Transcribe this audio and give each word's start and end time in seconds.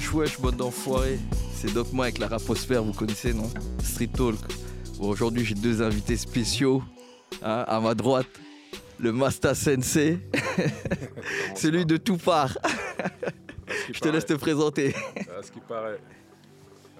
Wesh 0.00 0.12
wesh 0.14 0.40
bande 0.40 0.56
d'enfoirés, 0.56 1.18
c'est 1.52 1.74
Doc 1.74 1.92
Mike, 1.92 2.16
la 2.16 2.28
raposphère, 2.28 2.82
vous 2.82 2.94
connaissez 2.94 3.34
non? 3.34 3.50
Street 3.84 4.06
Talk. 4.06 4.36
Bon, 4.96 5.10
Aujourd'hui 5.10 5.44
j'ai 5.44 5.54
deux 5.54 5.82
invités 5.82 6.16
spéciaux. 6.16 6.82
hein, 7.42 7.66
à 7.68 7.80
ma 7.80 7.94
droite, 7.94 8.26
le 8.98 9.12
Masta 9.12 9.54
Sensei, 9.54 10.18
celui 11.54 11.84
de 11.84 11.98
tout 11.98 12.16
part. 12.16 12.56
Je 13.92 14.00
te 14.00 14.08
laisse 14.08 14.24
te 14.24 14.32
présenter. 14.32 14.94
À 15.38 15.42
ce 15.42 15.52
qui 15.52 15.60
paraît. 15.60 16.00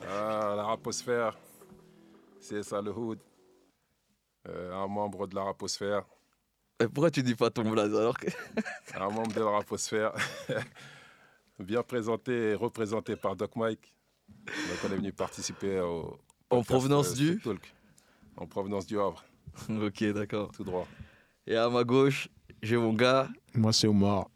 Ah, 0.07 0.53
la 0.55 0.65
raposphère, 0.65 1.39
c'est 2.39 2.63
ça 2.63 2.83
le 2.83 2.91
hood. 2.91 3.19
Euh, 4.47 4.75
un 4.75 4.87
membre 4.89 5.27
de 5.27 5.35
la 5.37 5.45
raposphère, 5.45 6.03
Euh, 6.83 6.89
Pourquoi 6.93 7.11
tu 7.11 7.23
dis 7.23 7.35
pas 7.35 7.49
ton 7.49 7.63
blaze 7.71 7.95
alors 7.97 8.19
que... 8.19 8.27
un 8.95 9.09
membre 9.09 9.33
de 9.33 9.41
la 9.41 9.51
raposphère, 9.53 10.13
bien 11.65 11.83
présenté 11.83 12.33
et 12.51 12.55
représenté 12.55 13.17
par 13.17 13.37
Doc 13.37 13.57
Mike. 13.57 13.95
Donc 14.47 14.79
on 14.89 14.93
est 14.93 14.97
venu 14.97 15.13
participer 15.13 15.81
au 15.81 16.19
En 16.51 16.63
provenance 16.63 17.13
euh, 17.13 17.17
du 17.17 17.41
Talk. 17.41 17.75
En 18.37 18.47
provenance 18.47 18.87
du 18.87 18.99
Havre, 18.99 19.25
Ok 19.69 20.05
d'accord. 20.13 20.51
tout 20.53 20.65
droit. 20.65 20.87
Et 21.47 21.57
à 21.57 21.69
ma 21.69 21.85
gauche, 21.85 22.29
j'ai 22.63 22.77
mon 22.77 22.93
gars. 22.93 23.29
Moi, 23.55 23.73
c'est 23.73 23.87
Omar, 23.87 24.29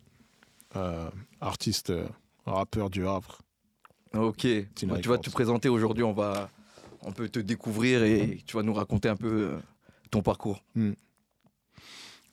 euh, 0.76 1.08
artiste, 1.40 1.90
euh, 1.90 2.06
rappeur 2.44 2.90
du 2.90 3.06
Havre. 3.06 3.40
Ok. 4.14 4.46
Tu 4.74 4.86
vas 4.86 5.18
te 5.18 5.30
présenter 5.30 5.68
aujourd'hui, 5.68 6.04
on 6.04 6.12
va, 6.12 6.50
on 7.02 7.12
peut 7.12 7.28
te 7.28 7.38
découvrir 7.38 8.02
et 8.02 8.40
tu 8.46 8.56
vas 8.56 8.62
nous 8.62 8.74
raconter 8.74 9.08
un 9.08 9.16
peu 9.16 9.52
euh, 9.52 9.58
ton 10.10 10.22
parcours. 10.22 10.62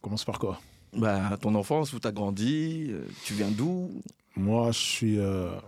Commence 0.01 0.25
par 0.25 0.39
quoi? 0.39 0.59
Bah, 0.93 1.37
ton 1.39 1.55
enfance, 1.55 1.93
où 1.93 1.99
tu 1.99 2.07
as 2.07 2.11
grandi, 2.11 2.87
euh, 2.89 3.05
tu 3.23 3.33
viens 3.33 3.49
d'où? 3.49 4.01
Moi, 4.35 4.71
je 4.71 4.79
suis, 4.79 5.19
euh, 5.19 5.59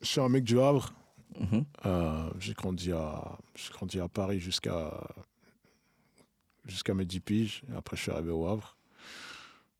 je 0.00 0.06
suis 0.06 0.20
un 0.20 0.28
mec 0.28 0.44
du 0.44 0.58
Havre. 0.60 0.92
Mhm. 1.38 1.64
Euh, 1.84 2.30
j'ai 2.38 2.54
grandi 2.54 2.92
à, 2.92 3.38
j'ai 3.54 3.72
grandi 3.72 4.00
à 4.00 4.08
Paris 4.08 4.40
jusqu'à 4.40 4.92
jusqu'à 6.64 6.94
mes 6.94 7.04
10 7.04 7.20
piges. 7.20 7.62
Après, 7.76 7.96
je 7.96 8.02
suis 8.02 8.10
arrivé 8.12 8.30
au 8.30 8.46
Havre. 8.46 8.76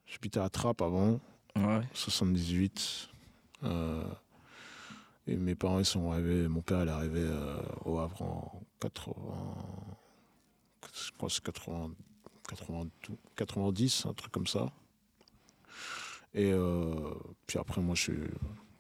J'habitais 0.06 0.38
à 0.40 0.48
Trappes 0.48 0.82
avant, 0.82 1.20
Ouais. 1.56 1.80
78. 1.94 3.08
Euh, 3.64 4.04
et 5.26 5.36
mes 5.36 5.54
parents, 5.54 5.78
ils 5.80 5.84
sont 5.86 6.12
arrivés. 6.12 6.46
Mon 6.46 6.60
père, 6.60 6.82
il 6.82 6.88
est 6.88 6.92
arrivé 6.92 7.20
euh, 7.20 7.60
au 7.84 7.98
Havre 7.98 8.22
en 8.22 8.62
80. 8.80 9.14
Je 10.94 11.10
crois 11.16 11.28
que 11.28 11.34
c'est 11.34 11.42
80, 11.44 11.90
80, 12.48 12.88
90, 13.34 14.06
un 14.06 14.12
truc 14.12 14.30
comme 14.30 14.46
ça. 14.46 14.70
Et 16.36 16.52
euh, 16.52 16.94
puis 17.46 17.58
après, 17.58 17.80
moi, 17.80 17.94
je. 17.96 18.12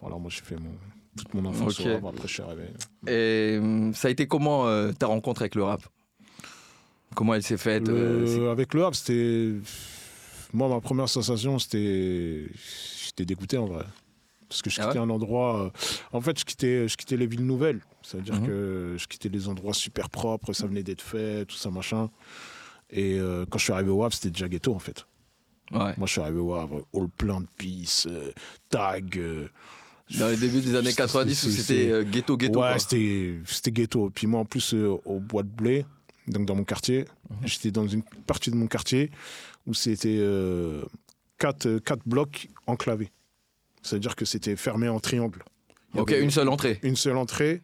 Voilà, 0.00 0.16
moi, 0.18 0.30
j'ai 0.30 0.42
fait 0.42 0.56
mon, 0.56 0.70
toute 1.16 1.32
mon 1.34 1.44
enfance 1.46 1.80
Ok. 1.80 1.86
au 1.86 1.90
Havre. 1.90 2.08
Après, 2.10 2.28
je 2.28 2.32
suis 2.34 2.42
arrivé. 2.42 2.64
Et 3.08 3.56
hum, 3.58 3.92
ça 3.94 4.08
a 4.08 4.10
été 4.10 4.26
comment 4.28 4.68
euh, 4.68 4.92
ta 4.92 5.06
rencontre 5.06 5.40
avec 5.42 5.54
le 5.54 5.64
rap? 5.64 5.80
Comment 7.14 7.34
elle 7.34 7.42
s'est 7.42 7.56
faite 7.56 7.88
Le- 7.88 7.94
euh, 7.96 8.52
avec 8.52 8.74
le 8.74 8.84
Havre, 8.84 8.94
c'était. 8.94 9.54
Moi, 10.52 10.68
ma 10.68 10.80
première 10.80 11.08
sensation, 11.08 11.58
c'était. 11.58 12.46
J'étais 13.04 13.24
dégoûté 13.24 13.56
en 13.56 13.66
vrai. 13.66 13.84
Parce 14.48 14.62
que 14.62 14.70
je 14.70 14.80
Ah 14.80 14.86
quittais 14.86 14.98
un 14.98 15.10
endroit. 15.10 15.72
En 16.12 16.20
fait, 16.20 16.38
je 16.38 16.44
quittais, 16.44 16.86
je 16.86 16.96
quittais 16.96 17.16
les 17.16 17.26
villes 17.26 17.44
nouvelles. 17.46 17.80
C'est-à-dire 18.02 18.34
Mhm. 18.40 18.46
que 18.46 18.94
je 18.98 19.06
quittais 19.08 19.28
les 19.28 19.48
endroits 19.48 19.74
super 19.74 20.08
propres, 20.08 20.52
ça 20.52 20.66
venait 20.68 20.84
d'être 20.84 21.02
fait, 21.02 21.44
tout 21.46 21.56
ça, 21.56 21.70
machin. 21.70 22.10
Et 22.90 23.18
euh, 23.18 23.44
quand 23.50 23.58
je 23.58 23.64
suis 23.64 23.72
arrivé 23.72 23.90
au 23.90 24.04
Havre, 24.04 24.14
c'était 24.14 24.30
déjà 24.30 24.48
ghetto 24.48 24.72
en 24.72 24.78
fait. 24.78 25.04
Ouais. 25.72 25.94
Moi, 25.96 26.06
je 26.06 26.12
suis 26.12 26.20
arrivé 26.20 26.38
au 26.38 26.54
Havre, 26.54 26.86
hall 26.92 27.08
plein 27.08 27.40
de 27.40 27.46
pisse, 27.58 28.06
euh, 28.10 28.30
tag. 28.70 29.18
euh, 29.18 29.48
Dans 30.18 30.28
les 30.28 30.36
débuts 30.36 30.60
des 30.60 30.74
années 30.76 30.90
c'est- 30.90 30.96
90 30.96 31.44
où 31.44 31.50
c'était 31.50 31.90
euh, 31.90 32.04
ghetto, 32.04 32.36
ghetto. 32.36 32.60
ouais, 32.60 32.78
c'était 32.78 33.70
ghetto. 33.72 34.10
Puis 34.10 34.26
moi, 34.28 34.40
en 34.40 34.44
plus, 34.44 34.72
euh, 34.74 34.96
au 35.04 35.18
Bois 35.18 35.42
de 35.42 35.48
Blé, 35.48 35.84
donc 36.28 36.46
dans 36.46 36.54
mon 36.54 36.62
quartier, 36.64 37.06
Mhm. 37.30 37.36
j'étais 37.48 37.70
dans 37.72 37.86
une 37.88 38.02
partie 38.26 38.50
de 38.52 38.56
mon 38.56 38.68
quartier 38.68 39.10
où 39.66 39.74
c'était 39.74 40.18
euh, 40.20 40.82
quatre, 41.38 41.66
euh, 41.66 41.80
quatre 41.80 42.02
blocs 42.06 42.48
enclavés. 42.68 43.10
C'est-à-dire 43.82 44.14
que 44.14 44.24
c'était 44.24 44.54
fermé 44.54 44.88
en 44.88 45.00
triangle. 45.00 45.42
Il 45.94 46.00
Ok, 46.00 46.12
avait 46.12 46.22
une 46.22 46.30
seule 46.30 46.48
entrée. 46.48 46.78
Une 46.84 46.96
seule 46.96 47.16
entrée. 47.16 47.62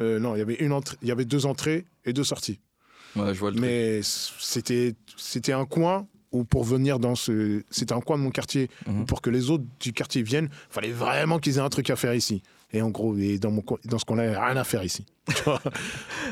Euh, 0.00 0.18
non, 0.18 0.34
il 0.34 0.38
y 0.38 0.42
avait 0.42 0.54
une 0.56 0.72
entrée, 0.72 0.96
il 1.02 1.08
y 1.08 1.12
avait 1.12 1.24
deux 1.24 1.46
entrées 1.46 1.84
et 2.04 2.12
deux 2.12 2.24
sorties. 2.24 2.58
Ouais, 3.14 3.34
je 3.34 3.38
vois 3.38 3.50
le. 3.52 3.60
Mais 3.60 4.00
c'était 4.02 4.94
c'était 5.16 5.52
un 5.52 5.66
coin 5.66 6.08
où 6.32 6.44
pour 6.44 6.64
venir 6.64 6.98
dans 6.98 7.14
ce 7.14 7.62
c'était 7.70 7.92
un 7.92 8.00
coin 8.00 8.18
de 8.18 8.22
mon 8.22 8.30
quartier 8.30 8.68
où 8.88 9.04
pour 9.04 9.20
que 9.22 9.30
les 9.30 9.50
autres 9.50 9.64
du 9.80 9.92
quartier 9.92 10.22
viennent, 10.22 10.48
fallait 10.70 10.90
vraiment 10.92 11.38
qu'ils 11.38 11.58
aient 11.58 11.60
un 11.60 11.68
truc 11.68 11.90
à 11.90 11.96
faire 11.96 12.14
ici. 12.14 12.42
Et 12.72 12.80
en 12.80 12.88
gros, 12.90 13.16
et 13.18 13.38
dans 13.38 13.50
mon 13.50 13.62
dans 13.84 13.98
ce 13.98 14.04
a 14.12 14.46
rien 14.46 14.56
à 14.56 14.64
faire 14.64 14.82
ici. 14.82 15.04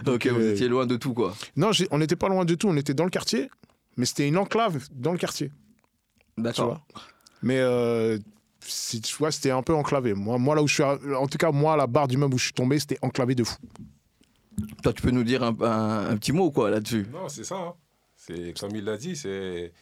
Ok, 0.06 0.26
vous 0.26 0.40
euh, 0.40 0.52
étiez 0.52 0.68
loin 0.68 0.86
de 0.86 0.96
tout, 0.96 1.12
quoi. 1.14 1.34
non, 1.56 1.70
on 1.90 1.98
n'était 1.98 2.16
pas 2.16 2.28
loin 2.28 2.44
du 2.44 2.56
tout, 2.56 2.68
on 2.68 2.76
était 2.76 2.94
dans 2.94 3.04
le 3.04 3.10
quartier, 3.10 3.50
mais 3.96 4.06
c'était 4.06 4.26
une 4.26 4.38
enclave 4.38 4.88
dans 4.92 5.12
le 5.12 5.18
quartier. 5.18 5.50
D'accord. 6.38 6.80
Mais 7.42 7.58
euh, 7.58 8.18
tu 8.60 9.16
vois, 9.18 9.30
c'était 9.30 9.50
un 9.50 9.62
peu 9.62 9.74
enclavé. 9.74 10.14
Moi, 10.14 10.38
moi, 10.38 10.54
là 10.54 10.62
où 10.62 10.66
je 10.68 10.74
suis, 10.74 10.82
en 10.82 11.26
tout 11.26 11.38
cas, 11.38 11.50
moi, 11.52 11.74
à 11.74 11.76
la 11.76 11.86
barre 11.86 12.08
du 12.08 12.16
meuble 12.16 12.34
où 12.34 12.38
je 12.38 12.44
suis 12.44 12.52
tombé, 12.52 12.78
c'était 12.78 12.98
enclavé 13.02 13.34
de 13.34 13.44
fou. 13.44 13.56
Toi, 14.82 14.92
tu 14.92 15.02
peux 15.02 15.10
nous 15.10 15.24
dire 15.24 15.42
un, 15.42 15.56
un- 15.60 16.10
un 16.10 16.16
petit 16.16 16.32
mot, 16.32 16.50
quoi, 16.50 16.70
là-dessus? 16.70 17.06
Non, 17.12 17.28
c'est 17.28 17.44
ça. 17.44 17.56
hein. 17.56 17.74
C'est 18.16 18.58
comme 18.58 18.74
il 18.76 18.84
l'a 18.84 18.96
dit, 18.98 19.16
c'est 19.16 19.72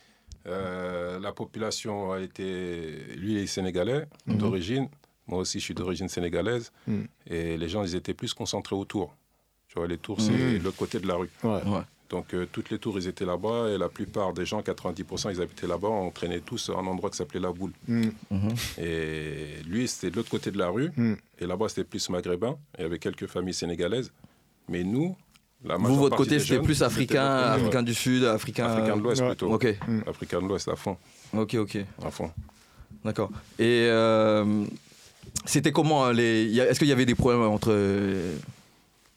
euh, 0.48 1.18
la 1.20 1.32
population 1.32 2.12
a 2.12 2.20
été, 2.20 2.96
lui 3.16 3.32
il 3.34 3.38
est 3.38 3.46
sénégalais 3.46 4.06
Mhm. 4.26 4.38
d'origine, 4.38 4.88
moi 5.26 5.38
aussi 5.40 5.58
je 5.60 5.64
suis 5.64 5.74
d'origine 5.74 6.08
sénégalaise, 6.08 6.72
Mhm. 6.86 7.06
et 7.26 7.56
les 7.56 7.68
gens 7.68 7.82
ils 7.84 7.94
étaient 7.94 8.14
plus 8.14 8.34
concentrés 8.34 8.76
autour. 8.76 9.14
Tu 9.68 9.74
vois, 9.78 9.86
les 9.86 9.98
tours 9.98 10.20
c'est 10.20 10.32
Mhm. 10.32 10.62
l'autre 10.62 10.76
côté 10.78 10.98
de 11.00 11.06
la 11.06 11.14
rue. 11.16 11.30
Ouais. 11.44 11.62
Ouais. 11.66 11.82
Donc 12.10 12.32
euh, 12.32 12.46
toutes 12.50 12.70
les 12.70 12.78
tours 12.78 12.98
ils 12.98 13.06
étaient 13.06 13.26
là-bas, 13.26 13.68
et 13.68 13.76
la 13.76 13.90
plupart 13.90 14.32
des 14.32 14.46
gens, 14.46 14.62
90% 14.62 15.28
ils 15.30 15.42
habitaient 15.42 15.66
là-bas, 15.66 15.88
on 15.88 16.10
traînait 16.10 16.40
tous 16.40 16.70
à 16.70 16.72
un 16.78 16.86
endroit 16.86 17.10
qui 17.10 17.18
s'appelait 17.18 17.40
la 17.40 17.52
boule. 17.52 17.72
Et 18.78 19.62
lui 19.66 19.86
c'était 19.88 20.10
de 20.10 20.16
l'autre 20.16 20.30
côté 20.30 20.50
de 20.50 20.58
la 20.58 20.68
rue, 20.68 20.90
et 21.38 21.46
là-bas 21.46 21.68
c'était 21.68 21.84
plus 21.84 22.08
maghrébin, 22.10 22.56
il 22.78 22.82
y 22.82 22.84
avait 22.84 22.98
quelques 22.98 23.26
familles 23.26 23.54
sénégalaises, 23.54 24.10
mais 24.68 24.84
nous, 24.84 25.16
Vous, 25.64 25.96
votre 25.96 26.16
côté, 26.16 26.38
c'était 26.38 26.60
plus 26.60 26.82
africain, 26.82 27.38
ouais. 27.38 27.60
africain 27.60 27.82
du 27.82 27.94
Sud, 27.94 28.24
africain. 28.24 28.66
Africain 28.66 28.96
de 28.96 29.02
l'Ouest 29.02 29.20
Ouais. 29.22 29.28
plutôt. 29.28 29.52
Ok, 29.52 29.66
Africain 30.06 30.40
de 30.40 30.46
l'Ouest 30.46 30.68
à 30.68 30.76
fond, 30.76 30.96
ok, 31.36 31.54
ok. 31.56 31.78
à 32.04 32.10
fond. 32.10 32.30
D'accord. 33.04 33.30
Et 33.58 33.86
euh, 33.90 34.64
c'était 35.44 35.72
comment 35.72 36.04
hein, 36.04 36.12
les... 36.12 36.56
Est-ce 36.58 36.78
qu'il 36.78 36.88
y 36.88 36.92
avait 36.92 37.06
des 37.06 37.14
problèmes 37.14 37.42
entre 37.42 37.70
euh, 37.72 38.36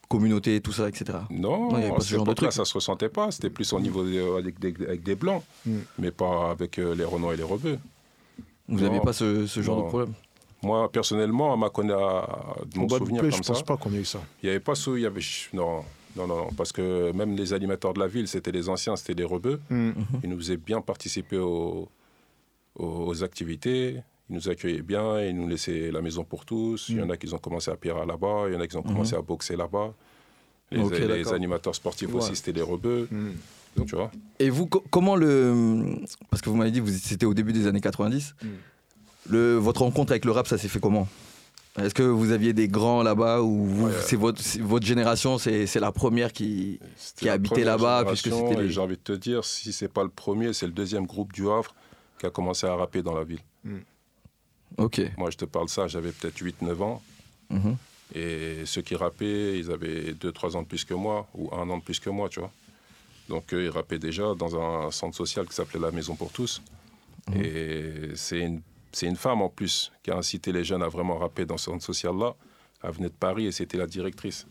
communautés, 0.08 0.60
tout 0.60 0.72
ça, 0.72 0.88
etc. 0.88 1.18
Non, 1.30 1.70
Non, 1.70 1.78
il 1.78 1.82
y 1.82 1.86
avait 1.86 1.94
pas 1.94 2.00
ce 2.00 2.14
genre 2.14 2.24
de 2.24 2.32
truc. 2.34 2.52
ça 2.52 2.64
se 2.64 2.74
ressentait 2.74 3.08
pas. 3.08 3.30
C'était 3.30 3.50
plus 3.50 3.72
au 3.72 3.80
niveau 3.80 4.04
des- 4.04 4.20
avec, 4.20 4.58
des, 4.58 4.74
avec 4.86 5.02
des 5.02 5.14
blancs, 5.14 5.42
Mm. 5.64 5.76
mais 5.98 6.10
pas 6.10 6.50
avec 6.50 6.78
euh, 6.78 6.94
les 6.94 7.04
Renois 7.04 7.34
et 7.34 7.36
les 7.36 7.42
Rebeux. 7.44 7.78
Vous 8.68 8.76
Non. 8.78 8.82
n'aviez 8.82 9.00
pas 9.00 9.12
ce, 9.12 9.46
ce 9.46 9.62
genre 9.62 9.78
Non. 9.78 9.82
de 9.84 9.88
problème? 9.88 10.12
Moi, 10.62 10.90
personnellement, 10.92 11.52
à 11.52 11.56
ma 11.56 11.68
conna- 11.70 12.26
de 12.66 12.78
mon 12.78 12.88
souvenir 12.88 13.20
comme 13.22 13.30
je 13.32 13.36
ça, 13.36 13.42
pense 13.52 13.62
pas 13.64 13.76
qu'on 13.76 13.92
ait 13.94 13.98
eu 13.98 14.04
ça. 14.04 14.20
il 14.42 14.46
n'y 14.46 14.50
avait 14.50 14.60
pas 14.60 14.74
ce... 14.76 14.90
Il 14.90 15.02
y 15.02 15.06
avait, 15.06 15.20
non, 15.54 15.82
non, 16.16 16.26
non, 16.26 16.36
non, 16.36 16.48
parce 16.56 16.72
que 16.72 17.12
même 17.12 17.36
les 17.36 17.52
animateurs 17.52 17.94
de 17.94 18.00
la 18.00 18.06
ville, 18.06 18.28
c'était 18.28 18.52
les 18.52 18.68
anciens, 18.68 18.96
c'était 18.96 19.14
des 19.14 19.24
Rebeux. 19.24 19.60
Mm. 19.70 19.90
Ils 20.22 20.30
nous 20.30 20.36
faisaient 20.38 20.56
bien 20.56 20.80
participer 20.80 21.38
aux, 21.38 21.88
aux, 22.76 22.86
aux 23.06 23.24
activités. 23.24 24.02
Ils 24.30 24.36
nous 24.36 24.48
accueillaient 24.48 24.82
bien, 24.82 25.20
ils 25.22 25.36
nous 25.36 25.48
laissaient 25.48 25.90
la 25.90 26.00
maison 26.00 26.24
pour 26.24 26.44
tous. 26.44 26.86
Il 26.88 26.96
y 26.98 27.02
en 27.02 27.10
a 27.10 27.16
qui 27.16 27.32
ont 27.34 27.38
commencé 27.38 27.70
à 27.70 27.76
pierre 27.76 28.04
là-bas, 28.06 28.44
il 28.48 28.54
y 28.54 28.56
en 28.56 28.60
a 28.60 28.66
qui 28.66 28.76
ont 28.76 28.82
commencé 28.82 29.14
à 29.14 29.20
boxer 29.22 29.56
là-bas. 29.56 29.92
Les, 30.70 31.32
animateurs 31.32 31.74
sportifs 31.74 32.08
Ouais. 32.08 32.16
aussi, 32.16 32.34
c'était 32.36 32.54
des 32.54 32.62
rebeux. 32.62 33.08
Mm. 33.10 33.84
Tu 33.86 33.94
vois 33.96 34.10
Et 34.38 34.50
vous, 34.50 34.66
co- 34.66 34.84
comment 34.90 35.16
le. 35.16 35.96
Parce 36.30 36.42
que 36.42 36.50
vous 36.50 36.56
m'avez 36.56 36.70
dit 36.70 36.82
c'était 36.98 37.26
au 37.26 37.34
début 37.34 37.52
des 37.52 37.66
années 37.66 37.80
90. 37.80 38.34
Mm. 38.42 38.46
Le, 39.30 39.56
votre 39.56 39.82
rencontre 39.82 40.12
avec 40.12 40.24
le 40.24 40.32
rap, 40.32 40.46
ça 40.46 40.58
s'est 40.58 40.68
fait 40.68 40.80
comment? 40.80 41.06
Est-ce 41.78 41.94
que 41.94 42.02
vous 42.02 42.32
aviez 42.32 42.52
des 42.52 42.68
grands 42.68 43.02
là-bas 43.02 43.40
ou 43.40 43.86
Ouais. 43.86 43.92
c'est 44.02 44.16
votre, 44.16 44.84
génération, 44.84 45.38
c'est 45.38 45.74
la 45.80 45.90
première 45.92 46.32
qui. 46.32 46.78
Habitait 47.26 47.54
première 47.54 47.66
là-bas, 47.78 48.04
puisque 48.06 48.30
c'était 48.30 48.56
les- 48.62 48.70
J'ai 48.70 48.80
envie 48.80 48.96
de 48.96 49.00
te 49.02 49.12
dire, 49.12 49.44
si 49.44 49.72
c'est 49.72 49.88
pas 49.88 50.02
le 50.02 50.10
premier, 50.10 50.52
c'est 50.52 50.66
le 50.66 50.72
deuxième 50.72 51.06
groupe 51.06 51.32
du 51.32 51.48
Havre 51.48 51.74
qui 52.18 52.26
a 52.26 52.30
commencé 52.30 52.66
à 52.66 52.74
rapper 52.74 53.02
dans 53.02 53.14
la 53.14 53.24
ville. 53.24 53.40
Ok. 54.76 55.00
Moi, 55.16 55.30
je 55.30 55.36
te 55.38 55.44
parle 55.46 55.68
ça, 55.68 55.86
j'avais 55.88 56.12
peut-être 56.12 56.38
8-9 56.38 56.80
ans. 56.82 57.02
Mhm. 57.50 57.76
Et 58.14 58.62
ceux 58.66 58.82
qui 58.82 58.94
rappaient, 58.94 59.58
ils 59.58 59.70
avaient 59.70 60.12
2-3 60.12 60.56
ans 60.56 60.62
de 60.62 60.66
plus 60.66 60.84
que 60.84 60.94
moi, 60.94 61.26
ou 61.34 61.48
un 61.54 61.68
an 61.70 61.78
de 61.78 61.82
plus 61.82 61.98
que 62.00 62.10
moi, 62.10 62.28
tu 62.28 62.40
vois. 62.40 62.50
Donc, 63.28 63.52
eux, 63.54 63.64
ils 63.64 63.70
rappaient 63.70 63.98
déjà 63.98 64.34
dans 64.34 64.56
un 64.60 64.90
centre 64.90 65.16
social 65.16 65.46
qui 65.46 65.54
s'appelait 65.54 65.80
la 65.80 65.90
Maison 65.90 66.14
pour 66.16 66.30
tous. 66.32 66.60
Mhm. 67.30 67.42
Et 67.42 67.92
c'est 68.14 68.40
une, 68.40 68.60
c'est 68.92 69.06
une 69.06 69.16
femme, 69.16 69.42
en 69.42 69.48
plus, 69.48 69.90
qui 70.02 70.10
a 70.10 70.16
incité 70.16 70.52
les 70.52 70.64
jeunes 70.64 70.82
à 70.82 70.88
vraiment 70.88 71.16
rapper 71.18 71.44
dans 71.46 71.56
ce 71.56 71.66
centre 71.66 71.84
social-là. 71.84 72.34
Elle 72.82 72.90
venait 72.92 73.08
de 73.08 73.14
Paris 73.14 73.46
et 73.46 73.52
c'était 73.52 73.76
la 73.78 73.86
directrice. 73.86 74.46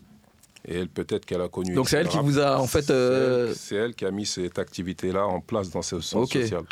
Et 0.64 0.76
elle, 0.78 0.88
peut-être 0.88 1.24
qu'elle 1.26 1.40
a 1.42 1.48
connu... 1.48 1.74
Donc 1.74 1.88
c'est 1.88 1.96
elle 1.96 2.04
le 2.04 2.10
qui 2.10 2.16
rap. 2.16 2.24
vous 2.26 2.38
a 2.38 2.58
en 2.58 2.66
fait. 2.66 2.82
C'est 2.82 2.92
euh, 2.92 3.48
elle- 3.48 3.54
C'est 3.56 3.74
elle 3.76 3.94
qui 3.94 4.04
a 4.04 4.10
mis 4.10 4.24
cette 4.26 4.58
activité-là 4.58 5.26
en 5.26 5.40
place 5.40 5.70
dans 5.70 5.82
ce 5.82 6.00
centre 6.00 6.24
Ok. 6.36 6.40
social. 6.42 6.62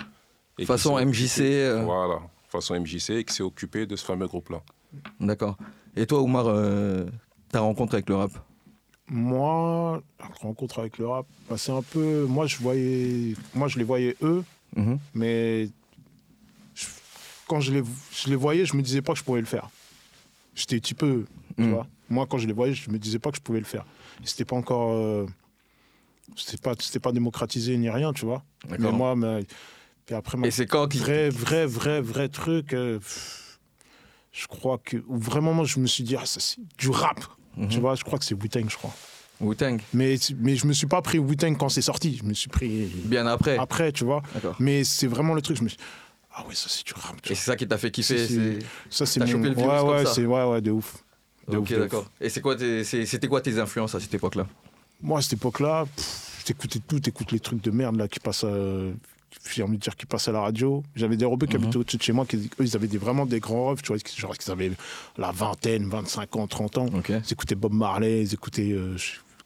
Et 0.58 0.64
façon 0.64 0.96
MJC. 0.98 1.40
occupée- 1.40 1.64
euh, 1.64 1.82
Voilà, 1.84 2.20
façon 2.48 2.74
MJC, 2.74 3.10
et 3.10 3.24
qui 3.24 3.34
s'est 3.34 3.42
occupée 3.42 3.86
de 3.86 3.96
ce 3.96 4.04
fameux 4.04 4.26
groupe-là. 4.28 4.60
D'accord. 5.18 5.56
Et 5.96 6.06
toi, 6.06 6.20
Oumar, 6.22 6.46
euh, 6.48 7.06
ta 7.50 7.60
rencontre 7.60 7.94
avec 7.94 8.08
le 8.08 8.16
rap? 8.16 8.30
Moi, 9.08 10.00
la 10.20 10.26
rencontre 10.40 10.78
avec 10.78 10.98
le 10.98 11.08
rap, 11.08 11.26
bah, 11.48 11.56
c'est 11.58 11.72
un 11.72 11.82
peu. 11.82 12.26
Moi, 12.28 12.46
je 12.46 12.58
voyais. 12.58 13.34
Moi, 13.54 13.66
je 13.66 13.78
les 13.78 13.84
voyais 13.84 14.16
eux, 14.22 14.44
Mhm. 14.76 14.98
mais 15.14 15.66
je- 15.66 15.70
quand 17.50 17.60
je 17.60 17.72
les, 17.72 17.82
je 18.14 18.28
les 18.30 18.36
voyais, 18.36 18.64
je 18.64 18.76
me 18.76 18.82
disais 18.82 19.02
pas 19.02 19.12
que 19.12 19.18
je 19.18 19.24
pouvais 19.24 19.40
le 19.40 19.46
faire. 19.46 19.68
J'étais 20.54 20.76
un 20.76 20.78
petit 20.78 20.94
peu. 20.94 21.24
Tu 21.56 21.62
Mhm. 21.64 21.70
vois 21.74 21.86
Moi, 22.08 22.26
quand 22.28 22.38
je 22.38 22.46
les 22.46 22.52
voyais, 22.52 22.74
je 22.74 22.88
me 22.90 22.98
disais 22.98 23.18
pas 23.18 23.30
que 23.32 23.36
je 23.36 23.42
pouvais 23.42 23.58
le 23.58 23.64
faire. 23.64 23.84
C'était 24.24 24.44
pas 24.44 24.56
encore. 24.56 24.92
euh, 24.92 25.26
c'était 26.36 26.58
pas, 26.58 26.74
c'était 26.78 27.00
pas 27.00 27.10
démocratisé 27.12 27.76
ni 27.76 27.90
rien, 27.90 28.12
tu 28.12 28.24
vois. 28.24 28.44
Mais 28.68 28.78
moi, 28.92 29.16
mais- 29.16 29.44
puis 30.06 30.14
après, 30.14 30.38
ma 30.38 30.46
Et 30.46 30.50
c'est 30.52 30.66
quand 30.66 30.92
vrai, 30.94 31.28
vrai, 31.28 31.66
vrai, 31.66 32.00
vrai 32.00 32.28
truc. 32.28 32.72
euh, 32.72 33.00
je 34.32 34.46
crois 34.46 34.78
que 34.78 34.96
vraiment, 35.08 35.52
moi, 35.54 35.64
je 35.64 35.80
me 35.80 35.86
suis 35.88 36.04
dit, 36.04 36.14
ah, 36.16 36.24
ça, 36.26 36.38
c'est 36.40 36.58
du 36.78 36.88
rap. 36.90 37.20
Mhm. 37.56 37.68
Tu 37.68 37.80
vois, 37.80 37.94
je 37.96 38.04
crois 38.04 38.18
que 38.18 38.24
c'est 38.24 38.34
Wu-Tang, 38.34 38.68
je 38.68 38.76
crois. 38.76 38.94
Wu-Tang, 39.40 39.80
Mais, 39.92 40.16
mais 40.38 40.54
je 40.54 40.66
me 40.66 40.72
suis 40.72 40.86
pas 40.86 41.02
pris 41.02 41.18
Wu-Tang 41.18 41.56
quand 41.56 41.68
c'est 41.68 41.82
sorti. 41.82 42.16
Je 42.16 42.24
me 42.24 42.34
suis 42.34 42.48
pris 42.48 42.86
bien 43.04 43.26
après. 43.26 43.56
après, 43.58 43.90
tu 43.92 44.04
vois. 44.04 44.22
Mais 44.60 44.84
c'est 44.84 45.08
vraiment 45.08 45.34
le 45.34 45.42
truc. 45.42 45.56
Je 45.56 45.64
me 45.64 45.68
suis 45.68 45.78
ah 46.42 46.48
ouais, 46.48 46.54
ça 46.54 46.66
c'est 46.68 46.84
du 46.86 46.92
rap. 46.94 47.20
tu 47.22 47.32
Et 47.32 47.34
c'est 47.34 47.44
ça 47.46 47.56
qui 47.56 47.66
t'a 47.68 47.78
fait 47.78 47.90
kiffer. 47.90 48.18
C'est- 48.26 48.34
c'est- 48.34 48.58
Ça 48.90 49.06
c'est 49.06 49.20
T'as 49.20 49.26
mon- 49.26 49.32
chopé 49.32 49.48
le 49.48 49.54
virus 49.54 49.70
ouais, 49.70 49.78
comme 49.78 49.88
ouais, 49.90 50.04
ça. 50.06 50.12
c'est 50.14 50.26
ouais, 50.26 50.44
ouais, 50.44 50.60
de 50.60 50.70
ouf. 50.70 50.96
De 51.48 51.56
Ok, 51.56 51.62
ouf, 51.62 51.68
de 51.70 51.74
ouf. 51.74 51.80
d'accord. 51.80 52.06
Et 52.20 52.28
c'est 52.28 52.40
quoi 52.40 52.56
tes- 52.56 52.84
c'est- 52.84 53.06
c'était 53.06 53.28
quoi 53.28 53.40
tes 53.40 53.58
influences 53.58 53.94
à 53.94 54.00
cette 54.00 54.14
époque-là? 54.14 54.46
Moi, 55.02 55.18
à 55.18 55.22
cette 55.22 55.34
époque-là, 55.34 55.86
pff, 55.96 56.42
t'écoutais 56.44 56.80
tout, 56.86 57.00
t'écoutes 57.00 57.32
les 57.32 57.40
trucs 57.40 57.62
de 57.62 57.70
merde 57.70 57.96
là 57.96 58.08
qui 58.08 58.20
passent. 58.20 58.44
à- 58.44 58.90
J'ai 59.48 59.62
envie 59.62 59.76
de 59.78 59.82
dire 59.82 59.94
qui 59.96 60.06
passent 60.06 60.26
à 60.26 60.32
la 60.32 60.40
radio. 60.40 60.82
J'avais 60.96 61.16
des 61.16 61.24
rebeux 61.24 61.46
qui 61.46 61.56
Mhm. 61.56 61.62
habitaient 61.62 61.76
au-dessus 61.78 61.96
de 61.98 62.02
chez 62.02 62.12
moi, 62.12 62.26
qui, 62.26 62.36
eux, 62.36 62.48
ils 62.64 62.74
avaient 62.76 62.88
des, 62.88 62.98
vraiment 62.98 63.24
des 63.26 63.38
grands 63.38 63.66
refs, 63.66 63.80
tu 63.80 63.92
vois, 63.92 63.96
genre 64.16 64.36
qu'ils 64.36 64.50
avaient 64.50 64.72
la 65.16 65.30
vingtaine, 65.30 65.88
25 65.88 66.34
ans, 66.34 66.46
30 66.48 66.76
ans. 66.78 66.86
Ils 67.08 67.32
écoutaient 67.32 67.54
Bob 67.54 67.72
Marley, 67.72 68.22
ils 68.22 68.34
écoutaient, 68.34 68.72
euh, 68.72 68.96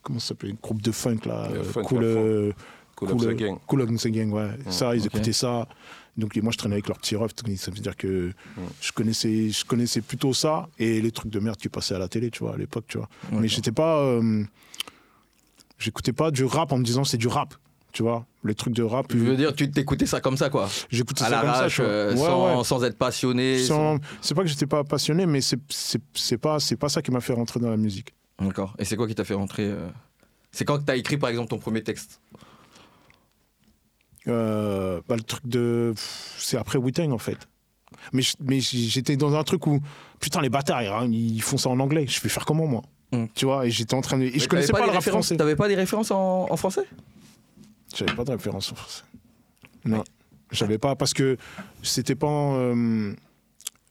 comment 0.03 0.19
ça 0.21 0.29
s'appelle, 0.29 0.51
une 0.51 0.57
groupe 0.57 0.81
de 0.81 0.91
funk 0.91 1.19
là, 1.27 1.49
euh, 1.53 1.83
cool, 1.83 2.03
euh, 2.03 2.53
Cool 2.97 3.09
Cool, 3.11 3.23
Up 3.31 3.37
the 3.37 3.39
Gang. 3.39 3.59
Cool 3.67 3.87
Gang, 4.11 4.33
ouais. 4.33 4.49
ça, 4.71 4.97
ils 4.97 5.05
écoutaient 5.05 5.33
ça. 5.35 5.69
Donc 6.17 6.37
moi, 6.37 6.53
je 6.53 6.59
traînais 6.59 6.75
avec 6.77 6.87
leurs 6.89 6.99
petits 6.99 7.17
refs. 7.17 7.33
Ça 7.57 7.71
veut 7.71 7.79
dire 7.79 7.97
que 7.97 8.33
je, 8.81 8.93
connaissais, 8.93 9.51
je 9.51 9.65
connaissais 9.65 10.01
plutôt 10.01 10.33
ça 10.33 10.69
et 10.79 11.01
les 11.01 11.11
trucs 11.11 11.33
de 11.33 11.41
merde 11.41 11.57
qui 11.57 11.69
passaient 11.69 11.95
à 11.95 11.99
la 11.99 12.09
télé, 12.09 12.31
tu 12.31 12.41
vois, 12.45 12.55
à 12.55 12.57
l'époque, 12.57 12.85
tu 12.89 12.99
vois. 12.99 13.09
Mais 13.33 13.49
j'étais 13.49 13.73
pas. 13.73 13.99
euh, 13.99 14.45
J'écoutais 15.79 16.13
pas 16.13 16.31
du 16.31 16.45
rap 16.45 16.73
en 16.73 16.79
me 16.79 16.85
disant 16.85 17.05
c'est 17.05 17.17
du 17.17 17.27
rap, 17.29 17.55
tu 17.93 18.03
vois. 18.03 18.25
Les 18.45 18.55
trucs 18.55 18.75
de 18.75 18.83
rap. 18.83 19.07
Je 19.11 19.19
veux 19.19 19.37
dire, 19.37 19.55
tu 19.55 19.71
t'écoutais 19.71 20.07
ça 20.07 20.21
comme 20.21 20.37
ça, 20.37 20.49
quoi. 20.51 20.69
J'écoutais 20.91 21.25
ça 21.25 21.41
comme 21.41 21.69
ça, 21.71 21.83
euh, 21.83 22.13
Ouais, 22.13 22.17
sans, 22.17 22.59
ouais. 22.59 22.65
sans 22.65 22.85
être 22.85 22.97
passionné. 22.97 23.59
Sans- 23.59 23.99
C'est 24.21 24.35
pas 24.35 24.43
que 24.43 24.49
j'étais 24.49 24.67
pas 24.67 24.85
passionné, 24.85 25.27
mais 25.27 25.41
c'est 25.41 25.59
pas, 26.39 26.59
c'est 26.61 26.77
pas 26.77 26.89
ça 26.89 27.03
qui 27.03 27.11
m'a 27.11 27.21
fait 27.21 27.33
rentrer 27.33 27.59
dans 27.61 27.71
la 27.71 27.77
musique. 27.77 28.15
D'accord. 28.41 28.75
Et 28.79 28.85
c'est 28.85 28.97
quoi 28.97 29.09
qui 29.09 29.15
t'a 29.15 29.25
fait 29.25 29.35
rentrer 29.35 29.65
euh, 29.65 29.89
C'est 30.53 30.65
quand 30.65 30.79
que 30.79 30.85
t'as 30.85 30.97
écrit, 30.97 31.17
par 31.19 31.31
exemple, 31.31 31.49
ton 31.51 31.59
premier 31.59 31.83
texte? 31.83 32.21
Euh, 34.29 35.01
bah, 35.09 35.17
le 35.17 35.23
truc 35.23 35.47
de. 35.47 35.93
C'est 36.39 36.57
après 36.57 36.79
Wu-Tang, 36.79 37.13
en 37.13 37.19
fait. 37.19 37.39
Mais, 38.13 38.23
mais 38.41 38.61
j'étais 38.61 39.17
dans 39.17 39.35
un 39.35 39.45
truc 39.45 39.67
où. 39.67 39.81
Putain, 40.21 40.41
les 40.41 40.49
bâtards, 40.49 40.79
hein, 41.03 41.09
ils 41.11 41.43
font 41.43 41.59
ça 41.59 41.69
en 41.69 41.79
anglais. 41.81 42.07
Je 42.09 42.21
vais 42.21 42.29
faire 42.29 42.45
comment, 42.45 42.67
moi? 42.67 42.83
Mm. 43.13 43.25
Tu 43.35 43.45
vois, 43.45 43.67
et 43.67 43.71
j'étais 43.71 43.95
en 43.95 44.01
train 44.01 44.19
de. 44.19 44.25
Et 44.25 44.31
Mais 44.33 44.39
je 44.39 44.49
connaissais 44.49 44.73
pas, 44.73 44.79
des 44.81 44.87
le 44.87 44.91
rap 44.93 44.97
références- 45.01 45.27
français. 45.27 45.37
T'avais 45.37 45.57
pas 45.57 45.69
des 45.69 45.75
références 45.75 46.11
en, 46.11 46.47
en 46.51 46.57
français? 46.57 46.85
J'avais 47.97 48.15
pas 48.15 48.25
de 48.25 48.31
référence 48.33 48.73
en 48.73 48.75
français. 48.75 49.03
Non. 49.85 50.03
J'avais 50.51 50.79
pas. 50.79 50.97
Parce 50.97 51.13
que 51.15 51.37
c'était 51.83 52.15
pas. 52.15 52.27
euh, 52.57 53.13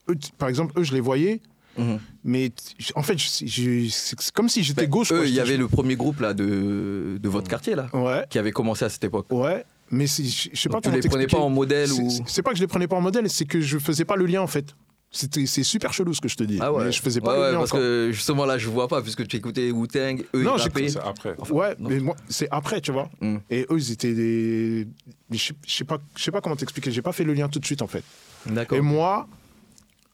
eux, 0.10 0.16
par 0.38 0.50
exemple, 0.50 0.74
eux, 0.80 0.84
je 0.84 0.94
les 0.94 1.00
voyais. 1.02 1.42
Mhm. 1.78 2.00
Mais 2.24 2.52
en 2.96 3.02
fait, 3.04 3.18
c'est 3.20 4.32
comme 4.34 4.48
si 4.50 4.64
j'étais 4.64 4.84
Ben, 4.84 4.90
gauche. 4.90 5.12
Eux, 5.12 5.28
il 5.28 5.34
y 5.34 5.40
avait 5.40 5.58
le 5.58 5.68
premier 5.68 5.96
groupe 5.96 6.20
là 6.20 6.34
de, 6.34 7.18
de 7.20 7.30
votre 7.30 7.50
quartier 7.50 7.74
là, 7.76 7.88
Ouais, 7.94 8.26
qui 8.30 8.38
avait 8.38 8.52
commencé 8.52 8.86
à 8.86 8.90
cette 8.90 9.04
époque. 9.04 9.28
ouais. 9.32 9.64
Mais 9.94 10.08
c'est- 10.08 10.24
je 10.24 10.60
sais 10.60 10.70
pas 10.70 10.82
Donc, 10.82 10.84
tu 10.94 11.00
les 11.00 11.08
prenais 11.08 11.28
pas 11.28 11.38
en 11.38 11.50
modèle 11.50 11.88
C'est- 11.88 12.02
ou 12.02 12.10
c'est- 12.26 12.42
pas 12.42 12.50
que 12.52 12.58
je 12.58 12.62
les 12.62 12.68
prenais 12.68 12.88
pas 12.88 12.96
en 12.96 13.02
modèle, 13.02 13.30
c'est 13.30 13.46
que 13.46 13.62
je 13.62 13.78
faisais 13.78 14.06
pas 14.06 14.16
le 14.16 14.26
lien 14.26 14.42
en 14.42 14.48
fait. 14.48 14.76
C'était 15.16 15.46
c'est 15.46 15.62
super 15.62 15.94
chelou 15.94 16.16
ce 16.16 16.22
que 16.22 16.28
je 16.28 16.36
te 16.36 16.44
dis. 16.44 16.58
ah 16.60 16.74
ouais. 16.74 16.86
Mais 16.86 16.92
je 16.92 17.00
faisais 17.00 17.22
pas 17.22 17.34
Ouais, 17.34 17.36
le 17.38 17.42
ouais, 17.44 17.52
lien 17.52 17.58
parce 17.60 17.70
encore. 17.72 17.82
que 17.82 18.10
justement 18.12 18.46
là 18.46 18.58
je 18.58 18.68
vois 18.68 18.88
pas 18.88 19.04
puisque 19.04 19.28
tu 19.28 19.38
écoutais 19.38 19.70
Wu-Tang, 19.70 20.24
eux 20.34 20.42
Non, 20.42 20.56
ils 20.58 20.98
après. 20.98 21.36
Ouais, 21.52 21.76
non. 21.78 21.90
mais 21.90 22.00
moi 22.00 22.16
c'est 22.28 22.48
après, 22.50 22.82
tu 22.82 22.92
vois. 22.92 23.10
Mm. 23.22 23.36
Et 23.52 23.68
eux 23.70 23.78
ils 23.78 23.92
étaient 23.92 24.16
des 24.16 24.88
je 25.30 25.52
sais- 25.68 25.84
pas 25.84 26.00
je 26.18 26.24
sais 26.24 26.32
pas 26.32 26.42
comment 26.42 26.56
t'expliquer, 26.56 26.90
j'ai 26.92 27.04
pas 27.04 27.12
fait 27.12 27.24
le 27.24 27.34
lien 27.36 27.48
tout 27.48 27.60
de 27.60 27.66
suite 27.66 27.84
en 27.84 27.88
fait. 27.88 28.04
D'accord. 28.48 28.76
Et 28.76 28.82
moi 28.82 29.28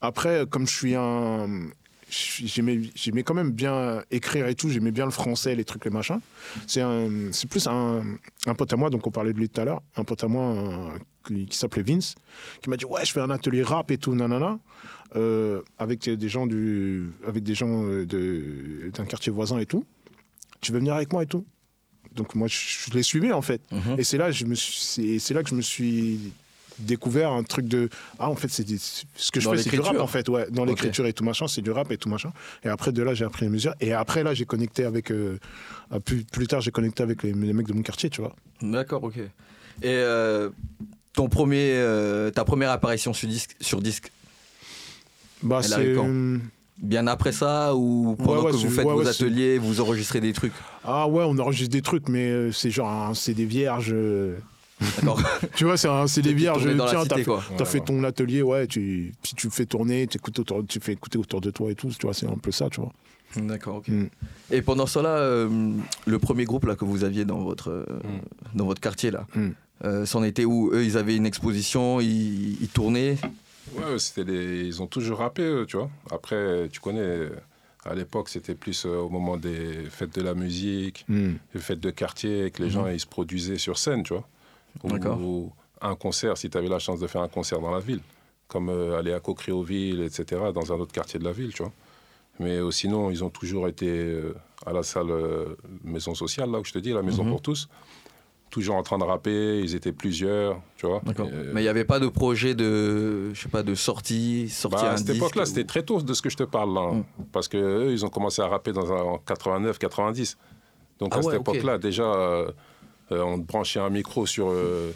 après 0.02 0.44
comme 0.50 0.68
je 0.68 0.74
suis 0.74 0.96
un 0.96 1.48
je 1.48 1.54
suis- 1.62 1.79
J'aimais 2.10 2.82
j'aimais 2.96 3.24
quand 3.24 3.34
même 3.36 3.52
bien 3.52 4.04
écrire 4.10 4.48
et 4.48 4.56
tout, 4.56 4.70
j'aimais 4.70 4.92
bien 4.92 5.06
le 5.06 5.12
français, 5.12 5.56
les 5.56 5.64
trucs, 5.66 5.86
les 5.86 5.92
machins. 5.92 6.20
C'est 6.68 7.48
plus 7.50 7.68
un, 7.68 8.04
un 8.48 8.56
pote 8.56 8.74
à 8.74 8.78
moi, 8.78 8.90
donc 8.90 9.06
on 9.06 9.12
parlait 9.12 9.34
de 9.34 9.38
lui 9.38 9.48
tout 9.50 9.62
à 9.62 9.66
l'heure, 9.66 9.82
un 9.96 10.04
pote 10.04 10.24
à 10.24 10.28
moi 10.28 10.44
euh, 10.56 10.90
qui, 11.28 11.46
qui 11.46 11.58
s'appelait 11.58 11.84
Vince, 11.84 12.16
qui 12.62 12.70
m'a 12.70 12.78
dit 12.78 12.86
Ouais, 12.86 13.06
je 13.06 13.12
fais 13.12 13.22
un 13.22 13.30
atelier 13.30 13.64
rap 13.64 13.92
et 13.92 13.98
tout, 13.98 14.16
nanana, 14.16 14.58
euh, 15.16 15.62
avec 15.78 16.10
des 16.10 16.30
gens 16.30 16.48
du, 16.48 17.10
avec 17.28 17.44
des 17.44 17.54
gens 17.56 17.84
euh, 17.86 18.06
de- 18.06 18.90
d'un 18.94 19.06
quartier 19.06 19.32
voisin 19.32 19.60
et 19.60 19.66
tout. 19.66 19.86
Tu 20.62 20.72
veux 20.72 20.80
venir 20.80 20.96
avec 20.96 21.12
moi 21.14 21.24
et 21.24 21.28
tout? 21.28 21.46
Donc 22.16 22.34
moi, 22.36 22.48
je, 22.48 22.92
l'ai 22.94 23.04
suivi 23.04 23.32
en 23.32 23.42
fait. 23.44 23.62
Mhm. 23.72 23.96
Et 24.00 24.04
c'est 24.04 24.18
là, 24.18 24.32
je 24.32 24.46
me 24.46 24.56
suis- 24.56 24.80
c'est 24.82 25.20
c'est 25.20 25.34
là 25.36 25.44
que 25.44 25.50
je 25.50 25.56
me 25.56 25.62
suis 25.62 26.34
découvert 26.80 27.32
un 27.32 27.44
truc 27.44 27.68
de 27.68 27.90
ah 28.20 28.30
en 28.30 28.36
fait 28.36 28.48
c'est 28.50 28.66
ce 28.68 29.32
que 29.32 29.40
je 29.40 29.46
Dans 29.46 29.52
fais 29.52 29.64
c'est 29.64 29.70
du 29.70 29.80
rap 29.80 30.00
en 30.00 30.08
fait. 30.08 30.28
Ouais 30.30 30.48
dans 30.50 30.66
l'écriture 30.66 31.06
et 31.06 31.14
tout 31.14 31.24
machin 31.24 31.48
c'est 31.48 31.62
du 31.62 31.72
rap 31.72 31.92
et 31.92 31.98
tout 31.98 32.10
machin. 32.10 32.32
Et 32.64 32.70
après 32.70 32.92
de 32.92 33.04
là 33.04 33.14
j'ai 33.14 33.26
appris 33.26 33.46
les 33.46 33.52
mesures 33.52 33.74
et 33.82 33.94
après 33.94 34.24
là 34.24 34.34
j'ai 34.34 34.46
connecté 34.46 34.86
avec 34.86 35.12
euh, 35.12 35.40
ah, 35.92 36.00
plus, 36.00 36.24
plus 36.24 36.48
tard 36.48 36.62
j'ai 36.62 36.72
connecté 36.72 37.04
avec 37.04 37.24
les, 37.24 37.34
les 37.34 37.54
mecs 37.54 37.68
de 37.68 37.74
mon 37.74 37.82
quartier 37.82 38.10
tu 38.10 38.22
vois. 38.22 38.36
D'accord, 38.62 39.04
ok. 39.04 39.18
Et 39.18 39.30
euh, 39.86 40.50
ton 41.14 41.30
premier, 41.30 41.74
euh, 41.74 42.32
ta 42.32 42.44
première 42.44 42.72
apparition 42.72 43.14
sur 43.14 43.28
disque, 43.28 43.56
sur 43.62 43.82
disque, 43.82 44.12
bah 45.42 45.62
c'est 45.64 45.96
bien 46.78 47.08
après 47.08 47.32
ça 47.34 47.76
ou 47.76 48.16
pendant 48.18 48.44
ouais, 48.44 48.52
que 48.52 48.56
vous 48.58 48.70
faites 48.70 48.86
ouais, 48.86 48.94
vos 48.94 49.08
ateliers, 49.08 49.58
vous 49.58 49.82
enregistrez 49.82 50.22
des 50.22 50.34
trucs? 50.34 50.54
Ah 50.84 51.08
ouais 51.08 51.24
on 51.28 51.38
enregistre 51.40 51.72
des 51.72 51.82
trucs 51.82 52.08
mais 52.10 52.52
c'est 52.52 52.72
genre 52.72 53.16
c'est 53.16 53.34
des 53.34 53.46
vierges 53.46 53.96
D'accord. 54.82 55.22
tu 55.56 55.66
vois 55.66 55.78
c'est 55.78 55.88
un- 55.90 56.08
c'est 56.08 56.22
des 56.22 56.34
vierges 56.34 56.64
dans 56.76 56.86
la 56.86 56.92
tiens 56.92 57.04
cité, 57.04 57.26
t'as 57.58 57.66
fait, 57.66 57.82
ton 57.82 58.04
atelier 58.04 58.42
ouais 58.42 58.66
tu 58.68 59.12
puis 59.22 59.34
tu 59.36 59.50
fais 59.50 59.66
tourner 59.66 60.08
t'écoutes 60.08 60.40
autour, 60.40 60.64
tu 60.68 60.80
fais 60.80 60.94
écouter 60.94 61.18
autour 61.18 61.42
de 61.42 61.52
toi 61.52 61.70
et 61.72 61.76
tout 61.76 61.90
tu 61.90 62.06
vois 62.06 62.14
c'est 62.14 62.28
un 62.28 62.38
peu 62.38 62.52
ça 62.52 62.70
tu 62.70 62.80
vois 62.82 62.92
D'accord, 63.36 63.76
ok. 63.76 63.90
Mm. 63.90 64.08
Et 64.50 64.64
pendant 64.64 64.88
cela, 64.88 65.10
euh, 65.18 65.48
le 66.08 66.18
premier 66.18 66.46
groupe 66.46 66.66
là 66.66 66.76
que 66.76 66.84
vous 66.84 67.04
aviez 67.04 67.26
dans 67.26 67.42
votre 67.44 67.70
euh, 67.70 67.86
dans 68.56 68.66
votre 68.66 68.82
quartier 68.82 69.12
là, 69.12 69.28
Mm. 69.36 69.50
euh, 69.86 70.06
c'en 70.08 70.24
était 70.24 70.46
où? 70.46 70.72
Eux, 70.74 70.84
ils 70.84 70.98
avaient 70.98 71.16
une 71.16 71.28
exposition, 71.28 72.02
ils, 72.02 72.58
ils 72.60 72.68
tournaient? 72.70 73.18
Ouais, 73.76 74.00
c'était 74.00 74.66
ils 74.66 74.82
ont 74.82 74.88
toujours 74.88 75.20
rappé, 75.20 75.64
tu 75.68 75.78
vois. 75.78 75.92
Après, 76.10 76.68
tu 76.72 76.80
connais, 76.80 77.30
à 77.86 77.94
l'époque, 77.94 78.30
c'était 78.30 78.56
plus 78.56 78.84
euh, 78.88 78.98
au 78.98 79.10
moment 79.10 79.38
des 79.38 79.86
fêtes 79.92 80.16
de 80.18 80.24
la 80.24 80.34
musique, 80.34 81.06
Mm. 81.08 81.34
les 81.54 81.60
fêtes 81.62 81.80
de 81.82 81.92
quartier, 81.92 82.50
que 82.50 82.64
les 82.64 82.72
gens 82.72 82.88
ils 82.88 83.00
se 83.00 83.06
produisaient 83.06 83.60
sur 83.60 83.78
scène, 83.78 84.02
tu 84.02 84.14
vois. 84.14 84.28
Ou- 85.20 85.52
un 85.82 85.96
concert, 85.96 86.38
si 86.38 86.50
tu 86.50 86.58
avais 86.58 86.68
la 86.68 86.80
chance 86.80 87.00
de 87.00 87.08
faire 87.08 87.22
un 87.22 87.28
concert 87.30 87.60
dans 87.62 87.72
la 87.72 87.80
ville, 87.80 88.02
comme 88.50 88.70
euh, 88.70 88.98
aller 89.00 89.14
à 89.14 89.20
Cocrioville, 89.22 90.02
etc., 90.02 90.42
dans 90.54 90.74
un 90.74 90.76
autre 90.80 90.92
quartier 90.92 91.20
de 91.20 91.24
la 91.24 91.32
ville, 91.32 91.54
tu 91.54 91.64
vois. 91.64 91.72
Mais 92.40 92.58
euh, 92.58 92.70
sinon, 92.72 93.10
ils 93.12 93.24
ont 93.24 93.30
toujours 93.30 93.68
été 93.68 93.88
euh, 93.90 94.34
à 94.66 94.74
la 94.74 94.84
salle 94.84 95.10
euh, 95.12 95.56
maison 95.84 96.16
sociale, 96.16 96.52
là 96.52 96.60
où 96.60 96.66
je 96.66 96.74
te 96.74 96.80
dis, 96.80 96.92
la 96.92 97.02
maison 97.02 97.24
Mhm. 97.24 97.30
pour 97.32 97.42
tous. 97.42 97.70
Toujours 98.50 98.76
en 98.76 98.84
train 98.84 98.98
de 98.98 99.04
rapper, 99.04 99.60
ils 99.62 99.76
étaient 99.76 99.92
plusieurs, 99.92 100.60
tu 100.76 100.88
vois. 100.88 101.02
Mais 101.54 101.62
il 101.62 101.64
n'y 101.64 101.68
avait 101.70 101.86
pas 101.86 102.00
de 102.00 102.08
projet 102.08 102.56
de, 102.56 103.32
je 103.34 103.40
sais 103.42 103.48
pas, 103.50 103.62
de 103.62 103.76
sortie, 103.76 104.50
sortir 104.50 104.80
bah, 104.82 104.90
un 104.92 104.94
à 104.96 104.98
cette 104.98 105.12
époque-là, 105.12 105.44
ou- 105.44 105.46
c'était 105.46 105.66
très 105.66 105.84
tôt 105.84 106.02
de 106.02 106.14
ce 106.14 106.22
que 106.22 106.30
je 106.32 106.38
te 106.38 106.44
parle 106.44 106.74
là. 106.74 106.92
Mm. 106.94 107.04
Parce 107.32 107.48
que 107.48 107.58
eux, 107.58 107.92
ils 107.92 108.04
ont 108.06 108.10
commencé 108.10 108.42
à 108.42 108.48
rapper 108.48 108.74
dans 108.74 108.92
un, 108.92 109.02
en 109.02 109.18
89, 109.20 109.78
90. 109.78 110.38
Donc 110.98 111.12
Ah 111.14 111.18
à 111.18 111.20
ouais, 111.20 111.32
cette 111.32 111.42
époque-là, 111.42 111.78
déjà, 111.78 112.48
on 113.12 113.40
te 113.40 113.46
branchait 113.46 113.80
un 113.80 113.90
micro 113.90 114.26
sur 114.26 114.50
euh, 114.50 114.92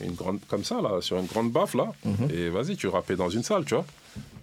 une 0.00 0.12
grande, 0.12 0.38
comme 0.48 0.64
ça, 0.64 0.80
là, 0.80 1.00
sur 1.00 1.18
une 1.18 1.26
grande 1.26 1.50
baffe, 1.52 1.74
là. 1.74 1.92
Mhm. 2.04 2.28
Et 2.30 2.48
vas-y, 2.48 2.76
tu 2.76 2.86
rappais 2.88 3.16
dans 3.16 3.28
une 3.30 3.42
salle, 3.42 3.64
tu 3.64 3.74
vois. 3.74 3.86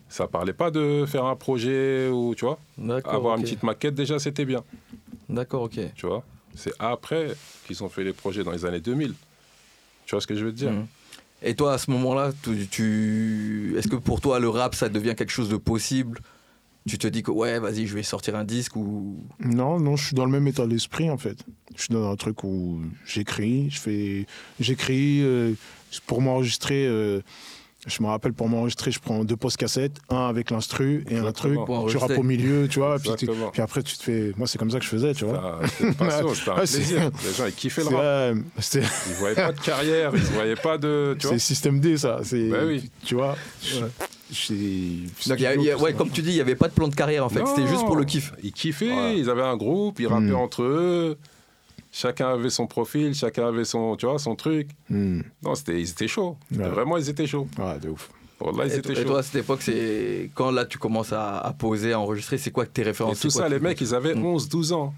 Ça 0.10 0.28
parlait 0.28 0.54
pas 0.54 0.72
de 0.72 1.06
faire 1.08 1.26
un 1.26 1.36
projet 1.36 2.10
ou, 2.10 2.36
tu 2.36 2.46
vois, 2.46 2.60
D'accord. 2.78 3.14
avoir 3.14 3.38
une 3.38 3.44
petite 3.44 3.64
maquette, 3.64 3.96
déjà, 3.96 4.20
c'était 4.20 4.46
bien, 4.46 4.64
D'accord, 5.30 5.64
ok. 5.64 5.80
tu 5.96 6.06
vois. 6.08 6.24
C'est 6.56 6.74
après 6.80 7.34
qu'ils 7.66 7.82
ont 7.84 7.90
fait 7.90 8.04
les 8.04 8.12
projets 8.14 8.44
dans 8.44 8.52
les 8.52 8.66
années 8.66 8.82
2000. 8.82 9.14
Tu 10.06 10.12
vois 10.12 10.20
ce 10.22 10.28
que 10.28 10.36
je 10.36 10.44
veux 10.46 10.52
te 10.52 10.58
dire 10.58 10.72
Mhm. 10.72 10.88
Et 11.44 11.56
toi, 11.56 11.74
à 11.74 11.78
ce 11.78 11.90
moment-là, 11.92 12.32
tu, 12.44 12.68
tu- 12.68 13.74
est-ce 13.78 13.88
que 13.88 13.96
pour 13.96 14.22
toi, 14.22 14.40
le 14.40 14.50
rap, 14.50 14.76
ça 14.76 14.90
devient 14.90 15.16
quelque 15.16 15.32
chose 15.32 15.50
de 15.50 15.58
possible 15.58 16.20
Tu 16.88 16.98
te 16.98 17.08
dis 17.08 17.22
que 17.22 17.30
ouais, 17.32 17.60
vas-y, 17.60 17.86
je 17.86 17.94
vais 17.94 18.02
sortir 18.04 18.36
un 18.36 18.44
disque 18.44 18.76
ou 18.76 19.24
Non, 19.40 19.80
non, 19.80 19.96
je 19.96 20.06
suis 20.08 20.16
dans 20.16 20.26
le 20.26 20.32
même 20.32 20.48
état 20.48 20.66
d'esprit 20.66 21.10
en 21.12 21.18
fait. 21.18 21.38
Je 21.76 21.84
suis 21.84 21.94
dans 21.94 22.10
un 22.12 22.16
truc 22.16 22.44
où 22.44 22.82
j'écris, 23.06 23.70
je 23.70 23.80
fais, 23.80 24.26
j'écris 24.60 25.22
euh, 25.22 25.54
pour 26.08 26.22
m'enregistrer. 26.22 26.86
euh, 26.88 27.22
Je 27.88 28.02
me 28.02 28.08
rappelle 28.08 28.34
pour 28.34 28.50
m'enregistrer, 28.50 28.90
je 28.92 29.00
prends 29.00 29.24
deux 29.24 29.36
postes 29.36 29.58
cassettes, 29.58 29.98
un 30.10 30.28
avec 30.28 30.50
l'instru 30.50 31.04
et 31.10 31.18
un 31.18 31.32
truc. 31.32 31.54
Pour 31.66 31.88
Tu 31.88 31.98
rappes 31.98 32.18
au 32.18 32.24
milieu, 32.24 32.68
tu 32.68 32.80
vois. 32.80 32.98
Puis, 33.00 33.10
puis 33.52 33.62
après, 33.62 33.84
tu 33.84 33.96
te 33.98 34.04
fais. 34.04 34.32
Moi, 34.36 34.48
c'est 34.48 34.58
comme 34.58 34.72
ça 34.72 34.80
que 34.80 34.86
je 34.86 34.90
faisais, 34.90 35.14
tu 35.14 35.26
vois. 35.26 35.60
C'était 35.78 36.50
un 36.50 36.56
plaisir. 36.56 37.12
Les 37.24 37.34
gens, 37.34 37.46
ils 37.46 37.54
kiffaient 37.54 37.84
le 37.84 37.96
rap. 37.96 38.36
Ils 38.74 39.14
voyaient 39.20 39.36
pas 39.36 39.52
de 39.52 39.60
carrière, 39.62 40.12
ils 40.16 40.22
voyaient 40.22 40.56
pas 40.56 40.78
de. 40.80 41.16
Tu 41.20 41.28
vois 41.28 41.38
c'est 41.38 41.46
système 41.46 41.80
D, 41.80 41.96
ça. 41.98 42.22
C'est, 42.24 42.50
Bah 42.50 42.58
oui. 42.66 42.90
Tu 43.06 43.14
vois. 43.16 43.36
Donc, 44.32 45.40
il 45.40 45.42
y 45.42 45.46
a- 45.46 45.56
il 45.56 45.62
y 45.64 45.72
a- 45.72 45.78
ouais, 45.78 45.94
comme 45.94 46.10
tu 46.10 46.22
dis, 46.22 46.30
il 46.32 46.36
n'y 46.36 46.42
avait 46.42 46.56
pas 46.56 46.68
de 46.68 46.74
plan 46.74 46.88
de 46.88 46.96
carrière 46.96 47.26
en 47.26 47.30
fait. 47.30 47.46
C'était 47.46 47.68
juste 47.68 47.86
pour 47.86 47.96
le 47.96 48.06
kiff. 48.06 48.34
Ils 48.44 48.52
kiffaient, 48.54 48.92
Ouais. 48.92 49.18
ils 49.20 49.30
avaient 49.30 49.42
un 49.44 49.58
groupe, 49.58 50.00
ils 50.00 50.08
rappaient 50.08 50.22
Mm. 50.32 50.36
entre 50.36 50.64
eux. 50.64 51.18
Chacun 51.92 52.30
avait 52.30 52.50
son 52.50 52.68
profil, 52.68 53.14
chacun 53.14 53.48
avait 53.50 53.66
son, 53.66 53.98
tu 53.98 54.06
vois, 54.06 54.18
son 54.18 54.36
truc. 54.36 54.70
Hmm. 54.90 55.22
Non, 55.44 55.56
c'était, 55.56 55.82
ils 55.82 55.90
étaient 55.90 56.08
chauds. 56.08 56.38
Ouais. 56.56 56.70
Vraiment, 56.70 56.96
ils 56.98 57.10
étaient 57.10 57.28
chauds. 57.28 57.48
Ouais, 57.60 57.78
de 57.80 57.90
ouf. 57.90 58.10
Bon, 58.40 58.52
là, 58.56 58.66
ils 58.66 58.72
Et, 58.72 58.78
étaient 58.78 58.94
et 58.94 58.96
chauds. 58.96 59.04
toi, 59.04 59.20
à 59.20 59.24
cette 59.24 59.36
époque, 59.36 59.62
c'est 59.62 60.30
quand 60.34 60.52
là 60.52 60.66
tu 60.66 60.78
commences 60.78 61.12
à, 61.12 61.38
à 61.40 61.52
poser, 61.52 61.92
à 61.92 62.00
enregistrer, 62.00 62.38
c'est 62.38 62.52
quoi 62.52 62.66
que 62.66 62.72
tes 62.72 62.82
Et 62.82 62.86
références 62.86 63.20
tout 63.20 63.30
c'est 63.30 63.40
quoi 63.40 63.50
ça, 63.50 63.54
les 63.54 63.60
mecs, 63.60 63.82
ils 63.82 63.94
avaient 63.94 64.16
Mm. 64.16 64.26
11, 64.26 64.48
12 64.48 64.72
ans. 64.72 64.94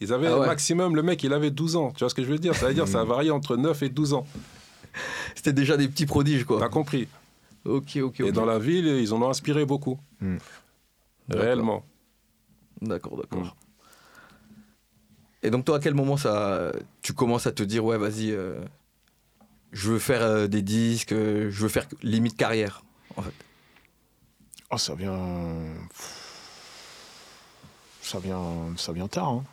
Ils 0.00 0.12
avaient 0.12 0.26
Ah 0.26 0.38
ouais. 0.40 0.46
maximum, 0.46 0.96
le 0.96 1.02
mec, 1.02 1.22
il 1.22 1.32
avait 1.32 1.50
12 1.52 1.76
ans. 1.76 1.92
Tu 1.92 2.00
vois 2.00 2.08
ce 2.10 2.14
que 2.14 2.24
je 2.24 2.28
veux 2.28 2.38
dire? 2.38 2.54
Ça 2.56 2.66
veut 2.66 2.74
dire 2.74 2.88
ça 2.88 3.02
a 3.02 3.04
varié 3.04 3.30
entre 3.30 3.56
9 3.56 3.82
et 3.84 3.88
12 3.88 4.12
ans. 4.14 4.26
C'était 5.36 5.52
déjà 5.52 5.76
des 5.76 5.86
petits 5.86 6.06
prodiges 6.06 6.42
quoi. 6.44 6.58
T'as 6.58 6.68
compris 6.68 7.06
Ok, 7.64 7.96
ok, 7.96 8.02
ok. 8.02 8.20
Et 8.20 8.32
dans 8.32 8.44
la 8.46 8.58
ville, 8.58 8.86
ils 8.86 9.12
en 9.12 9.20
ont 9.22 9.28
inspiré 9.30 9.64
beaucoup. 9.64 9.98
Mm. 10.20 10.36
D'accord. 11.28 11.44
Réellement. 11.44 11.84
D'accord, 12.80 13.16
d'accord. 13.18 13.56
Et 15.42 15.50
donc 15.50 15.64
toi, 15.64 15.76
à 15.76 15.80
quel 15.80 15.94
moment 15.94 16.16
ça, 16.16 16.72
tu 17.02 17.12
commences 17.12 17.46
à 17.46 17.52
te 17.52 17.62
dire 17.62 17.84
ouais, 17.84 17.96
vas-y, 17.98 18.30
euh, 18.32 18.60
je 19.72 19.90
veux 19.92 19.98
faire 19.98 20.22
euh, 20.22 20.46
des 20.48 20.62
disques, 20.62 21.12
euh, 21.12 21.50
je 21.50 21.62
veux 21.62 21.68
faire 21.68 21.86
limite 22.02 22.36
carrière, 22.36 22.82
en 23.16 23.22
fait? 23.22 23.32
Oh, 24.70 24.76
ça 24.78 24.94
vient. 24.94 25.18
Ça 28.02 28.18
vient, 28.18 28.74
ça 28.76 28.92
vient 28.92 29.08
tard. 29.08 29.28
hein. 29.28 29.44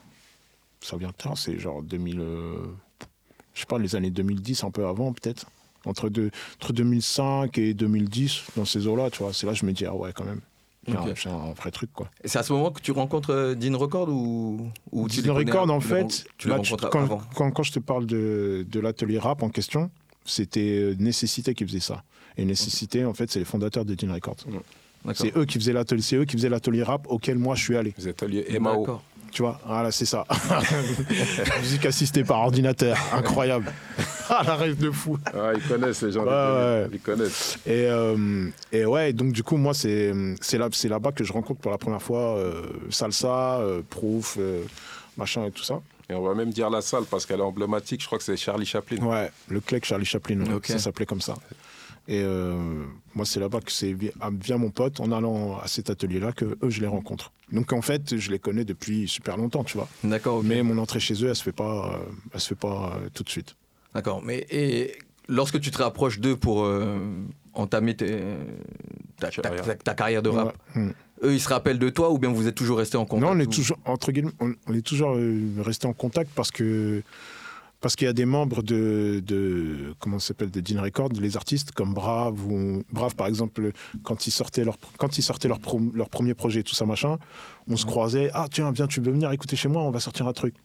Ça 0.81 0.95
vient 0.97 1.11
tard, 1.11 1.37
c'est 1.37 1.57
genre 1.59 1.81
2000. 1.83 2.19
euh, 2.19 2.57
Je 3.53 3.61
sais 3.61 3.65
pas, 3.65 3.77
les 3.79 3.95
années 3.95 4.11
2010, 4.11 4.63
un 4.63 4.71
peu 4.71 4.85
avant 4.87 5.13
peut-être. 5.13 5.47
Entre, 5.85 6.09
deux, 6.09 6.31
entre 6.61 6.73
2005 6.73 7.57
et 7.57 7.73
2010, 7.73 8.43
dans 8.57 8.65
ces 8.65 8.87
eaux-là, 8.87 9.09
tu 9.09 9.19
vois. 9.23 9.31
C'est 9.33 9.45
là 9.45 9.53
que 9.53 9.59
je 9.59 9.65
me 9.65 9.71
dis, 9.73 9.85
ah 9.85 9.95
ouais, 9.95 10.11
quand 10.13 10.25
même. 10.25 10.41
J'ai 10.87 10.95
un- 10.95 11.01
Ok. 11.01 11.15
j'ai 11.15 11.29
un, 11.29 11.51
vrai 11.53 11.71
truc, 11.71 11.91
quoi. 11.93 12.09
Et 12.23 12.27
c'est 12.29 12.39
à 12.39 12.43
ce 12.43 12.53
moment 12.53 12.71
que 12.71 12.81
tu 12.81 12.91
rencontres 12.91 13.31
euh, 13.31 13.55
Dean 13.55 13.77
Record 13.77 14.07
ou, 14.09 14.69
ou 14.91 15.07
connais 15.07 15.29
Record, 15.31 15.69
en 15.69 15.79
fait, 15.81 16.25
tu 16.37 16.47
les 16.47 16.53
là, 16.55 16.59
tu- 16.61 16.71
rencontres 16.73 16.89
quand, 16.89 17.01
avant. 17.03 17.21
quand, 17.35 17.51
quand 17.51 17.63
je 17.63 17.73
te 17.73 17.79
parle 17.79 18.05
de, 18.05 18.65
de 18.69 18.79
l'atelier 18.79 19.19
rap 19.19 19.43
en 19.43 19.49
question, 19.49 19.91
c'était 20.25 20.61
euh, 20.79 20.95
Nécessité 20.99 21.53
qui 21.53 21.65
faisait 21.65 21.79
ça. 21.81 22.03
Et 22.37 22.45
Nécessité, 22.45 23.03
en 23.05 23.13
fait, 23.13 23.29
c'est 23.31 23.39
les 23.39 23.45
fondateurs 23.45 23.83
de 23.85 23.95
Dean 23.95 24.13
Records. 24.13 24.37
D'accord. 25.05 25.15
C'est 25.15 25.35
eux 25.37 25.45
qui 25.45 25.57
faisaient 25.59 25.73
l'atelier, 25.73 26.01
c'est 26.01 26.15
eux 26.17 26.25
qui 26.25 26.37
faisaient 26.37 26.49
l'atelier 26.49 26.83
rap 26.83 27.05
auquel 27.09 27.37
moi 27.37 27.55
je 27.55 27.63
suis 27.63 27.77
allé. 27.77 27.93
Les 27.97 28.07
ateliers 28.07 28.45
Emao. 28.49 28.99
Tu 29.31 29.41
vois, 29.41 29.59
voilà, 29.65 29.91
c'est 29.91 30.05
ça. 30.05 30.25
Musique 31.59 31.85
assistée 31.85 32.23
par 32.23 32.39
ordinateur, 32.39 32.97
incroyable. 33.13 33.71
Ah, 34.29 34.43
la 34.45 34.55
rêve 34.57 34.77
de 34.77 34.91
fou. 34.91 35.17
Ah, 35.27 35.53
ils 35.55 35.61
connaissent 35.65 36.01
les 36.01 36.11
gens. 36.11 36.25
Ouais, 36.25 36.29
ouais. 36.29 36.87
Ils 36.91 36.99
connaissent. 36.99 37.57
Et, 37.65 37.85
euh, 37.87 38.49
et 38.73 38.83
ouais, 38.85 39.13
donc 39.13 39.31
du 39.31 39.41
coup, 39.41 39.55
moi, 39.55 39.73
c'est 39.73 40.13
c'est 40.41 40.57
là, 40.57 40.67
c'est 40.73 40.89
là-bas 40.89 41.13
que 41.13 41.23
je 41.23 41.31
rencontre 41.31 41.61
pour 41.61 41.71
la 41.71 41.77
première 41.77 42.01
fois 42.01 42.35
euh, 42.37 42.63
Salsa, 42.89 43.59
euh, 43.61 43.81
Proof, 43.89 44.35
euh, 44.37 44.63
machin 45.15 45.45
et 45.45 45.51
tout 45.51 45.63
ça. 45.63 45.79
Et 46.09 46.13
on 46.13 46.23
va 46.23 46.33
même 46.35 46.49
dire 46.49 46.69
la 46.69 46.81
salle 46.81 47.03
parce 47.09 47.25
qu'elle 47.25 47.39
est 47.39 47.43
emblématique. 47.43 48.01
Je 48.01 48.05
crois 48.05 48.17
que 48.17 48.23
c'est 48.25 48.35
Charlie 48.35 48.65
Chaplin. 48.65 48.97
Ouais, 48.97 49.31
le 49.47 49.61
Clec 49.61 49.85
Charlie 49.85 50.03
Chaplin, 50.03 50.41
ouais, 50.41 50.53
Ok. 50.55 50.67
ça 50.67 50.79
s'appelait 50.79 51.05
comme 51.05 51.21
ça. 51.21 51.35
Et 52.07 52.21
euh, 52.23 52.55
moi, 53.15 53.25
c'est 53.25 53.39
là-bas 53.39 53.59
que 53.59 53.71
c'est 53.71 53.91
via, 53.91 54.11
via 54.41 54.57
mon 54.57 54.69
pote, 54.69 54.99
en 55.01 55.11
allant 55.11 55.57
à 55.59 55.67
cet 55.67 55.89
atelier-là, 55.89 56.31
que 56.31 56.45
eux, 56.45 56.69
je 56.69 56.79
les 56.79 56.87
rencontre. 56.87 57.31
Donc 57.51 57.73
en 57.73 57.81
fait, 57.81 58.17
je 58.17 58.31
les 58.31 58.39
connais 58.39 58.63
depuis 58.65 59.07
super 59.07 59.35
longtemps, 59.37 59.63
tu 59.63 59.77
vois. 59.77 59.87
D'accord. 60.03 60.43
Mais 60.43 60.63
mon 60.63 60.77
entrée 60.77 60.99
chez 61.01 61.15
eux, 61.23 61.27
elle 61.29 61.35
se 61.35 61.43
fait 61.43 61.51
pas, 61.51 61.93
euh, 61.95 62.05
elle 62.33 62.39
se 62.39 62.47
fait 62.49 62.55
pas 62.55 62.93
euh, 62.95 63.09
tout 63.13 63.23
de 63.23 63.29
suite. 63.29 63.55
D'accord. 63.93 64.21
Mais 64.23 64.45
et 64.49 64.97
lorsque 65.27 65.59
tu 65.59 65.69
te 65.71 65.77
rapproches 65.79 66.19
d'eux 66.19 66.35
pour 66.37 66.63
euh, 66.63 66.97
entamer 67.53 67.95
tes- 67.95 68.21
ta, 69.19 69.29
ta- 69.29 69.41
Carrière. 69.41 69.65
ta- 69.65 69.75
ta 69.75 69.93
carrière 69.93 70.21
de 70.21 70.29
rap, 70.29 70.57
Ouais. 70.75 70.81
Mm. 70.83 70.93
eux 71.23 71.33
ils 71.33 71.39
se 71.41 71.49
rappellent 71.49 71.79
de 71.79 71.89
toi 71.89 72.11
ou 72.11 72.17
bien 72.19 72.29
vous 72.31 72.47
êtes 72.47 72.55
toujours 72.55 72.77
resté 72.77 72.95
en 72.97 73.05
contact 73.05 73.29
Non, 73.31 73.35
on 73.37 73.39
est 73.41 73.47
ou- 73.47 73.51
toujours 73.51 73.77
entre 73.85 74.11
guillemets, 74.11 74.31
on, 74.39 74.53
on 74.67 74.73
est 74.73 74.85
toujours 74.85 75.17
resté 75.57 75.87
en 75.87 75.93
contact 75.93 76.31
parce 76.35 76.51
que 76.51 77.01
parce 77.79 77.95
qu'il 77.95 78.05
y 78.05 78.09
a 78.09 78.13
des 78.13 78.25
membres 78.25 78.63
de, 78.63 79.21
de 79.25 79.93
comment 79.99 80.19
s'appelle 80.19 80.49
de 80.51 80.59
Dean 80.61 80.81
Records, 80.81 81.09
les 81.19 81.37
artistes 81.37 81.71
comme 81.71 81.93
Brave 81.93 82.43
ou 82.45 82.83
Brave 82.91 83.15
par 83.15 83.27
exemple 83.27 83.71
quand 84.03 84.25
ils 84.27 84.31
sortaient 84.31 84.63
leur 84.63 84.77
quand 84.97 85.17
ils 85.17 85.21
sortaient 85.23 85.47
leur 85.47 85.59
pro- 85.59 85.81
leur 85.93 86.09
premier 86.09 86.33
projet 86.33 86.63
tout 86.63 86.73
ça 86.75 86.85
machin, 86.85 87.17
on 87.67 87.77
se 87.77 87.85
croisait 87.85 88.29
ah 88.33 88.47
tiens 88.51 88.71
viens 88.71 88.87
tu 88.87 88.99
veux 89.01 89.11
venir 89.11 89.31
écouter 89.31 89.55
chez 89.55 89.67
moi 89.69 89.81
on 89.83 89.91
va 89.91 89.99
sortir 89.99 90.27
un 90.27 90.33
truc. 90.33 90.55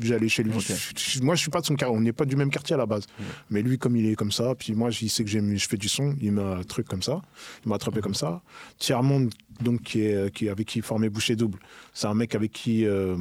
J'allais 0.00 0.28
chez 0.28 0.42
lui. 0.42 0.52
Ok. 0.52 0.64
Je- 0.66 0.74
je- 0.96 1.22
moi, 1.22 1.36
je 1.36 1.40
suis 1.42 1.50
pas 1.52 1.60
de 1.60 1.66
son 1.66 1.76
quartier. 1.76 1.96
On 1.96 2.00
n'est 2.00 2.12
pas 2.12 2.24
du 2.24 2.34
même 2.34 2.50
quartier 2.50 2.74
à 2.74 2.76
la 2.78 2.84
base. 2.84 3.06
Mais 3.48 3.62
lui, 3.62 3.78
comme 3.78 3.94
il 3.94 4.06
est 4.06 4.16
comme 4.16 4.32
ça, 4.32 4.56
puis 4.56 4.72
moi, 4.74 4.90
il 5.00 5.08
sait 5.08 5.22
que 5.22 5.30
j'aime, 5.30 5.54
je 5.56 5.68
fais 5.68 5.76
du 5.76 5.88
son. 5.88 6.16
Il 6.20 6.32
m'a 6.32 6.56
un 6.56 6.62
truc 6.64 6.88
comme 6.88 7.00
ça. 7.00 7.22
Il 7.64 7.68
m'a 7.68 7.76
attrapé 7.76 8.00
comme 8.00 8.16
ça. 8.16 8.42
Thierry 8.80 9.04
Monde, 9.04 9.30
donc 9.62 9.82
qui 9.82 10.00
est, 10.00 10.34
qui 10.34 10.48
avec 10.48 10.66
qui 10.66 10.80
il 10.80 10.82
formait 10.82 11.08
Boucher 11.10 11.36
Double. 11.36 11.60
C'est 11.92 12.08
un 12.08 12.14
mec 12.14 12.34
avec 12.34 12.50
qui, 12.50 12.84
euh, 12.84 13.16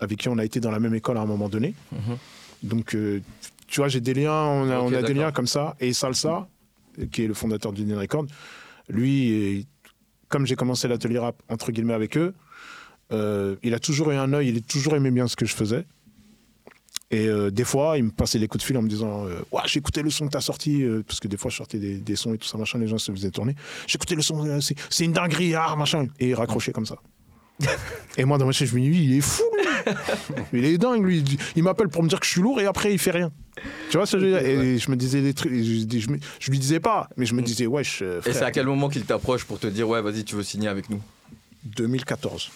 avec 0.00 0.18
qui 0.18 0.30
on 0.30 0.38
a 0.38 0.44
été 0.46 0.60
dans 0.60 0.70
la 0.70 0.80
même 0.80 0.94
école 0.94 1.18
à 1.18 1.20
un 1.20 1.26
moment 1.26 1.50
donné. 1.50 1.74
Mhm. 1.92 2.16
Donc, 2.62 2.94
euh, 2.94 3.20
tu 3.66 3.80
vois, 3.80 3.88
j'ai 3.88 4.00
des 4.00 4.14
liens. 4.14 4.32
On 4.32 4.70
a, 4.70 4.78
Ok, 4.78 4.84
on 4.88 4.94
a 4.94 5.02
des 5.02 5.14
liens 5.14 5.32
comme 5.32 5.46
ça. 5.46 5.76
Et 5.80 5.92
Salsa, 5.92 6.48
qui 7.10 7.24
est 7.24 7.26
le 7.26 7.34
fondateur 7.34 7.72
d'Union 7.72 7.98
Record, 7.98 8.26
lui, 8.88 9.66
comme 10.28 10.46
j'ai 10.46 10.56
commencé 10.56 10.88
l'atelier 10.88 11.18
rap 11.18 11.42
entre 11.48 11.72
guillemets 11.72 11.94
avec 11.94 12.16
eux, 12.16 12.34
euh, 13.12 13.56
il 13.62 13.74
a 13.74 13.78
toujours 13.78 14.10
eu 14.10 14.16
un 14.16 14.32
œil, 14.32 14.48
il 14.48 14.58
a 14.58 14.60
toujours 14.60 14.94
aimé 14.96 15.10
bien 15.10 15.28
ce 15.28 15.36
que 15.36 15.44
je 15.46 15.54
faisais. 15.54 15.84
Et 17.10 17.28
euh, 17.28 17.50
des 17.50 17.64
fois, 17.64 17.98
il 17.98 18.04
me 18.04 18.10
passait 18.10 18.38
des 18.38 18.48
coups 18.48 18.64
de 18.64 18.66
fil 18.66 18.78
en 18.78 18.82
me 18.82 18.88
disant 18.88 19.26
euh, 19.26 19.40
Ouais, 19.52 19.60
j'ai 19.66 19.78
écouté 19.78 20.02
le 20.02 20.08
son 20.08 20.26
que 20.26 20.30
t'as 20.32 20.40
sorti, 20.40 20.86
parce 21.06 21.20
que 21.20 21.28
des 21.28 21.36
fois, 21.36 21.50
je 21.50 21.56
sortais 21.56 21.78
des, 21.78 21.98
des 21.98 22.16
sons 22.16 22.32
et 22.32 22.38
tout 22.38 22.46
ça, 22.46 22.56
machin, 22.56 22.78
les 22.78 22.88
gens 22.88 22.96
se 22.96 23.12
faisaient 23.12 23.30
tourner. 23.30 23.54
J'ai 23.86 23.96
écouté 23.96 24.14
le 24.14 24.22
son, 24.22 24.60
c'est 24.60 24.76
c'est 24.88 25.04
une 25.04 25.12
dinguerie, 25.12 25.54
ah, 25.54 25.76
machin. 25.76 26.06
Et 26.18 26.30
il 26.30 26.34
raccrochait 26.34 26.72
comme 26.72 26.86
ça. 26.86 26.96
et 28.18 28.24
moi, 28.24 28.38
dans 28.38 28.46
ma 28.46 28.52
chaise, 28.52 28.70
je 28.70 28.74
me 28.76 28.80
dis 28.80 29.04
il 29.04 29.16
est 29.16 29.20
fou, 29.20 29.42
lui. 29.56 29.62
Il 30.52 30.64
est 30.64 30.78
dingue, 30.78 31.04
lui. 31.04 31.24
Il- 31.56 31.62
m'appelle 31.64 31.88
pour 31.88 32.02
me 32.04 32.08
dire 32.08 32.20
que 32.20 32.26
je 32.26 32.30
suis 32.30 32.40
lourd 32.40 32.60
et 32.60 32.66
après, 32.66 32.92
il 32.92 32.98
fait 32.98 33.10
rien. 33.10 33.32
Tu 33.90 33.96
vois 33.96 34.06
ce 34.06 34.16
que 34.16 34.22
je 34.22 34.26
veux 34.26 34.38
dire? 34.38 34.48
Et 34.48 34.78
je 34.78 34.90
me 34.90 34.96
disais 34.96 35.20
des 35.22 35.34
trucs, 35.34 35.52
je, 35.52 35.98
je, 35.98 36.08
me- 36.10 36.18
je 36.38 36.50
lui 36.52 36.58
disais 36.60 36.78
pas, 36.78 37.08
mais 37.16 37.26
je 37.26 37.34
me 37.34 37.42
disais 37.42 37.66
Wesh, 37.66 38.00
euh, 38.02 38.20
Et 38.24 38.32
c'est 38.32 38.44
à 38.44 38.50
quel 38.52 38.66
moment 38.66 38.88
qu'il 38.88 39.04
t'approche 39.04 39.44
pour 39.44 39.58
te 39.58 39.66
dire 39.66 39.88
ouais 39.88 40.00
vas-y 40.00 40.22
tu 40.24 40.36
veux 40.36 40.42
signer 40.44 40.68
avec 40.68 40.88
nous? 40.88 41.00
2014. 41.64 42.50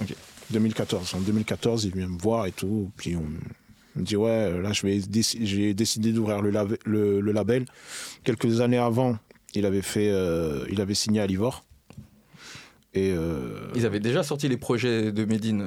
Ok. 0.00 0.14
2014. 0.50 1.14
En 1.14 1.20
2014, 1.20 1.84
il 1.84 1.94
vient 1.94 2.08
me 2.08 2.18
voir 2.18 2.46
et 2.46 2.52
tout. 2.52 2.90
Puis 2.96 3.16
on 3.16 3.24
me 3.98 4.04
dit 4.04 4.16
Ouais, 4.16 4.50
là, 4.60 4.72
vais 4.82 4.98
déci- 4.98 5.38
j'ai 5.44 5.74
décidé 5.74 6.12
d'ouvrir 6.12 6.42
le, 6.42 6.50
lave- 6.50 6.78
le, 6.84 7.20
le 7.20 7.32
label. 7.32 7.64
Quelques 8.24 8.60
années 8.60 8.78
avant, 8.78 9.18
il 9.54 9.66
avait, 9.66 9.82
fait, 9.82 10.10
euh, 10.10 10.64
il 10.70 10.80
avait 10.80 10.94
signé 10.94 11.20
à 11.20 11.26
Livor. 11.26 11.64
Et. 12.94 13.12
euh, 13.12 13.68
Ils 13.74 13.86
avaient 13.86 14.00
déjà 14.00 14.22
sorti 14.22 14.48
les 14.48 14.56
projets 14.56 15.12
de 15.12 15.24
Medine. 15.24 15.62
euh, 15.62 15.66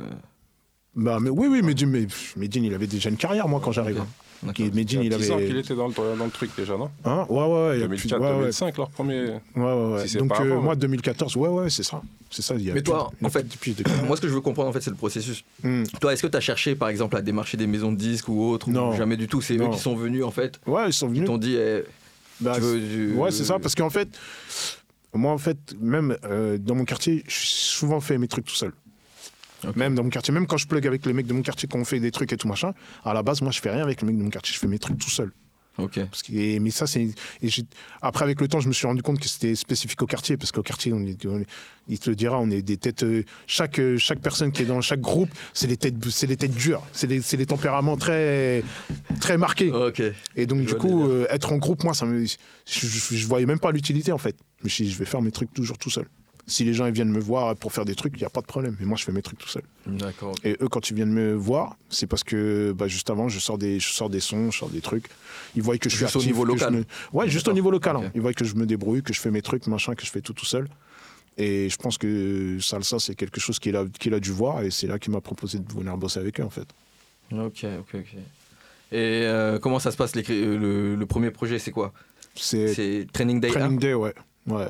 bah, 0.96 1.20
mais, 1.22 1.30
oui, 1.30 1.48
oui, 1.50 1.62
Medine, 1.62 1.90
mais, 1.90 2.08
Medine, 2.38 2.64
il 2.64 2.74
avait 2.74 2.88
déjà 2.88 3.10
une 3.10 3.18
carrière, 3.18 3.48
moi, 3.48 3.62
quand 3.64 3.72
j'arrive. 3.72 3.98
Ok. 3.98 4.04
hein. 4.04 4.08
D'accord. 4.44 4.54
Qui- 4.54 4.72
Medine, 4.72 5.00
Il 5.02 5.06
il 5.08 5.12
y 5.12 5.16
a 5.16 5.18
10 5.18 5.32
ans 5.32 5.36
avait. 5.38 5.48
qu'il 5.48 5.58
était 5.58 5.74
dans 5.76 5.88
le, 5.88 5.94
dans 6.16 6.26
le 6.26 6.30
truc 6.30 6.52
déjà, 6.56 6.78
non? 6.78 6.92
Hein? 7.06 7.26
Ouais, 7.28 7.44
ouais, 7.44 7.78
il 7.78 7.82
y 7.82 7.84
a 7.84 7.88
plus- 7.88 7.98
2004, 8.08 8.22
ouais, 8.22 8.28
ouais. 8.34 8.40
2005, 8.42 8.78
leur 8.78 8.90
premier. 8.92 9.22
Ouais, 9.24 9.40
ouais, 9.56 9.92
ouais. 9.94 10.08
Si 10.08 10.18
Donc, 10.18 10.32
euh, 10.32 10.36
avant, 10.36 10.62
moi, 10.62 10.74
ouais. 10.74 10.80
2014, 10.80 11.36
ouais, 11.38 11.50
ouais, 11.50 11.70
c'est 11.72 11.82
ça. 11.82 12.04
C'est 12.30 12.44
ça. 12.44 12.54
Il 12.54 12.62
y 12.62 12.70
a 12.70 12.76
Mais 12.76 12.84
toi, 12.84 13.10
de- 13.20 13.26
en 13.26 13.30
fait, 13.32 13.48
depuis 13.48 13.74
de- 13.74 13.84
Moi 14.06 14.16
ce 14.16 14.22
que 14.22 14.28
je 14.28 14.34
veux 14.36 14.42
comprendre 14.42 14.70
en 14.70 14.74
fait 14.74 14.82
c'est 14.82 14.92
le 14.92 14.96
processus. 14.96 15.44
Hmm. 15.64 15.84
Toi 16.00 16.14
est-ce 16.14 16.22
que 16.22 16.28
tu 16.28 16.38
as 16.38 16.42
cherché 16.42 16.76
par 16.76 16.90
exemple 16.90 17.16
à 17.18 17.22
démarcher 17.24 17.58
des 17.58 17.66
maisons 17.66 17.92
de 17.92 17.98
disques 17.98 18.28
ou 18.30 18.44
autres 18.52 18.68
ou 18.68 18.72
Non. 18.72 18.92
Jamais 18.94 19.18
du 19.18 19.28
tout? 19.28 19.42
C'est 19.42 19.56
eux 19.58 19.70
qui 19.72 19.80
sont 19.80 19.96
venus 19.96 20.24
en 20.24 20.30
fait. 20.32 20.60
Ouais, 20.68 20.84
ils 20.88 20.94
sont 20.94 21.08
Ils 21.08 21.14
venus. 21.16 21.26
t'ont 21.26 21.38
dit 21.40 21.56
eh, 21.58 21.84
Bah, 22.40 22.52
tu 22.56 22.62
veux 22.62 22.80
du- 22.80 23.14
Ouais, 23.16 23.32
c'est 23.32 23.44
ça, 23.46 23.58
parce 23.58 23.74
qu'en 23.74 23.90
fait, 23.90 24.10
moi, 25.18 25.32
en 25.32 25.38
fait, 25.38 25.76
même 25.80 26.18
euh, 26.24 26.58
dans 26.58 26.76
mon 26.76 26.86
quartier, 26.86 27.24
j'ai 27.28 27.46
souvent 27.46 28.00
fait 28.00 28.18
mes 28.18 28.28
trucs 28.28 28.46
tout 28.46 28.56
seul. 28.56 28.74
Même 29.76 29.96
dans 29.96 30.04
mon 30.04 30.10
quartier, 30.10 30.34
même 30.34 30.46
quand 30.46 30.58
je 30.58 30.68
plug 30.68 30.86
avec 30.86 31.06
les 31.06 31.14
mecs 31.14 31.26
de 31.26 31.34
mon 31.34 31.42
quartier, 31.42 31.68
quand 31.68 31.80
on 31.80 31.86
fait 31.86 32.00
des 32.00 32.12
trucs 32.12 32.32
et 32.32 32.38
tout 32.38 32.48
machin, 32.48 32.74
à 33.04 33.14
la 33.14 33.24
base, 33.24 33.42
moi, 33.42 33.52
je 33.52 33.60
fais 33.60 33.72
rien 33.72 33.82
avec 33.82 34.02
les 34.02 34.08
mecs 34.08 34.18
de 34.18 34.24
mon 34.24 34.30
quartier, 34.30 34.54
je 34.54 34.60
fais 34.60 34.68
mes 34.68 34.78
trucs 34.78 35.00
tout 35.00 35.10
seul. 35.10 35.32
Ok. 35.78 36.00
Parce 36.10 36.24
que, 36.24 36.60
mais 36.60 36.72
ça, 36.72 36.88
c'est. 36.88 37.08
Après, 38.02 38.24
avec 38.26 38.42
le 38.42 38.48
temps, 38.48 38.60
je 38.60 38.68
me 38.68 38.74
suis 38.74 38.88
rendu 38.88 39.02
compte 39.04 39.20
que 39.20 39.28
c'était 39.28 39.56
spécifique 39.56 40.02
au 40.02 40.08
quartier, 40.08 40.36
parce 40.38 40.52
qu'au 40.52 40.64
quartier, 40.64 40.92
on 40.94 41.02
est, 41.06 41.26
on 41.26 41.40
est- 41.40 41.46
il 41.88 42.00
te 42.00 42.10
le 42.10 42.16
dira, 42.16 42.40
on 42.40 42.50
est 42.50 42.62
des 42.62 42.78
têtes. 42.78 43.04
euh, 43.04 43.24
chaque, 43.46 43.80
euh, 43.80 43.98
chaque 43.98 44.20
personne 44.20 44.52
qui 44.52 44.64
est 44.64 44.66
dans 44.66 44.82
chaque 44.82 45.00
groupe, 45.02 45.30
c'est 45.54 45.68
des 45.68 45.78
têtes, 45.78 45.96
c'est 46.10 46.28
des 46.28 46.36
têtes 46.36 46.54
dures, 46.56 46.82
c'est 46.92 47.08
des, 47.08 47.20
des 47.20 47.46
tempéraments 47.46 47.96
très, 47.96 48.64
très 49.22 49.38
marqués. 49.38 49.72
Ok. 49.72 50.02
Et 50.36 50.46
donc, 50.46 50.62
Je 50.64 50.66
du 50.68 50.76
coup, 50.76 51.08
euh, 51.08 51.28
être 51.30 51.54
en 51.54 51.58
groupe, 51.58 51.84
moi, 51.84 51.94
ça 51.94 52.06
me, 52.06 52.26
je, 52.26 52.36
je, 52.66 53.16
je 53.16 53.28
voyais 53.28 53.46
même 53.46 53.60
pas 53.60 53.72
l'utilité, 53.72 54.12
en 54.12 54.18
fait. 54.18 54.36
Je 54.60 54.66
me 54.66 54.70
suis 54.70 54.84
dit, 54.86 54.92
je 54.92 54.98
vais 54.98 55.06
faire 55.06 55.22
mes 55.22 55.32
trucs 55.32 55.54
toujours 55.54 55.78
tout 55.78 55.90
seul. 55.90 56.08
Si 56.50 56.64
les 56.64 56.74
gens 56.74 56.86
ils 56.86 56.94
viennent 56.94 57.12
me 57.12 57.20
voir 57.20 57.56
pour 57.58 57.74
faire 57.74 57.84
des 57.84 57.94
trucs, 57.94 58.14
il 58.16 58.20
n'y 58.20 58.26
a 58.26 58.30
pas 58.30 58.40
de 58.40 58.46
problème. 58.46 58.78
Mais 58.80 58.86
moi, 58.86 58.96
je 58.98 59.04
fais 59.04 59.12
mes 59.12 59.22
trucs 59.22 59.38
tout 59.38 59.50
seul. 59.50 59.64
D'accord. 59.86 60.34
Et 60.46 60.56
eux, 60.62 60.70
quand 60.70 60.90
ils 60.90 60.94
viennent 60.96 61.12
me 61.12 61.34
voir, 61.34 61.76
c'est 61.90 62.08
parce 62.08 62.24
que 62.24 62.72
bah, 62.72 62.88
juste 62.88 63.10
avant, 63.10 63.28
je 63.28 63.38
sors, 63.40 63.58
des, 63.58 63.82
je 63.82 63.90
sors 63.90 64.10
des 64.10 64.22
sons, 64.22 64.50
je 64.52 64.60
sors 64.60 64.70
des 64.70 64.80
trucs. 64.80 65.08
Ils 65.58 65.62
voient 65.62 65.78
que 65.78 65.90
je 65.90 65.96
suis 65.98 66.06
Juste 66.06 66.16
au 66.16 66.24
niveau 66.24 66.46
local. 66.46 66.74
me- 66.74 66.86
Ouais, 67.12 67.28
juste 67.28 67.50
au 67.50 67.54
niveau 67.54 67.70
local. 67.70 67.98
hein. 67.98 68.12
Ils 68.16 68.22
voient 68.22 68.32
que 68.34 68.46
je 68.46 68.56
me 68.56 68.66
débrouille, 68.66 69.04
que 69.04 69.14
je 69.14 69.20
fais 69.20 69.30
mes 69.30 69.42
trucs, 69.42 69.68
machin, 69.68 69.94
que 69.94 70.06
je 70.06 70.10
fais 70.10 70.22
tout 70.22 70.32
tout 70.34 70.46
seul. 70.46 70.70
Et 71.38 71.70
je 71.70 71.76
pense 71.76 71.98
que 71.98 72.58
Salsa, 72.62 72.98
c'est 73.00 73.14
quelque 73.16 73.40
chose 73.42 73.60
qu'il 73.60 73.76
a, 73.76 73.86
qu'il 74.00 74.14
a 74.14 74.20
dû 74.22 74.32
voir. 74.32 74.64
Et 74.64 74.72
c'est 74.72 74.88
là 74.88 74.98
qu'il 75.00 75.12
m'a 75.12 75.22
proposé 75.22 75.60
de 75.60 75.72
venir 75.74 75.98
bosser 75.98 76.20
avec 76.22 76.40
eux, 76.40 76.44
en 76.44 76.50
fait. 76.50 76.68
Ok, 77.32 77.66
ok, 77.66 77.90
ok. 77.96 78.16
Et 78.94 79.24
euh, 79.26 79.60
comment 79.60 79.80
ça 79.80 79.92
se 79.92 79.98
passe 79.98 80.14
euh, 80.16 80.58
le, 80.58 80.96
le 80.96 81.06
premier 81.06 81.30
projet, 81.30 81.60
c'est 81.60 81.72
quoi? 81.72 81.92
C'est 82.36 83.06
Training 83.12 83.42
Day. 83.42 83.50
Training 83.50 83.78
Day, 83.80 83.94
ouais. 83.94 84.14
ouais. 84.48 84.68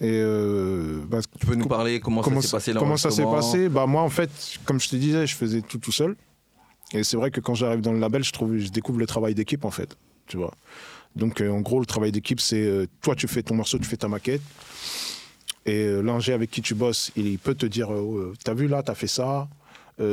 Et 0.00 0.20
euh, 0.22 1.00
bah, 1.08 1.18
Tu 1.40 1.46
peux 1.46 1.56
nous 1.56 1.66
parler 1.66 1.98
comment, 1.98 2.22
comment, 2.22 2.40
ça 2.40 2.60
s'est 2.60 2.72
passé 2.72 2.78
comment 2.78 2.96
ça 2.96 3.10
s'est 3.10 3.24
passé? 3.24 3.68
Bah, 3.68 3.86
Moi, 3.86 4.00
en 4.00 4.08
fait, 4.08 4.30
comme 4.64 4.80
je 4.80 4.88
te 4.88 4.96
disais, 4.96 5.26
je 5.26 5.34
faisais 5.34 5.60
tout 5.60 5.78
tout 5.78 5.92
seul. 5.92 6.14
Et 6.94 7.02
c'est 7.02 7.16
vrai 7.16 7.30
que 7.30 7.40
quand 7.40 7.54
j'arrive 7.54 7.80
dans 7.80 7.92
le 7.92 7.98
label, 7.98 8.22
je, 8.22 8.32
trouve, 8.32 8.56
je 8.56 8.68
découvre 8.68 8.98
le 9.00 9.06
travail 9.06 9.34
d'équipe, 9.34 9.64
en 9.64 9.70
fait. 9.70 9.96
Tu 10.26 10.36
vois. 10.36 10.54
Donc, 11.16 11.40
euh, 11.40 11.50
en 11.50 11.60
gros, 11.60 11.80
le 11.80 11.86
travail 11.86 12.12
d'équipe, 12.12 12.40
c'est 12.40 12.62
euh, 12.62 12.86
toi, 13.02 13.16
tu 13.16 13.26
fais 13.26 13.42
ton 13.42 13.56
morceau, 13.56 13.78
tu 13.78 13.84
fais 13.86 13.96
ta 13.96 14.08
maquette. 14.08 14.42
Et 15.66 15.84
l'ingé 16.02 16.32
avec 16.32 16.50
qui 16.50 16.62
tu 16.62 16.74
bosses, 16.74 17.10
il, 17.14 17.38
peut 17.38 17.54
te 17.54 17.66
dire 17.66 17.92
euh, 17.92 18.32
T'as 18.42 18.54
vu 18.54 18.68
là, 18.68 18.82
t'as 18.82 18.94
fait 18.94 19.06
ça, 19.08 19.48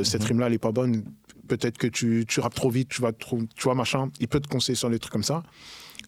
cette 0.03 0.21
Mhm. 0.23 0.27
rime-là, 0.27 0.47
elle 0.47 0.53
est 0.53 0.57
pas 0.57 0.71
bonne. 0.73 1.03
Peut-être 1.47 1.77
que 1.77 1.87
tu, 1.87 2.25
tu 2.27 2.39
rappes 2.41 2.55
trop 2.55 2.69
vite, 2.71 2.89
tu 2.89 3.01
vas 3.01 3.13
trop, 3.13 3.39
tu 3.55 3.63
vois, 3.63 3.75
machin. 3.75 4.09
Il 4.19 4.27
peut 4.27 4.39
te 4.41 4.47
conseiller 4.49 4.75
sur 4.75 4.89
des 4.89 4.99
trucs 4.99 5.13
comme 5.13 5.23
ça. 5.23 5.43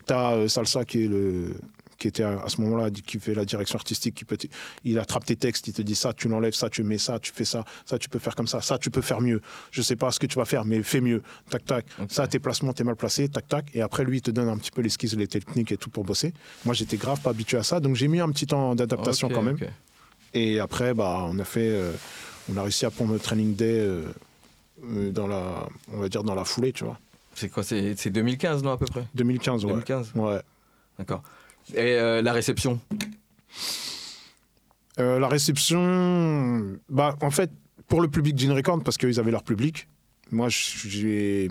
T'as 0.06 0.50
Salsa 0.50 0.84
qui 0.84 1.04
est 1.04 1.08
le 1.08 1.56
qui 1.98 2.08
était 2.08 2.24
à, 2.24 2.42
à 2.42 2.50
ce 2.50 2.62
moment-là, 2.62 2.90
qui 2.92 3.20
fait 3.20 3.34
la 3.34 3.46
direction 3.46 3.78
artistique, 3.78 4.16
qui 4.16 4.26
peut, 4.26 4.38
il 4.84 5.00
attrape 5.00 5.26
tes 5.26 5.36
textes, 5.36 5.68
il 5.68 5.74
te 5.74 5.82
dit 5.82 5.96
ça, 5.96 6.14
tu 6.14 6.28
l'enlèves, 6.28 6.54
ça, 6.54 6.70
tu 6.70 6.84
mets 6.84 6.98
ça, 6.98 7.20
tu 7.20 7.32
fais 7.32 7.46
ça, 7.46 7.66
ça, 7.86 7.98
tu 7.98 8.10
peux 8.10 8.20
faire 8.20 8.36
comme 8.36 8.48
ça, 8.48 8.62
ça, 8.62 8.78
tu 8.78 8.90
peux 8.92 9.02
faire 9.02 9.22
mieux. 9.22 9.42
Je 9.72 9.82
sais 9.82 9.96
pas 9.96 10.12
ce 10.12 10.20
que 10.20 10.28
tu 10.28 10.38
vas 10.38 10.46
faire, 10.46 10.66
mais 10.66 10.84
fais 10.84 11.02
mieux. 11.02 11.22
Tac, 11.50 11.66
tac. 11.66 11.86
Ça, 12.10 12.28
tes 12.28 12.40
placements, 12.40 12.74
t'es 12.74 12.84
mal 12.84 12.96
placé, 12.96 13.30
tac, 13.30 13.48
tac. 13.48 13.66
Et 13.74 13.82
après, 13.82 14.04
lui, 14.04 14.18
il 14.18 14.22
te 14.22 14.32
donne 14.32 14.50
un 14.50 14.58
petit 14.58 14.72
peu 14.72 14.82
l'esquisse, 14.82 15.14
les 15.16 15.28
techniques 15.28 15.72
et 15.72 15.78
tout 15.78 15.90
pour 15.90 16.04
bosser. 16.04 16.34
Moi, 16.66 16.74
j'étais 16.74 16.98
grave 16.98 17.22
pas 17.22 17.32
habitué 17.32 17.58
à 17.58 17.64
ça, 17.64 17.80
donc 17.80 17.96
j'ai 17.96 18.08
mis 18.08 18.20
un 18.20 18.30
petit 18.30 18.48
temps 18.48 18.76
d'adaptation 18.76 19.30
quand 19.30 19.42
même. 19.42 19.58
Et 20.34 20.60
après, 20.60 20.94
bah, 20.94 21.26
on 21.28 21.40
a 21.40 21.46
fait, 21.46 21.70
euh, 21.70 21.94
on 22.52 22.58
a 22.58 22.64
réussi 22.64 22.86
à 22.86 22.92
prendre 22.92 23.14
le 23.14 23.20
training 23.20 23.56
day 23.56 23.80
euh, 23.80 24.04
euh, 24.84 25.12
dans 25.12 25.28
la, 25.28 25.68
on 25.94 25.98
va 26.00 26.10
dire 26.10 26.24
dans 26.24 26.36
la 26.36 26.44
foulée, 26.44 26.74
tu 26.74 26.84
vois. 26.84 27.00
C'est 27.34 27.50
quoi 27.50 27.64
c'est 27.64 28.10
2015, 28.10 28.64
non, 28.64 28.72
à 28.72 28.78
peu 28.78 28.86
près? 28.86 29.06
2015, 29.16 29.66
ouais. 29.66 29.72
2015 29.72 30.12
Ouais. 30.16 30.42
D'accord. 30.98 31.22
Et 31.74 31.94
euh, 31.96 32.22
la 32.22 32.34
réception 32.34 32.80
Euh, 35.00 35.20
la 35.20 35.28
réception, 35.28 36.76
bah, 36.90 37.16
en 37.22 37.30
fait, 37.30 37.52
pour 37.88 38.02
le 38.02 38.08
public 38.08 38.38
Gene 38.38 38.52
Record, 38.52 38.82
parce 38.84 38.98
qu'ils 38.98 39.20
avaient 39.20 39.30
leur 39.32 39.44
public, 39.44 39.88
moi, 40.32 40.48
j'ai 40.50 41.48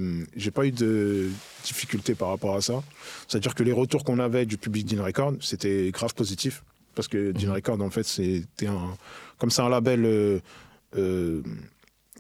pas 0.53 0.67
eu 0.67 0.73
de 0.73 1.31
difficulté 1.65 2.15
par 2.15 2.29
rapport 2.29 2.57
à 2.57 2.61
ça. 2.61 2.83
C'est-à-dire 3.29 3.55
que 3.55 3.63
les 3.63 3.73
retours 3.73 4.05
qu'on 4.05 4.19
avait 4.19 4.47
du 4.47 4.59
public 4.59 4.89
Gene 4.89 5.01
Record, 5.01 5.35
c'était 5.41 5.91
grave 5.93 6.13
positif. 6.15 6.63
Parce 6.95 7.09
que 7.09 7.33
Gene 7.39 7.51
Mhm. 7.51 7.55
Record, 7.55 7.81
en 7.83 7.91
fait, 7.91 8.03
c'était 8.05 8.67
un. 8.67 8.97
Comme 9.39 9.51
c'est 9.51 9.63
un 9.63 9.69
label. 9.69 10.05
euh, 10.05 10.41
euh, 10.97 11.43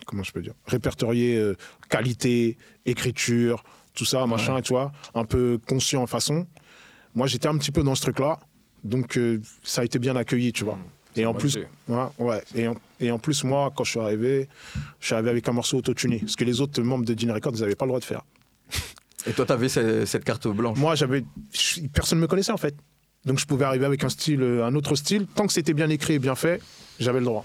comment 0.06 0.22
je 0.22 0.32
peux 0.32 0.42
dire 0.42 0.54
Répertorié 0.66 1.36
euh, 1.36 1.56
qualité, 1.88 2.56
écriture, 2.84 3.64
tout 3.94 4.04
ça, 4.04 4.26
machin, 4.26 4.60
tu 4.60 4.72
vois, 4.74 4.92
un 5.14 5.24
peu 5.24 5.58
conscient 5.66 6.02
en 6.02 6.06
façon. 6.06 6.46
Moi, 7.16 7.26
j'étais 7.26 7.48
un 7.48 7.56
petit 7.58 7.72
peu 7.72 7.82
dans 7.82 7.94
ce 7.96 8.02
truc-là. 8.02 8.38
Donc, 8.84 9.16
euh, 9.16 9.40
ça 9.64 9.80
a 9.80 9.84
été 9.84 9.98
bien 9.98 10.14
accueilli, 10.14 10.52
tu 10.52 10.62
vois. 10.64 10.78
Et 11.16 11.24
en 11.26 11.32
plus. 11.34 11.58
Ouais, 11.88 11.96
ouais. 12.18 12.42
Et, 12.54 12.68
en, 12.68 12.76
et 13.00 13.10
en 13.10 13.18
plus, 13.18 13.42
moi, 13.42 13.72
quand 13.74 13.82
je 13.84 13.90
suis 13.92 14.00
arrivé, 14.00 14.48
je 15.00 15.06
suis 15.06 15.14
arrivé 15.14 15.30
avec 15.30 15.48
un 15.48 15.52
morceau 15.52 15.78
autotuné. 15.78 16.22
Ce 16.26 16.36
que 16.36 16.44
les 16.44 16.60
autres 16.60 16.80
membres 16.82 17.04
de 17.06 17.18
Gene 17.18 17.32
Records, 17.32 17.54
n'avaient 17.54 17.74
pas 17.74 17.86
le 17.86 17.90
droit 17.90 18.00
de 18.00 18.04
faire. 18.04 18.22
Et 19.26 19.32
toi, 19.32 19.44
t'avais 19.46 19.68
ce- 19.68 20.04
cette 20.04 20.22
carte 20.24 20.46
blanche 20.46 20.78
Moi, 20.78 20.94
j'avais. 20.94 21.24
Personne 21.92 22.18
ne 22.18 22.22
me 22.22 22.28
connaissait, 22.28 22.52
en 22.52 22.58
fait. 22.58 22.76
Donc, 23.24 23.40
je 23.40 23.46
pouvais 23.46 23.64
arriver 23.64 23.86
avec 23.86 24.04
un 24.04 24.08
style, 24.10 24.42
euh, 24.42 24.64
un 24.64 24.74
autre 24.76 24.94
style. 24.94 25.26
Tant 25.26 25.46
que 25.46 25.52
c'était 25.52 25.74
bien 25.74 25.88
écrit 25.88 26.12
et 26.14 26.18
bien 26.20 26.34
fait, 26.36 26.60
j'avais 27.00 27.18
le 27.18 27.24
droit. 27.24 27.44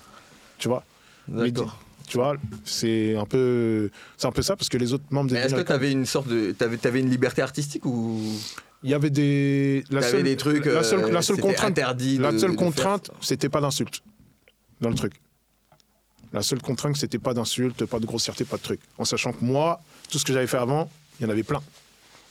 Tu 0.60 0.68
vois? 0.68 0.84
D'accord. 1.28 1.80
Tu 2.08 2.18
vois 2.18 2.36
C'est 2.66 3.16
un 3.16 3.26
peu. 3.26 3.90
C'est 4.18 4.28
un 4.28 4.32
peu 4.34 4.42
ça, 4.42 4.56
parce 4.58 4.68
que 4.68 4.78
les 4.78 4.92
autres 4.94 5.06
membres 5.12 5.30
de 5.30 5.34
Mais 5.36 5.40
est-ce 5.40 5.54
que 5.54 5.60
Records. 5.60 5.68
t'avais 5.78 5.92
une 5.94 6.06
sorte 6.06 6.28
de. 6.28 6.52
T'avais 6.52 6.86
avais 6.86 7.00
une 7.00 7.10
liberté 7.10 7.42
artistique 7.42 7.86
ou? 7.86 8.22
Il 8.84 8.90
y 8.90 8.94
avait 8.94 9.10
des. 9.10 9.84
La 9.92 10.02
seule, 10.02 10.24
des 10.24 10.36
trucs. 10.36 10.66
La 10.66 10.84
seule, 10.84 11.04
euh, 11.04 11.12
la 11.12 11.22
seule 11.22 11.38
contrainte. 11.40 11.64
interdit 11.72 12.18
La 12.18 12.38
seule 12.38 12.52
de 12.52 12.56
contrainte, 12.56 13.12
c'était 13.22 13.50
pas 13.50 13.62
d'insulte 13.62 14.02
dans 14.80 14.90
le 14.90 14.96
truc. 14.96 15.14
La 16.34 16.42
seule 16.42 16.62
contrainte, 16.62 16.96
c'était 16.98 17.20
pas 17.20 17.34
d'insulte, 17.34 17.86
pas 17.86 18.00
de 18.00 18.06
grossièreté, 18.06 18.46
pas 18.46 18.58
de 18.58 18.62
truc. 18.62 18.80
En 18.98 19.06
sachant 19.06 19.34
que 19.34 19.44
moi, 19.44 19.82
tout 20.10 20.18
ce 20.18 20.26
que 20.26 20.34
j'avais 20.34 20.48
fait 20.48 20.58
avant, 20.58 20.90
il 21.20 21.24
y 21.24 21.28
en 21.28 21.30
avait 21.30 21.44
plein. 21.44 21.62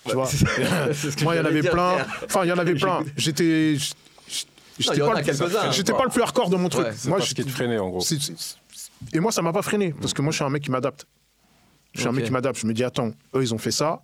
Tu 0.07 0.15
vois? 0.15 0.29
Moi, 1.23 1.35
il 1.35 1.39
y 1.39 1.41
en 1.41 1.45
avait 1.45 1.61
dire, 1.61 1.73
plein. 1.73 2.07
Enfin, 2.25 2.45
il 2.45 2.49
y 2.49 2.53
en 2.53 2.59
avait 2.59 2.75
plein. 2.75 3.05
J'étais. 3.17 3.77
J'étais 4.79 5.01
pas, 5.01 5.13
a 5.15 5.19
le- 5.19 5.25
quelques-uns. 5.27 5.71
j'étais 5.73 5.93
pas 5.93 6.05
le 6.05 6.11
plus 6.11 6.23
hardcore 6.23 6.49
de 6.49 6.57
mon 6.57 6.71
truc. 6.71 6.87
Ouais, 6.87 6.95
moi, 7.05 7.21
je- 7.21 7.27
ce 7.27 7.35
qui 7.35 7.45
te 7.45 7.51
freinait, 7.51 7.79
en 7.79 7.91
gros. 7.91 8.01
Et 9.13 9.21
moi, 9.21 9.31
ça 9.31 9.43
m'a 9.43 9.53
pas 9.53 9.61
freiné, 9.61 9.93
parce 10.01 10.15
que 10.15 10.23
moi, 10.23 10.31
je 10.33 10.37
suis 10.37 10.45
un 10.45 10.49
mec 10.49 10.63
qui 10.63 10.71
m'adapte. 10.71 11.05
Je 11.93 12.01
suis 12.01 12.09
un 12.09 12.13
mec 12.13 12.25
qui 12.25 12.31
m'adapte. 12.31 12.59
Je 12.59 12.67
me 12.67 12.73
dis, 12.73 12.83
attends, 12.83 13.09
eux, 13.35 13.43
ils 13.43 13.53
ont 13.53 13.59
fait 13.59 13.71
ça. 13.73 14.01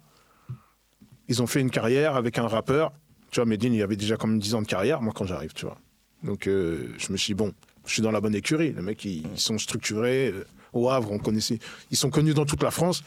Ils 1.29 1.43
ont 1.43 1.47
fait 1.47 1.61
une 1.61 1.71
carrière 1.71 2.17
avec 2.17 2.39
un 2.39 2.47
rappeur. 2.47 2.93
Tu 3.31 3.41
vois, 3.41 3.47
Medine, 3.47 3.75
il 3.75 3.83
avait 3.83 3.97
déjà 3.97 4.17
comme 4.17 4.39
10 4.39 4.55
ans 4.55 4.62
de 4.62 4.67
carrière, 4.67 5.03
moi, 5.03 5.12
quand 5.15 5.25
j'arrive, 5.27 5.53
tu 5.55 5.65
vois. 5.67 5.77
Donc, 6.23 6.47
euh, 6.47 6.89
je 6.99 7.12
me 7.12 7.17
suis 7.17 7.33
dit, 7.33 7.35
bon, 7.35 7.53
je 7.85 7.93
suis 7.93 8.03
dans 8.03 8.11
la 8.12 8.21
bonne 8.21 8.35
écurie. 8.35 8.73
Les 8.73 8.83
mecs, 8.83 9.05
ils, 9.05 9.25
ils 9.33 9.41
sont 9.41 9.59
structurés. 9.59 10.29
euh, 10.29 10.45
au 10.73 10.89
Havre, 10.91 11.11
on 11.12 11.19
connaissait. 11.19 11.59
Ils 11.91 11.97
sont 11.97 12.11
connus 12.11 12.35
dans 12.35 12.45
toute 12.45 12.62
la 12.62 12.71
France. 12.71 13.03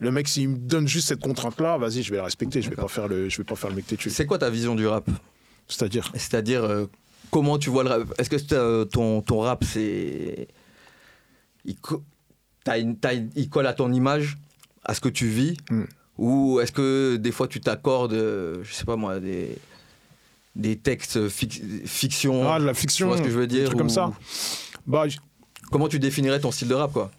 Le 0.00 0.10
mec, 0.10 0.28
s'il 0.28 0.48
me 0.50 0.56
donne 0.56 0.86
juste 0.86 1.08
cette 1.08 1.20
contrainte-là, 1.20 1.78
vas-y, 1.78 2.02
je 2.02 2.10
vais 2.10 2.18
la 2.18 2.24
respecter. 2.24 2.60
Je 2.62 2.68
vais 2.70 2.76
pas 2.76 2.88
faire 2.88 3.08
le, 3.08 3.28
je 3.28 3.38
vais 3.38 3.44
pas 3.44 3.54
faire 3.56 3.70
le 3.70 3.76
mec 3.76 3.86
têtu. 3.86 4.10
C'est 4.10 4.26
quoi 4.26 4.38
ta 4.38 4.50
vision 4.50 4.74
du 4.74 4.86
rap? 4.86 5.08
C'est-à-dire, 5.68 6.10
C'est-à-dire, 6.14 6.64
euh, 6.64 6.86
comment 7.30 7.58
tu 7.58 7.70
vois 7.70 7.84
le 7.84 7.90
rap? 7.90 8.02
Est-ce 8.18 8.28
que 8.28 8.84
ton, 8.84 9.22
ton 9.22 9.38
rap, 9.40 9.64
c'est. 9.64 10.48
Il, 11.64 11.76
co- 11.76 12.02
t'as 12.64 12.78
une- 12.78 12.98
t'as 12.98 13.14
une- 13.14 13.30
il 13.36 13.48
colle 13.48 13.66
à 13.66 13.72
ton 13.72 13.92
image, 13.92 14.36
à 14.84 14.94
ce 14.94 15.00
que 15.00 15.08
tu 15.08 15.26
vis? 15.28 15.56
Mm. 15.70 15.84
Ou 16.18 16.60
est-ce 16.60 16.72
que 16.72 17.16
des 17.16 17.32
fois 17.32 17.48
tu 17.48 17.60
t'accordes, 17.60 18.12
euh, 18.12 18.62
je 18.62 18.72
sais 18.72 18.84
pas 18.84 18.96
moi, 18.96 19.18
des, 19.20 19.56
des 20.54 20.76
textes 20.76 21.18
fic- 21.28 21.86
fiction 21.86 22.48
ah, 22.48 22.60
de 22.60 22.64
la 22.64 22.74
fiction, 22.74 23.06
Tu 23.06 23.08
vois 23.08 23.16
ce 23.18 23.22
que 23.22 23.30
je 23.30 23.38
veux 23.38 23.46
des 23.46 23.56
dire 23.58 23.66
trucs 23.66 23.78
comme 23.78 23.90
ça. 23.90 24.12
Bah, 24.86 25.08
j- 25.08 25.18
Comment 25.72 25.88
tu 25.88 25.98
définirais 25.98 26.38
ton 26.40 26.52
style 26.52 26.68
de 26.68 26.74
rap, 26.74 26.92
quoi? 26.92 27.10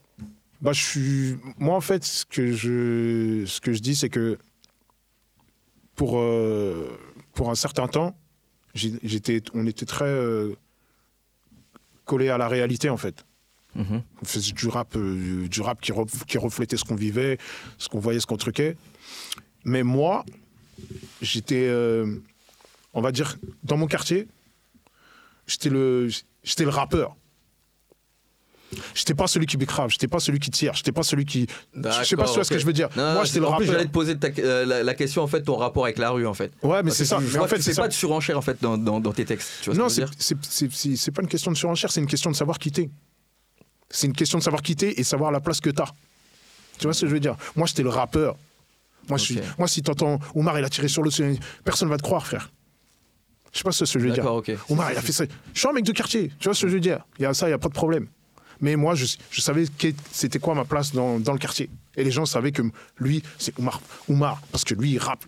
Bah, 0.62 0.72
je 0.72 0.82
suis. 0.82 1.36
Moi, 1.58 1.76
en 1.76 1.82
fait, 1.82 2.06
ce 2.06 2.26
que 2.26 2.54
je, 2.54 3.44
ce 3.46 3.60
que 3.60 3.74
je 3.74 3.80
dis, 3.80 3.96
c'est 3.96 4.10
que 4.10 4.38
pour, 5.96 6.18
euh, 6.20 6.98
pour 7.34 7.50
un 7.50 7.56
certain 7.56 7.88
temps, 7.88 8.16
j'étais, 8.74 9.42
on 9.54 9.66
était 9.68 9.86
très 9.86 10.06
euh, 10.06 10.54
collé 12.06 12.30
à 12.30 12.38
la 12.38 12.48
réalité, 12.48 12.90
en 12.90 12.98
fait. 12.98 13.26
On 13.76 14.26
faisait 14.26 14.54
du 14.54 14.68
rap, 14.68 14.96
euh, 14.96 15.48
du 15.48 15.62
rap 15.62 15.82
qui, 15.82 15.92
ref- 15.92 16.26
qui 16.26 16.38
reflétait 16.38 16.78
ce 16.78 16.84
qu'on 16.86 16.96
vivait, 16.96 17.38
ce 17.78 17.90
qu'on 17.90 18.00
voyait, 18.00 18.20
ce 18.20 18.26
qu'on 18.26 18.38
truquait. 18.38 18.78
Mais 19.66 19.84
moi, 19.84 20.24
j'étais, 21.22 21.68
euh, 21.68 22.16
on 22.94 23.02
va 23.02 23.12
dire, 23.12 23.38
dans 23.64 23.78
mon 23.78 23.88
quartier, 23.88 24.28
j'étais 25.48 25.70
le, 25.70 26.08
j'étais 26.44 26.64
le 26.64 26.70
rappeur. 26.70 27.16
J'étais 28.94 29.14
pas 29.14 29.28
celui 29.28 29.46
qui 29.46 29.56
bécrave, 29.58 29.90
j'étais 29.92 30.08
pas 30.08 30.20
celui 30.20 30.40
qui 30.40 30.50
tire, 30.52 30.74
j'étais 30.74 30.92
pas 30.92 31.04
celui 31.04 31.24
qui. 31.24 31.48
Je 31.74 31.82
sais 32.04 32.16
pas 32.18 32.26
si 32.28 32.34
ce 32.44 32.50
que 32.50 32.58
je 32.58 32.66
veux 32.66 32.74
dire. 32.74 32.90
Non, 32.98 33.14
Moi, 33.14 33.24
j'étais 33.24 33.40
le 33.40 33.46
rappeur. 33.46 33.68
j'allais 33.68 33.86
te 33.86 33.92
poser 33.92 34.18
ta- 34.18 34.28
euh, 34.40 34.66
la, 34.66 34.84
la 34.84 34.94
question, 34.96 35.22
en 35.22 35.28
fait, 35.28 35.44
ton 35.44 35.56
rapport 35.56 35.86
avec 35.86 35.98
la 35.98 36.10
rue, 36.10 36.26
en 36.28 36.34
fait. 36.34 36.52
Ouais, 36.64 36.82
mais 36.84 36.92
c'est 36.92 37.06
ça. 37.06 37.20
je 37.26 37.38
Mais 37.38 37.44
en 37.44 37.48
fait, 37.48 37.62
c'est 37.62 37.76
pas 37.76 37.88
de 37.88 37.94
surenchère, 37.94 38.38
en 38.38 38.42
fait, 38.42 38.58
dans, 38.62 38.78
dans- 38.78 39.00
dans 39.00 39.14
tes 39.14 39.24
textes. 39.24 39.52
Tu 39.62 39.70
vois 39.72 39.80
Non, 39.80 39.88
c'est 39.90 41.12
pas 41.12 41.22
une 41.22 41.28
question 41.30 41.52
de 41.52 41.58
surenchère, 41.58 41.92
c'est 41.92 42.02
une 42.02 42.08
question 42.08 42.32
de 42.32 42.36
savoir 42.36 42.58
quitter. 42.60 42.90
C'est 43.90 44.08
une 44.08 44.14
question 44.14 44.38
de 44.40 44.44
savoir 44.44 44.62
quitter 44.62 45.00
et 45.00 45.04
savoir 45.04 45.32
la 45.32 45.40
place 45.40 45.62
que 45.62 45.70
t'as. 45.70 45.92
Tu 46.78 46.84
vois 46.86 46.94
ce 46.94 47.02
que 47.02 47.08
je 47.08 47.14
veux 47.14 47.20
dire? 47.20 47.36
Moi, 47.56 47.68
j'étais 47.68 47.84
le 47.84 47.90
rappeur. 47.90 48.36
Moi, 49.08 49.18
je 49.18 49.24
suis, 49.24 49.40
moi 49.58 49.68
si 49.68 49.82
t'entends 49.84 50.20
Oumar, 50.34 50.58
il 50.58 50.66
a 50.66 50.70
tiré 50.70 50.88
sur 50.88 51.04
l'autre, 51.04 51.22
personne 51.64 51.90
va 51.90 51.98
te 51.98 52.02
croire, 52.02 52.26
frère. 52.26 52.52
Je 53.54 53.60
sais 53.60 53.64
pas 53.64 53.72
ce 53.72 53.86
que 53.86 54.00
je 54.00 54.00
veux 54.00 54.12
dire. 54.12 54.24
D'accord, 54.24 54.38
ok. 54.38 54.52
Oumar, 54.70 54.92
il 54.92 54.98
a 54.98 55.02
fait 55.02 55.12
ça. 55.12 55.26
Je 55.54 55.60
suis 55.60 55.68
un 55.68 55.72
mec 55.74 55.86
de 55.86 55.92
quartier, 55.92 56.32
tu 56.40 56.46
vois 56.46 56.56
ce 56.56 56.64
que 56.64 56.68
je 56.68 56.74
veux 56.74 56.80
dire? 56.80 57.06
Il 57.20 57.22
y 57.22 57.26
a 57.26 57.34
ça, 57.34 57.46
il 57.46 57.52
n'y 57.52 57.54
a 57.54 57.60
pas 57.60 57.70
de 57.70 57.74
problème. 57.74 58.08
Mais 58.62 58.76
moi, 58.76 58.96
je, 58.96 59.06
je 59.30 59.42
savais 59.42 59.66
que 59.78 59.88
c'était 60.12 60.40
quoi 60.40 60.56
ma 60.56 60.66
place 60.66 60.92
dans, 60.94 61.20
dans 61.20 61.34
le 61.34 61.40
quartier. 61.40 61.70
Et 61.96 62.04
les 62.04 62.12
gens 62.12 62.26
savaient 62.26 62.52
que 62.52 62.64
lui, 62.98 63.22
c'est 63.38 63.58
Oumar. 63.60 63.80
Oumar, 64.10 64.42
parce 64.52 64.64
que 64.64 64.74
lui, 64.74 64.92
il 64.92 64.98
rappe. 64.98 65.24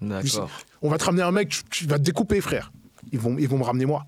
D'accord. 0.00 0.50
on 0.82 0.90
va 0.90 0.98
te 0.98 1.04
ramener 1.04 1.22
un 1.22 1.32
mec, 1.32 1.48
tu, 1.48 1.62
tu 1.70 1.86
vas 1.86 1.98
te 1.98 2.04
découper, 2.04 2.40
frère. 2.40 2.70
Ils 3.12 3.18
vont, 3.18 3.36
ils 3.38 3.48
vont 3.48 3.58
me 3.58 3.64
ramener 3.64 3.86
moi. 3.86 4.06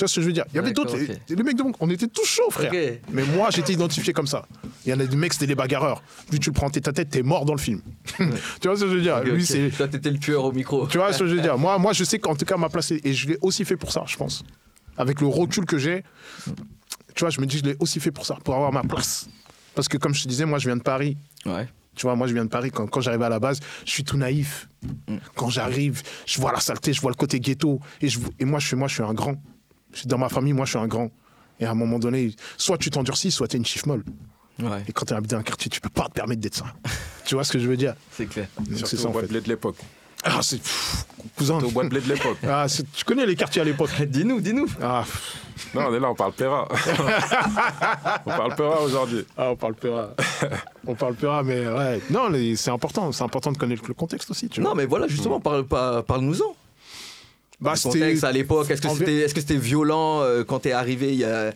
Tu 0.00 0.04
vois 0.04 0.08
ce 0.08 0.14
que 0.14 0.20
je 0.22 0.26
veux 0.28 0.32
dire? 0.32 0.46
Il 0.50 0.56
y 0.56 0.58
avait 0.58 0.72
d'autres. 0.72 0.96
Les, 0.96 1.36
les 1.36 1.42
mecs 1.42 1.58
de 1.58 1.62
mon- 1.62 1.72
on 1.78 1.90
était 1.90 2.06
tous 2.06 2.24
chauds, 2.24 2.48
frère. 2.50 2.72
Mais 3.12 3.22
moi, 3.36 3.50
j'étais 3.50 3.74
identifié 3.74 4.14
comme 4.14 4.26
ça. 4.26 4.46
Il 4.86 4.90
y 4.90 4.94
en 4.94 4.98
a 5.00 5.04
des 5.04 5.14
mecs, 5.14 5.34
c'était 5.34 5.46
des 5.48 5.54
bagarreurs. 5.54 6.02
Lui, 6.30 6.38
tu 6.40 6.48
le 6.48 6.54
prends 6.54 6.68
en 6.68 6.70
tête 6.70 7.10
t'es 7.10 7.22
mort 7.22 7.44
dans 7.44 7.52
le 7.52 7.58
film. 7.60 7.82
tu 8.16 8.24
vois 8.64 8.76
ce 8.78 8.84
que 8.84 8.88
je 8.90 8.94
veux 8.94 9.02
dire? 9.02 9.18
Ok, 9.18 9.26
Lui, 9.26 9.44
c'est. 9.44 9.68
Toi, 9.76 9.88
t'étais 9.88 10.10
le 10.10 10.18
tueur 10.18 10.42
au 10.46 10.52
micro. 10.52 10.86
Tu 10.86 10.96
vois 10.96 11.12
ce 11.12 11.18
que 11.18 11.26
je 11.26 11.34
veux 11.34 11.42
dire? 11.42 11.58
Moi, 11.58 11.76
moi, 11.76 11.92
je 11.92 12.02
sais 12.04 12.18
qu'en 12.18 12.34
tout 12.34 12.46
cas, 12.46 12.56
ma 12.56 12.70
place, 12.70 12.92
et 12.92 13.12
je 13.12 13.28
l'ai 13.28 13.36
aussi 13.42 13.66
fait 13.66 13.76
pour 13.76 13.92
ça, 13.92 14.04
je 14.06 14.16
pense. 14.16 14.42
avec 14.96 15.20
le 15.20 15.26
recul 15.26 15.66
que 15.66 15.76
j'ai, 15.76 16.02
tu 17.14 17.20
vois, 17.20 17.28
je 17.28 17.38
me 17.42 17.44
dis, 17.46 17.58
je 17.58 17.64
l'ai 17.64 17.76
aussi 17.78 18.00
fait 18.00 18.10
pour 18.10 18.24
ça, 18.24 18.36
pour 18.42 18.54
avoir 18.54 18.72
ma 18.72 18.82
place. 18.82 19.28
Parce 19.74 19.86
que 19.86 19.98
comme 19.98 20.14
je 20.14 20.22
te 20.22 20.28
disais, 20.28 20.46
moi, 20.46 20.58
je 20.58 20.66
viens 20.70 20.78
de 20.78 20.82
Paris. 20.82 21.18
Ouais. 21.44 21.68
Tu 21.94 22.06
vois, 22.06 22.16
moi, 22.16 22.26
je 22.26 22.32
viens 22.32 22.44
de 22.46 22.50
Paris. 22.50 22.70
Quand, 22.70 22.86
quand 22.86 23.02
j'arrive 23.02 23.20
à 23.22 23.28
la 23.28 23.38
base, 23.38 23.60
je 23.84 23.90
suis 23.90 24.04
tout 24.04 24.16
naïf. 24.16 24.66
Quand 25.36 25.50
j'arrive, 25.50 26.00
je 26.24 26.40
vois 26.40 26.52
la 26.52 26.60
saleté, 26.60 26.94
je 26.94 27.00
vois 27.02 27.10
le 27.10 27.16
côté 27.16 27.38
ghetto. 27.40 27.80
Et, 28.00 28.08
je, 28.08 28.18
et 28.38 28.46
moi, 28.46 28.58
je 28.60 28.66
suis, 28.68 28.76
moi, 28.76 28.88
je 28.88 28.94
suis 28.94 29.02
un 29.02 29.12
grand. 29.12 29.34
Je 29.92 29.98
suis- 30.00 30.06
Dans 30.08 30.18
ma 30.18 30.28
famille, 30.28 30.52
moi, 30.52 30.64
je 30.64 30.70
suis 30.70 30.78
un 30.78 30.86
grand. 30.86 31.10
Et 31.58 31.66
à 31.66 31.70
un 31.70 31.74
moment 31.74 31.98
donné, 31.98 32.34
soit 32.56 32.78
tu 32.78 32.90
t'endurcis, 32.90 33.30
soit 33.30 33.48
tu 33.48 33.56
es 33.56 33.58
une 33.58 33.66
chiffre 33.66 33.86
molle. 33.88 34.04
Ouais, 34.62 34.82
Et 34.88 34.92
quand 34.92 35.04
tu 35.06 35.14
dans 35.14 35.36
un 35.38 35.42
quartier, 35.42 35.70
tu 35.70 35.80
peux 35.80 35.88
pas 35.88 36.06
te 36.08 36.12
permettre 36.12 36.40
d'être 36.40 36.54
ça. 36.56 36.66
tu 37.24 37.34
vois 37.34 37.44
ce 37.44 37.52
que 37.52 37.58
je 37.58 37.68
veux 37.68 37.76
dire? 37.76 37.94
C'est 38.12 38.26
clair. 38.26 38.46
C'est 38.74 38.96
ça, 38.96 39.04
au 39.04 39.08
en 39.08 39.10
bois 39.12 39.22
de 39.22 39.26
fait. 39.26 39.32
blé 39.32 39.40
de 39.42 39.48
l'époque. 39.48 39.76
Ah, 40.22 40.40
c'est. 40.42 40.60
Cousin. 41.36 41.58
Au 41.60 41.70
bois 41.70 41.84
de 41.84 41.88
blé 41.88 42.00
de 42.00 42.08
l'époque. 42.08 42.36
Ah, 42.46 42.68
c'est- 42.68 42.90
tu 42.92 43.04
connais 43.04 43.24
les 43.24 43.36
quartiers 43.36 43.62
à 43.62 43.64
l'époque? 43.64 43.90
Dis-nous, 44.06 44.40
dis-nous. 44.42 44.66
ah, 44.82 45.04
Non, 45.74 45.86
on 45.88 45.94
est 45.94 46.00
là, 46.00 46.10
on 46.10 46.14
parle 46.14 46.32
Péra. 46.32 46.68
on 48.26 48.30
parle 48.30 48.54
Péra 48.54 48.80
aujourd'hui. 48.82 49.24
ah, 49.36 49.50
on 49.50 49.56
parle 49.56 49.74
pera. 49.74 50.10
on 50.86 50.94
parle 50.94 51.14
pera, 51.14 51.42
mais 51.42 51.66
ouais. 51.66 52.00
Non, 52.10 52.28
c'est 52.56 52.70
important. 52.70 53.12
C'est 53.12 53.22
important 53.24 53.52
de 53.52 53.58
connaître 53.58 53.84
le 53.88 53.94
contexte 53.94 54.30
aussi. 54.30 54.48
Tu 54.48 54.60
vois 54.60 54.70
Non, 54.70 54.76
mais 54.76 54.84
voilà, 54.86 55.08
justement, 55.08 55.40
parle-nous-en. 55.40 56.54
Bah, 57.60 57.74
Le 57.76 57.82
contexte 57.82 58.24
à 58.24 58.32
l'époque, 58.32 58.70
est-ce 58.70 58.80
que 58.82 58.88
c'était 58.88 59.18
est 59.18 59.36
-ce 59.38 59.58
violent 59.58 60.20
euh, 60.22 60.44
quand 60.44 60.60
t'es 60.60 60.72
arrivé 60.72 61.12
il 61.12 61.18
y 61.20 61.24
a 61.24 61.52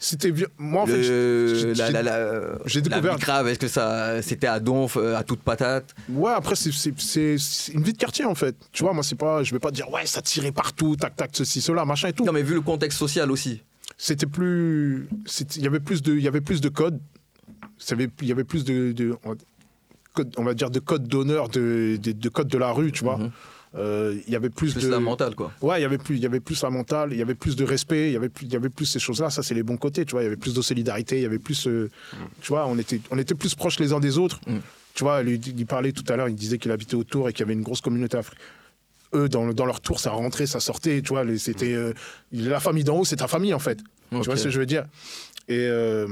C'était. 0.00 0.32
Moi, 0.58 0.82
en 0.82 0.86
fait, 0.86 0.96
le- 0.98 1.54
j'ai- 1.54 1.74
la, 1.74 1.86
j'ai- 1.86 1.92
la, 1.92 2.02
la, 2.02 2.80
découvert- 2.80 3.14
Bicrave, 3.14 3.48
est-ce 3.48 3.58
que 3.58 3.68
ça 3.68 4.20
c'était 4.22 4.48
à 4.48 4.60
Donf, 4.60 4.96
euh, 4.96 5.16
à 5.16 5.22
toute 5.22 5.40
patate? 5.40 5.94
Ouais, 6.10 6.32
après, 6.32 6.56
c'est- 6.56 7.72
une 7.72 7.82
vie 7.82 7.92
de 7.94 7.98
quartier, 7.98 8.24
en 8.26 8.34
fait. 8.34 8.54
Tu 8.72 8.82
vois, 8.82 8.92
moi, 8.92 9.02
c'est 9.02 9.14
pas. 9.14 9.42
Je 9.42 9.52
vais 9.52 9.60
pas 9.60 9.70
dire, 9.70 9.88
ouais, 9.90 10.04
ça 10.04 10.20
tirait 10.20 10.52
partout, 10.52 10.96
tac, 10.96 11.16
tac, 11.16 11.30
ceci, 11.32 11.60
cela, 11.62 11.84
machin 11.86 12.08
et 12.08 12.12
tout. 12.12 12.24
Non, 12.24 12.32
mais 12.32 12.42
vu 12.42 12.54
le 12.54 12.60
contexte 12.60 12.98
social 12.98 13.30
aussi. 13.30 13.62
C'était 13.96 14.26
plus. 14.26 15.08
Il 15.56 15.62
y 15.62 15.66
avait 15.66 15.80
plus 15.80 16.02
de, 16.02 16.12
il 16.14 16.22
y 16.22 16.28
avait 16.28 16.40
plus 16.42 16.60
de 16.60 16.68
codes. 16.68 16.98
Il 18.20 18.28
y 18.28 18.32
avait 18.32 18.44
plus 18.44 18.64
de. 18.64 18.92
de- 18.92 19.16
on 19.24 19.30
va- 19.30 19.36
code- 20.14 20.34
on 20.36 20.44
va 20.44 20.54
dire 20.54 20.70
de 20.70 20.80
codes 20.80 21.06
d'honneur, 21.08 21.48
de, 21.48 21.98
de, 22.02 22.12
de 22.12 22.28
codes 22.28 22.48
de 22.48 22.58
la 22.58 22.70
rue, 22.72 22.92
tu 22.92 23.04
vois. 23.04 23.16
Mhm. 23.18 23.30
Euh, 23.76 24.16
Il 24.26 24.32
y 24.32 24.36
avait 24.36 24.50
plus, 24.50 24.72
Plus 24.72 24.84
de. 24.84 24.88
la 24.88 25.00
mentale, 25.00 25.34
quoi. 25.34 25.52
Ouais, 25.60 25.80
il 25.80 25.82
y 25.82 25.84
avait 25.84 25.98
plus, 25.98 26.16
il 26.16 26.22
y 26.22 26.26
avait 26.26 26.40
plus 26.40 26.62
la 26.62 26.70
mentale, 26.70 27.08
il 27.12 27.18
y 27.18 27.22
avait 27.22 27.34
plus 27.34 27.56
de 27.56 27.64
respect, 27.64 28.08
il 28.10 28.12
y 28.12 28.16
avait 28.16 28.28
plus, 28.28 28.46
il 28.46 28.52
y 28.52 28.56
avait 28.56 28.68
plus 28.68 28.86
ces 28.86 28.98
choses-là. 29.00 29.30
Ça, 29.30 29.42
c'est 29.42 29.54
les 29.54 29.62
bons 29.64 29.76
côtés, 29.76 30.04
tu 30.04 30.12
vois. 30.12 30.22
Il 30.22 30.24
y 30.24 30.26
avait 30.28 30.36
plus 30.36 30.54
de 30.54 30.62
solidarité, 30.62 31.16
il 31.16 31.22
y 31.22 31.26
avait 31.26 31.38
plus, 31.40 31.66
euh, 31.66 31.90
tu 32.40 32.48
vois, 32.48 32.66
on 32.66 32.78
était, 32.78 33.00
on 33.10 33.18
était 33.18 33.34
plus 33.34 33.54
proches 33.54 33.80
les 33.80 33.92
uns 33.92 34.00
des 34.00 34.16
autres. 34.18 34.40
Mm. 34.46 34.58
Tu 34.94 35.02
vois, 35.02 35.22
il 35.22 35.66
parlait 35.66 35.90
tout 35.90 36.04
à 36.12 36.16
l'heure, 36.16 36.28
il 36.28 36.36
disait 36.36 36.58
qu'il 36.58 36.70
habitait 36.70 36.94
autour 36.94 37.28
et 37.28 37.32
qu'il 37.32 37.40
y 37.40 37.42
avait 37.42 37.54
une 37.54 37.62
grosse 37.62 37.80
communauté 37.80 38.16
africaine. 38.16 38.38
Eux, 39.12 39.28
dans, 39.28 39.44
le- 39.46 39.54
dans 39.54 39.66
leur 39.66 39.80
tour, 39.80 39.98
ça 39.98 40.10
rentrait, 40.12 40.46
ça 40.46 40.60
sortait, 40.60 41.02
tu 41.02 41.08
vois. 41.08 41.24
C'était 41.38 41.72
euh, 41.74 41.92
la 42.32 42.60
famille 42.60 42.84
d'en 42.84 42.98
haut, 42.98 43.04
c'est 43.04 43.16
ta 43.16 43.26
famille 43.28 43.54
en 43.54 43.58
fait. 43.58 43.78
Tu 44.10 44.16
vois 44.22 44.36
ce 44.36 44.44
que 44.44 44.50
je 44.50 44.58
veux 44.60 44.66
dire 44.66 44.84
Et 45.48 45.58
euh, 45.58 46.06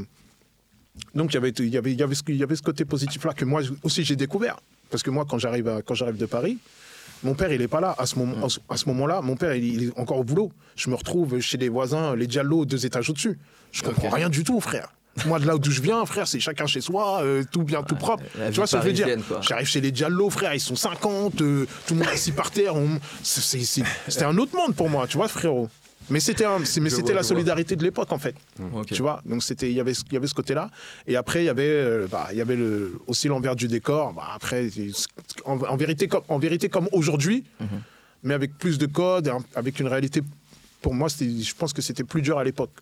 donc 1.14 1.32
il 1.32 1.34
y 1.34 1.36
avait, 1.38 1.50
il 1.50 1.68
y 1.68 1.76
avait, 1.78 1.94
y 1.94 2.02
avait, 2.02 2.14
ce, 2.14 2.22
il 2.28 2.36
y 2.36 2.42
avait 2.42 2.56
ce 2.56 2.62
côté 2.62 2.84
positif-là 2.84 3.32
que 3.34 3.44
moi 3.44 3.62
aussi 3.82 4.02
j'ai 4.04 4.16
découvert. 4.16 4.58
Parce 4.90 5.02
que 5.02 5.10
moi, 5.10 5.24
quand 5.28 5.38
j'arrive, 5.38 5.80
quand 5.86 5.94
j'arrive 5.94 6.16
de 6.18 6.26
Paris, 6.26 6.58
mon 7.22 7.34
père, 7.34 7.52
il 7.52 7.60
est 7.62 7.68
pas 7.68 7.80
là. 7.80 7.94
À 7.98 8.06
ce, 8.06 8.16
moment, 8.18 8.46
à 8.68 8.76
ce 8.76 8.88
moment-là, 8.88 9.20
mon 9.22 9.36
père, 9.36 9.54
il, 9.54 9.84
est 9.88 9.98
encore 9.98 10.18
au 10.18 10.24
boulot. 10.24 10.50
Je 10.76 10.90
me 10.90 10.94
retrouve 10.94 11.38
chez 11.40 11.56
les 11.58 11.68
voisins, 11.68 12.16
les 12.16 12.26
Diallo, 12.26 12.64
deux 12.64 12.84
étages 12.86 13.10
au-dessus. 13.10 13.38
Je 13.72 13.82
comprends 13.82 14.10
rien 14.10 14.28
du 14.28 14.44
tout, 14.44 14.60
frère. 14.60 14.92
Moi, 15.26 15.38
de 15.38 15.46
là 15.46 15.58
d'où 15.58 15.70
je 15.70 15.82
viens, 15.82 16.04
frère, 16.06 16.26
c'est 16.26 16.40
chacun 16.40 16.64
chez 16.66 16.80
soi, 16.80 17.22
euh, 17.22 17.44
tout 17.52 17.64
bien, 17.64 17.82
tout 17.82 17.96
propre. 17.96 18.24
la 18.38 18.48
Tu 18.50 18.56
vois 18.56 18.66
ce 18.66 18.76
que 18.76 18.82
je 18.82 18.86
veux 18.86 18.92
dire. 18.94 19.06
J'arrive 19.42 19.66
chez 19.66 19.82
les 19.82 19.90
Diallo, 19.92 20.30
frère, 20.30 20.54
ils 20.54 20.60
sont 20.60 20.74
50, 20.74 21.42
euh, 21.42 21.66
tout 21.86 21.92
le 21.94 22.00
monde 22.00 22.08
est 22.08 22.12
assis 22.12 22.32
par 22.32 22.50
terre. 22.50 22.74
on- 22.76 22.98
c'est- 23.22 23.42
c'est- 23.42 23.64
c'est- 23.64 23.84
C'était 24.08 24.24
un 24.24 24.38
autre 24.38 24.56
monde 24.56 24.74
pour 24.74 24.88
moi, 24.88 25.06
tu 25.06 25.18
vois, 25.18 25.28
frérot. 25.28 25.68
Mais 26.10 26.20
c'était 26.20 26.44
mais 26.80 26.90
c'était 26.90 27.08
la 27.12 27.20
vois. 27.20 27.22
solidarité 27.22 27.76
de 27.76 27.82
l'époque, 27.82 28.12
en 28.12 28.18
fait. 28.18 28.34
Ok. 28.74 28.86
Tu 28.86 29.02
vois, 29.02 29.22
donc 29.24 29.42
c'était, 29.42 29.70
il 29.70 29.74
y 29.76 29.80
avait, 29.80 29.94
ce- 29.94 30.02
il 30.10 30.14
y 30.14 30.16
avait 30.16 30.26
ce 30.26 30.34
côté-là. 30.34 30.70
Et 31.06 31.16
après, 31.16 31.42
il 31.42 31.46
y 31.46 31.48
avait, 31.48 31.62
euh, 31.66 32.06
bah, 32.10 32.28
il 32.32 32.38
y 32.38 32.40
avait 32.40 32.56
le, 32.56 32.98
aussi 33.06 33.28
l'envers 33.28 33.56
du 33.56 33.68
décor. 33.68 34.12
Bah, 34.12 34.24
après, 34.34 34.68
en, 35.44 35.58
en 35.60 35.76
vérité, 35.76 36.08
comme, 36.08 36.22
en 36.28 36.38
vérité, 36.38 36.68
comme 36.68 36.88
aujourd'hui, 36.92 37.44
Mhm. 37.60 37.66
mais 38.24 38.34
avec 38.34 38.58
plus 38.58 38.78
de 38.78 38.86
codes, 38.86 39.30
avec 39.54 39.80
une 39.80 39.88
réalité. 39.88 40.22
Pour 40.80 40.94
moi, 40.94 41.08
c'était- 41.08 41.40
je 41.42 41.54
pense 41.54 41.72
que 41.72 41.80
c'était 41.82 42.04
plus 42.04 42.22
dur 42.22 42.38
à 42.38 42.44
l'époque. 42.44 42.72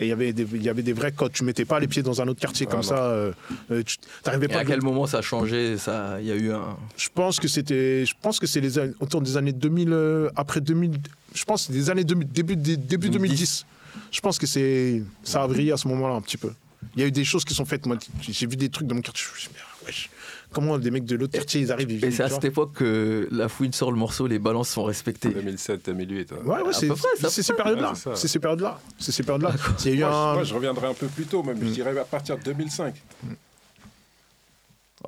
Et 0.00 0.06
il 0.06 0.08
y 0.08 0.12
avait 0.12 0.32
des, 0.32 0.46
il 0.54 0.62
y 0.62 0.68
avait 0.68 0.82
des 0.82 0.92
vrais 0.92 1.10
codes. 1.10 1.32
Tu 1.32 1.42
mettais 1.42 1.64
pas 1.64 1.80
les 1.80 1.88
pieds 1.88 2.02
dans 2.04 2.20
un 2.22 2.28
autre 2.28 2.40
quartier 2.40 2.66
comme 2.66 2.76
non. 2.80 2.82
ça. 2.82 3.04
euh, 3.06 3.32
euh, 3.72 3.82
tu 3.84 3.96
t'arrivais 4.22 4.46
Et 4.46 4.48
pas. 4.48 4.60
à 4.60 4.64
quel 4.64 4.80
moment 4.80 5.06
ça 5.08 5.18
a 5.18 5.22
changé 5.22 5.76
ça, 5.76 6.18
Il 6.20 6.26
y 6.28 6.30
a 6.32 6.36
eu 6.36 6.52
un. 6.52 6.76
Je 6.96 7.08
pense 7.12 7.40
que 7.40 7.48
c'était, 7.48 8.06
je 8.06 8.14
pense 8.22 8.38
que 8.38 8.46
c'est 8.46 8.60
les 8.60 8.78
autour 9.00 9.20
des 9.22 9.36
années 9.36 9.52
2000, 9.52 9.92
euh, 9.92 10.30
après 10.36 10.60
2000, 10.60 10.98
je 11.38 11.44
pense 11.44 11.66
que 11.66 11.72
c'est 11.72 11.78
des 11.78 11.90
années 11.90 12.04
2000, 12.04 12.28
début, 12.28 12.56
dé- 12.56 12.76
début 12.76 13.08
2010. 13.10 13.64
Je 14.10 14.20
pense 14.20 14.38
que 14.38 14.46
c'est, 14.46 15.02
ça 15.22 15.42
a 15.42 15.48
brillé 15.48 15.72
à 15.72 15.76
ce 15.76 15.86
moment-là 15.88 16.14
un 16.14 16.20
petit 16.20 16.36
peu. 16.36 16.52
Il 16.96 17.00
y 17.00 17.04
a 17.04 17.06
eu 17.06 17.12
des 17.12 17.24
choses 17.24 17.44
qui 17.44 17.54
sont 17.54 17.64
faites. 17.64 17.86
Moi, 17.86 17.96
j'ai 18.20 18.46
vu 18.46 18.56
des 18.56 18.68
trucs 18.68 18.86
dans 18.86 18.94
mon 18.94 19.00
quartier. 19.02 19.24
Je 19.26 19.34
me 19.34 19.38
suis 19.40 19.48
dit, 19.50 19.56
wesh, 19.86 20.10
comment 20.52 20.78
des 20.78 20.90
mecs 20.90 21.04
de 21.04 21.16
l'autre 21.16 21.32
quartier 21.32 21.60
ils 21.60 21.72
arrivent 21.72 21.90
ils 21.90 22.04
Et 22.04 22.10
c'est 22.10 22.22
à 22.22 22.28
cette 22.30 22.44
époque 22.44 22.74
que 22.74 23.28
la 23.32 23.48
fouine 23.48 23.72
sort 23.72 23.90
le 23.92 23.98
morceau, 23.98 24.26
les 24.26 24.38
balances 24.38 24.70
sont 24.70 24.84
respectées. 24.84 25.30
2007, 25.30 25.86
2008. 25.86 26.32
ouais. 26.32 26.38
Ouais, 26.62 26.72
c'est 26.72 26.86
peu 26.88 26.94
près, 26.94 27.08
c'est 27.28 27.42
ces 27.42 27.52
périodes-là. 27.52 27.92
Ouais, 27.92 28.12
c'est 28.14 28.28
ces 28.28 28.38
périodes-là. 28.38 28.80
C'est 28.98 29.12
ces 29.12 29.22
périodes-là. 29.24 29.52
Il 29.84 29.90
y 29.90 29.92
a 29.92 29.94
eu 29.96 29.98
Moi, 30.00 30.10
je, 30.10 30.16
un. 30.16 30.34
moi, 30.34 30.44
je 30.44 30.54
reviendrai 30.54 30.86
un 30.86 30.94
peu 30.94 31.06
plus 31.08 31.24
tôt, 31.26 31.42
même. 31.42 31.58
Je 31.60 31.68
dirais 31.70 31.98
à 31.98 32.04
partir 32.04 32.38
de 32.38 32.42
2005. 32.44 32.94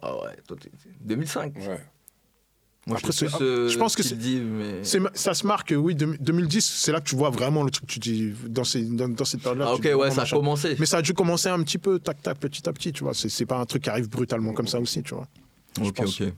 Ah 0.02 0.16
ouais, 0.22 0.36
toi, 0.46 0.56
t'es- 0.60 0.70
2005. 1.02 1.54
Ouais. 1.56 1.80
Moi, 2.86 2.96
Après, 2.96 3.12
c'est- 3.12 3.26
plus, 3.26 3.36
euh, 3.44 3.68
je 3.68 3.78
pense 3.78 3.94
que 3.94 4.02
mais... 4.02 4.82
c'est- 4.84 5.00
Ça 5.14 5.34
se 5.34 5.46
marque, 5.46 5.74
oui, 5.76 5.94
2010, 5.94 6.64
c'est 6.64 6.92
là 6.92 7.00
que 7.00 7.08
tu 7.08 7.14
vois 7.14 7.28
vraiment 7.30 7.62
le 7.62 7.70
truc. 7.70 7.86
Tu 7.86 7.98
dis, 7.98 8.32
dans, 8.48 8.64
ces, 8.64 8.82
dans, 8.82 9.08
dans 9.08 9.24
cette 9.26 9.42
période-là. 9.42 9.66
Ah 9.68 9.74
ok, 9.74 9.82
dis 9.82 9.92
ouais, 9.92 10.10
ça 10.10 10.22
a 10.22 10.26
commencé. 10.26 10.76
Mais 10.78 10.86
ça 10.86 10.96
a 10.98 11.02
dû 11.02 11.12
commencer 11.12 11.48
un 11.50 11.62
petit 11.62 11.76
peu, 11.78 11.98
tac, 11.98 12.22
tac, 12.22 12.38
petit 12.38 12.66
à 12.68 12.72
petit, 12.72 12.92
tu 12.92 13.04
vois. 13.04 13.12
C'est 13.14 13.46
pas 13.46 13.58
un 13.58 13.66
truc 13.66 13.82
qui 13.84 13.90
arrive 13.90 14.08
brutalement 14.08 14.52
comme 14.54 14.66
ça 14.66 14.80
aussi, 14.80 15.02
tu 15.02 15.14
vois. 15.14 15.28
je 15.80 15.88
Ok, 15.88 16.00
ok. 16.00 16.32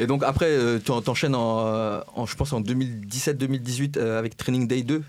Et 0.00 0.08
donc 0.08 0.24
après, 0.24 0.46
euh, 0.48 0.80
tu 0.84 0.90
en- 0.90 1.00
t'enchaînes 1.00 1.36
en, 1.36 1.64
euh, 1.66 2.00
en, 2.16 2.26
je 2.26 2.34
pense, 2.34 2.52
en 2.52 2.60
2017-2018 2.60 3.96
euh, 3.96 4.18
avec 4.18 4.36
Training 4.36 4.66
Day 4.66 4.82
2. 4.82 5.02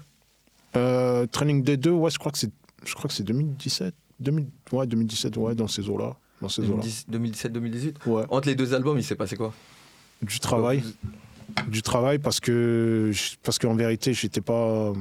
Euh, 0.75 1.25
Training 1.25 1.63
Day 1.63 1.77
2, 1.77 1.89
ouais, 1.89 2.11
je 2.11 2.19
crois 2.19 2.31
que 2.31 2.37
c'est, 2.37 2.51
je 2.85 2.93
crois 2.93 3.07
que 3.07 3.13
c'est 3.15 3.23
2017. 3.23 3.95
2000, 4.19 4.45
ouais, 4.71 4.85
2017, 4.85 5.35
ouais, 5.37 5.55
dans 5.55 5.67
ces 5.67 5.89
eaux-là. 5.89 6.15
Dans 6.41 6.49
ces 6.49 6.61
eaux-là. 6.61 6.83
2017-2018. 7.09 7.95
Ouais. 8.05 8.23
Entre 8.29 8.47
les 8.47 8.55
deux 8.55 8.73
albums, 8.75 8.97
il 8.99 9.03
s'est 9.03 9.15
passé 9.15 9.35
quoi? 9.35 9.53
Du 10.25 10.39
travail. 10.39 10.83
Du 11.67 11.81
travail 11.81 12.19
parce 12.19 12.39
que, 12.39 13.11
parce 13.43 13.59
qu'en 13.59 13.75
vérité, 13.75 14.13
j'étais 14.13 14.41
pas. 14.41 14.93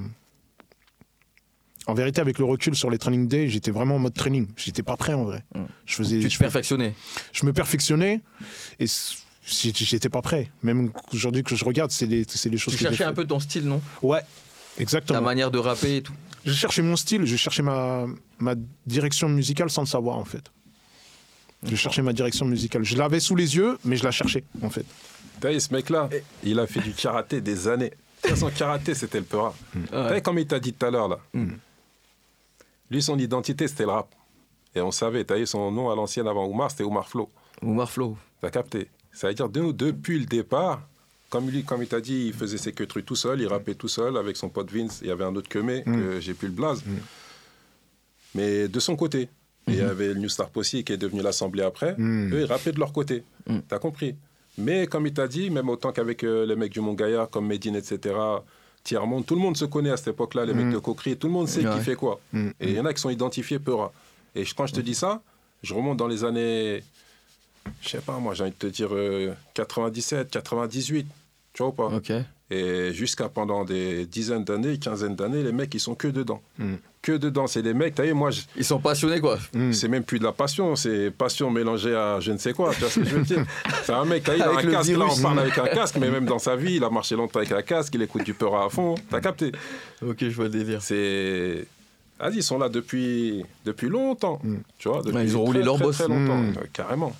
En 1.87 1.93
vérité, 1.93 2.21
avec 2.21 2.39
le 2.39 2.45
recul 2.47 2.75
sur 2.75 2.89
les 2.91 2.97
training 2.97 3.29
days, 3.29 3.51
j'étais 3.51 3.71
vraiment 3.71 3.97
en 3.97 3.99
mode 3.99 4.15
training. 4.15 4.47
J'étais 4.57 4.83
pas 4.83 4.97
prêt 4.97 5.13
en 5.13 5.25
vrai. 5.25 5.45
Mm. 5.55 5.61
Je 5.85 5.95
faisais. 5.95 6.19
Tu 6.21 6.29
te 6.29 6.33
je, 6.35 6.39
perfectionnais. 6.39 6.95
je 7.33 7.45
me 7.45 7.53
perfectionnais 7.53 8.23
et 8.79 8.87
j'étais 9.47 10.09
pas 10.09 10.23
prêt. 10.23 10.51
Même 10.63 10.91
aujourd'hui 11.13 11.43
que 11.43 11.55
je 11.55 11.65
regarde, 11.65 11.91
c'est 11.91 12.07
les, 12.07 12.25
les 12.25 12.57
choses 12.57 12.75
Tu 12.75 12.83
que 12.85 12.89
cherchais 12.89 13.05
un 13.05 13.13
peu 13.13 13.27
ton 13.27 13.39
style, 13.41 13.67
non? 13.67 13.83
Ouais, 14.03 14.21
Ta 14.21 14.83
exactement. 14.83 15.21
manière 15.21 15.51
de 15.51 15.59
rapper 15.59 15.97
et 15.97 16.03
tout. 16.03 16.15
Je 16.47 16.53
cherchais 16.53 16.83
mon 16.83 16.97
style, 16.97 17.25
je 17.25 17.37
cherchais 17.37 17.63
ma, 17.63 18.07
ma 18.39 18.55
direction 18.87 19.29
musicale 19.29 19.71
sans 19.71 19.83
le 19.83 19.87
savoir 19.87 20.17
en 20.19 20.25
fait. 20.25 20.51
Je 21.67 21.77
cherchais 21.77 22.03
ma 22.03 22.13
direction 22.13 22.45
musicale. 22.45 22.85
Je 22.85 22.97
l'avais 22.97 23.21
sous 23.21 23.35
les 23.37 23.57
yeux, 23.57 23.79
mais 23.85 23.97
je 23.97 24.05
la 24.05 24.11
cherchais 24.11 24.45
en 24.63 24.69
fait. 24.71 24.85
T'as 25.45 25.53
vu, 25.53 25.61
ce 25.61 25.75
mec-là, 25.75 26.09
il 26.43 26.59
a 26.59 26.67
fait 26.67 26.81
du 26.81 26.93
karaté 26.95 27.43
des 27.43 27.69
années. 27.69 27.93
Façon, 28.23 28.49
karaté, 28.49 28.95
c'était 28.95 29.19
le 29.19 29.25
Peura. 29.27 29.55
T'as 29.91 30.09
Ouais. 30.09 30.15
vu 30.17 30.23
comme 30.23 30.39
il 30.39 30.47
t'a 30.47 30.59
dit 30.59 30.73
tout 30.73 30.87
à 30.87 30.91
l'heure, 30.91 31.07
là 31.09 31.19
Mm. 31.35 31.53
Lui, 32.91 33.03
son 33.03 33.19
identité, 33.19 33.69
c'était 33.69 33.83
le 33.83 33.91
rap. 33.91 34.09
Et 34.75 34.81
on 34.81 34.91
savait, 34.91 35.23
t'as 35.25 35.37
vu, 35.37 35.47
son 35.47 35.71
nom 35.71 35.91
à 35.91 35.95
l'ancienne 35.97 36.27
avant 36.29 36.47
Oumar, 36.47 36.71
c'était 36.71 36.85
Oumar 36.85 37.07
Flo. 37.07 37.29
Oumar 37.61 37.91
Flow. 37.91 38.17
T'as 38.41 38.49
capté 38.49 38.89
Ça 39.13 39.29
veut 39.29 39.35
dire, 39.35 39.51
de- 39.51 39.71
depuis 39.73 40.19
le 40.19 40.25
départ, 40.25 40.81
comme, 41.29 41.51
lui, 41.51 41.63
comme 41.63 41.83
il 41.83 41.89
t'a 41.89 42.01
dit, 42.01 42.29
il 42.29 42.33
faisait 42.33 42.57
ses 42.57 42.73
queues 42.73 42.87
tout 42.87 43.15
seul, 43.15 43.43
il 43.43 43.47
rappait 43.47 43.75
tout 43.75 43.89
seul 43.89 44.17
avec 44.17 44.39
son 44.39 44.49
pote 44.49 44.71
Vince. 44.73 45.01
Il 45.03 45.09
y 45.09 45.11
avait 45.11 45.25
un 45.25 45.37
autre 45.37 45.51
Kemé, 45.51 45.83
que 45.85 46.21
j'ai 46.21 46.33
plus 46.33 46.49
le 46.49 46.55
blaze. 46.55 46.83
Mais 48.35 48.67
de 48.69 48.81
son 48.81 48.97
côté. 48.97 49.29
Et 49.69 49.73
il 49.73 49.77
y 49.77 49.81
avait 49.83 50.09
le 50.09 50.15
New 50.21 50.29
Star 50.31 50.49
Posse 50.49 50.71
qui 50.71 50.93
est 50.93 50.97
devenu 50.97 51.21
l'Assemblée 51.23 51.63
après. 51.63 51.95
Eux, 51.99 52.41
ils 52.41 52.45
rappaient 52.47 52.73
de 52.73 52.79
leur 52.81 52.93
côté. 52.95 53.25
T'as 53.69 53.79
compris 53.79 54.15
Mais 54.59 54.87
comme 54.87 55.07
il 55.07 55.13
t'a 55.13 55.27
dit, 55.29 55.51
même 55.51 55.69
autant 55.69 55.93
qu'avec 55.93 56.23
euh, 56.25 56.47
les 56.47 56.55
mecs 56.57 56.73
du 56.73 56.81
Mont 56.81 56.95
Gaillard, 56.95 57.29
comme 57.31 57.47
Medine, 57.47 57.75
etc., 57.77 58.15
Tiers-Monde, 58.85 59.25
tout 59.27 59.35
le 59.35 59.41
monde 59.41 59.57
se 59.57 59.65
connaît 59.65 59.91
à 59.91 59.97
cette 59.97 60.09
époque-là, 60.09 60.45
les 60.45 60.53
mecs 60.55 60.71
de 60.71 60.79
Coquerie, 60.79 61.17
tout 61.17 61.27
le 61.27 61.33
monde 61.33 61.49
sait 61.49 61.67
Ouais. 61.67 61.75
qui 61.75 61.81
fait 61.81 61.95
quoi. 61.95 62.21
Mm. 62.33 62.49
Et 62.61 62.69
il 62.69 62.75
y 62.75 62.81
en 62.81 62.85
a 62.85 62.93
qui 62.93 63.01
sont 63.01 63.11
identifiés 63.11 63.59
Peura. 63.59 63.93
Et 64.35 64.45
quand 64.57 64.67
je 64.67 64.75
te 64.75 64.81
dis 64.81 64.95
ça, 64.95 65.23
je 65.63 65.73
remonte 65.75 65.97
dans 65.97 66.07
les 66.07 66.23
années, 66.23 66.83
je 67.81 67.89
sais 67.89 67.99
pas 68.01 68.19
moi, 68.19 68.35
j'ai 68.35 68.43
envie 68.45 68.53
de 68.53 68.57
te 68.57 68.67
dire 68.67 68.89
euh, 68.93 69.33
97, 69.55 70.31
98, 70.31 71.07
tu 71.55 71.63
vois 71.63 71.69
ou 71.71 71.73
pas 71.73 71.87
Ok. 71.87 72.13
Et 72.51 72.93
jusqu'à 72.93 73.29
pendant 73.31 73.65
des 73.65 74.05
dizaines 74.07 74.45
d'années, 74.45 74.79
quinzaines 74.79 75.17
d'années, 75.17 75.43
les 75.43 75.51
mecs, 75.53 75.73
ils 75.75 75.81
sont 75.81 75.95
que 75.95 76.09
dedans. 76.09 76.43
Mm. 76.59 76.75
Que 77.01 77.13
dedans. 77.13 77.47
C'est 77.47 77.63
des 77.63 77.73
mecs, 77.75 77.95
t'as 77.95 78.05
vu, 78.05 78.13
moi, 78.13 78.31
je- 78.31 78.43
Ils 78.57 78.65
sont 78.65 78.79
passionnés, 78.79 79.19
quoi. 79.21 79.39
Mm. 79.55 79.73
c'est 79.73 79.89
même 79.89 80.05
plus 80.05 80.19
de 80.19 80.25
la 80.25 80.33
passion, 80.33 80.77
c'est 80.77 81.11
passion 81.11 81.51
mélangée 81.51 81.95
à 81.95 82.21
je 82.21 82.33
ne 82.33 82.39
sais 82.39 82.53
quoi. 82.53 82.73
Tu 82.75 82.81
vois 82.81 82.91
ce 82.91 83.01
que 83.01 83.07
je 83.07 83.17
veux 83.17 83.23
dire 83.23 83.45
C'est 83.85 83.93
un 83.93 84.05
mec, 84.05 84.25
t'as 84.25 84.33
vu, 84.35 84.39
il 84.41 84.43
a 84.43 84.51
Avec 84.51 84.65
un 84.65 84.67
le 84.69 84.73
casque, 84.73 84.91
là, 84.93 85.07
on 85.11 85.23
parle 85.23 85.39
avec 85.41 85.57
un 85.59 85.67
casque, 85.69 85.97
mais 85.99 86.11
même 86.11 86.27
dans 86.27 86.39
sa 86.39 86.55
vie, 86.55 86.75
il 86.77 86.85
a 86.85 86.91
marché 86.91 87.17
longtemps 87.17 87.39
avec 87.41 87.53
un 87.53 87.63
casque, 87.63 87.95
il 87.95 88.03
écoute 88.03 88.25
du 88.25 88.35
peur 88.35 88.55
à 88.57 88.69
fond. 88.69 88.95
T'as 89.11 89.21
capté 89.21 89.51
Ok, 90.07 90.19
je 90.21 90.29
vois 90.29 90.45
le 90.45 90.51
délire. 90.51 90.83
C'est. 90.83 91.67
Vas-y, 92.21 92.37
ils 92.37 92.43
sont 92.43 92.59
là 92.59 92.69
depuis, 92.69 93.43
depuis 93.65 93.89
longtemps. 93.89 94.39
Mm. 94.45 94.57
Tu 94.79 94.89
vois, 94.89 94.99
depuis 95.03 95.17
Ouais, 95.17 95.25
ils 95.25 95.37
ont 95.37 95.41
très, 95.41 95.47
roulé 95.47 95.63
leur 95.63 95.77
très, 95.77 95.85
boss. 95.85 95.97
Très 95.97 96.09
longtemps, 96.09 96.43
carrément. 96.73 97.17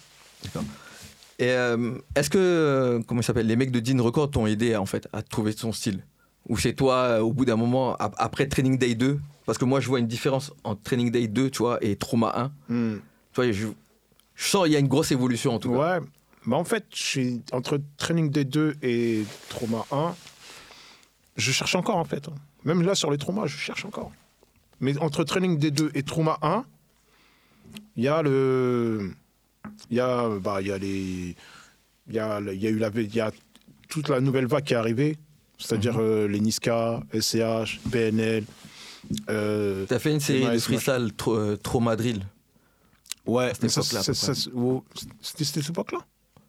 Et 1.39 1.51
euh, 1.51 1.99
est-ce 2.15 2.31
que, 2.31 2.39
euh, 2.39 3.01
comment 3.07 3.21
il 3.21 3.25
s'appelle, 3.25 3.47
les 3.47 3.57
mecs 3.57 3.71
de 3.73 3.81
Dean 3.81 4.03
Record 4.03 4.31
t'ont 4.31 4.47
aidé 4.47 4.77
en 4.77 4.87
fait 4.87 5.09
à 5.13 5.23
trouver 5.23 5.53
ton 5.55 5.73
style? 5.73 6.05
Ou 6.49 6.59
c'est 6.59 6.75
toi, 6.75 6.95
euh, 6.97 7.21
au 7.21 7.33
bout 7.33 7.45
d'un 7.45 7.57
moment, 7.57 7.97
ap- 7.97 8.15
après 8.19 8.47
Training 8.47 8.79
Day 8.79 8.95
2 8.95 9.19
Parce 9.47 9.59
que 9.59 9.65
moi, 9.65 9.81
je 9.81 9.89
vois 9.89 9.99
une 9.99 10.07
différence 10.07 10.53
entre 10.63 10.83
Training 10.83 11.11
Day 11.11 11.27
2, 11.27 11.51
tu 11.51 11.59
vois, 11.59 11.79
et 11.83 11.97
Trauma 11.97 12.53
1. 12.69 12.73
Mm. 12.75 12.97
Tu 12.99 13.01
vois, 13.35 13.51
je, 13.53 13.67
je 14.35 14.45
sens 14.49 14.65
qu'il 14.65 14.73
y 14.73 14.77
a 14.77 14.79
une 14.79 14.89
grosse 14.89 15.11
évolution 15.11 15.55
en 15.55 15.59
tout 15.59 15.73
cas. 15.73 15.99
Ouais. 16.01 16.07
Bah 16.47 16.57
en 16.57 16.65
fait, 16.65 16.85
je 16.95 17.03
suis 17.03 17.43
entre 17.53 17.81
Training 17.97 18.31
D2 18.31 18.75
et 18.83 19.25
Trauma 19.49 19.87
1, 19.91 20.15
je 21.37 21.51
cherche 21.53 21.75
encore 21.75 21.97
en 21.97 22.05
fait. 22.05 22.29
hein. 22.29 22.35
Même 22.65 22.83
là 22.83 22.95
sur 22.95 23.11
les 23.11 23.17
traumas, 23.19 23.47
je 23.47 23.57
cherche 23.57 23.85
encore. 23.87 24.13
Mais 24.81 24.97
entre 24.99 25.25
Training 25.25 25.59
D2 25.59 25.91
et 25.95 26.03
Trauma 26.03 26.39
1, 26.43 26.65
il 27.97 28.05
y 28.05 28.09
a 28.09 28.21
le. 28.23 29.11
Il 29.91 29.97
y 29.97 30.01
a, 30.01 30.29
bah, 30.41 30.61
il 30.61 30.69
y 30.69 30.73
a 30.73 30.79
les. 30.79 31.35
Il 32.09 32.15
y 32.15 32.19
a, 32.19 32.41
il 32.41 32.63
y 32.63 32.67
a 32.67 32.71
eu 32.71 32.79
la, 32.79 32.91
il 32.95 33.15
y 33.15 33.21
a 33.21 33.31
toute 33.89 34.09
la 34.09 34.21
nouvelle 34.21 34.47
vague 34.47 34.65
qui 34.65 34.75
est 34.75 34.77
arrivée, 34.77 35.17
c'est-à-dire 35.59 35.97
euh, 35.99 36.27
les 36.29 36.41
Niska, 36.41 37.01
SCH, 37.19 37.81
PNL. 37.91 38.45
Euh, 39.31 39.85
T'as 39.89 39.99
fait 39.99 40.13
une 40.13 40.21
série 40.21 40.45
de 40.55 40.59
freestyle 40.59 41.11
tro- 41.17 41.37
euh, 41.37 41.57
Trauma 41.57 41.97
Drill. 41.97 42.27
ouais, 43.27 43.53
oh, 44.55 44.85
c'était 45.21 45.45
cette 45.45 45.69
époque-là? 45.71 45.99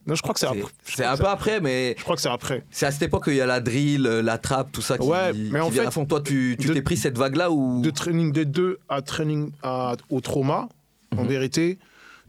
Non, 0.08 0.14
je 0.16 0.22
crois 0.22 0.34
que 0.34 0.40
c'est 0.40 0.46
après. 0.46 0.62
C'est 0.84 1.04
un 1.04 1.18
peu 1.18 1.26
après, 1.28 1.60
mais 1.62 1.96
Je 1.98 2.04
crois 2.04 2.16
que 2.16 2.22
c'est 2.22 2.30
après. 2.30 2.64
c'est 2.70 2.86
à 2.86 2.92
cette 2.92 3.02
époque 3.02 3.24
qu'il 3.26 3.36
y 3.36 3.42
a 3.42 3.46
la 3.48 3.60
drill, 3.60 4.06
euh, 4.06 4.22
la 4.22 4.38
trappe, 4.38 4.72
tout 4.72 4.82
ça 4.84 4.98
qui, 5.00 5.08
Ouais, 5.08 5.34
mais 5.34 5.60
en 5.60 5.66
qui 5.68 5.74
vient 5.74 5.82
fait, 5.84 5.88
à 5.88 5.92
fond. 5.92 6.06
Toi, 6.06 6.22
tu 6.22 6.56
t'es 6.60 6.82
pris 6.84 6.96
cette 6.98 7.18
vague-là 7.18 7.50
ou? 7.52 7.82
de 7.82 7.90
training 7.90 8.32
des 8.32 8.46
deux 8.46 8.78
à 8.88 9.02
training 9.02 9.52
à- 9.64 9.96
au 10.10 10.22
trauma, 10.22 10.70
en 11.18 11.24
Mhm. 11.24 11.28
vérité, 11.30 11.80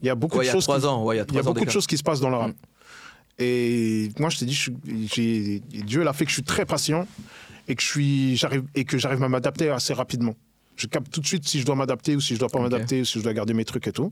il 0.07 0.09
y 0.09 0.11
a 0.11 0.15
beaucoup 0.15 0.39
Ouais, 0.39 0.45
de 0.45 0.47
y 0.47 0.51
a 0.51 0.53
choses. 0.53 0.65
trois 0.65 0.79
qui, 0.81 0.87
ans. 0.87 1.03
Ouais, 1.05 1.17
il 1.17 1.19
y 1.19 1.21
a 1.21 1.25
il 1.29 1.35
y 1.35 1.39
a 1.39 1.41
trois 1.43 1.53
beaucoup 1.53 1.65
de 1.65 1.71
choses 1.71 1.87
qui 1.87 1.99
se 1.99 2.03
passent 2.03 2.21
dans 2.21 2.31
le 2.31 2.37
rap. 2.37 2.49
Mhm. 2.49 2.55
Et 3.39 4.09
moi, 4.19 4.31
je 4.31 4.39
t'ai 4.39 4.45
dit, 4.47 4.55
je 4.55 4.61
suis- 4.63 4.77
j'ai- 5.13 5.61
Dieu 5.83 6.03
l'a 6.03 6.13
fait 6.13 6.25
que 6.25 6.31
je 6.31 6.35
suis 6.37 6.43
très 6.43 6.65
patient 6.65 7.07
et 7.69 7.75
que 7.75 7.83
je 7.83 7.87
suis, 7.87 8.37
j'arrive 8.37 8.65
et 8.75 8.85
que 8.85 8.97
j'arrive 8.99 9.23
à 9.23 9.29
m'adapter 9.29 9.69
assez 9.69 9.93
rapidement. 9.93 10.35
Je 10.77 10.87
capte 10.87 11.11
tout 11.13 11.21
de 11.21 11.27
suite 11.27 11.47
si 11.47 11.61
je 11.61 11.67
dois 11.67 11.75
m'adapter 11.75 12.17
ou 12.17 12.21
si 12.21 12.35
je 12.35 12.39
dois 12.41 12.49
pas 12.49 12.61
m'adapter 12.61 13.01
ou 13.03 13.05
si 13.05 13.19
je 13.19 13.25
dois 13.25 13.33
garder 13.35 13.53
mes 13.55 13.65
trucs 13.65 13.87
et 13.89 13.93
tout. 13.93 14.11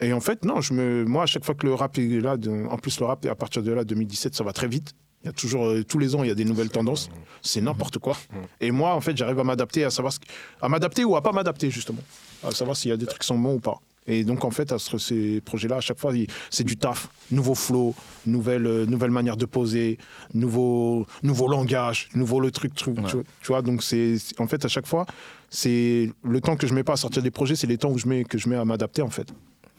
Et 0.00 0.12
en 0.12 0.20
fait, 0.20 0.44
non, 0.44 0.60
je 0.60 0.72
me, 0.74 1.04
moi, 1.04 1.24
à 1.24 1.26
chaque 1.26 1.44
fois 1.44 1.54
que 1.54 1.66
le 1.66 1.74
rap 1.74 1.98
est 1.98 2.20
là, 2.20 2.36
de- 2.36 2.66
en 2.70 2.76
plus 2.78 3.00
le 3.00 3.06
rap, 3.06 3.26
à 3.26 3.34
partir 3.34 3.62
de 3.62 3.72
là, 3.72 3.84
2017, 3.84 4.34
ça 4.34 4.44
va 4.44 4.52
très 4.52 4.68
vite. 4.68 4.92
Il 5.24 5.26
y 5.26 5.28
a 5.30 5.32
toujours, 5.32 5.66
euh, 5.66 5.82
tous 5.82 5.98
les 5.98 6.14
ans, 6.14 6.22
il 6.22 6.28
y 6.28 6.30
a 6.30 6.34
des 6.36 6.44
nouvelles 6.44 6.68
tendances. 6.70 7.10
C'est 7.42 7.60
n'importe 7.60 7.98
quoi. 7.98 8.16
Et 8.60 8.70
moi, 8.70 8.94
en 8.94 9.00
fait, 9.00 9.16
j'arrive 9.16 9.40
à 9.40 9.44
m'adapter, 9.44 9.82
à 9.84 9.90
savoir, 9.90 10.12
ce 10.12 10.20
à 10.62 10.68
m'adapter 10.68 11.04
ou 11.04 11.16
à 11.16 11.22
pas 11.22 11.32
m'adapter, 11.32 11.70
justement. 11.70 11.98
À 12.44 12.52
savoir 12.52 12.76
s'il 12.76 12.90
y 12.90 12.94
a 12.94 12.96
des 12.96 13.06
trucs 13.06 13.20
qui 13.22 13.26
sont 13.26 13.38
bons 13.38 13.54
ou 13.54 13.58
pas. 13.60 13.80
Et 14.08 14.24
donc, 14.24 14.44
en 14.44 14.50
fait, 14.50 14.72
à 14.72 14.78
ce- 14.78 14.98
ces 14.98 15.40
projets-là, 15.42 15.76
à 15.76 15.80
chaque 15.80 15.98
fois, 15.98 16.12
c'est 16.50 16.64
du 16.64 16.76
taf. 16.76 17.08
Nouveau 17.30 17.54
flow, 17.54 17.94
nouvelle, 18.26 18.66
euh, 18.66 18.86
nouvelle 18.86 19.10
manière 19.10 19.36
de 19.36 19.44
poser, 19.44 19.98
nouveau, 20.34 21.06
nouveau 21.22 21.46
langage, 21.46 22.08
nouveau 22.14 22.40
le 22.40 22.50
truc, 22.50 22.74
truc, 22.74 22.96
Ouais. 22.98 23.04
tu, 23.06 23.14
vois- 23.16 23.24
tu 23.42 23.46
vois. 23.48 23.62
Donc, 23.62 23.82
c'est, 23.82 24.16
en 24.38 24.46
fait, 24.46 24.64
à 24.64 24.68
chaque 24.68 24.86
fois, 24.86 25.04
c'est 25.50 26.10
le 26.24 26.40
temps 26.40 26.56
que 26.56 26.66
je 26.66 26.72
mets 26.74 26.84
pas 26.84 26.94
à 26.94 26.96
sortir 26.96 27.22
des 27.22 27.30
projets, 27.30 27.54
c'est 27.54 27.66
les 27.66 27.76
temps 27.78 27.90
où 27.92 27.98
je 27.98 28.08
mets, 28.08 28.24
que 28.24 28.38
je 28.38 28.48
mets 28.48 28.56
à 28.56 28.64
m'adapter, 28.64 29.02
en 29.02 29.10
fait. 29.10 29.28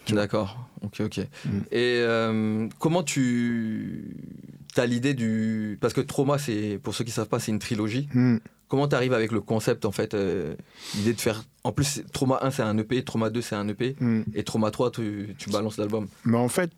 D'accord, 0.10 0.58
ok, 0.84 1.02
ok. 1.02 1.18
Mm. 1.46 1.50
Et 1.72 1.98
euh, 2.00 2.68
comment 2.80 3.04
tu 3.04 4.16
as 4.78 4.86
l'idée 4.86 5.14
du... 5.14 5.78
Parce 5.82 5.94
que 5.94 6.02
Trauma, 6.02 6.38
pour 6.84 6.94
ceux 6.96 7.04
qui 7.04 7.12
savent 7.12 7.28
pas, 7.28 7.40
c'est 7.40 7.52
une 7.52 7.60
trilogie. 7.60 8.08
Hmm. 8.14 8.38
Comment 8.70 8.88
tu 8.88 8.96
arrives 8.96 9.14
avec 9.14 9.32
le 9.34 9.42
concept, 9.42 9.84
en 9.84 9.92
fait, 9.92 10.14
euh, 10.14 10.56
l'idée 10.96 11.14
de 11.14 11.20
faire... 11.20 11.44
En 11.66 11.72
plus, 11.74 12.02
Trauma 12.14 12.40
1, 12.44 12.52
c'est 12.52 12.62
un 12.62 12.78
EP, 12.78 13.04
Trauma 13.04 13.30
2, 13.30 13.42
c'est 13.42 13.56
un 13.56 13.68
EP, 13.68 13.96
Hmm. 14.00 14.22
et 14.34 14.44
Trauma 14.44 14.72
3, 14.72 14.92
tu, 14.92 15.36
tu 15.38 15.50
balances 15.50 15.78
l'album. 15.78 16.08
Mais 16.24 16.38
en 16.38 16.48
fait, 16.50 16.72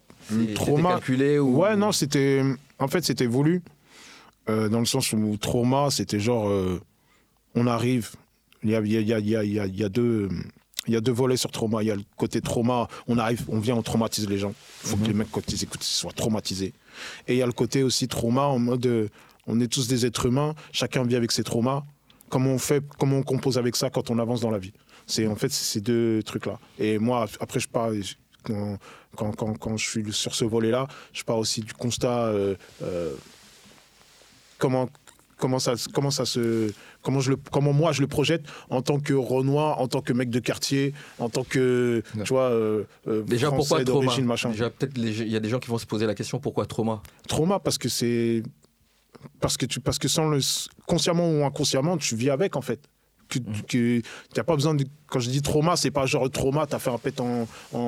Trauma, 0.55 0.93
calculé 0.93 1.37
ou... 1.37 1.59
Ouais, 1.61 1.75
non, 1.75 1.91
c'était. 1.91 2.41
En 2.79 2.87
fait, 2.87 3.03
c'était 3.03 3.25
voulu. 3.27 3.61
euh, 4.49 4.69
dans 4.69 4.79
le 4.79 4.85
sens 4.85 5.13
où 5.13 5.37
trauma, 5.37 5.89
c'était 5.91 6.19
genre. 6.19 6.49
euh, 6.49 6.79
on 7.55 7.67
arrive. 7.67 8.11
Il 8.63 8.69
y 8.71 8.75
a, 8.75 8.79
y, 8.81 8.97
a, 8.97 9.19
y, 9.19 9.35
a, 9.35 9.43
y, 9.43 9.83
a, 9.83 9.89
deux. 9.89 10.29
Il 10.87 10.93
y 10.93 10.95
a 10.95 11.01
deux 11.01 11.11
volets 11.11 11.37
sur 11.37 11.51
trauma. 11.51 11.83
Il 11.83 11.87
y 11.87 11.91
a 11.91 11.95
le 11.95 12.03
côté 12.17 12.39
trauma, 12.41 12.87
on 13.07 13.17
arrive, 13.17 13.43
on 13.49 13.59
vient, 13.59 13.75
on 13.75 13.81
traumatise 13.83 14.27
les 14.29 14.37
gens. 14.39 14.53
Il 14.83 14.89
faut 14.89 14.97
Mhm. 14.97 15.03
que 15.03 15.07
les 15.07 15.13
mecs, 15.13 15.31
quand 15.31 15.51
ils 15.51 15.63
écoutent, 15.63 15.83
ils 15.85 15.91
soient 15.93 16.11
traumatisés. 16.11 16.73
Et 17.27 17.33
il 17.33 17.37
y 17.37 17.41
a 17.41 17.45
le 17.45 17.51
côté 17.51 17.83
aussi 17.83 18.07
trauma 18.07 18.43
en 18.43 18.59
mode. 18.59 19.09
On 19.47 19.59
est 19.59 19.67
tous 19.67 19.87
des 19.87 20.05
êtres 20.05 20.25
humains, 20.27 20.53
chacun 20.71 21.03
vit 21.03 21.15
avec 21.15 21.31
ses 21.31 21.43
traumas. 21.43 21.83
Comment 22.29 22.51
on 22.51 22.57
fait, 22.59 22.83
comment 22.97 23.17
on 23.17 23.23
compose 23.23 23.57
avec 23.57 23.75
ça 23.75 23.89
quand 23.89 24.09
on 24.09 24.17
avance 24.19 24.41
dans 24.41 24.51
la 24.51 24.59
vie? 24.59 24.73
C'est 25.07 25.27
en 25.27 25.35
fait 25.35 25.51
ces 25.51 25.81
deux 25.81 26.21
trucs-là. 26.23 26.59
Et 26.79 26.97
moi, 26.99 27.27
après, 27.39 27.59
je 27.59 27.67
pars. 27.67 27.91
Quand, 28.43 28.77
quand, 29.15 29.35
quand, 29.35 29.53
quand 29.59 29.77
je 29.77 29.87
suis 29.87 30.13
sur 30.13 30.33
ce 30.33 30.45
volet-là, 30.45 30.87
je 31.13 31.23
pars 31.23 31.37
aussi 31.37 31.61
du 31.61 31.73
constat 31.73 32.25
euh, 32.25 32.55
euh, 32.81 33.13
comment 34.57 34.89
comment 35.37 35.59
ça 35.59 35.73
comment 35.93 36.11
ça 36.11 36.25
se 36.25 36.71
comment 37.01 37.19
je 37.19 37.31
le 37.31 37.37
comment 37.51 37.73
moi 37.73 37.91
je 37.91 38.01
le 38.01 38.07
projette 38.07 38.43
en 38.69 38.81
tant 38.81 38.99
que 38.99 39.13
Renoir, 39.13 39.79
en 39.79 39.87
tant 39.87 40.01
que 40.01 40.13
mec 40.13 40.29
de 40.29 40.39
quartier, 40.39 40.93
en 41.19 41.29
tant 41.29 41.43
que 41.43 42.01
Ouais. 42.15 42.23
tu 42.23 42.29
vois 42.33 42.49
euh, 42.49 42.83
euh, 43.07 43.23
Déjà, 43.23 43.47
Français 43.47 43.57
pourquoi 43.69 43.83
Trauma? 43.85 44.05
d'origine 44.05 44.25
machin. 44.25 44.49
Déjà, 44.49 44.69
peut-être, 44.69 44.97
il 44.97 45.27
y 45.29 45.35
a 45.35 45.39
des 45.39 45.49
gens 45.49 45.59
qui 45.59 45.69
vont 45.69 45.77
se 45.79 45.85
poser 45.85 46.05
la 46.05 46.15
question, 46.15 46.39
pourquoi 46.39 46.65
Trauma? 46.65 47.01
Trauma 47.27 47.59
parce 47.59 47.77
que 47.77 47.89
c'est 47.89 48.43
parce 49.39 49.57
que 49.57 49.65
tu 49.65 49.79
parce 49.79 49.99
que 49.99 50.07
sans 50.07 50.27
le 50.29 50.39
consciemment 50.85 51.29
ou 51.29 51.43
inconsciemment 51.45 51.97
tu 51.97 52.15
vis 52.15 52.29
avec 52.29 52.55
en 52.55 52.61
fait. 52.61 52.79
Que, 53.29 53.39
Mhm. 53.39 53.61
que 53.65 54.01
t'as 54.33 54.43
pas 54.43 54.55
besoin 54.55 54.75
de 54.75 54.83
quand 55.07 55.21
je 55.21 55.29
dis 55.29 55.41
trauma 55.41 55.77
c'est 55.77 55.89
pas 55.89 56.05
genre 56.05 56.29
trauma 56.29 56.65
t'as 56.67 56.79
fait 56.79 56.89
un 56.89 56.97
pet 56.97 57.17
en 57.21 57.47
en, 57.73 57.79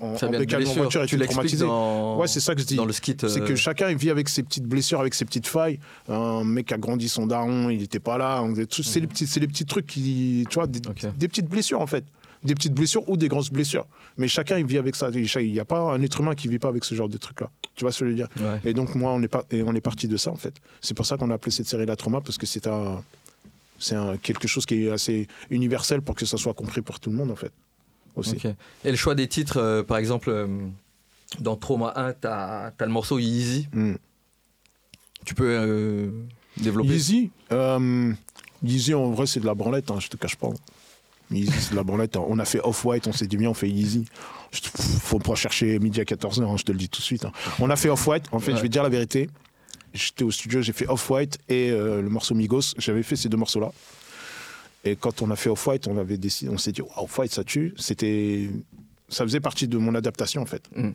en, 0.00 0.14
voiture 0.14 1.02
et 1.02 1.06
Tu 1.06 1.10
tu 1.10 1.14
es 1.16 1.18
l'expliques 1.18 1.28
traumatisé 1.28 1.66
dans... 1.66 2.16
ouais 2.16 2.26
c'est 2.26 2.40
ça 2.40 2.54
que 2.54 2.62
je 2.62 2.66
dis 2.66 2.76
dans 2.76 2.86
le 2.86 2.94
skit. 2.94 3.14
C'est 3.20 3.42
euh, 3.42 3.46
que 3.46 3.54
chacun 3.56 3.90
il 3.90 3.98
vit 3.98 4.08
avec 4.08 4.30
ses 4.30 4.42
petites 4.42 4.64
blessures, 4.64 4.98
avec 5.00 5.12
ses 5.12 5.26
petites 5.26 5.48
failles. 5.48 5.80
Un 6.08 6.44
mec 6.44 6.72
a 6.72 6.78
grandi 6.78 7.10
son 7.10 7.26
daron, 7.26 7.68
il 7.68 7.80
n'était 7.80 8.00
pas 8.00 8.16
là. 8.16 8.42
C'est 8.70 9.00
les 9.00 9.06
petits, 9.06 9.26
c'est 9.26 9.38
les 9.40 9.48
petits 9.48 9.66
trucs 9.66 9.86
qui, 9.86 10.46
tu 10.48 10.54
vois, 10.54 10.66
des 10.66 11.28
petites 11.28 11.48
blessures 11.50 11.82
en 11.82 11.86
fait, 11.86 12.04
des 12.46 12.54
petites 12.54 12.74
blessures 12.74 13.08
ou 13.08 13.16
des 13.16 13.28
grosses 13.28 13.50
blessures. 13.50 13.86
Mais 14.16 14.28
chacun 14.28 14.58
il 14.58 14.66
vit 14.66 14.78
avec 14.78 14.96
ça. 14.96 15.10
Il 15.10 15.52
n'y 15.52 15.60
a 15.60 15.64
pas 15.64 15.80
un 15.80 16.02
être 16.02 16.20
humain 16.20 16.34
qui 16.34 16.48
vit 16.48 16.58
pas 16.58 16.68
avec 16.68 16.84
ce 16.84 16.94
genre 16.94 17.08
de 17.08 17.18
trucs 17.18 17.40
là. 17.40 17.50
Tu 17.74 17.84
vois 17.84 17.92
ce 17.92 18.00
que 18.00 18.06
je 18.06 18.10
veux 18.10 18.16
dire? 18.16 18.28
Ouais. 18.40 18.60
Et 18.64 18.74
donc 18.74 18.94
moi 18.94 19.12
on 19.12 19.22
est 19.22 19.28
pas, 19.28 19.44
et 19.50 19.62
on 19.62 19.74
est 19.74 19.80
parti 19.80 20.08
de 20.08 20.16
ça 20.16 20.30
en 20.30 20.36
fait. 20.36 20.54
C'est 20.80 20.94
pour 20.94 21.04
ça 21.06 21.16
qu'on 21.16 21.30
a 21.30 21.34
appelé 21.34 21.50
cette 21.50 21.66
série 21.66 21.86
La 21.86 21.96
Trauma 21.96 22.20
parce 22.20 22.38
que 22.38 22.46
c'est 22.46 22.66
un, 22.66 23.02
c'est 23.78 23.94
un, 23.94 24.16
quelque 24.16 24.48
chose 24.48 24.64
qui 24.64 24.86
est 24.86 24.90
assez 24.90 25.28
universel 25.50 26.00
pour 26.00 26.14
que 26.14 26.24
ça 26.24 26.36
soit 26.36 26.54
compris 26.54 26.80
pour 26.80 27.00
tout 27.00 27.10
le 27.10 27.16
monde 27.16 27.30
en 27.30 27.36
fait. 27.36 27.52
Aussi. 28.14 28.38
Et 28.82 28.90
le 28.90 28.96
choix 28.96 29.14
des 29.14 29.28
titres, 29.28 29.58
euh, 29.58 29.82
par 29.82 29.98
exemple, 29.98 30.30
euh, 30.30 30.46
dans 31.40 31.54
Trauma 31.54 31.92
1, 31.96 32.12
tu 32.14 32.26
as, 32.26 32.72
le 32.80 32.86
morceau 32.86 33.18
Easy. 33.18 33.68
Mm. 33.74 33.96
Tu 35.26 35.34
peux 35.34 35.44
euh, 35.44 36.10
développer? 36.56 36.88
Yeezy, 36.88 37.30
euh, 37.52 38.12
Yeezy 38.62 38.94
en 38.94 39.10
vrai 39.10 39.26
c'est 39.26 39.40
de 39.40 39.46
la 39.46 39.54
branlette, 39.54 39.90
hein, 39.90 39.98
je 39.98 40.08
te 40.08 40.16
cache 40.16 40.36
pas. 40.36 40.48
Yeezy 41.30 41.50
c'est 41.60 41.70
de 41.72 41.76
la 41.76 41.82
branlette. 41.82 42.16
hein. 42.16 42.24
On 42.28 42.38
a 42.38 42.44
fait 42.44 42.60
Off-White, 42.62 43.06
on 43.08 43.12
s'est 43.12 43.26
dit 43.26 43.36
bien 43.36 43.50
on 43.50 43.54
fait 43.54 43.68
Yeezy. 43.68 44.04
Faut 44.52 45.18
pas 45.18 45.34
chercher 45.34 45.78
midi 45.78 46.00
à 46.00 46.04
14h, 46.04 46.56
je 46.58 46.62
te 46.64 46.72
le 46.72 46.78
dis 46.78 46.88
tout 46.88 47.00
de 47.00 47.04
suite. 47.04 47.24
hein. 47.24 47.32
On 47.58 47.68
a 47.70 47.76
fait 47.76 47.88
Off-White, 47.88 48.26
en 48.32 48.38
fait 48.38 48.52
Ouais. 48.52 48.56
je 48.58 48.62
vais 48.62 48.68
te 48.68 48.72
dire 48.72 48.82
la 48.82 48.88
vérité. 48.88 49.28
J'étais 49.94 50.24
au 50.24 50.30
studio, 50.30 50.60
j'ai 50.62 50.72
fait 50.72 50.86
Off-White 50.88 51.38
et 51.48 51.70
euh, 51.70 52.02
le 52.02 52.08
morceau 52.08 52.34
Migos. 52.34 52.74
J'avais 52.78 53.02
fait 53.02 53.16
ces 53.16 53.28
deux 53.28 53.36
morceaux-là. 53.38 53.72
Et 54.84 54.94
quand 54.94 55.22
on 55.22 55.30
a 55.30 55.36
fait 55.36 55.48
Off-White, 55.50 55.88
on 55.88 55.96
avait 55.98 56.18
décidé, 56.18 56.50
on 56.50 56.58
s'est 56.58 56.70
dit 56.72 56.82
Waouh, 56.82 57.04
Off-White 57.04 57.32
ça 57.32 57.42
tue. 57.44 57.74
C'était, 57.76 58.50
ça 59.08 59.24
faisait 59.24 59.40
partie 59.40 59.66
de 59.68 59.78
mon 59.78 59.94
adaptation 59.94 60.42
en 60.42 60.46
fait. 60.46 60.62
Mm. 60.76 60.90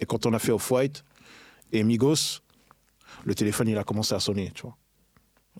Et 0.00 0.06
quand 0.06 0.26
on 0.26 0.32
a 0.32 0.38
fait 0.38 0.52
Off-White 0.52 1.04
et 1.72 1.84
Migos, 1.84 2.40
le 3.24 3.34
téléphone 3.34 3.68
il 3.68 3.78
a 3.78 3.84
commencé 3.84 4.14
à 4.14 4.20
sonner, 4.20 4.50
tu 4.54 4.62
vois 4.62 4.76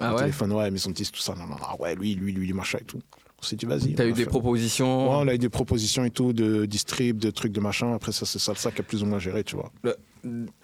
Ah 0.01 0.09
le 0.09 0.15
ouais? 0.15 0.21
téléphone, 0.23 0.53
ouais, 0.53 0.71
maison 0.71 0.91
de 0.91 0.95
10, 0.97 1.13
tout 1.13 1.21
ça. 1.21 1.35
Non, 1.35 1.47
non, 1.47 1.57
non, 1.57 1.81
ouais, 1.81 1.95
lui, 1.95 2.15
lui, 2.17 2.33
lui, 2.33 2.53
machin 2.53 2.79
et 2.81 2.85
tout. 2.85 3.01
On 3.45 3.47
s'est 3.47 3.57
dit, 3.57 3.67
vas-y. 3.67 3.95
T'as 3.95 4.07
eu 4.07 4.13
des 4.15 4.25
propositions 4.25 5.11
Ouais, 5.11 5.17
on 5.25 5.29
a 5.29 5.35
eu 5.35 5.39
des 5.39 5.51
propositions 5.51 6.05
et 6.05 6.11
tout, 6.11 6.33
de 6.33 6.65
distrib, 6.65 7.19
de 7.19 7.31
trucs, 7.31 7.53
de 7.53 7.61
machin. 7.61 7.93
Après, 7.95 8.11
ça, 8.11 8.25
c'est 8.25 8.39
ça, 8.39 8.55
ça 8.55 8.71
qui 8.71 8.81
a 8.81 8.85
plus 8.85 9.03
ou 9.03 9.07
moins 9.07 9.19
géré, 9.19 9.45
tu 9.45 9.55
vois. 9.57 9.71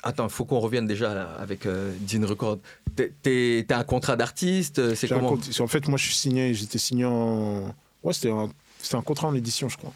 Attends, 0.03 0.25
il 0.25 0.31
faut 0.31 0.47
qu'on 0.47 0.61
revienne 0.61 0.87
déjà 0.87 1.33
avec 1.39 1.67
euh, 1.67 1.93
Dean 2.11 2.27
Record. 2.27 2.59
T'as 2.97 3.79
un 3.79 3.85
contrat 3.85 4.17
d'artiste 4.17 4.79
euh, 4.79 4.95
C'est 4.95 5.13
un 5.13 5.17
comment 5.17 5.29
compte- 5.31 5.61
En 5.61 5.67
fait, 5.67 5.87
moi, 5.89 5.99
je 5.99 6.05
suis 6.05 6.15
signé, 6.15 6.55
j'étais 6.55 6.79
signé 6.79 7.05
en. 7.05 7.75
Ouais, 8.03 8.15
c'était 8.15 8.31
un, 8.31 8.49
un 8.95 9.03
contrat 9.03 9.29
en 9.29 9.35
édition, 9.35 9.69
je 9.69 9.77
crois. 9.77 9.93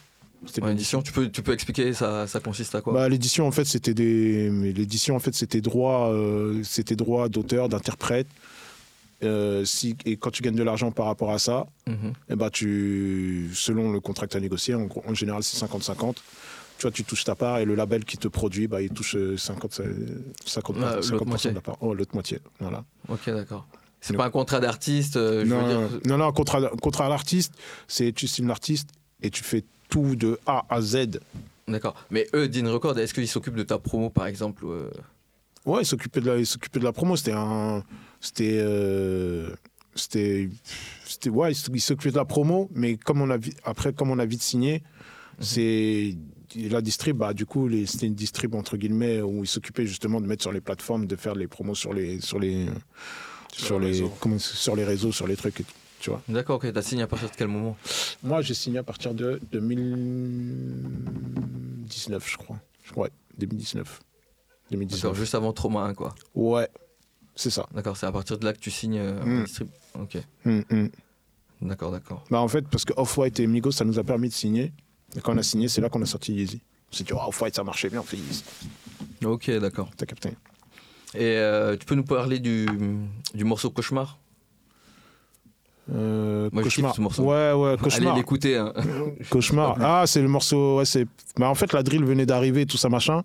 Ouais, 0.60 0.72
édition, 0.72 1.00
tu 1.00 1.10
peux, 1.10 1.30
tu 1.30 1.40
peux 1.40 1.54
expliquer, 1.54 1.94
ça, 1.94 2.26
ça 2.26 2.38
consiste 2.38 2.74
à 2.74 2.82
quoi? 2.82 2.92
Bah, 2.92 3.08
l'édition 3.08 3.46
en 3.46 3.50
fait 3.50 3.64
c'était 3.64 3.94
des 3.94 4.50
l'édition 4.74 5.16
en 5.16 5.18
fait 5.18 5.34
c'était 5.34 5.62
droit 5.62 6.10
euh, 6.12 6.60
c'était 6.64 6.96
droit 6.96 7.30
d'auteur 7.30 7.70
d'interprète 7.70 8.26
Euh, 9.24 9.64
si 9.64 9.96
et 10.04 10.16
quand 10.16 10.30
tu 10.30 10.42
gagnes 10.42 10.54
de 10.56 10.62
l'argent 10.62 10.90
par 10.90 11.06
rapport 11.06 11.30
à 11.32 11.38
ça 11.38 11.66
Mhm. 11.86 12.12
eh 12.30 12.36
ben 12.36 12.50
tu 12.50 13.50
selon 13.54 13.90
le 13.92 14.00
contrat 14.00 14.26
que 14.26 14.32
tu 14.32 14.36
as 14.36 14.40
négocié 14.40 14.74
en, 14.74 15.14
général 15.14 15.42
c'est 15.42 15.56
50-50 15.64 16.14
tu 16.78 16.82
vois 16.82 16.90
tu 16.90 17.04
touches 17.04 17.24
ta 17.24 17.34
part 17.34 17.58
et 17.58 17.64
le 17.64 17.74
label 17.74 18.04
qui 18.04 18.16
te 18.18 18.28
produit 18.28 18.66
bah 18.68 18.82
il 18.82 18.90
touche 18.90 19.16
euh, 19.16 19.36
50 19.36 19.80
euh, 19.80 19.94
50, 20.44 20.76
Ah, 20.82 20.96
l'autre 20.96 21.24
50% 21.24 21.26
moitié. 21.26 21.50
de 21.50 21.54
la 21.56 21.60
part 21.60 21.76
oh, 21.80 21.94
l'autre 21.94 22.14
moitié 22.14 22.38
voilà 22.60 22.84
Ok, 23.08 23.26
d'accord. 23.26 23.66
C'est 24.00 24.14
pas 24.16 24.26
un 24.26 24.30
contrat 24.30 24.60
d'artiste, 24.60 25.16
euh, 25.16 25.44
non, 25.46 25.66
dire. 25.66 26.00
non 26.06 26.18
non 26.18 26.30
contrat 26.32 26.60
contrat 26.82 27.06
à 27.06 27.08
l'artiste 27.08 27.54
c'est 27.88 28.12
tu 28.12 28.26
signes 28.26 28.48
l'artiste 28.48 28.90
et 29.22 29.30
tu 29.30 29.42
fais 29.42 29.64
tout 29.88 30.16
de 30.16 30.38
A 30.46 30.64
à 30.68 30.80
Z 30.82 31.20
D'accord. 31.66 31.94
Mais 32.10 32.26
eux, 32.34 32.46
Dean 32.46 32.70
Record, 32.70 32.98
est-ce 32.98 33.14
qu'ils 33.14 33.26
s'occupent 33.26 33.54
de 33.56 33.62
ta 33.62 33.78
promo, 33.78 34.10
par 34.10 34.26
exemple 34.26 34.64
euh, 34.66 34.90
Ouais, 35.64 35.80
il 35.80 35.86
s'occupait 35.86 36.20
de 36.20 36.30
la, 36.30 36.36
de 36.36 36.84
la 36.84 36.92
promo. 36.92 37.16
C'était 37.16 37.32
un, 37.32 37.82
c'était, 38.24 38.58
euh, 38.60 39.50
c'était, 39.94 40.48
c'était, 41.04 41.30
ouais, 41.30 41.52
il 41.52 41.80
s'occupait 41.80 42.10
de 42.10 42.16
la 42.16 42.24
promo, 42.24 42.68
mais 42.74 42.96
comme 42.96 43.20
on 43.20 43.30
a, 43.30 43.38
après, 43.64 43.92
comme 43.92 44.10
on 44.10 44.18
a 44.18 44.26
vite 44.26 44.42
signé, 44.42 44.82
c'est 45.40 46.16
la 46.56 46.80
distrib, 46.80 47.16
bah, 47.18 47.34
du 47.34 47.46
coup, 47.46 47.68
c'était 47.86 48.06
une 48.06 48.14
distrib 48.14 48.54
entre 48.54 48.76
guillemets 48.76 49.20
où 49.20 49.42
il 49.44 49.48
s'occupait 49.48 49.86
justement 49.86 50.20
de 50.20 50.26
mettre 50.26 50.42
sur 50.42 50.52
les 50.52 50.60
plateformes, 50.60 51.06
de 51.06 51.16
faire 51.16 51.34
les 51.34 51.48
promos 51.48 51.74
sur 51.74 51.92
les, 51.92 52.20
sur 52.20 52.38
les, 52.38 52.66
Sur 53.52 53.66
sur 53.66 53.78
les 53.80 53.86
les, 53.86 53.92
réseaux. 53.92 54.12
comment- 54.20 54.38
sur 54.38 54.76
les 54.76 54.84
réseaux, 54.84 55.10
sur 55.12 55.26
les 55.26 55.36
trucs, 55.36 55.60
et 55.60 55.64
tout, 55.64 55.72
tu 56.00 56.10
vois. 56.10 56.22
D'accord, 56.28 56.56
ok. 56.56 56.72
T'as 56.72 56.82
signé 56.82 57.02
à 57.02 57.06
partir 57.08 57.28
de 57.30 57.34
quel 57.36 57.48
moment? 57.48 57.76
Moi, 58.22 58.40
j'ai 58.42 58.54
signé 58.54 58.78
à 58.78 58.82
partir 58.84 59.12
de 59.14 59.40
2019, 59.52 62.30
je 62.30 62.36
crois. 62.36 62.60
Ouais, 62.96 63.10
2019. 63.38 64.00
2019. 64.70 65.02
D'accord, 65.02 65.14
juste 65.16 65.34
avant 65.34 65.52
Trauma 65.52 65.80
1, 65.82 65.94
quoi. 65.94 66.14
Ouais, 66.34 66.68
c'est 67.36 67.50
ça. 67.50 67.66
D'accord, 67.74 67.96
c'est 67.96 68.06
à 68.06 68.12
partir 68.12 68.38
de 68.38 68.44
là 68.44 68.52
que 68.52 68.58
tu 68.58 68.70
signes 68.70 68.98
euh, 68.98 69.24
Mm. 69.24 69.44
distrib- 69.44 69.68
Ok, 70.00 70.16
Hum, 70.46 70.64
hum. 70.70 70.88
d'accord, 71.62 71.90
d'accord. 71.92 72.24
Bah 72.30 72.40
en 72.40 72.48
fait, 72.48 72.66
parce 72.68 72.84
que 72.84 72.92
Off-White 72.96 73.40
et 73.40 73.46
Migos, 73.46 73.72
ça 73.72 73.84
nous 73.84 73.98
a 73.98 74.04
permis 74.04 74.28
de 74.28 74.34
signer. 74.34 74.72
Et 75.16 75.20
quand 75.20 75.34
on 75.34 75.38
a 75.38 75.42
signé, 75.42 75.68
c'est 75.68 75.80
là 75.80 75.88
qu'on 75.88 76.02
a 76.02 76.06
sorti 76.06 76.32
Yeezy. 76.34 76.60
On 76.92 76.96
s'est 76.96 77.04
dit, 77.04 77.12
oh, 77.14 77.18
Off-White, 77.28 77.54
ça 77.56 77.62
marchait 77.64 77.88
bien, 77.90 78.00
on 78.00 78.04
fait 78.04 78.16
Yeezy. 78.16 78.44
Ok, 79.24 79.50
d'accord. 79.58 79.90
T'as 79.96 80.06
capté 80.06 80.30
Et 81.14 81.22
euh, 81.22 81.76
tu 81.76 81.86
peux 81.86 81.94
nous 81.94 82.02
parler 82.04 82.38
du, 82.40 82.66
du 83.34 83.44
morceau 83.44 83.70
Cauchemar? 83.70 84.18
Euh, 85.92 86.48
Moi, 86.52 86.62
je 86.62 86.68
Cauchemar. 86.68 86.94
ce 86.94 87.00
morceau. 87.00 87.22
Ouais, 87.24 87.52
ouais, 87.52 87.76
Cauchemar. 87.76 88.12
Allez 88.12 88.20
l'écouter. 88.20 88.56
hein. 88.56 88.72
Cauchemar. 89.30 89.76
Ah, 89.80 90.04
c'est 90.06 90.22
le 90.22 90.28
morceau. 90.28 90.78
Ouais, 90.78 90.84
c'est... 90.84 91.06
Bah, 91.36 91.48
en 91.48 91.54
fait, 91.54 91.72
la 91.72 91.82
drill 91.82 92.04
venait 92.04 92.26
d'arriver, 92.26 92.64
tout 92.66 92.76
ça, 92.78 92.88
machin. 92.88 93.22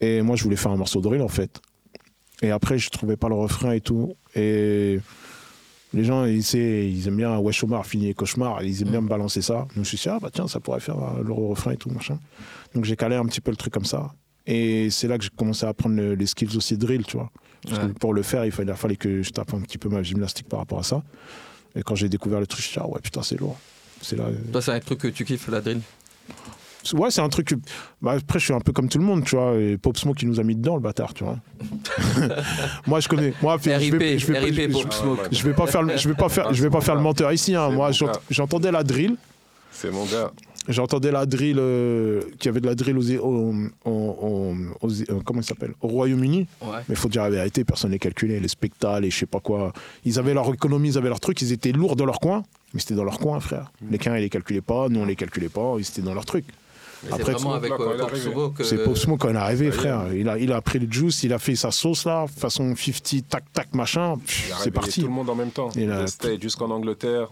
Et 0.00 0.22
moi, 0.22 0.36
je 0.36 0.44
voulais 0.44 0.56
faire 0.56 0.70
un 0.72 0.76
morceau 0.76 1.00
de 1.00 1.04
drill, 1.08 1.22
en 1.22 1.28
fait. 1.28 1.60
Et 2.42 2.50
après, 2.50 2.78
je 2.78 2.88
trouvais 2.90 3.16
pas 3.16 3.28
le 3.28 3.34
refrain 3.34 3.72
et 3.72 3.80
tout. 3.80 4.14
Et 4.34 4.98
les 5.92 6.04
gens, 6.04 6.24
ils, 6.24 6.40
ils 6.54 7.08
aiment 7.08 7.16
bien 7.16 7.38
Wesh 7.38 7.62
Omar, 7.64 7.84
fini 7.86 8.14
Cauchemar. 8.14 8.62
Ils 8.62 8.82
aiment 8.82 8.90
bien 8.90 9.00
me 9.02 9.08
balancer 9.08 9.42
ça. 9.42 9.54
Donc, 9.60 9.70
je 9.74 9.78
me 9.80 9.84
suis 9.84 9.98
dit, 9.98 10.08
ah, 10.08 10.18
bah 10.20 10.30
tiens, 10.32 10.48
ça 10.48 10.60
pourrait 10.60 10.80
faire 10.80 10.98
euh, 10.98 11.22
le 11.22 11.32
refrain 11.32 11.72
et 11.72 11.76
tout, 11.76 11.90
machin. 11.90 12.18
Donc, 12.74 12.84
j'ai 12.84 12.96
calé 12.96 13.16
un 13.16 13.26
petit 13.26 13.40
peu 13.40 13.50
le 13.50 13.56
truc 13.56 13.72
comme 13.72 13.84
ça. 13.84 14.12
Et 14.46 14.88
c'est 14.90 15.06
là 15.06 15.18
que 15.18 15.24
j'ai 15.24 15.30
commencé 15.36 15.66
à 15.66 15.68
apprendre 15.68 15.96
le- 15.96 16.14
les 16.14 16.26
skills 16.26 16.56
aussi 16.56 16.76
drill, 16.78 17.04
tu 17.04 17.16
vois. 17.18 17.30
Parce 17.62 17.78
Ouais. 17.78 17.88
que 17.88 17.92
pour 17.98 18.14
le 18.14 18.22
faire, 18.22 18.44
il 18.46 18.52
fallait, 18.52 18.72
il 18.72 18.76
fallait 18.78 18.96
que 18.96 19.22
je 19.22 19.30
tape 19.30 19.52
un 19.52 19.60
petit 19.60 19.76
peu 19.76 19.88
ma 19.90 20.02
gymnastique 20.02 20.48
par 20.48 20.60
rapport 20.60 20.78
à 20.78 20.82
ça. 20.82 21.02
Et 21.76 21.82
quand 21.82 21.94
j'ai 21.94 22.08
découvert 22.08 22.40
le 22.40 22.46
truc, 22.46 22.62
je 22.62 22.68
me 22.68 22.70
suis 22.72 22.80
dit, 22.80 22.84
ah 22.84 22.88
ouais, 22.88 23.00
putain, 23.02 23.22
c'est 23.22 23.38
lourd. 23.38 23.58
C'est 24.00 24.16
là. 24.16 24.24
Toi, 24.50 24.62
c'est 24.62 24.72
un 24.72 24.80
truc 24.80 24.98
que 25.00 25.08
tu 25.08 25.26
kiffes, 25.26 25.46
la 25.48 25.60
drill? 25.60 25.80
Ouais, 26.94 27.10
c'est 27.10 27.20
un 27.20 27.28
truc. 27.28 27.48
que- 27.48 27.54
Bah, 28.02 28.12
après, 28.12 28.38
je 28.38 28.44
suis 28.46 28.54
un 28.54 28.60
peu 28.60 28.72
comme 28.72 28.88
tout 28.88 28.98
le 28.98 29.04
monde, 29.04 29.24
tu 29.24 29.36
vois. 29.36 29.54
Et 29.56 29.76
Pop 29.76 29.96
Smoke, 29.96 30.16
qui 30.18 30.26
nous 30.26 30.40
a 30.40 30.42
mis 30.42 30.54
dedans, 30.56 30.74
le 30.76 30.80
bâtard, 30.80 31.12
tu 31.14 31.24
vois. 31.24 31.38
moi, 32.86 33.00
je 33.00 33.08
connais. 33.08 33.32
Moi, 33.42 33.58
je 33.62 33.70
RIP, 33.70 33.94
vais, 33.94 34.18
je 34.18 34.26
vais, 34.26 34.38
RIP 34.38 34.54
je- 34.54 34.68
pour 34.72 34.82
je- 34.90 34.96
Smoke. 34.96 35.20
Je 35.30 35.42
vais 35.44 35.52
pas 35.54 35.66
faire, 35.66 35.82
le- 35.82 35.96
je 35.96 36.08
vais 36.08 36.14
pas 36.14 36.28
faire, 36.28 36.52
je 36.54 36.62
vais 36.62 36.70
pas 36.70 36.80
faire 36.80 36.94
le 36.94 37.02
menteur 37.02 37.32
ici. 37.32 37.54
Hein. 37.54 37.70
Moi, 37.70 37.90
j'entendais 38.30 38.70
la 38.72 38.82
drill. 38.82 39.16
C'est 39.72 39.90
mon 39.90 40.04
gars. 40.04 40.30
J'entendais 40.68 41.10
la 41.10 41.24
drill, 41.24 41.56
euh, 41.58 42.20
qu'il 42.38 42.46
y 42.46 42.48
avait 42.50 42.60
de 42.60 42.66
la 42.66 42.74
drill 42.74 42.96
aux, 42.98 43.10
au- 43.16 43.54
au- 43.86 43.90
au- 43.90 44.54
aux- 44.82 44.90
euh, 44.90 45.20
comment 45.24 45.40
il 45.40 45.44
s'appelle, 45.44 45.72
au 45.80 45.88
Royaume-Uni. 45.88 46.46
Ouais. 46.60 46.68
Mais 46.86 46.94
il 46.94 46.96
faut 46.96 47.08
dire 47.08 47.22
la 47.22 47.30
vérité, 47.30 47.64
personne 47.64 47.90
n'est 47.92 47.98
calculé. 47.98 48.38
Les 48.40 48.46
spectacles 48.48 49.06
et 49.06 49.10
je 49.10 49.16
sais 49.18 49.26
pas 49.26 49.40
quoi. 49.40 49.72
Ils 50.04 50.18
avaient 50.18 50.34
leur 50.34 50.52
économie, 50.52 50.90
ils 50.90 50.98
avaient 50.98 51.08
leur 51.08 51.18
truc, 51.18 51.40
ils 51.40 51.52
étaient 51.52 51.72
lourds 51.72 51.96
dans 51.96 52.04
leur 52.06 52.20
coin. 52.20 52.42
Mais 52.74 52.80
c'était 52.80 52.94
dans 52.94 53.04
leur 53.04 53.18
coin, 53.18 53.40
frère. 53.40 53.72
Les 53.90 53.98
quins, 53.98 54.16
ils 54.16 54.20
les 54.20 54.28
calculaient 54.28 54.60
pas, 54.60 54.88
nous, 54.88 55.00
on 55.00 55.06
les 55.06 55.16
calculait 55.16 55.48
pas, 55.48 55.74
ils 55.78 55.82
étaient 55.82 56.02
dans 56.02 56.14
leur 56.14 56.24
truc. 56.26 56.44
C'est 57.02 57.22
vraiment 57.22 57.54
avec 57.54 57.70
là, 57.70 57.76
quand 57.78 57.84
euh, 57.90 57.94
il 57.94 58.00
est 58.00 58.04
arrivé. 58.04 58.30
Smoke 58.32 58.54
que- 58.58 58.64
C'est 58.64 58.84
Pop 58.84 58.96
Smoke 58.98 59.18
quand 59.20 59.30
il 59.30 59.36
est 59.36 59.38
arrivé, 59.38 59.70
ça 59.70 59.76
y 59.76 59.76
est. 59.76 59.80
frère. 59.80 60.12
Il 60.14 60.28
a, 60.28 60.38
il 60.38 60.52
a 60.52 60.60
pris 60.60 60.78
le 60.78 60.90
juice, 60.90 61.22
il 61.22 61.32
a 61.32 61.38
fait 61.38 61.56
sa 61.56 61.70
sauce 61.70 62.04
là, 62.04 62.26
façon 62.26 62.74
50, 62.76 63.28
tac, 63.28 63.44
tac, 63.52 63.74
machin. 63.74 64.16
Il 64.18 64.22
Pff, 64.26 64.52
a 64.52 64.56
C'est 64.62 64.70
parti. 64.70 65.00
tout 65.00 65.06
le 65.06 65.12
monde 65.12 65.30
en 65.30 65.34
même 65.34 65.50
temps. 65.50 65.70
Il 65.76 65.90
States 66.08 66.42
jusqu'en 66.42 66.70
Angleterre. 66.70 67.28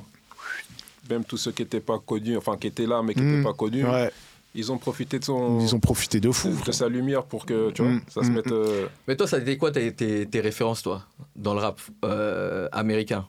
Même 1.11 1.25
tous 1.25 1.37
ceux 1.39 1.53
qui 1.53 1.63
n'étaient 1.63 1.81
pas 1.81 1.99
connus, 1.99 2.37
enfin 2.37 2.57
qui 2.59 2.67
étaient 2.67 2.87
là 2.87 3.03
mais 3.03 3.15
qui 3.15 3.21
n'étaient 3.23 3.43
pas 3.43 3.55
connus, 3.55 3.83
Ouais, 3.85 4.11
ils 4.55 4.71
ont 4.71 4.77
profité 4.77 5.19
de 5.19 5.25
son 5.25 5.59
ils 5.61 5.75
ont 5.75 5.81
profité 5.81 6.21
de 6.21 6.31
fou. 6.31 6.51
de, 6.67 6.71
sa 6.73 6.87
lumière 6.89 7.25
pour 7.25 7.47
que 7.47 7.71
tu 7.71 7.81
vois, 7.83 7.93
Mm, 7.93 8.01
ça 8.11 8.23
se 8.23 8.29
mm, 8.29 8.33
mette. 8.35 8.53
euh, 8.53 8.87
Mais 9.07 9.17
toi, 9.17 9.27
ça 9.27 9.37
a 9.37 9.39
été 9.39 9.57
quoi 9.57 9.71
tes, 9.71 9.91
tes, 9.95 10.27
tes 10.27 10.41
références, 10.41 10.83
toi, 10.83 11.03
dans 11.35 11.55
le 11.55 11.61
rap 11.61 11.81
euh, 12.05 12.69
américain? 12.73 13.27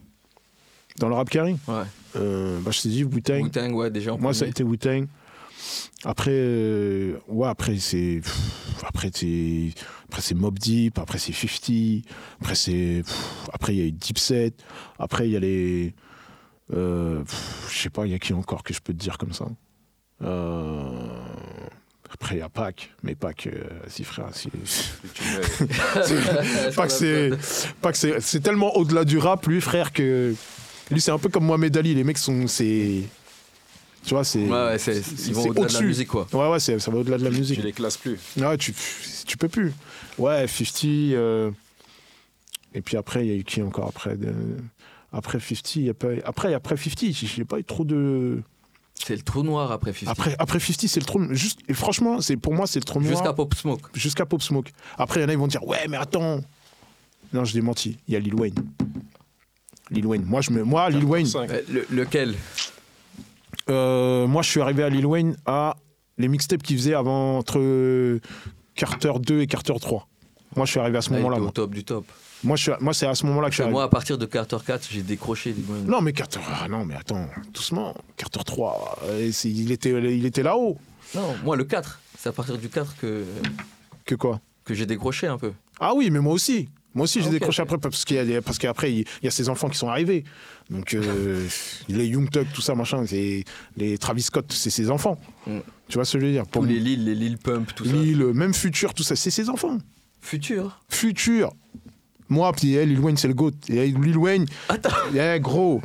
Dans 0.97 1.07
le 1.07 1.15
rap 1.15 1.29
carry, 1.29 1.55
Ouais. 1.69 1.83
euh, 2.17 2.59
bah, 2.61 2.71
je 2.71 2.81
t'ai 2.81 2.89
dit, 2.89 3.03
Wu-Tang. 3.05 3.43
Wu-Tang, 3.43 3.71
ouais, 3.73 3.89
déjà 3.89 4.13
en 4.13 4.17
Moi, 4.17 4.33
ça 4.33 4.43
a 4.43 4.47
été 4.49 4.63
Wu-Tang. 4.63 5.05
Après, 6.05 6.31
euh, 6.33 7.17
ouais, 7.27 7.47
après, 7.47 7.77
c'est. 7.77 8.21
Après, 8.83 9.09
c'est. 9.13 9.69
Après, 10.07 10.21
c'est 10.21 10.35
Mob 10.35 10.57
Deep. 10.57 10.97
Après, 10.99 11.17
c'est 11.17 11.33
50. 11.33 12.03
Après, 12.41 12.55
c'est. 12.55 13.03
Après, 13.53 13.75
il 13.75 13.79
y 13.79 13.81
a 13.81 13.85
eu 13.85 13.91
Deepset. 13.91 14.53
Après, 14.97 15.27
il 15.27 15.31
y 15.31 15.35
a 15.35 15.39
les. 15.39 15.93
euh, 16.73 17.21
Je 17.69 17.77
sais 17.77 17.89
pas, 17.89 18.05
il 18.05 18.11
y 18.11 18.15
a 18.15 18.19
qui 18.19 18.33
encore 18.33 18.63
que 18.63 18.73
je 18.73 18.79
peux 18.79 18.93
te 18.93 18.99
dire 18.99 19.17
comme 19.17 19.33
ça 19.33 19.45
Euh, 20.23 21.07
Après, 22.11 22.35
il 22.35 22.39
y 22.39 22.41
a 22.41 22.49
Pac. 22.49 22.91
Mais 23.03 23.15
Pac, 23.15 23.47
euh, 23.47 23.63
si, 23.87 24.03
frère, 24.03 24.29
si. 24.33 24.49
Pac, 26.75 26.91
c'est 26.91 28.19
c'est 28.21 28.39
tellement 28.41 28.75
au-delà 28.77 29.03
du 29.05 29.17
rap, 29.17 29.45
lui, 29.47 29.61
frère, 29.61 29.91
que. 29.93 30.33
Lui, 30.91 31.01
c'est 31.01 31.11
un 31.11 31.19
peu 31.19 31.29
comme 31.29 31.45
Mohamed 31.45 31.75
Ali. 31.77 31.93
Les 31.93 32.03
mecs 32.03 32.17
sont. 32.17 32.47
C'est. 32.47 33.03
Tu 34.05 34.13
vois, 34.13 34.23
c'est. 34.23 34.39
Ouais, 34.39 34.49
ouais, 34.49 34.79
c'est- 34.79 35.01
ils 35.27 35.33
vont 35.33 35.41
au-delà 35.41 35.53
de 35.53 35.55
la 35.59 35.61
au-dessus. 35.65 35.85
musique, 35.85 36.07
quoi. 36.07 36.27
Ouais, 36.33 36.49
ouais, 36.49 36.59
c'est- 36.59 36.79
ça 36.79 36.89
va 36.91 36.97
au-delà 36.99 37.17
de 37.17 37.23
la 37.23 37.29
musique. 37.29 37.59
tu 37.59 37.65
les 37.65 37.73
classes 37.73 37.97
plus. 37.97 38.17
Ouais, 38.37 38.57
tu, 38.57 38.73
tu 39.25 39.37
peux 39.37 39.49
plus. 39.49 39.73
Ouais, 40.17 40.47
50. 40.47 40.85
euh, 41.13 41.51
Et 42.73 42.81
puis 42.81 42.97
après, 42.97 43.25
il 43.25 43.31
y 43.31 43.33
a 43.33 43.35
eu 43.37 43.43
qui 43.43 43.61
encore 43.63 43.87
après 43.87 44.15
de- 44.15 44.33
Après 45.11 45.39
50, 45.39 45.75
il 45.77 45.85
y 45.85 45.89
a 45.89 45.93
pas... 45.95 46.09
après, 46.23 46.53
après 46.53 46.77
50, 46.77 47.13
j'ai 47.13 47.43
pas 47.45 47.57
eu 47.59 47.63
trop 47.63 47.83
de. 47.83 48.41
C'est 48.93 49.15
le 49.15 49.21
trou 49.23 49.41
noir 49.43 49.71
après 49.71 49.91
50. 49.91 50.09
Après, 50.09 50.35
après 50.37 50.59
50, 50.59 50.87
c'est 50.87 50.99
le 50.99 51.05
trou. 51.05 51.25
Juste... 51.33 51.59
Et 51.67 51.73
franchement, 51.73 52.21
c'est 52.21 52.37
pour 52.37 52.53
moi, 52.53 52.67
c'est 52.67 52.79
le 52.79 52.83
trou 52.85 52.99
noir. 52.99 53.11
Jusqu'à 53.13 53.33
Pop 53.33 53.53
Smoke. 53.55 53.81
Jusqu'à 53.95 54.25
Pop 54.27 54.41
Smoke. 54.43 54.69
Après, 54.99 55.19
il 55.19 55.23
y 55.23 55.25
en 55.25 55.29
a, 55.29 55.33
ils 55.33 55.39
vont 55.39 55.47
dire 55.47 55.65
Ouais, 55.67 55.87
mais 55.89 55.97
attends. 55.97 56.41
Non, 57.33 57.43
je 57.43 57.55
l'ai 57.55 57.61
menti. 57.61 57.97
Il 58.07 58.13
y 58.13 58.17
a 58.17 58.19
Lil 58.19 58.35
Wayne. 58.35 58.53
Lil 59.89 60.05
Wayne. 60.05 60.23
Moi, 60.25 60.41
je 60.41 60.51
me... 60.51 60.63
moi 60.63 60.89
Lil 60.91 61.05
Wayne. 61.05 61.27
Le- 61.71 61.87
lequel? 61.89 62.35
Euh, 63.69 64.27
moi, 64.27 64.41
je 64.41 64.49
suis 64.49 64.61
arrivé 64.61 64.83
à 64.83 64.89
Lil 64.89 65.05
Wayne 65.05 65.35
à 65.45 65.75
les 66.17 66.27
mixtapes 66.27 66.63
qu'il 66.63 66.77
faisait 66.77 66.93
avant 66.95 67.37
entre 67.37 68.19
Carter 68.75 69.13
2 69.19 69.41
et 69.41 69.47
Carter 69.47 69.73
3. 69.79 70.07
Moi, 70.55 70.65
je 70.65 70.71
suis 70.71 70.79
arrivé 70.79 70.97
à 70.97 71.01
ce 71.01 71.09
Ah, 71.13 71.17
moment-là. 71.17 71.39
au 71.39 71.49
top 71.51 71.71
du 71.73 71.83
top. 71.83 72.05
moi, 72.43 72.55
je 72.55 72.63
suis- 72.63 72.71
moi, 72.81 72.93
c'est 72.93 73.05
à 73.05 73.13
ce 73.15 73.25
moment-là 73.27 73.47
que 73.47 73.51
je 73.51 73.55
suis 73.57 73.63
arrivé. 73.63 73.73
moi, 73.73 73.83
à 73.83 73.87
partir 73.87 74.17
de 74.17 74.25
Carter 74.25 74.57
4, 74.65 74.87
j'ai 74.91 75.03
décroché. 75.03 75.51
Lil 75.53 75.63
Wayne. 75.69 75.85
Non, 75.85 76.01
mais 76.01 76.11
Carter. 76.13 76.39
Ah 76.61 76.67
non, 76.67 76.85
mais 76.85 76.95
attends, 76.95 77.27
doucement. 77.53 77.95
Carter 78.17 78.39
3, 78.45 78.99
euh, 79.05 79.29
il 79.45 79.71
était, 79.71 79.91
il 79.91 80.25
était 80.25 80.43
là-haut. 80.43 80.77
Non, 81.15 81.35
moi, 81.43 81.55
le 81.55 81.63
4. 81.65 81.99
C'est 82.17 82.29
à 82.29 82.31
partir 82.33 82.57
du 82.57 82.69
4 82.69 82.95
que, 82.97 83.23
Que 84.05 84.15
quoi? 84.15 84.39
que 84.65 84.73
j'ai 84.73 84.85
décroché 84.85 85.27
un 85.27 85.37
peu. 85.37 85.53
Ah 85.79 85.93
oui, 85.95 86.09
mais 86.11 86.19
moi 86.19 86.33
aussi. 86.33 86.67
Moi 86.95 87.03
aussi, 87.03 87.21
j'ai 87.21 87.27
Ah, 87.27 87.31
décroché 87.31 87.61
après 87.61 87.77
parce 87.77 88.03
qu'il 88.03 88.15
y 88.15 88.19
a 88.19 88.25
des- 88.25 88.41
parce 88.41 88.57
qu'après 88.57 88.91
il 88.91 89.05
y 89.21 89.27
a 89.27 89.31
ces 89.31 89.47
enfants 89.47 89.69
qui 89.69 89.77
sont 89.77 89.89
arrivés. 89.89 90.23
Donc 90.69 90.93
euh, 90.95 91.47
les 91.89 92.07
Young 92.07 92.29
Thug, 92.29 92.47
tout 92.53 92.61
ça, 92.61 92.73
machin, 92.75 93.05
c'est 93.05 93.43
les 93.77 93.97
Travis 93.97 94.23
Scott, 94.23 94.51
c'est 94.51 94.69
ses 94.71 94.89
enfants. 94.89 95.19
Mm. 95.45 95.59
Tu 95.87 95.95
vois 95.95 96.05
ce 96.05 96.13
que 96.13 96.19
je 96.21 96.25
veux 96.25 96.31
dire? 96.31 96.45
Pour 96.47 96.63
Tous 96.63 96.67
les 96.67 96.79
Lil, 96.79 97.05
les 97.05 97.15
Lil 97.15 97.37
Pump, 97.37 97.71
tout 97.75 97.85
ça. 97.85 97.91
Lil, 97.91 98.17
même 98.33 98.53
Future, 98.53 98.93
tout 98.93 99.03
ça, 99.03 99.15
c'est 99.15 99.31
ses 99.31 99.49
enfants. 99.49 99.77
Futur. 100.21 100.79
Future. 100.89 101.53
Moi, 102.27 102.51
puis 102.53 102.75
eh, 102.75 102.85
Lil 102.85 102.99
Wayne, 102.99 103.17
c'est 103.17 103.27
le 103.27 103.33
GOAT. 103.33 103.51
Et 103.69 103.87
Lil 103.87 104.17
Wayne, 104.17 104.45
Attends, 104.67 104.89
eh, 105.15 105.39
gros. 105.39 105.81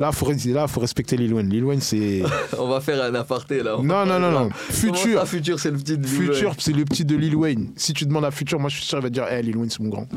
Là, 0.00 0.12
faut, 0.12 0.32
là, 0.46 0.66
faut 0.66 0.80
respecter 0.80 1.18
Lil 1.18 1.34
Wayne. 1.34 1.50
Lil 1.50 1.62
Wayne, 1.62 1.82
c'est. 1.82 2.22
on 2.58 2.68
va 2.68 2.80
faire 2.80 3.04
un 3.04 3.14
aparté 3.14 3.62
là. 3.62 3.78
On 3.78 3.82
Non, 3.82 4.06
non, 4.06 4.18
non, 4.18 4.30
non. 4.30 4.48
Ça, 4.70 5.26
Futur, 5.26 5.60
c'est 5.60 5.70
le 5.70 5.76
petit 5.76 5.98
de 5.98 6.06
Lil 6.06 6.18
Wayne 6.18 6.32
Future, 6.32 6.54
c'est 6.58 6.72
le 6.72 6.84
petit 6.86 7.04
de 7.04 7.16
Lil 7.16 7.36
Wayne. 7.36 7.70
Si 7.76 7.92
tu 7.92 8.06
demandes 8.06 8.24
à 8.24 8.30
Future, 8.30 8.58
moi, 8.58 8.70
je 8.70 8.76
suis 8.76 8.86
sûr, 8.86 8.96
il 8.96 9.02
va 9.02 9.08
te 9.10 9.14
dire, 9.14 9.26
eh, 9.30 9.42
Lil 9.42 9.58
Wayne, 9.58 9.68
c'est 9.68 9.80
mon 9.80 9.90
grand. 9.90 10.08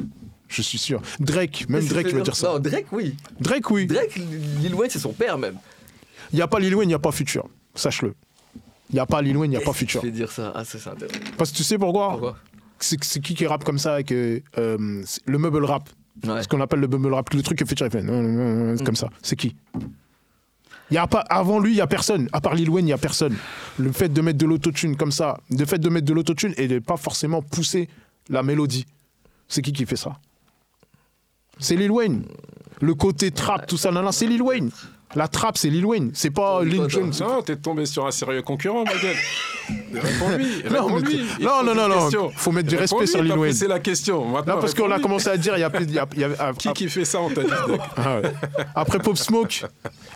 Je 0.48 0.62
suis 0.62 0.78
sûr. 0.78 1.02
Drake, 1.20 1.66
même 1.68 1.86
Drake, 1.86 2.08
il 2.10 2.16
va 2.16 2.22
dire 2.22 2.36
ça. 2.36 2.54
Non, 2.54 2.60
Drake, 2.60 2.86
oui. 2.94 3.18
Drake, 3.42 3.70
oui. 3.72 3.86
Drake, 3.86 4.16
Lil 4.62 4.74
Wayne, 4.74 4.90
c'est 4.90 5.00
son 5.00 5.12
père 5.12 5.38
même. 5.38 5.58
Il 6.32 6.38
n'y 6.38 6.42
a 6.42 6.48
pas 6.48 6.60
Lil 6.60 6.74
Wayne, 6.76 6.88
il 6.88 6.92
n'y 6.92 6.96
a 6.96 7.00
pas 7.00 7.12
Future. 7.12 7.46
Sache-le. 7.76 8.14
Il 8.90 8.94
n'y 8.94 9.00
a 9.02 9.06
pas 9.06 9.22
Lil 9.22 9.36
Wayne, 9.36 9.52
il 9.52 9.58
n'y 9.58 9.62
a 9.62 9.66
pas 9.66 9.74
Future. 9.74 10.00
Je 10.02 10.08
vais 10.08 10.14
dire 10.14 10.32
ça. 10.32 10.54
Ah, 10.56 10.64
ça, 10.64 10.80
c'est 10.80 10.90
intéressant. 10.90 11.20
Parce 11.38 11.52
que 11.52 11.58
tu 11.58 11.64
sais 11.64 11.78
pourquoi, 11.78 12.12
Pourquoi? 12.12 12.38
C'est 12.80 12.98
qui 12.98 13.34
qui 13.34 13.48
rappe 13.48 13.64
comme 13.64 13.80
ça 13.80 13.96
avec 13.96 14.12
euh, 14.12 14.40
le 14.56 15.38
meuble 15.38 15.64
rap 15.66 15.90
Ce 16.22 16.48
qu'on 16.48 16.62
appelle 16.62 16.80
le 16.80 16.88
mumble 16.88 17.14
rap, 17.14 17.34
le 17.34 17.42
truc 17.42 17.58
que 17.58 17.66
Future 17.66 17.90
fait. 17.90 18.02
c'est 18.02 18.84
Comme 18.84 18.96
ça. 18.96 19.10
C'est 19.22 19.36
qui? 19.36 19.56
Y 20.92 20.98
a 20.98 21.08
pas, 21.08 21.22
Avant 21.30 21.60
lui, 21.60 21.72
il 21.72 21.76
n'y 21.76 21.82
a 21.82 21.88
personne. 21.88 22.30
À 22.34 22.42
part 22.42 22.54
Lil 22.54 22.70
Wayne, 22.70 22.86
il 22.86 22.90
n'y 22.90 22.94
a 22.94 22.98
personne. 22.98 23.36
Le 23.80 23.92
fait 23.92 24.10
de 24.10 24.22
mettre 24.22 24.38
de 24.38 24.46
l'autotune 24.46 24.96
comme 24.96 25.12
ça, 25.12 25.40
le 25.50 25.66
fait 25.66 25.80
de 25.80 25.90
mettre 25.90 26.06
de 26.06 26.14
l'autotune 26.14 26.54
et 26.58 26.68
de 26.68 26.80
pas 26.80 26.98
forcément 26.98 27.42
pousser 27.42 27.90
la 28.30 28.44
mélodie, 28.44 28.86
c'est 29.48 29.62
qui 29.62 29.74
qui 29.74 29.86
fait 29.86 29.96
ça? 29.96 30.20
C'est 31.60 31.76
Lil 31.76 31.92
Wayne. 31.92 32.24
Le 32.82 32.94
côté 32.96 33.32
trap, 33.32 33.66
tout 33.66 33.78
ça, 33.78 33.92
non, 33.92 34.04
non, 34.04 34.12
c'est 34.12 34.28
Lil 34.28 34.42
Wayne. 34.42 34.70
La 35.16 35.28
trap, 35.28 35.58
c'est 35.58 35.70
Lil 35.70 35.86
Wayne. 35.86 36.12
C'est 36.14 36.32
pas 36.32 36.64
Lil 36.64 36.78
toi, 36.78 36.88
Jon. 36.90 37.10
toi. 37.12 37.28
Non, 37.28 37.42
t'es 37.44 37.56
tombé 37.56 37.86
sur 37.86 38.06
un 38.08 38.12
sérieux 38.12 38.42
concurrent, 38.42 38.84
ma 38.84 38.94
gueule. 38.94 39.16
Réponds-lui. 39.94 41.24
Non, 41.42 41.64
non, 41.64 41.76
non, 41.76 41.88
non, 41.88 42.10
non. 42.10 42.32
Faut 42.36 42.52
mettre 42.52 42.70
du 42.70 42.76
respect 42.76 43.06
sur 43.06 43.22
Lil 43.22 43.34
Wayne. 43.34 43.52
poussé 43.54 43.68
la 43.68 43.80
question. 43.80 44.26
Maintenant, 44.26 44.56
Non, 44.56 44.62
parce 44.62 44.74
qu'on 44.74 44.90
a 44.92 45.00
commencé 45.00 45.30
à 45.30 45.38
dire, 45.38 45.56
il 45.58 45.62
y 45.62 45.64
a, 45.64 45.72
il 45.80 45.92
y 45.94 46.00
a- 46.00 46.08
il 46.16 46.20
y 46.22 46.24
a- 46.24 46.54
Qui 46.58 46.74
qui 46.74 46.90
fait 46.90 47.06
ça, 47.06 47.20
on 47.22 47.30
t'a 47.30 47.44
dit 47.44 47.50
Ah 47.98 48.20
ouais. 48.22 48.34
Après 48.76 49.00
Pop 49.00 49.18
Smoke, 49.18 49.66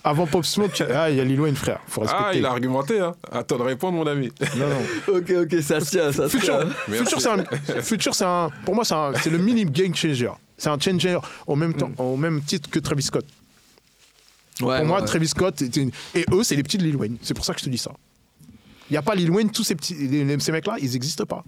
avant 0.03 0.25
Pop 0.25 0.45
Smoke, 0.45 0.83
ah, 0.93 1.09
il 1.09 1.17
y 1.17 1.19
a 1.19 1.23
Lil 1.23 1.39
Wayne, 1.39 1.55
frère. 1.55 1.79
Faut 1.87 2.01
respecter. 2.01 2.25
Ah, 2.27 2.33
il 2.35 2.45
a 2.45 2.49
argumenté, 2.51 2.99
hein. 2.99 3.13
Attends 3.31 3.57
de 3.57 3.63
répondre, 3.63 3.97
mon 3.97 4.07
ami. 4.07 4.31
Non, 4.57 4.67
non. 4.67 5.15
Ok, 5.17 5.31
ok, 5.43 5.61
ça 5.61 5.79
se 5.79 5.91
tient, 5.91 6.11
ça 6.11 6.27
tient. 6.27 6.59
Future, 6.89 7.21
c'est 7.21 7.29
un, 7.29 7.81
Future, 7.81 8.15
c'est 8.15 8.25
un, 8.25 8.49
pour 8.65 8.75
moi, 8.75 8.83
c'est 8.83 8.93
un- 8.95 9.11
c'est 9.21 9.29
le 9.29 9.37
mini 9.37 9.65
game 9.65 9.95
changer. 9.95 10.31
C'est 10.57 10.69
un 10.69 10.79
changer 10.79 11.17
au 11.45 11.55
même 11.55 11.73
temps, 11.73 11.91
au 11.99 12.17
même 12.17 12.41
titre 12.41 12.69
que 12.69 12.79
Travis 12.79 13.03
Scott. 13.03 13.25
Ouais, 14.61 14.77
pour 14.79 14.87
moi, 14.87 14.99
ouais. 15.01 15.05
Travis 15.05 15.27
Scott 15.27 15.61
une- 15.75 15.91
et 16.15 16.25
eux, 16.31 16.43
c'est 16.43 16.55
les 16.55 16.63
petits 16.63 16.77
de 16.77 16.83
Lil 16.83 16.95
Wayne. 16.95 17.17
C'est 17.21 17.33
pour 17.33 17.45
ça 17.45 17.53
que 17.53 17.59
je 17.59 17.65
te 17.65 17.69
dis 17.69 17.77
ça. 17.77 17.91
Il 18.89 18.93
n'y 18.93 18.97
a 18.97 19.01
pas 19.01 19.15
Lil 19.15 19.29
Wayne, 19.31 19.51
tous 19.51 19.63
ces 19.63 19.75
petits, 19.75 19.95
ces 20.39 20.51
mecs-là, 20.51 20.77
ils 20.81 20.91
n'existent 20.91 21.25
pas. 21.25 21.43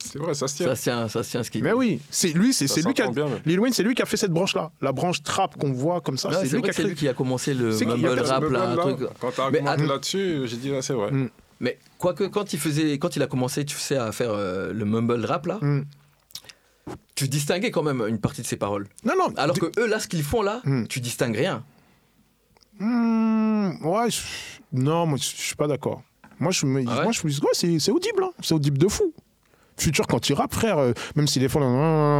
C'est 0.00 0.18
vrai, 0.18 0.32
ça 0.34 0.46
se 0.48 0.56
tient. 0.56 0.66
Ça 0.66 0.76
se 0.76 0.82
tient, 0.82 1.08
ça 1.08 1.22
se 1.24 1.30
tient 1.30 1.42
ce 1.42 1.50
qui 1.50 1.60
Mais 1.60 1.72
oui, 1.72 2.00
c'est 2.10 2.28
lui, 2.28 2.52
c'est 2.54 2.64
lui 2.84 2.94
qui 2.94 3.02
a, 3.02 3.10
bien, 3.10 3.26
même. 3.28 3.40
Lil 3.44 3.58
Wayne, 3.60 3.72
c'est 3.72 3.82
lui 3.82 3.94
qui 3.94 4.02
a 4.02 4.06
fait 4.06 4.16
cette 4.16 4.30
branche-là, 4.30 4.70
la 4.80 4.92
branche 4.92 5.22
trap 5.22 5.56
qu'on 5.58 5.72
voit 5.72 6.00
comme 6.00 6.16
ça. 6.18 6.28
Ouais, 6.28 6.34
c'est 6.36 6.46
c'est 6.46 6.56
lui 6.56 6.62
vrai 6.62 6.62
qui 6.62 6.68
a 6.68 6.70
que 6.70 6.76
c'est 6.76 6.82
créé. 6.82 6.90
lui 6.90 6.96
qui 6.96 7.08
a 7.08 7.14
commencé 7.14 7.52
le 7.54 7.72
C'est 7.72 7.84
qu'il 7.84 8.00
y 8.00 8.06
a 8.06 8.08
mumble 8.10 8.20
rap, 8.20 8.42
là, 8.44 8.74
là. 8.74 8.76
truc. 8.76 8.98
Quand 9.20 9.32
t'as 9.34 9.50
Mais 9.50 9.58
argumenté 9.58 9.86
là-dessus, 9.86 10.42
j'ai 10.46 10.56
dit, 10.56 10.70
là, 10.70 10.82
c'est 10.82 10.92
vrai. 10.94 11.10
Mm. 11.10 11.30
Mais 11.60 11.78
quoique, 11.98 12.24
quand 12.24 12.52
il 12.52 12.58
faisait, 12.60 12.92
quand 12.98 13.16
il 13.16 13.22
a 13.22 13.26
commencé, 13.26 13.64
tu 13.64 13.76
sais, 13.76 13.96
à 13.96 14.12
faire 14.12 14.30
euh, 14.30 14.72
le 14.72 14.84
mumble 14.84 15.24
rap, 15.24 15.46
là, 15.46 15.58
Mm. 15.60 15.82
tu 17.16 17.28
distinguais 17.28 17.70
quand 17.72 17.82
même 17.82 18.02
une 18.08 18.18
partie 18.20 18.42
de 18.42 18.46
ses 18.46 18.56
paroles. 18.56 18.86
Non, 19.04 19.14
non. 19.18 19.34
Alors 19.36 19.58
que 19.58 19.66
eux, 19.80 19.86
là, 19.86 19.98
ce 19.98 20.06
qu'ils 20.08 20.22
font 20.22 20.42
là, 20.42 20.60
Mm. 20.64 20.86
tu 20.86 21.00
distingues 21.00 21.36
rien. 21.36 21.64
Hmm, 22.78 23.70
ouais, 23.84 24.10
je- 24.10 24.20
non, 24.72 25.06
moi 25.06 25.18
je 25.18 25.24
je 25.24 25.42
suis 25.42 25.56
pas 25.56 25.66
d'accord. 25.66 26.02
Moi 26.40 26.52
je 26.52 26.66
me, 26.66 26.84
Ah 26.86 26.98
ouais? 26.98 27.02
moi 27.04 27.12
je 27.12 27.20
me 27.24 27.30
dis 27.30 27.40
ouais, 27.40 27.48
c'est 27.52 27.78
c'est 27.78 27.90
audible, 27.90 28.22
hein. 28.24 28.30
c'est 28.40 28.54
audible 28.54 28.78
de 28.78 28.88
fou. 28.88 29.12
Futur 29.76 30.06
quand 30.08 30.28
il 30.28 30.34
rappe, 30.34 30.52
frère, 30.54 30.78
euh, 30.78 30.92
même 31.14 31.28
si 31.28 31.38
des 31.38 31.48
fois 31.48 31.60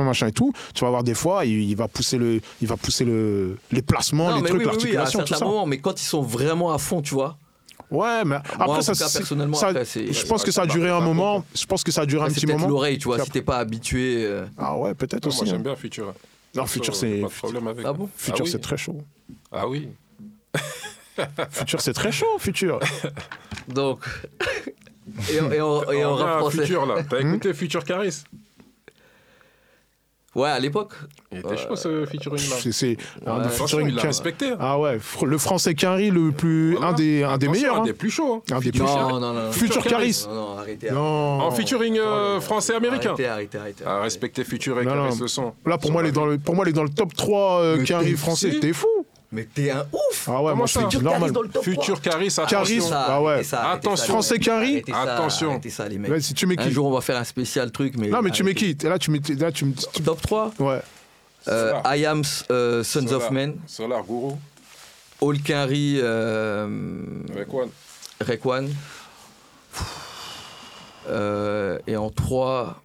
machin 0.05 0.29
et 0.29 0.33
tout, 0.33 0.53
tu 0.75 0.85
vas 0.85 0.91
voir 0.91 1.03
des 1.03 1.15
fois, 1.15 1.45
il, 1.45 1.69
il 1.69 1.75
va 1.77 1.89
pousser 1.89 2.17
le, 2.17 2.41
il 2.61 2.69
va 2.69 2.77
pousser 2.77 3.05
le, 3.05 3.59
les 3.73 3.83
placements, 3.83 4.31
non, 4.31 4.37
les 4.37 4.43
trucs, 4.43 4.61
oui, 4.61 4.67
oui, 4.67 4.77
oui, 4.85 4.91
à 4.97 5.01
l'articulation, 5.01 5.21
tout 5.25 5.35
ça. 5.35 5.67
mais 5.67 5.79
quand 5.79 6.01
ils 6.01 6.05
sont 6.05 6.23
vraiment 6.23 6.73
à 6.73 6.79
fond, 6.79 7.03
tu 7.03 7.15
vois. 7.15 7.37
Ouais, 7.91 8.25
mais 8.25 8.37
après 8.61 8.83
ça, 8.83 8.93
cas, 8.93 9.09
personnellement, 9.11 9.57
ça- 9.57 9.69
après, 9.69 9.85
je 9.85 10.27
pense 10.27 10.45
que 10.45 10.51
ça 10.53 10.63
a 10.63 10.67
duré 10.67 10.91
un 10.91 11.01
moment. 11.01 11.45
Je 11.55 11.65
pense 11.67 11.83
que 11.83 11.91
ça 11.91 12.03
a 12.03 12.07
duré 12.07 12.27
un 12.27 12.31
petit 12.33 12.47
moment. 12.47 12.69
l'oreille, 12.69 12.99
tu 12.99 13.05
vois, 13.05 13.19
si 13.25 13.31
t'es 13.31 13.43
pas 13.43 13.59
habitué. 13.59 14.25
euh, 14.25 14.47
Ah 14.57 14.77
ouais, 14.77 14.95
peut-être 14.95 15.27
aussi. 15.27 15.39
moi, 15.39 15.47
j'aime 15.47 15.61
hein. 15.61 15.65
bien 15.65 15.77
Future. 15.77 16.13
Non, 16.55 16.67
Future 16.67 16.95
c'est 16.97 17.21
Pas 17.21 17.29
de 17.29 17.33
problème 17.33 17.67
avec. 17.69 17.87
Ah 17.87 17.93
bon? 17.93 18.09
Future 18.17 18.37
Ah 18.41 18.45
oui. 18.45 18.51
c'est 18.51 18.59
très 18.61 18.77
chaud. 18.77 18.97
Ah 19.53 19.67
oui. 19.69 19.89
Future 21.51 21.81
c'est 21.81 21.93
très 21.95 22.13
chaud, 22.13 22.39
Future. 22.39 22.79
Donc. 23.69 24.01
et, 25.33 25.41
en- 25.41 25.51
et 25.53 25.61
en, 25.61 25.83
et 25.91 26.05
On 26.05 26.15
rap 26.15 26.39
français. 26.41 26.59
Future, 26.63 26.87
là. 26.87 27.03
T'as 27.09 27.21
Hmm 27.23 27.29
écouté 27.35 27.55
Future 27.55 27.85
Caris? 27.85 28.23
Ouais, 30.35 30.51
à 30.51 30.61
l'époque. 30.61 30.93
Il 31.33 31.39
était 31.39 31.57
chaud, 31.57 31.75
ce 31.75 32.05
featuring 32.07 32.39
là. 32.51 32.57
C'est 32.61 32.71
c'est 32.71 32.97
un 33.27 33.39
Ouais. 33.39 33.43
des 33.45 33.49
featuring 33.49 33.89
il 33.89 33.95
qui 33.97 34.05
a- 34.05 34.09
respecté. 34.09 34.51
hein. 34.51 34.57
Ah 34.61 34.79
ouais, 34.79 34.99
fr- 34.99 35.25
le 35.25 35.37
français 35.39 35.75
Quinry, 35.75 36.11
le 36.11 36.31
plus, 36.31 36.73
Voilà. 36.75 36.89
un 36.89 36.93
des, 36.93 37.25
un 37.25 37.39
des 37.39 37.49
meilleurs. 37.49 37.77
Un 37.77 37.81
hein. 37.81 37.85
des 37.85 37.93
plus 37.95 38.11
chauds. 38.11 38.35
hein. 38.35 38.55
Un 38.55 38.61
des 38.61 38.71
plus 38.71 38.81
Non, 38.83 39.09
non, 39.09 39.21
non, 39.21 39.33
non. 39.33 39.53
Future 39.53 39.83
Caris. 39.83 40.27
Non, 40.29 40.35
non, 40.35 40.59
arrêtez. 40.59 40.91
Non. 40.93 41.01
En 41.41 41.51
featuring 41.51 41.99
euh, 41.99 42.41
français-américain. 42.41 43.11
Arrêtez, 43.15 43.27
arrêtez, 43.27 43.59
arrêtez. 43.59 43.85
À 43.85 44.01
respecter 44.03 44.45
Future 44.45 44.81
et 44.81 44.85
Caris 44.85 45.19
le 45.19 45.27
son. 45.29 45.55
Là, 45.67 45.79
pour 45.79 45.91
moi, 45.91 46.03
elle 46.03 46.09
est 46.09 46.13
dans 46.13 46.27
le, 46.27 46.39
pour 46.39 46.55
moi, 46.55 46.65
elle 46.67 46.71
est 46.71 46.75
dans 46.77 46.85
le 46.85 46.91
top 46.91 47.15
3 47.15 47.61
euh, 47.63 47.85
t'es- 47.85 48.15
français. 48.17 48.61
T'es 48.61 48.73
fou. 48.75 48.87
Mais 49.31 49.45
t'es 49.45 49.71
un 49.71 49.87
ouf 49.93 50.27
Ah 50.27 50.31
ouais, 50.43 50.51
Comment 50.51 50.55
moi, 50.57 50.67
je 50.67 50.79
Future 50.79 51.03
normal. 51.03 51.33
Caris 51.33 51.63
Future 51.63 52.01
Caris, 52.01 52.35
Caris, 52.49 52.77
attention. 52.77 52.89
ça. 52.89 53.07
Ah 53.09 53.23
ouais. 53.23 53.43
Attention. 53.53 54.07
Français 54.07 54.39
ça, 54.43 55.03
Attention. 55.03 55.51
Arrêtez 55.51 55.71
ça, 55.71 55.87
les 55.87 55.99
mecs. 55.99 56.11
Ouais, 56.11 56.21
si 56.21 56.33
tu 56.33 56.47
mets 56.47 56.59
Un 56.59 56.63
qui 56.65 56.71
jour, 56.71 56.87
on 56.87 56.93
va 56.93 57.03
faire 57.03 57.19
un 57.19 57.25
spécial 57.25 57.71
truc, 57.71 57.95
mais. 57.99 58.09
Non, 58.09 58.23
mais 58.23 58.31
tu 58.31 58.43
mets 58.43 58.55
qui 58.55 58.75
Là, 58.83 58.99
tu 58.99 59.11
mets, 59.11 59.21
là, 59.39 59.53
tu 59.53 59.71
Top 60.05 60.23
3 60.23 60.53
ouais. 60.61 60.81
euh. 61.49 61.75
I 61.85 62.07
Am 62.07 62.23
euh, 62.51 62.83
Sons 62.83 63.13
of. 63.13 63.31
Men, 63.31 63.57
Solar 63.67 64.03
Guru. 64.05 64.33
All 65.21 65.43
Quinry, 65.43 65.99
euh. 66.01 66.67
Rekwan. 68.21 68.71
Euh, 71.09 71.79
et 71.87 71.97
en 71.97 72.11
3, 72.11 72.83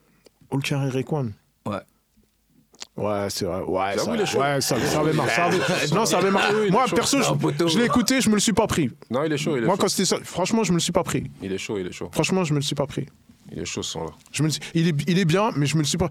All 0.51 0.59
Quinry 0.61 0.89
Rayquan. 0.89 1.27
Ouais. 2.95 3.27
C'est 3.29 3.45
vrai. 3.45 3.61
Ouais, 3.61 3.97
ça, 3.97 4.11
ouais, 4.11 4.25
ça, 4.61 4.61
ça 4.61 4.77
ça 4.79 4.99
avait- 4.99 5.13
Non, 5.93 6.05
ça 6.05 6.17
avait. 6.19 6.29
Oui, 6.29 6.67
est 6.67 6.71
Moi, 6.71 6.85
perso, 6.93 7.17
je, 7.21 7.67
je 7.67 7.79
l'ai 7.79 7.85
écouté, 7.85 8.21
je 8.21 8.29
me 8.29 8.35
le 8.35 8.39
suis 8.39 8.53
pas 8.53 8.67
pris. 8.67 8.91
Non, 9.09 9.23
il 9.23 9.33
est 9.33 9.37
chaud, 9.37 9.57
il 9.57 9.63
est 9.63 9.65
Moi, 9.65 9.75
chaud. 9.75 9.81
quand 9.81 9.87
c'était 9.87 10.05
ça, 10.05 10.17
franchement, 10.23 10.63
je 10.63 10.71
me 10.71 10.77
le 10.77 10.81
suis 10.81 10.91
pas 10.91 11.03
pris. 11.03 11.23
Il 11.41 11.51
est 11.51 11.57
chaud, 11.57 11.77
il 11.79 11.87
est 11.87 11.91
chaud. 11.91 12.09
Franchement, 12.11 12.43
je 12.43 12.53
me 12.53 12.59
le 12.59 12.63
suis 12.63 12.75
pas 12.75 12.85
pris. 12.85 13.07
Il 13.51 13.59
est 13.59 13.65
chaud 13.65 13.81
ce 13.83 13.91
son 13.93 14.05
là. 14.05 14.11
Je 14.31 14.43
me 14.43 14.49
suis- 14.49 14.61
il, 14.75 14.87
est, 14.87 14.95
il 15.07 15.17
est 15.19 15.25
bien, 15.25 15.51
mais 15.55 15.65
je 15.65 15.75
me 15.75 15.81
le 15.81 15.87
suis 15.87 15.97
pas. 15.97 16.09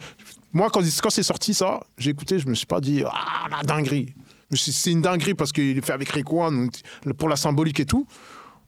Moi, 0.52 0.68
quand, 0.72 0.80
quand 1.02 1.10
c'est 1.10 1.22
sorti 1.22 1.54
ça, 1.54 1.80
j'ai 1.98 2.10
écouté, 2.10 2.38
je 2.38 2.46
me 2.48 2.54
suis 2.54 2.66
pas 2.66 2.80
dit 2.80 3.02
ah 3.06 3.46
la 3.50 3.62
dinguerie. 3.62 4.14
C'est 4.54 4.90
une 4.90 5.00
dinguerie 5.02 5.34
parce 5.34 5.50
qu'il 5.52 5.78
est 5.78 5.84
fait 5.84 5.92
avec 5.94 6.14
donc, 6.50 6.72
pour 7.16 7.28
la 7.28 7.36
symbolique 7.36 7.80
et 7.80 7.86
tout. 7.86 8.06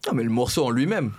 non, 0.06 0.14
mais 0.14 0.22
le 0.22 0.30
morceau 0.30 0.64
en 0.64 0.70
lui-même. 0.70 1.12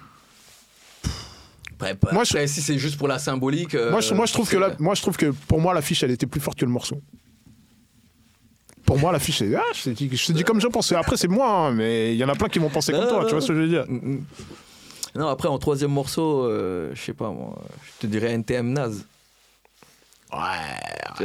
Après, 1.79 2.25
je- 2.25 2.45
si 2.47 2.61
c'est 2.61 2.77
juste 2.77 2.97
pour 2.97 3.07
la 3.07 3.19
symbolique. 3.19 3.75
euh, 3.75 3.91
moi, 3.91 4.01
je, 4.01 4.13
moi, 4.13 4.25
je 4.25 4.33
trouve 4.33 4.49
que 4.49 4.57
la- 4.57 4.75
moi, 4.79 4.95
je 4.95 5.01
trouve 5.01 5.17
que 5.17 5.27
pour 5.47 5.59
moi, 5.59 5.73
l'affiche, 5.73 6.03
elle 6.03 6.11
était 6.11 6.25
plus 6.27 6.39
forte 6.41 6.57
que 6.59 6.65
le 6.65 6.71
morceau. 6.71 7.01
Pour 8.85 8.99
moi, 8.99 9.11
l'affiche, 9.11 9.39
c'est. 9.39 9.55
Ah, 9.55 9.61
je 9.73 9.83
te 9.83 9.89
dis, 9.89 10.09
je 10.15 10.27
te 10.27 10.31
dis 10.31 10.43
comme 10.43 10.61
je 10.61 10.67
pense. 10.67 10.91
Après, 10.91 11.17
c'est 11.17 11.27
moi, 11.27 11.49
hein, 11.49 11.71
mais 11.71 12.13
il 12.13 12.17
y 12.17 12.23
en 12.23 12.29
a 12.29 12.35
plein 12.35 12.49
qui 12.49 12.59
vont 12.59 12.69
penser 12.69 12.91
comme 12.91 13.07
toi. 13.07 13.25
Tu 13.25 13.31
vois 13.31 13.41
ce 13.41 13.47
que 13.47 13.55
je 13.55 13.59
veux 13.61 13.67
dire. 13.67 13.85
Non, 15.15 15.27
après, 15.29 15.47
en 15.47 15.57
troisième 15.57 15.91
morceau, 15.91 16.43
euh, 16.45 16.91
je 16.93 17.01
sais 17.01 17.13
pas 17.13 17.29
moi, 17.29 17.57
je 17.83 18.01
te 18.01 18.07
dirais 18.07 18.31
NTM 18.33 18.73
Naz. 18.73 19.05
Ouais. 20.31 20.39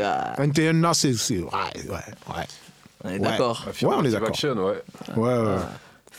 Ah, 0.03 0.35
NTN, 0.39 0.81
là, 0.81 0.95
c'est. 0.95 1.11
Ouais, 1.11 1.43
ouais, 1.43 1.91
ouais. 1.91 2.47
on 3.05 3.09
est 3.09 3.13
Ouais. 3.15 3.19
d'accord. 3.19 3.67
Ouais, 3.67 3.75
on 3.83 4.05
est 4.05 4.11
d'accord. 4.11 4.37
Ouais. 4.43 4.83
Ouais, 5.17 5.39
ouais. 5.39 5.57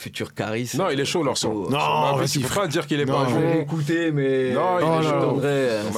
Futur 0.01 0.29
Charis. 0.35 0.71
Non, 0.77 0.89
il 0.89 0.99
est 0.99 1.05
chaud 1.05 1.23
leur 1.23 1.37
son. 1.37 1.53
Non, 1.53 1.69
Sur 1.69 2.17
ma 2.17 2.23
vie, 2.23 2.41
frère. 2.41 2.61
pas 2.63 2.67
dire 2.67 2.87
qu'il 2.87 2.99
est 2.99 3.05
Non, 3.05 3.23
pas 3.23 3.29
bon. 3.31 3.39
l'écouter, 3.59 4.11
mais. 4.11 4.51
Non, 4.51 4.79
il 4.79 4.83
Oh 4.85 4.99
est 4.99 5.03
chaud. 5.03 5.35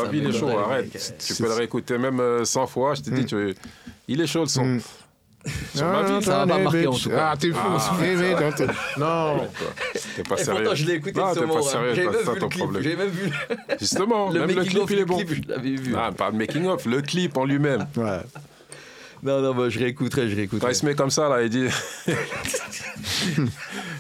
ma 0.03 0.09
vie, 0.09 0.17
il 0.17 0.23
est 0.25 0.27
m'étonnerait, 0.27 0.55
arrête. 0.63 0.93
mec. 0.93 1.03
Tu 1.25 1.35
peux 1.35 1.47
le 1.47 1.53
réécouter 1.53 1.97
même 1.97 2.19
euh, 2.19 2.43
100 2.43 2.67
fois. 2.67 2.95
Je 2.95 3.01
te 3.01 3.09
dis, 3.11 3.25
tu... 3.25 3.55
il 4.09 4.19
est 4.21 4.27
chaud 4.27 4.41
le 4.41 4.47
son. 4.47 4.65
Mm. 4.65 4.81
Sur 5.75 5.85
ma 5.87 6.03
vie, 6.03 6.23
ça 6.23 6.45
va 6.45 6.47
pas 6.47 6.57
marquer, 6.57 6.87
en 6.87 6.93
tout 6.93 7.09
cas. 7.09 7.29
Ah, 7.31 7.37
t'es 7.37 7.51
fou. 7.51 7.67
Eh, 8.03 8.15
mais, 8.15 8.31
non, 8.33 8.51
t'es- 8.51 8.67
Non. 8.97 9.47
T'es 10.15 10.23
pas 10.23 10.35
Et 10.35 10.43
sérieux. 10.43 10.61
pourtant, 10.63 10.75
je 10.75 10.85
l'ai 10.85 10.93
écouté 10.93 11.19
Non, 11.19 11.33
ce 11.33 11.39
hein. 11.39 11.81
même 11.81 11.93
vu 11.95 12.03
le 12.03 12.47
clip. 12.47 12.57
problème. 12.63 12.83
J'avais 12.83 12.95
même 12.95 13.09
vu 13.09 13.31
Justement, 13.79 14.29
le 14.31 14.39
même 14.39 14.49
le 14.49 14.55
making 14.55 14.71
clip, 14.71 14.83
of 14.83 14.91
il 14.91 14.99
est 14.99 15.05
bon. 15.05 15.17
clip, 15.17 15.43
je 15.45 15.49
l'avais 15.49 15.75
vu. 15.75 15.95
Ah, 15.97 16.11
pas 16.11 16.29
le 16.29 16.37
making 16.37 16.65
of, 16.67 16.85
le 16.85 17.01
clip 17.01 17.35
en 17.37 17.43
lui-même. 17.45 17.87
Ouais. 17.97 18.19
Non, 19.23 19.41
non, 19.41 19.55
bah, 19.55 19.69
je 19.69 19.79
réécouterai, 19.79 20.23
je 20.27 20.31
Quand 20.31 20.35
réécouterai. 20.37 20.71
il 20.71 20.75
se 20.75 20.85
met 20.85 20.95
comme 20.95 21.09
ça, 21.09 21.29
là, 21.29 21.41
il 21.43 21.49
dit. 21.49 21.67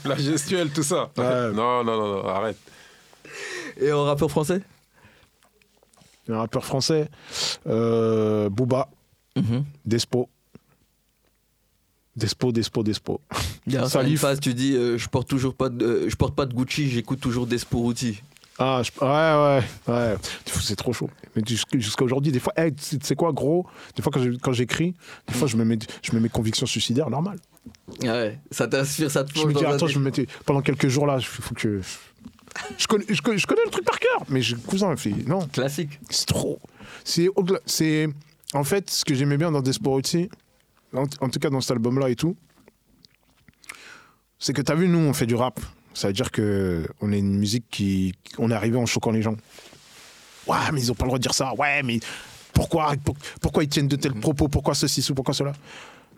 La 0.05 0.17
gestuelle, 0.17 0.69
tout 0.71 0.83
ça. 0.83 1.09
Ouais. 1.17 1.51
Non, 1.53 1.83
non, 1.83 1.97
non, 1.97 2.07
non, 2.15 2.27
arrête. 2.27 2.57
Et 3.77 3.91
en 3.91 4.03
rappeur 4.03 4.29
français? 4.29 4.61
Un 6.27 6.37
rappeur 6.37 6.65
français. 6.65 7.09
Euh, 7.67 8.49
Booba. 8.49 8.89
Mhm. 9.35 9.63
Despo. 9.85 10.29
Despo, 12.15 12.51
Despo, 12.51 12.83
Despo. 12.83 13.21
Il 13.65 13.73
y 13.73 13.77
a 13.77 14.03
une 14.03 14.17
phase, 14.17 14.39
tu 14.39 14.53
dis, 14.53 14.75
euh, 14.75 14.97
je 14.97 15.09
porte 15.09 15.27
toujours 15.27 15.55
pas 15.55 15.69
de, 15.69 15.85
euh, 15.85 16.09
je 16.09 16.15
porte 16.15 16.35
pas 16.35 16.45
de 16.45 16.53
Gucci, 16.53 16.89
j'écoute 16.89 17.19
toujours 17.19 17.47
des 17.47 17.57
Sporuti. 17.57 18.21
Ah, 18.59 18.81
je- 18.83 18.91
ouais, 19.03 19.61
ouais, 19.87 19.93
ouais. 20.11 20.15
C'est 20.61 20.75
trop 20.75 20.93
chaud. 20.93 21.09
Mais 21.35 21.41
jusqu'- 21.45 21.79
jusqu'à 21.79 22.03
aujourd'hui, 22.05 22.31
des 22.31 22.39
fois, 22.39 22.53
hey, 22.55 22.73
tu 22.73 22.97
sais- 23.01 23.15
quoi, 23.15 23.31
gros? 23.33 23.65
Des 23.95 24.01
fois, 24.03 24.11
quand 24.41 24.53
j'écris, 24.53 24.93
des 25.27 25.33
fois, 25.33 25.47
je 25.47 25.57
me, 25.57 25.65
mets, 25.65 25.79
je 26.03 26.11
me 26.13 26.19
mets 26.19 26.29
conviction 26.29 26.65
suicidaire, 26.67 27.09
normal. 27.09 27.39
Ah 28.03 28.05
Ouais, 28.13 28.39
ça 28.51 28.67
t'inspire, 28.67 29.09
ça 29.09 29.23
te 29.23 29.37
Je 29.37 29.45
me 29.45 29.53
dis, 29.53 29.65
attends, 29.65 29.87
je 29.87 29.97
me 29.97 30.03
mettais. 30.03 30.27
Pendant 30.45 30.61
quelques 30.61 30.87
jours 30.87 31.07
là, 31.07 31.15
il 31.17 31.25
faut 31.25 31.55
que. 31.55 31.81
Je 32.77 32.85
connais, 32.85 33.05
je, 33.09 33.21
connais, 33.21 33.37
je 33.39 33.47
connais 33.47 33.63
le 33.65 33.71
truc 33.71 33.83
par 33.85 33.97
cœur, 33.99 34.23
mais 34.29 34.41
je, 34.43 34.55
cousin, 34.55 34.91
il 34.91 34.97
fait, 34.97 35.09
non, 35.27 35.47
Classique. 35.47 35.99
c'est 36.11 36.27
trop. 36.27 36.59
C'est 37.03 37.29
en 38.53 38.63
fait 38.63 38.89
ce 38.91 39.03
que 39.03 39.15
j'aimais 39.15 39.37
bien 39.37 39.51
dans 39.51 39.61
Desperate 39.61 40.15
en, 40.93 41.05
en 41.21 41.29
tout 41.29 41.39
cas 41.39 41.49
dans 41.49 41.61
cet 41.61 41.71
album-là 41.71 42.09
et 42.09 42.15
tout, 42.15 42.35
c'est 44.37 44.53
que 44.53 44.61
t'as 44.61 44.75
vu, 44.75 44.87
nous, 44.87 44.99
on 44.99 45.13
fait 45.13 45.25
du 45.25 45.35
rap. 45.35 45.59
Ça 45.93 46.07
veut 46.07 46.13
dire 46.13 46.31
que 46.31 46.87
on 47.01 47.11
est 47.11 47.19
une 47.19 47.37
musique 47.37 47.65
qui. 47.69 48.13
On 48.37 48.49
est 48.51 48.53
arrivé 48.55 48.77
en 48.77 48.85
choquant 48.85 49.11
les 49.11 49.21
gens. 49.21 49.35
Ouais, 50.47 50.57
mais 50.73 50.81
ils 50.81 50.91
ont 50.91 50.95
pas 50.95 51.05
le 51.05 51.09
droit 51.09 51.19
de 51.19 51.23
dire 51.23 51.33
ça. 51.33 51.53
Ouais, 51.55 51.81
mais 51.83 51.99
pourquoi, 52.53 52.93
pour- 53.03 53.15
pourquoi 53.41 53.63
ils 53.63 53.69
tiennent 53.69 53.87
de 53.87 53.95
tels 53.95 54.13
propos? 54.13 54.47
Pourquoi 54.47 54.73
ceci 54.75 55.05
ou 55.11 55.13
pourquoi 55.15 55.33
cela? 55.33 55.53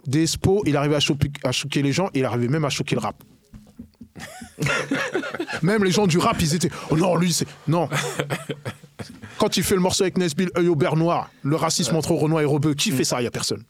Despo, 0.08 0.64
il 0.66 0.76
arrivait 0.78 0.96
à, 0.96 1.00
choquer- 1.00 1.32
à 1.44 1.52
choquer 1.52 1.82
les 1.82 1.92
gens, 1.92 2.10
il 2.14 2.24
arrivait 2.26 2.48
même 2.48 2.66
à 2.66 2.70
choquer 2.70 2.96
le 2.96 3.02
rap. 3.02 3.16
même 5.62 5.84
les 5.84 5.92
gens 5.92 6.08
du 6.08 6.18
rap, 6.18 6.38
ils 6.42 6.56
étaient. 6.56 6.70
Oh 6.90 6.98
non, 6.98 7.16
lui, 7.16 7.34
c'est. 7.34 7.48
Non. 7.68 7.90
Quand 9.38 9.58
il 9.58 9.64
fait 9.64 9.76
le 9.76 9.82
morceau 9.82 10.04
avec 10.04 10.18
Nesbill, 10.18 10.50
œil 10.58 10.68
au 10.70 10.76
beurre 10.76 10.96
noir, 10.96 11.30
le 11.44 11.56
racisme 11.56 11.96
entre 11.96 12.12
Renoir 12.14 12.42
et 12.42 12.46
Rebeu, 12.46 12.74
qui 12.74 12.92
fait 12.92 13.04
ça? 13.04 13.20
Il 13.22 13.26
y 13.26 13.28
a 13.28 13.32
personne. 13.32 13.64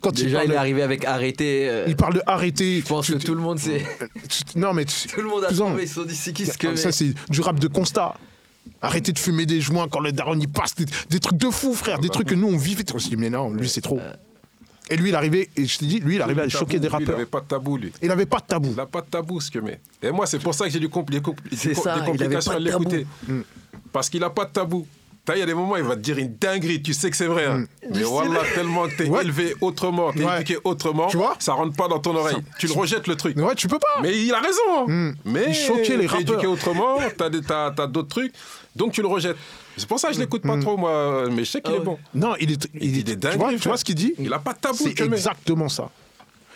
Quand 0.00 0.12
Déjà, 0.14 0.44
il, 0.44 0.52
est 0.52 0.56
arrivé 0.56 0.82
avec 0.82 1.04
arrêter. 1.04 1.68
euh, 1.68 1.84
il 1.88 1.96
parle 1.96 2.14
de 2.14 2.22
arrêter. 2.26 2.80
Je 2.80 2.86
pense 2.86 3.08
que 3.08 3.14
tout 3.18 3.34
le 3.34 3.40
monde 3.40 3.58
sait. 3.58 3.84
Non, 4.54 4.72
mais. 4.72 4.84
tu- 4.84 5.08
Tout 5.08 5.20
le 5.22 5.28
monde 5.28 5.44
a 5.44 5.52
trouvé. 5.52 5.82
Ils 5.82 5.88
se 5.88 5.94
sont 5.94 6.04
dit 6.04 6.14
c'est 6.14 6.32
qui 6.32 6.46
ce 6.46 6.56
que. 6.56 6.76
ça, 6.76 6.92
c'est 6.92 7.12
du 7.28 7.40
rap 7.40 7.58
de 7.58 7.66
constat. 7.68 8.14
Arrêtez 8.80 9.12
de 9.12 9.18
fumer 9.18 9.44
des 9.46 9.60
joints 9.60 9.88
quand 9.88 10.00
le 10.00 10.12
daron 10.12 10.38
y 10.38 10.46
passe. 10.46 10.74
Des, 10.76 10.84
des 11.10 11.18
trucs 11.20 11.38
de 11.38 11.50
fou, 11.50 11.74
frère. 11.74 11.98
Des 11.98 12.10
trucs 12.10 12.28
que 12.28 12.34
nous, 12.34 12.46
on 12.48 12.56
vivait. 12.56 12.84
On 12.94 12.98
se 12.98 13.08
dit, 13.08 13.16
mais 13.16 13.30
non, 13.30 13.50
lui, 13.52 13.68
c'est 13.68 13.80
trop. 13.80 13.98
Et 14.90 14.96
lui, 14.96 15.08
il 15.10 15.14
arrivait, 15.14 15.50
et 15.56 15.66
je 15.66 15.78
te 15.78 15.84
dis, 15.84 16.00
lui, 16.00 16.14
il 16.14 16.22
arrivait 16.22 16.42
à 16.42 16.44
Tabou, 16.48 16.58
choquer 16.60 16.78
des 16.78 16.86
lui, 16.86 16.86
Il 16.86 16.92
rappeurs. 16.92 17.08
n'avait 17.16 17.26
pas 17.26 17.40
de 17.40 17.46
tabou, 17.46 17.76
lui. 17.76 17.92
Il 18.00 18.08
n'avait 18.08 18.24
pas 18.24 18.38
de 18.38 18.44
tabou. 18.46 18.68
Il 18.70 18.76
n'a 18.76 18.86
pas 18.86 19.00
de 19.02 19.06
tabou, 19.06 19.38
ce 19.40 19.50
que 19.50 19.58
met. 19.58 19.80
Et 20.02 20.10
moi, 20.10 20.26
c'est 20.26 20.38
pour 20.38 20.54
ça 20.54 20.64
que 20.64 20.70
j'ai 20.70 20.78
du 20.80 20.88
compl- 20.88 21.10
des, 21.10 21.20
des 21.68 21.74
ça, 21.74 21.94
avait 21.94 22.06
complications 22.06 22.52
à 22.52 22.58
l'écouter. 22.58 23.06
Parce 23.92 24.08
qu'il 24.08 24.20
n'a 24.20 24.30
pas 24.30 24.44
de 24.46 24.50
tabou. 24.52 24.86
T'as, 25.28 25.36
Il 25.36 25.40
y 25.40 25.42
a 25.42 25.46
des 25.46 25.52
moments, 25.52 25.76
il 25.76 25.82
va 25.82 25.94
te 25.94 26.00
dire 26.00 26.16
une 26.16 26.34
dinguerie, 26.38 26.80
tu 26.80 26.94
sais 26.94 27.10
que 27.10 27.16
c'est 27.16 27.26
vrai. 27.26 27.44
hein. 27.44 27.66
Mais 27.94 28.02
voilà, 28.02 28.40
tellement 28.54 28.88
que 28.88 28.96
t'es 28.96 29.08
Ouais. 29.10 29.20
élevé 29.24 29.54
autrement, 29.60 30.10
t'es 30.10 30.24
Ouais. 30.24 30.36
éduqué 30.36 30.56
autrement, 30.64 31.08
Tu 31.08 31.18
vois 31.18 31.36
ça 31.38 31.52
rentre 31.52 31.76
pas 31.76 31.86
dans 31.86 31.98
ton 31.98 32.16
oreille. 32.16 32.38
Tu 32.58 32.66
le 32.66 32.72
rejettes 32.72 33.06
le 33.06 33.14
truc. 33.14 33.36
Ouais, 33.36 33.54
tu 33.54 33.68
peux 33.68 33.78
pas. 33.78 34.00
Mais 34.00 34.18
il 34.18 34.32
a 34.32 34.40
raison. 34.40 34.88
hein. 34.88 35.12
Mais 35.26 35.44
Il 35.48 35.54
choquait 35.54 35.98
les 35.98 36.06
t'es 36.06 36.14
éduqué 36.22 36.32
rappeurs. 36.36 36.50
autrement, 36.52 36.96
t'as, 37.18 37.28
des- 37.28 37.42
t'as, 37.42 37.70
t'as 37.72 37.86
d'autres 37.86 38.08
trucs, 38.08 38.32
donc 38.74 38.92
tu 38.92 39.02
le 39.02 39.08
rejettes. 39.08 39.36
C'est 39.76 39.86
pour 39.86 40.00
ça 40.00 40.08
que 40.08 40.14
je 40.14 40.18
l'écoute 40.20 40.40
pas 40.42 40.58
trop, 40.58 40.78
moi. 40.78 41.28
Mais 41.30 41.44
je 41.44 41.50
sais 41.50 41.60
qu'il 41.60 41.74
Ah 41.74 41.80
est 41.82 41.84
bon. 41.84 41.98
Non, 42.14 42.34
il 42.40 42.50
est. 42.52 42.66
Il, 42.80 42.92
dit 42.92 43.00
est 43.00 43.02
des 43.02 43.18
tu, 43.18 43.20
vois, 43.20 43.30
dingueries, 43.32 43.56
tu 43.56 43.56
vois 43.56 43.62
frère. 43.72 43.78
ce 43.80 43.84
qu'il 43.84 43.94
dit? 43.96 44.14
Il 44.18 44.32
a 44.32 44.38
pas 44.38 44.54
de 44.54 44.60
tabou, 44.60 44.78
C'est 44.78 44.98
exactement 44.98 45.68
ça. 45.68 45.90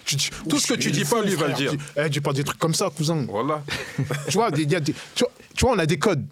Tu 0.06 0.16
dis, 0.16 0.30
Tout 0.48 0.58
ce 0.58 0.66
que 0.66 0.74
tu 0.78 0.90
dis 0.90 1.04
pas, 1.04 1.20
lui, 1.22 1.34
va 1.34 1.48
le 1.48 1.52
dire. 1.54 1.72
Eh, 1.96 2.08
dis 2.08 2.20
pas 2.20 2.32
des 2.32 2.42
trucs 2.42 2.58
comme 2.58 2.74
ça, 2.74 2.88
cousin. 2.96 3.26
Voilà. 3.28 3.62
tu 4.28 4.32
vois, 4.38 4.48
il 4.56 4.72
y 4.72 4.74
a 4.74 4.80
des, 4.80 4.94
tu, 5.14 5.20
vois, 5.24 5.30
tu 5.54 5.64
vois, 5.66 5.74
on 5.74 5.78
a 5.78 5.84
des 5.86 5.98
codes. 5.98 6.24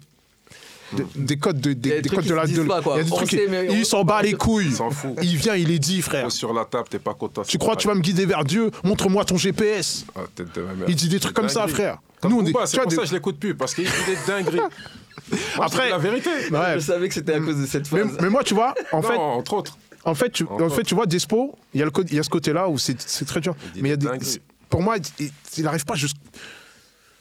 Des, 0.93 1.05
des 1.15 1.37
codes 1.37 1.59
de, 1.61 1.73
des, 1.73 1.89
des 1.89 2.01
des 2.01 2.09
trucs 2.09 2.19
codes 2.19 2.27
de 2.29 2.33
la. 2.33 2.45
de- 2.47 2.61
pas, 2.63 2.81
quoi. 2.81 2.95
il 2.95 2.97
y 2.97 3.01
a 3.01 3.03
des 3.05 3.11
On 3.11 3.15
trucs 3.15 3.29
sait, 3.31 3.45
qui- 3.45 3.49
mais 3.51 3.65
il 3.71 3.81
on- 3.81 3.83
s'en 3.85 4.03
bat 4.03 4.21
les 4.21 4.33
couilles. 4.33 4.65
Il 4.67 4.75
s'en 4.75 4.89
fout. 4.91 5.11
Il 5.21 5.37
vient, 5.37 5.55
il 5.55 5.71
est 5.71 5.79
dit, 5.79 6.01
frère. 6.01 6.25
Pose 6.25 6.33
sur 6.33 6.53
la 6.53 6.65
table, 6.65 6.87
t'es 6.89 6.99
pas 6.99 7.13
content. 7.13 7.43
Tu 7.43 7.57
crois 7.57 7.75
que 7.75 7.81
tu 7.81 7.87
vas 7.87 7.95
me 7.95 8.01
guider 8.01 8.25
vers 8.25 8.43
Dieu? 8.43 8.71
Montre-moi 8.83 9.23
ton 9.25 9.37
GPS. 9.37 10.05
Ah, 10.15 10.21
t'es 10.35 10.43
de 10.43 10.61
ma 10.61 10.73
mère. 10.73 10.85
Il 10.89 10.95
dit 10.95 11.07
des 11.09 11.19
trucs 11.19 11.33
comme 11.35 11.49
ça, 11.49 11.67
frère. 11.67 11.99
Comme 12.19 12.31
Nous, 12.31 12.39
on 12.39 12.45
est- 12.45 12.53
c'est 12.67 12.81
pour 12.81 12.91
ça 12.91 12.97
que 13.01 13.07
je 13.07 13.13
l'écoute 13.13 13.39
plus, 13.39 13.55
parce 13.55 13.73
qu'il 13.73 13.85
dit 13.85 13.91
des 14.07 14.17
dingueries. 14.27 14.57
Moi, 15.55 15.65
Après- 15.65 15.89
la 15.89 15.97
vérité. 15.97 16.29
Ouais. 16.51 16.73
Je 16.75 16.79
savais 16.79 17.07
que 17.07 17.13
c'était 17.13 17.33
à 17.35 17.39
cause 17.39 17.57
de 17.57 17.65
cette 17.65 17.87
phrase. 17.87 18.17
mais 18.21 18.29
moi, 18.29 18.43
tu 18.43 18.53
vois, 18.53 18.73
en 18.91 18.97
non, 19.01 19.07
fait, 19.07 19.15
entre 19.15 19.53
autres. 19.53 19.77
En 20.03 20.15
fait, 20.15 20.29
tu, 20.31 20.45
en 20.49 20.69
fait, 20.69 20.83
tu 20.83 20.95
vois, 20.95 21.05
Despo, 21.05 21.57
il 21.73 21.79
y, 21.79 21.83
a 21.83 21.85
le 21.85 21.91
y 22.13 22.19
a 22.19 22.23
ce 22.23 22.29
côté-là 22.29 22.67
où 22.67 22.77
c'est 22.79 22.99
c'est 23.01 23.23
très 23.25 23.39
dur. 23.39 23.55
Mais 23.75 23.81
il 23.81 23.87
y 23.89 23.91
a 23.93 23.95
des 23.97 24.05
des, 24.07 24.11
dingueries. 24.11 24.39
pour 24.69 24.81
moi, 24.81 24.95
il- 25.19 25.29
il 25.57 25.63
n'arrive 25.63 25.85
pas 25.85 25.93
juste. 25.95 26.17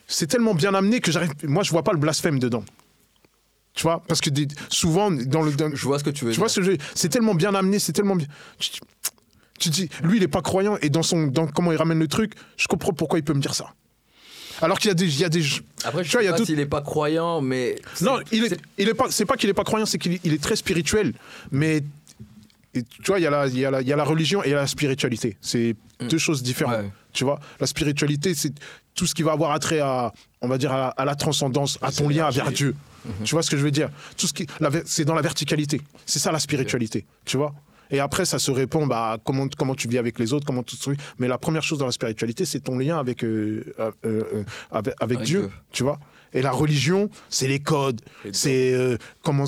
C'est 0.07 0.27
tellement 0.27 0.55
bien 0.55 0.75
amené 0.75 1.01
que 1.01 1.12
j'arrive. 1.12 1.31
Moi, 1.45 1.62
je 1.62 1.71
vois 1.71 1.83
pas 1.85 1.93
le 1.93 1.99
blasphème 1.99 2.39
dedans. 2.39 2.64
Tu 3.81 3.85
vois 3.85 4.03
Parce 4.07 4.20
que 4.20 4.28
des- 4.28 4.47
souvent, 4.68 5.11
dans 5.11 5.41
le. 5.41 5.53
dans- 5.53 5.74
Je 5.74 5.85
vois 5.87 5.99
ce 5.99 6.05
que 6.05 6.11
tu 6.11 6.26
veux 6.26 6.33
tu 6.33 6.39
vois 6.39 6.51
ce 6.51 6.61
que 6.61 6.76
C'est 6.95 7.09
tellement 7.09 7.35
bien 7.35 7.55
amené, 7.55 7.78
c'est 7.78 7.95
tellement 7.95 8.14
bien. 8.14 8.26
Tu, 8.59 8.72
tu- 8.72 8.81
tu 9.59 9.68
dis, 9.70 9.89
lui, 10.03 10.18
il 10.18 10.22
est 10.22 10.28
pas 10.28 10.43
croyant 10.43 10.76
et 10.83 10.91
dans, 10.91 11.03
son, 11.03 11.28
dans 11.28 11.47
comment 11.47 11.72
il 11.72 11.76
ramène 11.76 11.99
le 11.99 12.07
truc, 12.07 12.35
je 12.59 12.66
comprends 12.68 12.93
pourquoi 12.93 13.18
il 13.18 13.22
peut 13.22 13.33
me 13.33 13.41
dire 13.41 13.55
ça. 13.55 13.72
Alors 14.61 14.78
qu'il 14.78 14.89
y 14.89 14.91
a 14.91 14.95
des. 14.95 15.07
Il 15.07 15.18
y 15.18 15.24
a 15.24 15.31
des 15.31 15.43
Après, 15.83 16.05
je 16.05 16.11
tu 16.11 16.16
vois, 16.18 16.22
il 16.22 16.26
y 16.26 16.28
sais 16.28 16.35
a 16.35 16.37
pas 16.37 16.45
s'il 16.45 16.61
est 16.61 16.66
pas 16.66 16.83
croyant, 16.83 17.41
mais. 17.41 17.76
non, 18.03 18.18
il 18.33 18.45
est, 18.45 18.61
il 18.76 18.87
est 18.91 18.93
pas. 18.93 19.07
C'est 19.11 19.24
pas 19.24 19.39
qu'il 19.39 19.49
est 19.49 19.55
pas 19.55 19.64
croyant, 19.64 19.87
c'est 19.87 19.97
qu'il 19.97 20.12
est, 20.12 20.20
il 20.24 20.35
est 20.35 20.43
très 20.43 20.57
spirituel. 20.57 21.14
Mais 21.51 21.83
et 22.74 22.83
tu 22.83 23.03
vois, 23.07 23.18
il 23.18 23.22
y, 23.22 23.26
a 23.26 23.31
la, 23.31 23.47
il, 23.47 23.59
y 23.59 23.64
a 23.64 23.70
la, 23.70 23.81
il 23.81 23.89
y 23.89 23.95
a 23.95 23.97
la 23.97 24.05
religion 24.05 24.43
et 24.43 24.51
la 24.51 24.66
spiritualité. 24.66 25.39
C'est 25.41 25.74
deux 26.01 26.18
choses 26.18 26.43
différentes. 26.43 26.76
Ouais. 26.83 26.91
Tu 27.13 27.25
vois, 27.25 27.41
la 27.59 27.67
spiritualité, 27.67 28.35
c'est 28.35 28.53
tout 28.95 29.07
ce 29.07 29.15
qui 29.15 29.23
va 29.23 29.33
avoir 29.33 29.53
attrait 29.53 29.81
à, 29.81 30.13
on 30.41 30.49
va 30.49 30.59
dire, 30.59 30.73
à, 30.73 30.89
à 30.89 31.05
la 31.05 31.15
transcendance, 31.15 31.79
à 31.83 31.93
ton 31.93 32.09
lien 32.09 32.29
vers 32.31 32.51
Dieu. 32.53 32.75
Tu 33.25 33.35
vois 33.35 33.43
ce 33.43 33.51
que 33.51 33.57
je 33.57 33.63
veux 33.63 33.71
dire? 33.71 33.89
Tout 34.17 34.27
ce 34.27 34.33
qui, 34.33 34.47
c'est 34.85 35.05
dans 35.05 35.15
la 35.15 35.23
verticalité. 35.23 35.81
C'est 36.07 36.19
ça 36.19 36.33
la 36.33 36.39
spiritualité. 36.39 37.07
Tu 37.25 37.37
vois? 37.37 37.55
Et 37.91 37.99
après, 37.99 38.25
ça 38.25 38.39
se 38.39 38.51
répond 38.51 38.87
bah, 38.87 39.19
comment, 39.25 39.49
comment 39.57 39.75
tu 39.75 39.89
vis 39.89 39.99
avec 39.99 40.19
les 40.19 40.33
autres, 40.33 40.47
comment 40.47 40.63
tu 40.63 40.77
te 40.77 40.91
Mais 41.19 41.27
la 41.29 41.39
première 41.39 41.63
chose 41.63 41.79
dans 41.79 41.87
la 41.87 41.93
spiritualité, 41.93 42.45
c'est 42.45 42.61
ton 42.61 42.79
lien 42.79 42.99
avec, 42.99 43.25
euh, 43.25 43.65
euh, 43.81 43.91
euh, 44.05 44.45
avec, 44.71 44.95
avec 45.01 45.19
Avec 45.19 45.21
Dieu, 45.23 45.51
tu 45.73 45.83
vois? 45.83 45.99
Et 46.33 46.43
la 46.43 46.53
religion, 46.53 47.11
c'est 47.29 47.49
les 47.49 47.59
codes, 47.59 48.01
c'est 48.33 48.73
comment, 49.23 49.47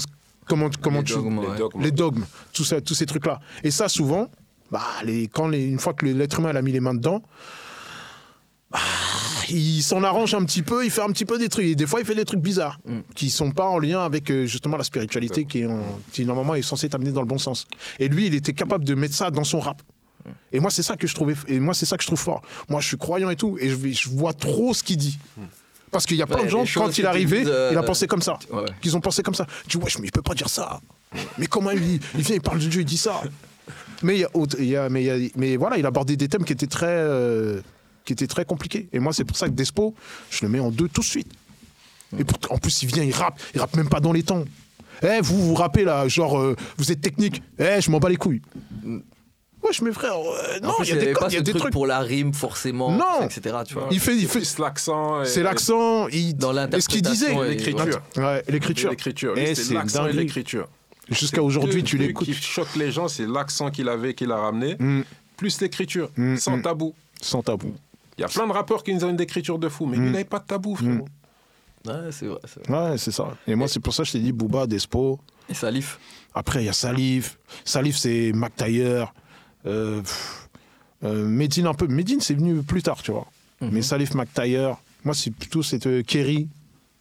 comment, 0.49 0.69
comment 0.81 0.99
Les 0.99 1.05
tu, 1.05 1.13
dogmes, 1.13 1.41
Les 1.41 1.59
dogmes. 1.59 1.83
les 1.83 1.91
dogmes, 1.93 2.25
tout 2.53 2.65
ça, 2.65 2.81
tous 2.81 2.95
ces 2.95 3.07
trucs-là. 3.07 3.39
Et 3.63 3.71
ça, 3.71 3.89
souvent, 3.89 4.29
bah, 4.73 4.83
les, 5.05 5.29
quand 5.29 5.47
les, 5.47 5.65
une 5.65 5.79
fois 5.79 5.93
que 5.95 6.07
l'être 6.07 6.41
humain 6.41 6.57
a 6.57 6.63
mis 6.63 6.73
les 6.73 6.81
mains 6.81 6.95
dedans, 6.95 7.23
bah, 8.71 8.79
il 9.51 9.83
s'en 9.83 10.03
arrange 10.03 10.35
un 10.35 10.45
petit 10.45 10.63
peu, 10.63 10.85
il 10.85 10.91
fait 10.91 11.03
un 11.03 11.11
petit 11.13 11.25
peu 11.27 11.39
des 11.39 11.49
trucs. 11.49 11.67
Et 11.67 11.75
des 11.75 11.87
fois, 11.87 12.01
il 12.01 12.07
fait 12.07 12.15
des 12.15 12.25
trucs 12.25 12.41
bizarres 12.41 12.79
Mm. 12.87 13.01
qui 13.15 13.29
sont 13.31 13.51
pas 13.53 13.67
en 13.67 13.79
lien 13.79 14.01
avec 14.05 14.31
euh, 14.31 14.47
justement 14.47 14.77
la 14.79 14.85
spiritualité 14.85 15.45
qui, 15.45 15.61
est 15.61 15.67
en- 15.67 16.01
qui, 16.13 16.25
normalement 16.25 16.55
est 16.55 16.63
censée 16.63 16.89
t'amener 16.89 17.13
dans 17.13 17.21
le 17.21 17.27
bon 17.27 17.39
sens. 17.39 17.67
Et 17.99 18.09
lui, 18.09 18.27
il 18.27 18.35
était 18.35 18.55
capable 18.55 18.85
de 18.85 18.95
mettre 18.95 19.15
ça 19.15 19.31
dans 19.31 19.45
son 19.45 19.61
rap. 19.61 19.83
Et 20.53 20.61
moi, 20.61 20.71
c'est 20.71 20.85
ça 20.85 20.97
que 20.97 21.07
je 21.09 21.15
trouvais, 21.17 21.35
et 21.49 21.59
moi, 21.59 21.75
c'est 21.75 21.85
ça 21.85 21.97
que 21.97 22.03
je 22.05 22.07
trouve 22.07 22.21
fort. 22.21 22.43
Moi, 22.69 22.81
je 22.81 22.87
suis 22.87 22.97
croyant 22.97 23.29
et 23.29 23.35
tout, 23.37 23.59
et 23.61 23.69
je, 23.69 24.09
vois 24.09 24.33
trop 24.33 24.73
ce 24.73 24.83
qu'il 24.85 24.97
dit. 24.97 25.19
Parce 25.91 26.07
qu'il 26.07 26.17
y 26.17 26.23
a 26.23 26.27
plein 26.27 26.37
Ouais, 26.39 26.45
de 26.45 26.49
gens, 26.49 26.65
quand 26.77 26.97
il 26.97 27.05
est 27.05 27.09
arrivé, 27.09 27.43
euh, 27.45 27.71
il 27.73 27.77
a 27.77 27.83
pensé 27.83 28.07
comme 28.07 28.23
ça. 28.23 28.39
Ouais. 28.53 28.65
Qu'ils 28.81 28.97
ont 28.97 29.01
pensé 29.01 29.23
comme 29.25 29.35
ça. 29.35 29.47
Tu 29.67 29.79
vois, 29.79 29.89
mais 29.99 30.07
il 30.07 30.13
peut 30.13 30.23
pas 30.23 30.35
dire 30.35 30.49
ça. 30.49 30.81
Mais 31.39 31.47
comment 31.49 31.73
il, 31.73 31.99
il 32.15 32.23
vient, 32.23 32.37
il 32.37 32.41
parle 32.41 32.61
de 32.61 32.67
Dieu, 32.67 32.81
il 32.83 32.85
dit 32.87 32.97
ça. 32.97 33.21
Mais, 34.03 34.17
il 34.17 34.21
y 34.21 34.25
a 34.25 34.31
autre- 34.35 34.57
il 34.59 34.67
y 34.67 34.77
a- 34.77 34.89
mais, 34.89 35.03
il 35.03 35.07
y 35.07 35.11
a- 35.27 35.31
mais 35.37 35.57
voilà, 35.57 35.79
il 35.79 35.87
abordait 35.87 36.17
des 36.17 36.29
thèmes 36.29 36.45
qui 36.45 36.53
étaient 36.53 36.67
très, 36.67 36.87
euh, 36.89 37.61
qui 38.05 38.13
étaient 38.13 38.27
très 38.27 38.45
compliqués. 38.45 38.89
Et 38.93 38.99
moi, 38.99 39.13
c'est 39.13 39.25
pour 39.25 39.37
ça 39.37 39.47
que 39.47 39.53
Despo, 39.53 39.95
je 40.31 40.45
le 40.45 40.49
mets 40.51 40.61
en 40.61 40.71
deux 40.71 40.89
tout 40.89 41.01
de 41.03 41.07
suite. 41.07 41.31
Et 42.19 42.25
pour- 42.25 42.39
en 42.53 42.59
plus, 42.59 42.83
il 42.83 42.87
vient, 42.89 43.03
il 43.05 43.13
rappe, 43.15 43.41
il 43.55 43.61
rappe 43.61 43.75
même 43.77 43.89
pas 43.89 44.01
dans 44.01 44.13
les 44.13 44.23
temps. 44.23 44.45
Eh, 45.03 45.21
vous, 45.23 45.41
vous 45.49 45.55
rappez 45.55 45.85
là, 45.85 46.07
genre, 46.09 46.39
euh, 46.39 46.55
vous 46.77 46.93
êtes 46.93 47.01
technique. 47.01 47.43
Eh, 47.59 47.81
je 47.81 47.91
m'en 47.91 47.99
bats 47.99 48.09
les 48.11 48.17
couilles. 48.17 48.43
Wesh, 49.65 49.81
mes 49.81 49.93
frères, 49.93 50.15
euh, 50.17 50.59
non, 50.61 50.73
il 50.83 50.89
y 50.89 50.93
a 50.93 50.97
des 50.97 51.13
codes, 51.13 51.33
y 51.33 51.37
a 51.37 51.39
ce 51.39 51.45
des 51.45 51.53
truc 51.53 51.61
trucs. 51.63 51.73
pour 51.73 51.87
la 51.87 52.01
rime, 52.01 52.35
forcément, 52.35 52.91
Non. 52.91 53.23
etc. 53.25 53.57
Tu 53.67 53.75
vois. 53.75 53.87
Il 53.93 54.01
fait, 54.01 54.17
il 54.17 54.27
fait, 54.27 54.41
Plus 54.41 54.59
l'accent. 54.59 55.25
c'est 55.25 55.45
l'accent, 55.45 56.09
il, 56.09 56.35
Dans 56.37 56.53
et 56.53 56.81
ce 56.81 56.89
qu'il 56.89 57.01
disait. 57.01 57.27
l'interprétation 57.33 57.45
et- 57.45 57.49
L'écriture. 57.55 58.03
Ouais, 58.17 58.43
l'écriture. 58.49 58.91
L'écriture. 58.91 59.35
C'est 59.37 59.55
C'est 59.55 59.75
l'accent 59.75 60.07
et 60.09 60.13
l'écriture. 60.13 60.69
Jusqu'à 61.09 61.43
aujourd'hui, 61.43 61.83
tu 61.83 61.99
l'écoutes. 61.99 62.27
qui 62.27 62.35
choque 62.35 62.75
les 62.77 62.91
gens, 62.93 63.09
c'est 63.09 63.27
l'accent 63.27 63.71
qu'il 63.71 63.89
avait, 63.89 64.15
qu'il 64.15 64.31
a 64.31 64.37
ramené, 64.37 64.77
Mm. 64.79 65.03
plus 65.37 65.61
l'écriture, 65.61 66.11
Mm, 66.17 66.37
sans 66.37 66.57
mm. 66.59 66.63
tabou. 66.63 66.95
Sans 67.21 67.43
tabou. 67.43 67.75
Il 68.19 68.21
y 68.21 68.25
a 68.25 68.29
plein 68.29 68.47
de 68.47 68.53
rappeurs 68.53 68.83
qui 68.85 68.95
nous 68.95 69.05
ont 69.05 69.11
une 69.11 69.21
écriture 69.21 69.59
de 69.59 69.69
fou, 69.69 69.87
mais 69.87 69.97
lui, 69.97 70.07
il 70.07 70.13
n'avait 70.13 70.25
pas 70.25 70.39
de 70.39 70.45
tabou, 70.47 70.77
frérot. 70.77 71.07
Ouais, 71.87 72.13
c'est 72.13 72.27
vrai. 72.27 72.39
Ouais, 72.69 72.99
c'est 72.99 73.11
ça. 73.11 73.37
Et 73.47 73.55
moi, 73.57 73.67
c'est 73.67 73.81
pour 73.81 73.93
ça 73.93 74.05
que 74.05 74.07
je 74.09 74.13
t'ai 74.13 74.21
dit 74.21 74.31
Booba, 74.33 74.67
Despo. 74.69 75.19
Et 75.49 75.55
Salif. 75.55 75.99
Après, 76.35 76.63
il 76.63 76.67
y 76.67 76.69
a 76.69 76.73
Salif. 76.73 77.39
Salif, 77.65 77.97
c'est 77.97 78.33
Mac 78.33 78.55
Taylor. 78.55 79.13
Euh, 79.67 80.01
euh, 81.03 81.27
Medine, 81.27 81.67
un 81.67 81.75
peu. 81.75 81.89
Medine, 81.89 82.21
c'est 82.21 82.35
venu 82.35 82.63
plus 82.63 82.83
tard, 82.83 83.03
tu 83.03 83.11
vois. 83.11 83.27
Mhm. 83.61 83.71
Mais 83.73 83.83
Salif, 83.83 84.15
Mac 84.15 84.33
Taylor. 84.33 84.81
Moi, 85.05 85.15
c'est 85.15 85.33
plutôt 85.33 85.65
cette 85.65 85.87
euh, 85.89 86.03
Kerry. 86.05 86.49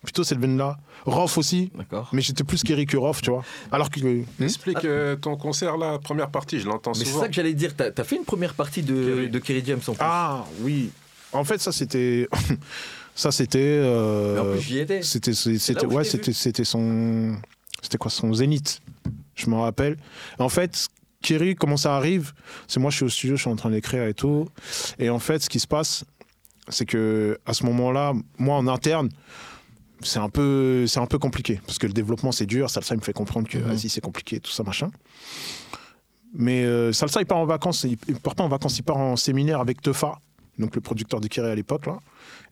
Plutôt 0.03 0.23
cette 0.23 0.39
veine-là. 0.39 0.77
Rof 1.05 1.37
aussi. 1.37 1.71
D'accord. 1.75 2.09
Mais 2.11 2.21
j'étais 2.21 2.43
plus 2.43 2.63
Kerry 2.63 2.87
que 2.87 2.97
Rof, 2.97 3.21
tu 3.21 3.29
vois. 3.29 3.43
Alors 3.71 3.89
que. 3.91 3.99
Hmm 3.99 4.25
Explique 4.43 4.83
euh, 4.83 5.15
ton 5.15 5.35
concert, 5.37 5.77
là, 5.77 5.99
première 5.99 6.31
partie, 6.31 6.59
je 6.59 6.65
l'entends 6.67 6.91
Mais 6.93 6.99
c'est 6.99 7.05
souvent. 7.05 7.21
ça 7.21 7.27
que 7.27 7.33
j'allais 7.33 7.53
dire. 7.53 7.75
T'as 7.75 7.89
as 7.95 8.03
fait 8.03 8.15
une 8.15 8.25
première 8.25 8.55
partie 8.55 8.81
de 8.81 8.93
Kerry. 8.95 9.29
de 9.29 9.39
Kerry 9.39 9.63
James 9.65 9.79
en 9.87 9.91
plus. 9.93 9.99
Ah, 9.99 10.45
oui. 10.61 10.89
En 11.33 11.43
fait, 11.43 11.61
ça, 11.61 11.71
c'était. 11.71 12.27
ça, 13.15 13.31
c'était. 13.31 13.59
euh, 13.59 14.33
Mais 14.33 14.49
en 14.49 14.53
plus, 14.53 14.61
j'y 14.61 14.79
étais. 14.79 15.03
C'était, 15.03 15.33
c'était, 15.33 15.85
ouais, 15.85 16.03
t'ai 16.03 16.09
c'était, 16.09 16.33
c'était 16.33 16.63
son, 16.63 17.35
c'était 17.81 17.97
quoi, 17.99 18.09
son 18.09 18.33
zénith. 18.33 18.81
Je 19.35 19.49
me 19.51 19.55
rappelle. 19.55 19.97
En 20.39 20.49
fait, 20.49 20.87
Kerry, 21.21 21.53
comment 21.55 21.77
ça 21.77 21.95
arrive 21.95 22.33
C'est 22.67 22.79
moi, 22.79 22.89
je 22.89 22.95
suis 22.97 23.05
au 23.05 23.09
studio, 23.09 23.35
je 23.35 23.41
suis 23.41 23.51
en 23.51 23.55
train 23.55 23.69
d'écrire 23.69 24.03
et 24.05 24.15
tout. 24.15 24.49
Et 24.97 25.11
en 25.11 25.19
fait, 25.19 25.43
ce 25.43 25.49
qui 25.49 25.59
se 25.59 25.67
passe, 25.67 26.03
c'est 26.69 26.85
que 26.85 27.39
à 27.45 27.53
ce 27.53 27.65
moment-là, 27.65 28.13
moi 28.39 28.55
en 28.57 28.67
interne, 28.67 29.09
c'est 30.03 30.19
un 30.19 30.29
peu, 30.29 30.85
c'est 30.87 30.99
un 30.99 31.05
peu 31.05 31.17
compliqué 31.19 31.59
parce 31.65 31.77
que 31.77 31.87
le 31.87 31.93
développement 31.93 32.31
c'est 32.31 32.45
dur. 32.45 32.69
Salsa 32.69 32.95
il 32.95 32.97
me 32.99 33.03
fait 33.03 33.13
comprendre 33.13 33.47
que 33.47 33.57
Mhm. 33.57 33.63
vas-y 33.65 33.89
c'est 33.89 34.01
compliqué, 34.01 34.39
tout 34.39 34.51
ça 34.51 34.63
machin. 34.63 34.89
Mais 36.33 36.63
euh, 36.63 36.93
Salsa 36.93 37.19
il 37.21 37.25
part 37.25 37.39
en 37.39 37.45
vacances, 37.45 37.83
il, 37.83 37.97
il 38.07 38.15
part 38.15 38.35
pas 38.35 38.43
en 38.43 38.47
vacances, 38.49 38.77
il 38.77 38.83
part 38.83 38.97
en 38.97 39.15
séminaire 39.15 39.59
avec 39.59 39.81
Tefa, 39.81 40.19
donc 40.57 40.75
le 40.75 40.81
producteur 40.81 41.19
de 41.19 41.27
Kerry 41.27 41.49
à 41.49 41.55
l'époque 41.55 41.85
là, 41.85 41.99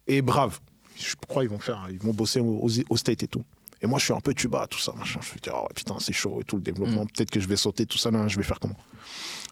et 0.07 0.21
Brave. 0.21 0.59
Je 0.97 1.15
crois 1.27 1.43
ils 1.43 1.49
vont 1.49 1.59
faire, 1.59 1.87
ils 1.89 1.99
vont 1.99 2.13
bosser 2.13 2.41
au, 2.41 2.59
au, 2.63 2.69
au 2.89 2.97
State 2.97 3.23
et 3.23 3.27
tout. 3.27 3.43
Et 3.81 3.87
moi 3.87 3.97
je 3.99 4.03
suis 4.03 4.13
un 4.13 4.19
peu 4.19 4.33
tuba, 4.33 4.67
tout 4.67 4.79
ça 4.79 4.91
machin. 4.97 5.21
Je 5.23 5.29
me 5.33 5.39
dis 5.39 5.49
oh 5.53 5.65
putain 5.73 5.95
c'est 5.99 6.11
chaud 6.11 6.39
et 6.41 6.43
tout 6.43 6.57
le 6.57 6.61
développement. 6.61 7.05
Peut-être 7.05 7.31
que 7.31 7.39
je 7.39 7.47
vais 7.47 7.55
sauter 7.55 7.85
tout 7.85 7.97
ça 7.97 8.11
là, 8.11 8.27
je 8.27 8.35
vais 8.35 8.43
faire 8.43 8.59
comment? 8.59 8.75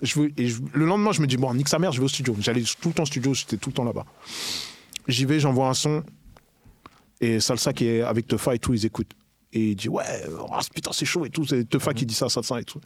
Je 0.01 0.19
veux, 0.19 0.31
et 0.37 0.47
je- 0.49 0.61
le 0.73 0.85
lendemain, 0.85 1.11
je 1.11 1.21
me 1.21 1.25
dis, 1.27 1.37
bon, 1.37 1.51
nique 1.55 1.69
sa 1.69 1.79
mère, 1.79 1.91
je 1.91 1.97
vais 1.99 2.05
au 2.05 2.09
studio. 2.09 2.35
J'allais 2.39 2.61
tout 2.79 2.89
le 2.89 2.93
temps 2.93 3.01
au 3.01 3.07
studio, 3.07 3.33
j'étais 3.33 3.57
tout 3.57 3.69
le 3.69 3.73
temps 3.73 3.83
là-bas. 3.83 4.05
j'y 5.07 5.25
vais, 5.25 5.39
j'envoie 5.39 5.69
un 5.69 5.73
son. 5.73 6.03
Et 7.21 7.39
Salsa 7.39 7.73
qui 7.73 7.87
est 7.87 8.01
avec 8.01 8.27
Tefa 8.27 8.55
et 8.55 8.59
tout, 8.59 8.73
ils 8.73 8.85
écoutent. 8.85 9.11
Et 9.53 9.69
il 9.71 9.75
dit 9.75 9.89
ouais, 9.89 10.03
oh, 10.39 10.45
putain 10.73 10.91
c'est 10.93 11.05
chaud 11.05 11.25
et 11.25 11.29
tout. 11.29 11.45
C'est 11.45 11.67
Tefa 11.67 11.93
qui 11.93 12.05
dit 12.05 12.13
ça 12.13 12.25
à 12.25 12.29
Salsa 12.29 12.59
et 12.59 12.63
tout. 12.63 12.79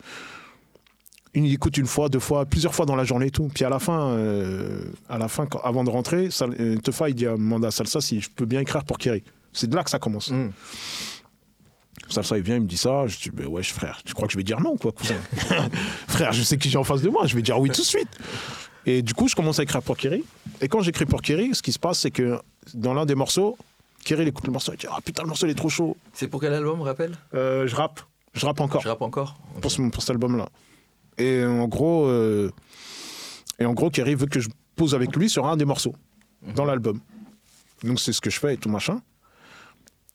Il 1.34 1.51
écoute 1.53 1.77
une 1.77 1.86
fois, 1.86 2.09
deux 2.09 2.19
fois, 2.19 2.45
plusieurs 2.45 2.75
fois 2.75 2.86
dans 2.86 2.95
la 2.95 3.05
journée 3.05 3.27
et 3.27 3.32
tout. 3.32 3.47
Puis 3.53 3.63
à 3.63 3.69
la 3.69 3.79
fin, 3.79 4.09
euh, 4.11 4.84
à 5.07 5.17
la 5.17 5.27
fin, 5.29 5.45
quand- 5.45 5.61
avant 5.61 5.84
de 5.86 5.89
rentrer, 5.89 6.29
Sal- 6.29 6.55
euh, 6.59 6.77
Tefa 6.77 7.09
il 7.09 7.15
dit 7.15 7.25
à 7.25 7.32
demande 7.32 7.63
à 7.65 7.71
Salsa 7.71 8.01
si 8.01 8.19
je 8.21 8.29
peux 8.29 8.45
bien 8.45 8.59
écrire 8.59 8.84
pour 8.84 8.97
Kerry. 8.97 9.23
C'est 9.53 9.69
de 9.69 9.75
là 9.75 9.84
que 9.84 9.89
ça 9.89 9.99
commence. 9.99 10.29
Mm. 10.32 10.51
Salsa 12.09 12.38
il 12.38 12.43
vient, 12.43 12.55
il 12.55 12.61
me 12.61 12.67
dit 12.67 12.77
ça. 12.77 13.07
Je 13.07 13.17
dis 13.19 13.29
ben 13.32 13.47
ouais 13.47 13.63
frère, 13.63 14.01
tu 14.05 14.13
crois 14.13 14.27
que 14.27 14.34
je 14.34 14.38
vais 14.38 14.43
dire 14.43 14.59
non 14.59 14.75
quoi 14.75 14.91
cousin? 14.91 15.15
Frère, 16.07 16.34
je 16.34 16.41
sais 16.43 16.57
qui 16.57 16.69
j'ai 16.69 16.77
en 16.77 16.84
face 16.84 17.01
de 17.01 17.09
moi, 17.09 17.25
je 17.27 17.36
vais 17.36 17.41
dire 17.41 17.57
oui 17.59 17.69
tout 17.69 17.82
de 17.82 17.86
suite. 17.88 18.09
Et 18.86 19.01
du 19.01 19.13
coup, 19.13 19.27
je 19.27 19.36
commence 19.36 19.59
à 19.59 19.63
écrire 19.63 19.82
pour 19.82 19.95
Kerry. 19.95 20.23
Et 20.59 20.67
quand 20.67 20.82
j'écris 20.82 21.05
pour 21.05 21.21
Kerry, 21.21 21.53
ce 21.53 21.61
qui 21.61 21.71
se 21.71 21.79
passe, 21.79 21.99
c'est 21.99 22.11
que 22.11 22.39
dans 22.73 22.93
l'un 22.93 23.05
des 23.05 23.15
morceaux, 23.15 23.57
Kerry 24.03 24.23
il 24.23 24.27
écoute 24.29 24.45
le 24.47 24.53
morceau, 24.53 24.73
il 24.73 24.77
dit 24.77 24.87
ah 24.89 24.99
putain 25.03 25.23
le 25.23 25.27
morceau 25.29 25.45
il 25.47 25.51
est 25.51 25.55
trop 25.55 25.69
chaud. 25.69 25.95
C'est 26.13 26.27
pour 26.27 26.41
quel 26.41 26.53
album, 26.53 26.81
rappelle 26.81 27.15
Euh, 27.33 27.67
je 27.67 27.75
rappe, 27.75 28.01
je 28.33 28.45
rappe 28.45 28.59
encore 28.61 28.81
Je 28.81 28.87
rappe 28.89 29.01
encore? 29.01 29.37
Ok. 29.55 29.61
pour, 29.61 29.71
ce- 29.71 29.81
pour 29.89 30.01
cet 30.01 30.11
album-là. 30.11 30.49
Et 31.17 31.43
en 31.45 31.67
gros, 31.67 32.05
euh, 32.07 32.51
et 33.59 33.65
en 33.65 33.73
gros, 33.73 33.89
Kerry 33.89 34.15
veut 34.15 34.25
que 34.27 34.39
je 34.39 34.49
pose 34.75 34.95
avec 34.95 35.15
lui 35.15 35.29
sur 35.29 35.45
un 35.45 35.55
des 35.57 35.65
morceaux 35.65 35.93
dans 36.55 36.65
l'album. 36.65 36.99
Donc 37.83 37.99
c'est 37.99 38.13
ce 38.13 38.21
que 38.21 38.29
je 38.29 38.39
fais 38.39 38.55
et 38.55 38.57
tout 38.57 38.69
machin. 38.69 39.01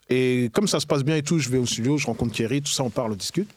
Et 0.09 0.51
comme 0.53 0.68
ça 0.68 0.78
se 0.80 0.87
passe 0.87 1.03
bien 1.05 1.16
et 1.16 1.22
tout, 1.22 1.39
je 1.39 1.49
vais 1.49 1.59
au 1.59 1.66
studio, 1.66 1.99
je 1.99 2.07
rencontre 2.07 2.32
Kerry, 2.32 2.62
tout 2.62 2.70
ça, 2.70 2.82
on 2.84 2.91
parle, 2.91 3.12
on 3.12 3.16
discute. 3.16 3.51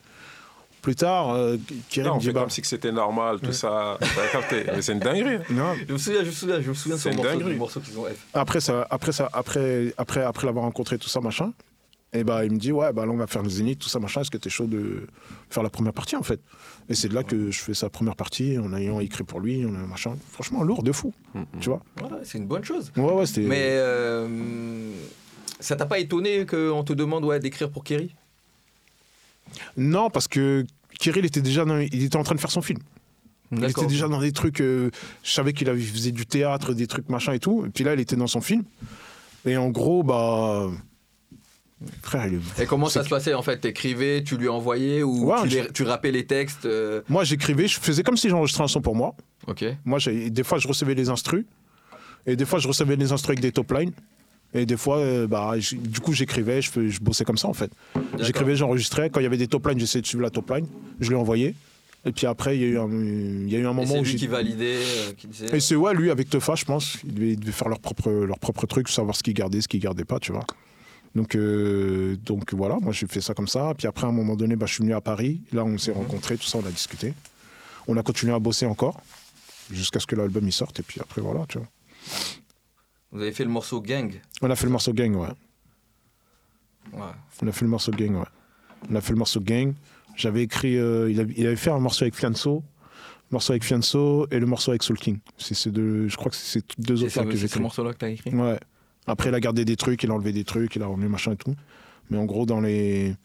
Plus 0.81 0.95
tard, 0.95 1.31
euh, 1.31 1.57
Kerry 1.89 2.07
Non, 2.07 2.13
me 2.15 2.19
on 2.19 2.21
fait 2.21 2.33
comme 2.33 2.49
si 2.49 2.61
que 2.61 2.67
c'était 2.67 2.91
normal, 2.91 3.39
tout 3.41 3.51
ça. 3.51 3.97
Capté. 4.31 4.63
Mais 4.73 4.81
c'est 4.81 4.93
une 4.93 4.99
dinguerie. 4.99 5.39
non, 5.49 5.73
Je 5.87 5.93
me 5.93 5.97
souviens, 5.97 6.21
je 6.23 6.27
me 6.27 6.31
souviens, 6.31 6.61
je 6.61 6.69
me 6.69 6.73
souviens 6.73 6.97
C'est 6.97 7.13
morceau, 7.15 7.37
du 7.37 7.55
morceau 7.55 7.79
qu'ils 7.81 7.99
ont 7.99 8.05
fait. 8.05 8.15
après 8.33 8.61
ça, 8.61 8.87
après 8.89 9.11
ça, 9.11 9.29
après, 9.33 9.93
après, 9.97 10.23
après 10.23 10.45
l'avoir 10.47 10.63
rencontré, 10.65 10.97
tout 10.97 11.09
ça, 11.09 11.19
machin. 11.19 11.51
Et 12.11 12.23
bah, 12.23 12.43
il 12.43 12.51
me 12.51 12.57
dit, 12.57 12.71
ouais, 12.71 12.91
bah 12.91 13.05
là, 13.05 13.11
on 13.11 13.17
va 13.17 13.27
faire 13.27 13.43
le 13.43 13.49
zénith, 13.49 13.77
tout 13.79 13.89
ça, 13.89 13.99
machin. 13.99 14.21
Est-ce 14.21 14.31
que 14.31 14.37
t'es 14.37 14.49
chaud 14.49 14.65
de 14.65 15.05
faire 15.51 15.61
la 15.61 15.69
première 15.69 15.93
partie, 15.93 16.15
en 16.15 16.23
fait? 16.23 16.39
Et 16.89 16.95
c'est 16.95 17.07
de 17.07 17.13
là 17.13 17.21
que 17.23 17.51
je 17.51 17.59
fais 17.59 17.75
sa 17.75 17.89
première 17.91 18.15
partie, 18.15 18.57
en 18.57 18.73
ayant 18.73 18.99
écrit 18.99 19.23
pour 19.23 19.39
lui, 19.39 19.63
machin. 19.65 20.15
Franchement, 20.31 20.63
lourd 20.63 20.81
de 20.81 20.91
fou, 20.91 21.13
tu 21.59 21.69
vois 21.69 21.81
Ouais, 22.01 22.09
c'est 22.23 22.39
une 22.39 22.47
bonne 22.47 22.63
chose. 22.63 22.91
Ouais, 22.97 23.11
ouais, 23.13 23.25
c'était. 23.27 23.41
Mais 23.41 23.73
euh, 23.73 24.27
ça 25.59 25.75
t'a 25.75 25.85
pas 25.85 25.99
étonné 25.99 26.45
qu'on 26.47 26.83
te 26.83 26.93
demande 26.93 27.25
ouais, 27.25 27.39
d'écrire 27.39 27.69
pour 27.69 27.83
Kerry? 27.83 28.15
Non, 29.77 30.09
parce 30.09 30.27
que 30.27 30.65
Kirill 30.99 31.25
était 31.25 31.41
déjà 31.41 31.65
dans- 31.65 31.77
il 31.77 32.03
était 32.03 32.17
en 32.17 32.23
train 32.23 32.35
de 32.35 32.39
faire 32.39 32.51
son 32.51 32.61
film. 32.61 32.79
Il 33.51 33.63
était 33.63 33.87
déjà 33.87 34.07
dans 34.07 34.19
des 34.21 34.31
trucs. 34.31 34.61
euh, 34.61 34.91
je 35.23 35.31
savais 35.31 35.53
qu'il 35.53 35.67
faisait 35.67 36.11
du 36.11 36.25
théâtre, 36.27 36.73
des 36.73 36.85
trucs 36.87 37.09
machin 37.09 37.33
et 37.33 37.39
tout. 37.39 37.65
Et 37.65 37.69
puis 37.69 37.83
là, 37.83 37.93
il 37.95 37.99
était 37.99 38.15
dans 38.15 38.27
son 38.27 38.41
film. 38.41 38.63
Et 39.45 39.57
en 39.57 39.69
gros, 39.69 40.03
bah. 40.03 40.69
Frère, 42.03 42.27
il. 42.27 42.41
Et 42.61 42.65
comment 42.65 42.89
ça 42.89 43.03
se 43.05 43.09
passait 43.09 43.33
en 43.33 43.41
fait? 43.41 43.57
T'écrivais, 43.59 44.21
tu 44.21 44.35
lui 44.37 44.49
envoyais 44.49 45.01
ou 45.01 45.31
Ouais, 45.31 45.41
tu, 45.43 45.47
les- 45.47 45.71
tu 45.71 45.83
rappais 45.83 46.11
les 46.11 46.25
textes 46.25 46.65
euh, 46.65 47.01
Moi, 47.07 47.23
j'écrivais, 47.23 47.67
je 47.69 47.79
faisais 47.79 48.03
comme 48.03 48.17
si 48.17 48.27
j'enregistrais 48.27 48.65
un 48.65 48.67
son 48.67 48.81
pour 48.81 48.95
moi. 48.95 49.15
Ok. 49.47 49.63
Moi, 49.85 49.97
des 50.29 50.43
fois, 50.43 50.57
je 50.59 50.67
recevais 50.67 50.93
les 50.93 51.07
instrus. 51.09 51.45
Et 52.25 52.35
des 52.35 52.45
fois, 52.45 52.59
je 52.59 52.67
recevais 52.67 52.97
les 52.97 53.13
instrus 53.13 53.29
avec 53.29 53.39
des 53.39 53.53
top 53.53 53.71
lines. 53.71 53.93
Et 54.53 54.65
des 54.65 54.77
fois, 54.77 54.97
euh, 54.97 55.27
bah, 55.27 55.53
du 55.73 55.99
coup, 55.99 56.13
j'écrivais, 56.13 56.61
je, 56.61 56.99
bossais 57.01 57.23
comme 57.23 57.37
ça, 57.37 57.47
en 57.47 57.53
fait. 57.53 57.71
J'écrivais, 58.19 58.55
j'enregistrais. 58.55 59.09
Quand 59.09 59.19
il 59.19 59.23
y 59.23 59.27
avait 59.27 59.37
des 59.37 59.47
top 59.47 59.67
lines, 59.67 59.79
j'essayais 59.79 60.01
de 60.01 60.07
suivre 60.07 60.23
la 60.23 60.31
top 60.31 60.49
line. 60.49 60.65
Je 60.99 61.09
l'ai 61.09 61.15
envoyé. 61.15 61.55
Et 62.05 62.11
puis 62.11 62.25
après, 62.25 62.57
il 62.57 62.61
y 62.61 62.63
a 62.63 62.67
eu 62.67 62.79
un, 62.79 62.89
il 62.89 63.49
y 63.49 63.55
a 63.55 63.59
eu 63.59 63.67
un 63.67 63.71
Et 63.71 63.73
moment 63.73 63.87
c'est 63.87 63.99
où 63.99 64.03
lui 64.03 64.11
j'ai. 64.11 64.17
qui 64.17 64.27
validait, 64.27 64.77
euh, 64.77 65.11
qui 65.17 65.27
disait. 65.27 65.55
Et 65.55 65.59
c'est 65.59 65.75
ouais, 65.75 65.93
lui, 65.93 66.09
avec 66.09 66.29
Tefa, 66.29 66.55
je 66.55 66.65
pense. 66.65 66.97
Ils 67.03 67.13
devaient, 67.13 67.31
ils 67.31 67.39
devaient 67.39 67.51
faire 67.51 67.67
leur 67.67 67.79
propre, 67.79 68.09
leur 68.09 68.39
propre 68.39 68.65
truc, 68.67 68.87
savoir 68.89 69.15
ce 69.15 69.21
qu'ils 69.23 69.33
gardaient, 69.33 69.61
ce 69.61 69.67
qu'ils 69.67 69.81
gardaient 69.81 70.05
pas, 70.05 70.19
tu 70.19 70.31
vois. 70.31 70.45
Donc, 71.15 71.35
euh, 71.35 72.15
donc 72.25 72.53
voilà, 72.53 72.77
moi 72.79 72.93
j'ai 72.93 73.07
fait 73.07 73.21
ça 73.21 73.33
comme 73.33 73.47
ça. 73.47 73.73
Puis 73.77 73.87
après, 73.87 74.05
à 74.05 74.09
un 74.09 74.13
moment 74.13 74.35
donné, 74.35 74.55
bah, 74.55 74.65
je 74.65 74.75
suis 74.75 74.83
venu 74.83 74.93
à 74.93 75.01
Paris. 75.01 75.41
Là, 75.51 75.65
on 75.65 75.77
s'est 75.77 75.91
rencontrés, 75.91 76.37
tout 76.37 76.45
ça, 76.47 76.59
on 76.59 76.65
a 76.65 76.71
discuté. 76.71 77.13
On 77.87 77.97
a 77.97 78.03
continué 78.03 78.33
à 78.33 78.39
bosser 78.39 78.65
encore, 78.65 79.01
jusqu'à 79.71 79.99
ce 79.99 80.07
que 80.07 80.15
l'album 80.15 80.47
il 80.47 80.53
sorte. 80.53 80.79
Et 80.79 80.83
puis 80.83 81.01
après, 81.01 81.21
voilà, 81.21 81.45
tu 81.49 81.57
vois. 81.57 81.67
Vous 83.11 83.21
avez 83.21 83.31
fait 83.31 83.43
le 83.43 83.49
morceau 83.49 83.81
Gang. 83.81 84.19
On 84.41 84.49
a 84.49 84.55
fait 84.55 84.65
le 84.65 84.71
morceau 84.71 84.93
Gang, 84.93 85.15
ouais. 85.15 85.27
Ouais. 86.93 87.01
On 87.41 87.47
a 87.47 87.51
fait 87.51 87.65
le 87.65 87.71
morceau 87.71 87.91
Gang, 87.91 88.15
ouais. 88.15 88.25
On 88.89 88.95
a 88.95 89.01
fait 89.01 89.11
le 89.13 89.17
morceau 89.19 89.39
Gang. 89.39 89.73
J'avais 90.15 90.43
écrit, 90.43 90.77
euh, 90.77 91.09
il, 91.09 91.19
avait, 91.19 91.33
il 91.37 91.47
avait 91.47 91.55
fait 91.55 91.71
un 91.71 91.79
morceau 91.79 92.03
avec 92.03 92.15
Fianso, 92.15 92.63
le 93.31 93.35
morceau 93.35 93.53
avec 93.53 93.63
Fianso 93.63 94.27
et 94.31 94.39
le 94.39 94.45
morceau 94.45 94.71
avec 94.71 94.83
Soul 94.83 94.97
King. 94.97 95.19
C'est 95.37 95.69
deux, 95.69 96.07
je 96.07 96.15
crois 96.17 96.29
que 96.29 96.35
c'est 96.35 96.59
ces 96.59 96.65
deux 96.77 96.97
ce, 96.97 97.19
que 97.19 97.31
j'ai 97.31 97.47
c'est 97.47 97.55
ce 97.55 97.59
morceau-là 97.59 97.93
que 97.93 97.99
t'as 97.99 98.09
écrit? 98.09 98.33
Ouais. 98.35 98.59
Après, 99.07 99.29
il 99.29 99.35
a 99.35 99.39
gardé 99.39 99.65
des 99.65 99.75
trucs, 99.75 100.03
il 100.03 100.11
a 100.11 100.13
enlevé 100.13 100.31
des 100.33 100.43
trucs, 100.43 100.75
il 100.75 100.83
a 100.83 100.87
remis 100.87 101.07
machin 101.07 101.31
et 101.31 101.37
tout. 101.37 101.55
Mais 102.09 102.17
en 102.17 102.25
gros, 102.25 102.45
dans 102.45 102.59
les. 102.59 103.15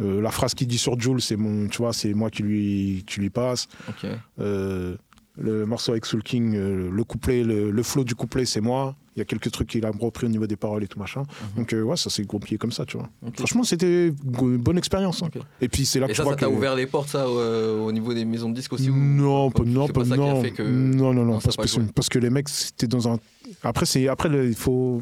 euh, 0.00 0.20
la 0.20 0.30
phrase 0.30 0.54
qu'il 0.54 0.66
dit 0.68 0.78
sur 0.78 0.98
Jules, 0.98 1.20
c'est 1.20 1.36
mon, 1.36 1.68
tu 1.68 1.78
vois, 1.78 1.92
c'est 1.92 2.14
moi 2.14 2.30
qui 2.30 2.42
lui, 2.42 3.04
qui 3.06 3.20
lui 3.20 3.30
passe. 3.30 3.68
Ok. 3.88 4.06
Euh, 4.40 4.96
le 5.38 5.66
morceau 5.66 5.92
avec 5.92 6.06
Soul 6.06 6.22
King, 6.22 6.54
euh, 6.56 6.90
le 6.90 7.04
couplet, 7.04 7.42
le, 7.44 7.70
le 7.70 7.82
flow 7.82 8.04
du 8.04 8.14
couplet, 8.14 8.44
c'est 8.46 8.60
moi. 8.60 8.94
Il 9.14 9.20
y 9.20 9.22
a 9.22 9.24
quelques 9.24 9.50
trucs 9.50 9.68
qu'il 9.68 9.84
a 9.86 9.90
repris 9.90 10.26
au 10.26 10.28
niveau 10.28 10.46
des 10.46 10.56
paroles 10.56 10.84
et 10.84 10.88
tout 10.88 10.98
machin. 10.98 11.22
Donc 11.56 11.72
euh, 11.72 11.82
ouais, 11.82 11.96
ça 11.96 12.10
s'est 12.10 12.24
goupillé 12.24 12.58
comme 12.58 12.72
ça, 12.72 12.84
tu 12.84 12.98
vois. 12.98 13.08
Franchement, 13.34 13.64
c'était 13.64 14.08
une 14.08 14.56
bonne 14.58 14.76
expérience. 14.76 15.22
hein. 15.22 15.28
Et 15.62 15.68
puis 15.68 15.86
c'est 15.86 16.00
là 16.00 16.06
que 16.06 16.12
Et 16.12 16.14
tu 16.14 16.18
ça, 16.18 16.22
vois 16.24 16.32
ça 16.34 16.38
t'a 16.40 16.46
que- 16.46 16.52
ouvert 16.52 16.74
les 16.74 16.86
portes, 16.86 17.08
ça, 17.08 17.24
euh, 17.26 17.80
au 17.80 17.92
niveau 17.92 18.12
des 18.12 18.24
maisons 18.26 18.50
de 18.50 18.54
disques 18.54 18.74
aussi 18.74 18.90
Non, 18.90 19.50
pas, 19.50 19.62
non, 19.64 19.88
pas, 19.88 20.02
a 20.02 20.16
non, 20.16 20.42
que- 20.42 20.62
non, 20.62 21.14
non, 21.14 21.24
non, 21.24 21.38
a 21.38 21.40
parce, 21.40 21.56
pas 21.56 21.62
que 22.10 22.18
les 22.18 22.30
mecs, 22.30 22.48
c'était 22.50 22.86
dans 22.86 23.08
un. 23.08 23.18
Après, 23.62 23.86
c'est 23.86 24.06
après, 24.08 24.28
il 24.46 24.54
faut, 24.54 25.00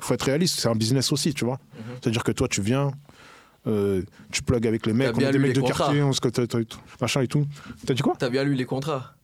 faut 0.00 0.14
être 0.14 0.22
réaliste. 0.24 0.58
C'est 0.60 0.68
un 0.68 0.74
business 0.74 1.12
aussi, 1.12 1.32
tu 1.32 1.44
vois. 1.44 1.54
Mhm. 1.74 1.82
C'est-à-dire 2.00 2.24
que 2.24 2.32
toi, 2.32 2.48
tu 2.48 2.60
viens, 2.60 2.90
euh, 3.68 4.02
tu 4.32 4.42
plugues 4.42 4.66
avec 4.66 4.84
les 4.86 4.92
mecs, 4.92 5.16
on 5.16 5.20
est 5.20 5.30
des 5.32 5.38
mecs 5.38 5.54
de 5.54 5.60
contrats. 5.60 5.84
quartier, 5.86 6.02
on 6.02 6.12
se 6.12 6.20
machin 7.00 7.22
et 7.22 7.28
tout. 7.28 7.46
T'as 7.86 7.94
dit 7.94 8.02
quoi? 8.02 8.14
T'as 8.18 8.30
bien 8.30 8.44
lu 8.44 8.54
les 8.54 8.64
contrats 8.64 9.15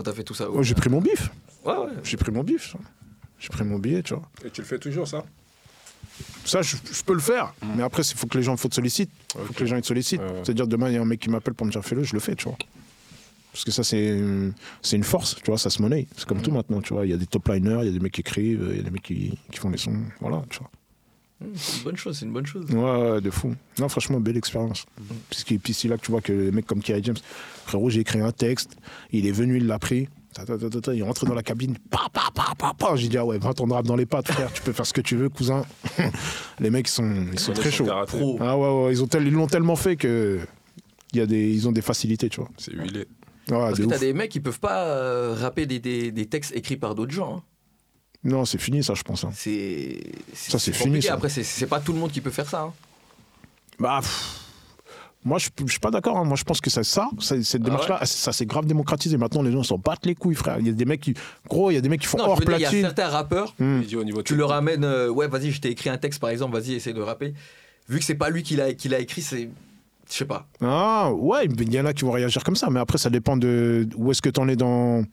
quand 0.00 0.10
t'as 0.10 0.16
fait 0.16 0.24
tout 0.24 0.32
ça 0.34 0.46
J'ai 0.62 0.74
pris 0.74 0.88
mon 0.88 1.02
bif. 1.02 1.30
Ouais, 1.62 1.76
ouais. 1.76 1.90
J'ai 2.04 2.16
pris 2.16 2.32
mon 2.32 2.42
bif. 2.42 2.74
J'ai 3.38 3.48
pris 3.50 3.64
mon 3.64 3.78
billet, 3.78 4.02
tu 4.02 4.14
vois. 4.14 4.22
Et 4.44 4.50
tu 4.50 4.62
le 4.62 4.66
fais 4.66 4.78
toujours, 4.78 5.06
ça? 5.06 5.24
Ça, 6.46 6.62
je, 6.62 6.76
je 6.90 7.02
peux 7.02 7.12
le 7.12 7.20
faire. 7.20 7.52
Mais 7.76 7.82
après, 7.82 8.02
il 8.02 8.16
faut 8.16 8.26
que 8.26 8.38
les 8.38 8.42
gens 8.42 8.56
faut 8.56 8.68
te 8.68 8.74
sollicitent. 8.74 9.10
Il 9.38 9.44
faut 9.46 9.52
que 9.52 9.60
les 9.60 9.66
gens 9.66 9.76
ils 9.76 9.82
te 9.82 9.86
sollicitent. 9.86 10.20
Ouais, 10.20 10.26
ouais. 10.26 10.40
C'est-à-dire, 10.42 10.66
demain, 10.66 10.88
il 10.88 10.94
y 10.94 10.96
a 10.96 11.02
un 11.02 11.04
mec 11.04 11.20
qui 11.20 11.28
m'appelle 11.28 11.52
pour 11.52 11.66
me 11.66 11.70
dire 11.70 11.84
fais-le, 11.84 12.02
je 12.02 12.14
le 12.14 12.20
fais, 12.20 12.34
tu 12.34 12.44
vois. 12.44 12.56
Parce 13.52 13.64
que 13.64 13.70
ça, 13.72 13.84
c'est 13.84 14.08
une, 14.08 14.54
c'est 14.80 14.96
une 14.96 15.04
force, 15.04 15.34
tu 15.36 15.50
vois, 15.50 15.58
ça 15.58 15.68
se 15.68 15.82
monnaie. 15.82 16.06
C'est 16.16 16.26
comme 16.26 16.40
tout 16.40 16.50
maintenant, 16.50 16.80
tu 16.80 16.94
vois. 16.94 17.04
Il 17.04 17.10
y 17.10 17.14
a 17.14 17.18
des 17.18 17.26
top 17.26 17.48
liners, 17.48 17.80
il 17.82 17.86
y 17.86 17.90
a 17.90 17.92
des 17.92 18.00
mecs 18.00 18.12
qui 18.12 18.20
écrivent, 18.22 18.68
il 18.70 18.76
y 18.78 18.80
a 18.80 18.82
des 18.84 18.90
mecs 18.90 19.02
qui, 19.02 19.38
qui 19.52 19.58
font 19.58 19.68
les 19.68 19.76
sons. 19.78 20.00
Voilà, 20.20 20.42
tu 20.48 20.60
vois. 20.60 20.70
C'est 21.54 21.78
une 21.78 21.84
bonne 21.84 21.96
chose, 21.96 22.18
c'est 22.18 22.26
une 22.26 22.32
bonne 22.32 22.46
chose. 22.46 22.66
Ouais, 22.70 23.10
ouais, 23.12 23.20
de 23.20 23.30
fou. 23.30 23.54
Non, 23.78 23.88
franchement, 23.88 24.20
belle 24.20 24.36
expérience. 24.36 24.84
Puisque, 25.30 25.58
puis 25.58 25.72
c'est 25.72 25.88
là 25.88 25.96
que 25.96 26.02
tu 26.04 26.10
vois 26.10 26.20
que 26.20 26.32
les 26.32 26.50
mecs 26.50 26.66
comme 26.66 26.82
Kerry 26.82 27.02
James, 27.02 27.16
frérot, 27.66 27.88
j'ai 27.90 28.00
écrit 28.00 28.20
un 28.20 28.32
texte, 28.32 28.76
il 29.12 29.26
est 29.26 29.32
venu, 29.32 29.56
il 29.56 29.66
l'a 29.66 29.78
pris. 29.78 30.08
Il 30.38 30.98
est 31.00 31.02
rentré 31.02 31.26
dans 31.26 31.34
la 31.34 31.42
cabine, 31.42 31.76
pa, 31.90 32.02
pa, 32.12 32.28
pa, 32.32 32.54
pa, 32.56 32.72
pa. 32.78 32.94
J'ai 32.96 33.08
dit, 33.08 33.18
ah 33.18 33.24
ouais, 33.26 33.38
va 33.38 33.52
ton 33.52 33.66
rap 33.66 33.84
dans 33.84 33.96
les 33.96 34.06
pattes, 34.06 34.30
frère, 34.30 34.52
tu 34.52 34.62
peux 34.62 34.72
faire 34.72 34.86
ce 34.86 34.92
que 34.92 35.00
tu 35.00 35.16
veux, 35.16 35.28
cousin. 35.28 35.64
les 36.60 36.70
mecs, 36.70 36.88
ils 36.88 36.92
sont, 36.92 37.26
ils 37.32 37.38
sont 37.38 37.52
très 37.52 37.70
chauds. 37.70 37.86
Ah 38.40 38.56
ouais, 38.56 38.84
ouais, 38.84 38.92
ils 38.92 39.02
ont 39.02 39.06
tel- 39.06 39.26
ils 39.26 39.32
l'ont 39.32 39.46
tellement 39.48 39.76
fait 39.76 39.96
que 39.96 40.38
il 41.12 41.18
y 41.18 41.22
a 41.22 41.26
des, 41.26 41.50
ils 41.52 41.66
ont 41.66 41.72
des 41.72 41.82
facilités, 41.82 42.28
tu 42.28 42.40
vois. 42.40 42.48
C'est 42.58 42.72
huilé. 42.72 43.00
Ouais, 43.00 43.06
Parce 43.58 43.78
que 43.78 43.84
t'as 43.86 43.94
ouf. 43.96 44.00
des 44.00 44.12
mecs 44.12 44.30
qui 44.30 44.38
peuvent 44.38 44.60
pas 44.60 44.84
euh, 44.86 45.34
rapper 45.36 45.66
des, 45.66 45.80
des, 45.80 46.12
des 46.12 46.26
textes 46.26 46.54
écrits 46.54 46.76
par 46.76 46.94
d'autres 46.94 47.12
gens. 47.12 47.38
hein. 47.38 47.42
Non, 48.22 48.44
c'est 48.44 48.58
fini, 48.58 48.84
ça, 48.84 48.94
je 48.94 49.02
pense. 49.02 49.24
hein. 49.24 49.30
C'est 49.34 49.98
Ça, 50.34 50.58
c'est 50.58 50.72
fini, 50.72 51.00
ça. 51.02 51.14
Après, 51.14 51.28
c'est- 51.30 51.42
c'est 51.42 51.66
pas 51.66 51.80
tout 51.80 51.92
le 51.92 51.98
monde 51.98 52.12
qui 52.12 52.20
peut 52.20 52.30
faire 52.30 52.48
ça. 52.48 52.62
hein. 52.62 52.72
Bah, 53.78 54.00
pff, 54.02 54.36
moi, 55.24 55.38
je, 55.38 55.48
je 55.64 55.70
suis 55.70 55.80
pas 55.80 55.90
d'accord. 55.90 56.18
hein. 56.18 56.24
Moi, 56.24 56.36
je 56.36 56.44
pense 56.44 56.60
que 56.60 56.68
ça, 56.68 56.82
ça, 56.84 57.08
ça- 57.18 57.42
cette 57.42 57.62
Ah 57.62 57.64
démarche-là, 57.64 58.00
ça 58.04 58.32
s'est 58.32 58.44
grave 58.46 58.66
démocratisé. 58.66 59.16
Maintenant, 59.16 59.40
les 59.42 59.52
gens 59.52 59.62
s'en 59.62 59.78
battent 59.78 60.04
les 60.04 60.14
couilles, 60.14 60.34
frère. 60.34 60.58
Il 60.60 60.66
y 60.66 60.70
a 60.70 60.72
des 60.72 60.84
mecs 60.84 61.00
qui, 61.00 61.14
gros, 61.48 61.70
il 61.70 61.74
y 61.74 61.76
a 61.78 61.80
des 61.80 61.88
mecs 61.88 62.00
qui 62.02 62.06
font 62.06 62.18
Non, 62.18 62.24
hors 62.26 62.40
dire, 62.40 62.44
il 62.48 62.52
y 62.52 62.54
a 62.64 62.68
platine. 62.68 62.80
certains 62.82 63.08
rappeurs, 63.08 63.54
Hmm. 63.58 63.80
Au 63.98 64.04
niveau 64.04 64.22
tu 64.22 64.34
leur 64.36 64.52
amènes, 64.52 64.84
euh, 64.84 65.08
ouais, 65.08 65.28
vas-y, 65.28 65.50
je 65.50 65.60
t'ai 65.60 65.70
écrit 65.70 65.88
un 65.88 65.96
texte 65.98 66.20
par 66.20 66.28
exemple, 66.30 66.58
vas-y, 66.58 66.74
essaie 66.74 66.92
de 66.92 67.00
rapper. 67.00 67.32
Vu 67.88 67.98
que 67.98 68.04
c'est 68.04 68.14
pas 68.14 68.28
lui 68.30 68.42
qui 68.42 68.56
l'a 68.56 68.74
qui 68.74 68.88
l'a 68.88 68.98
écrit, 69.00 69.22
c'est. 69.22 69.48
Je 70.10 70.14
sais 70.16 70.24
pas. 70.24 70.46
Ah, 70.60 71.10
ouais, 71.12 71.46
il 71.46 71.72
y 71.72 71.80
en 71.80 71.86
a 71.86 71.92
qui 71.92 72.04
vont 72.04 72.10
réagir 72.10 72.42
comme 72.44 72.56
ça. 72.56 72.68
Mais 72.68 72.80
après, 72.80 72.98
ça 72.98 73.10
dépend 73.10 73.36
de 73.36 73.88
où 73.96 74.10
est-ce 74.10 74.20
que 74.20 74.28
tu 74.28 74.40
en 74.40 74.48
es 74.48 74.56
dans, 74.56 75.04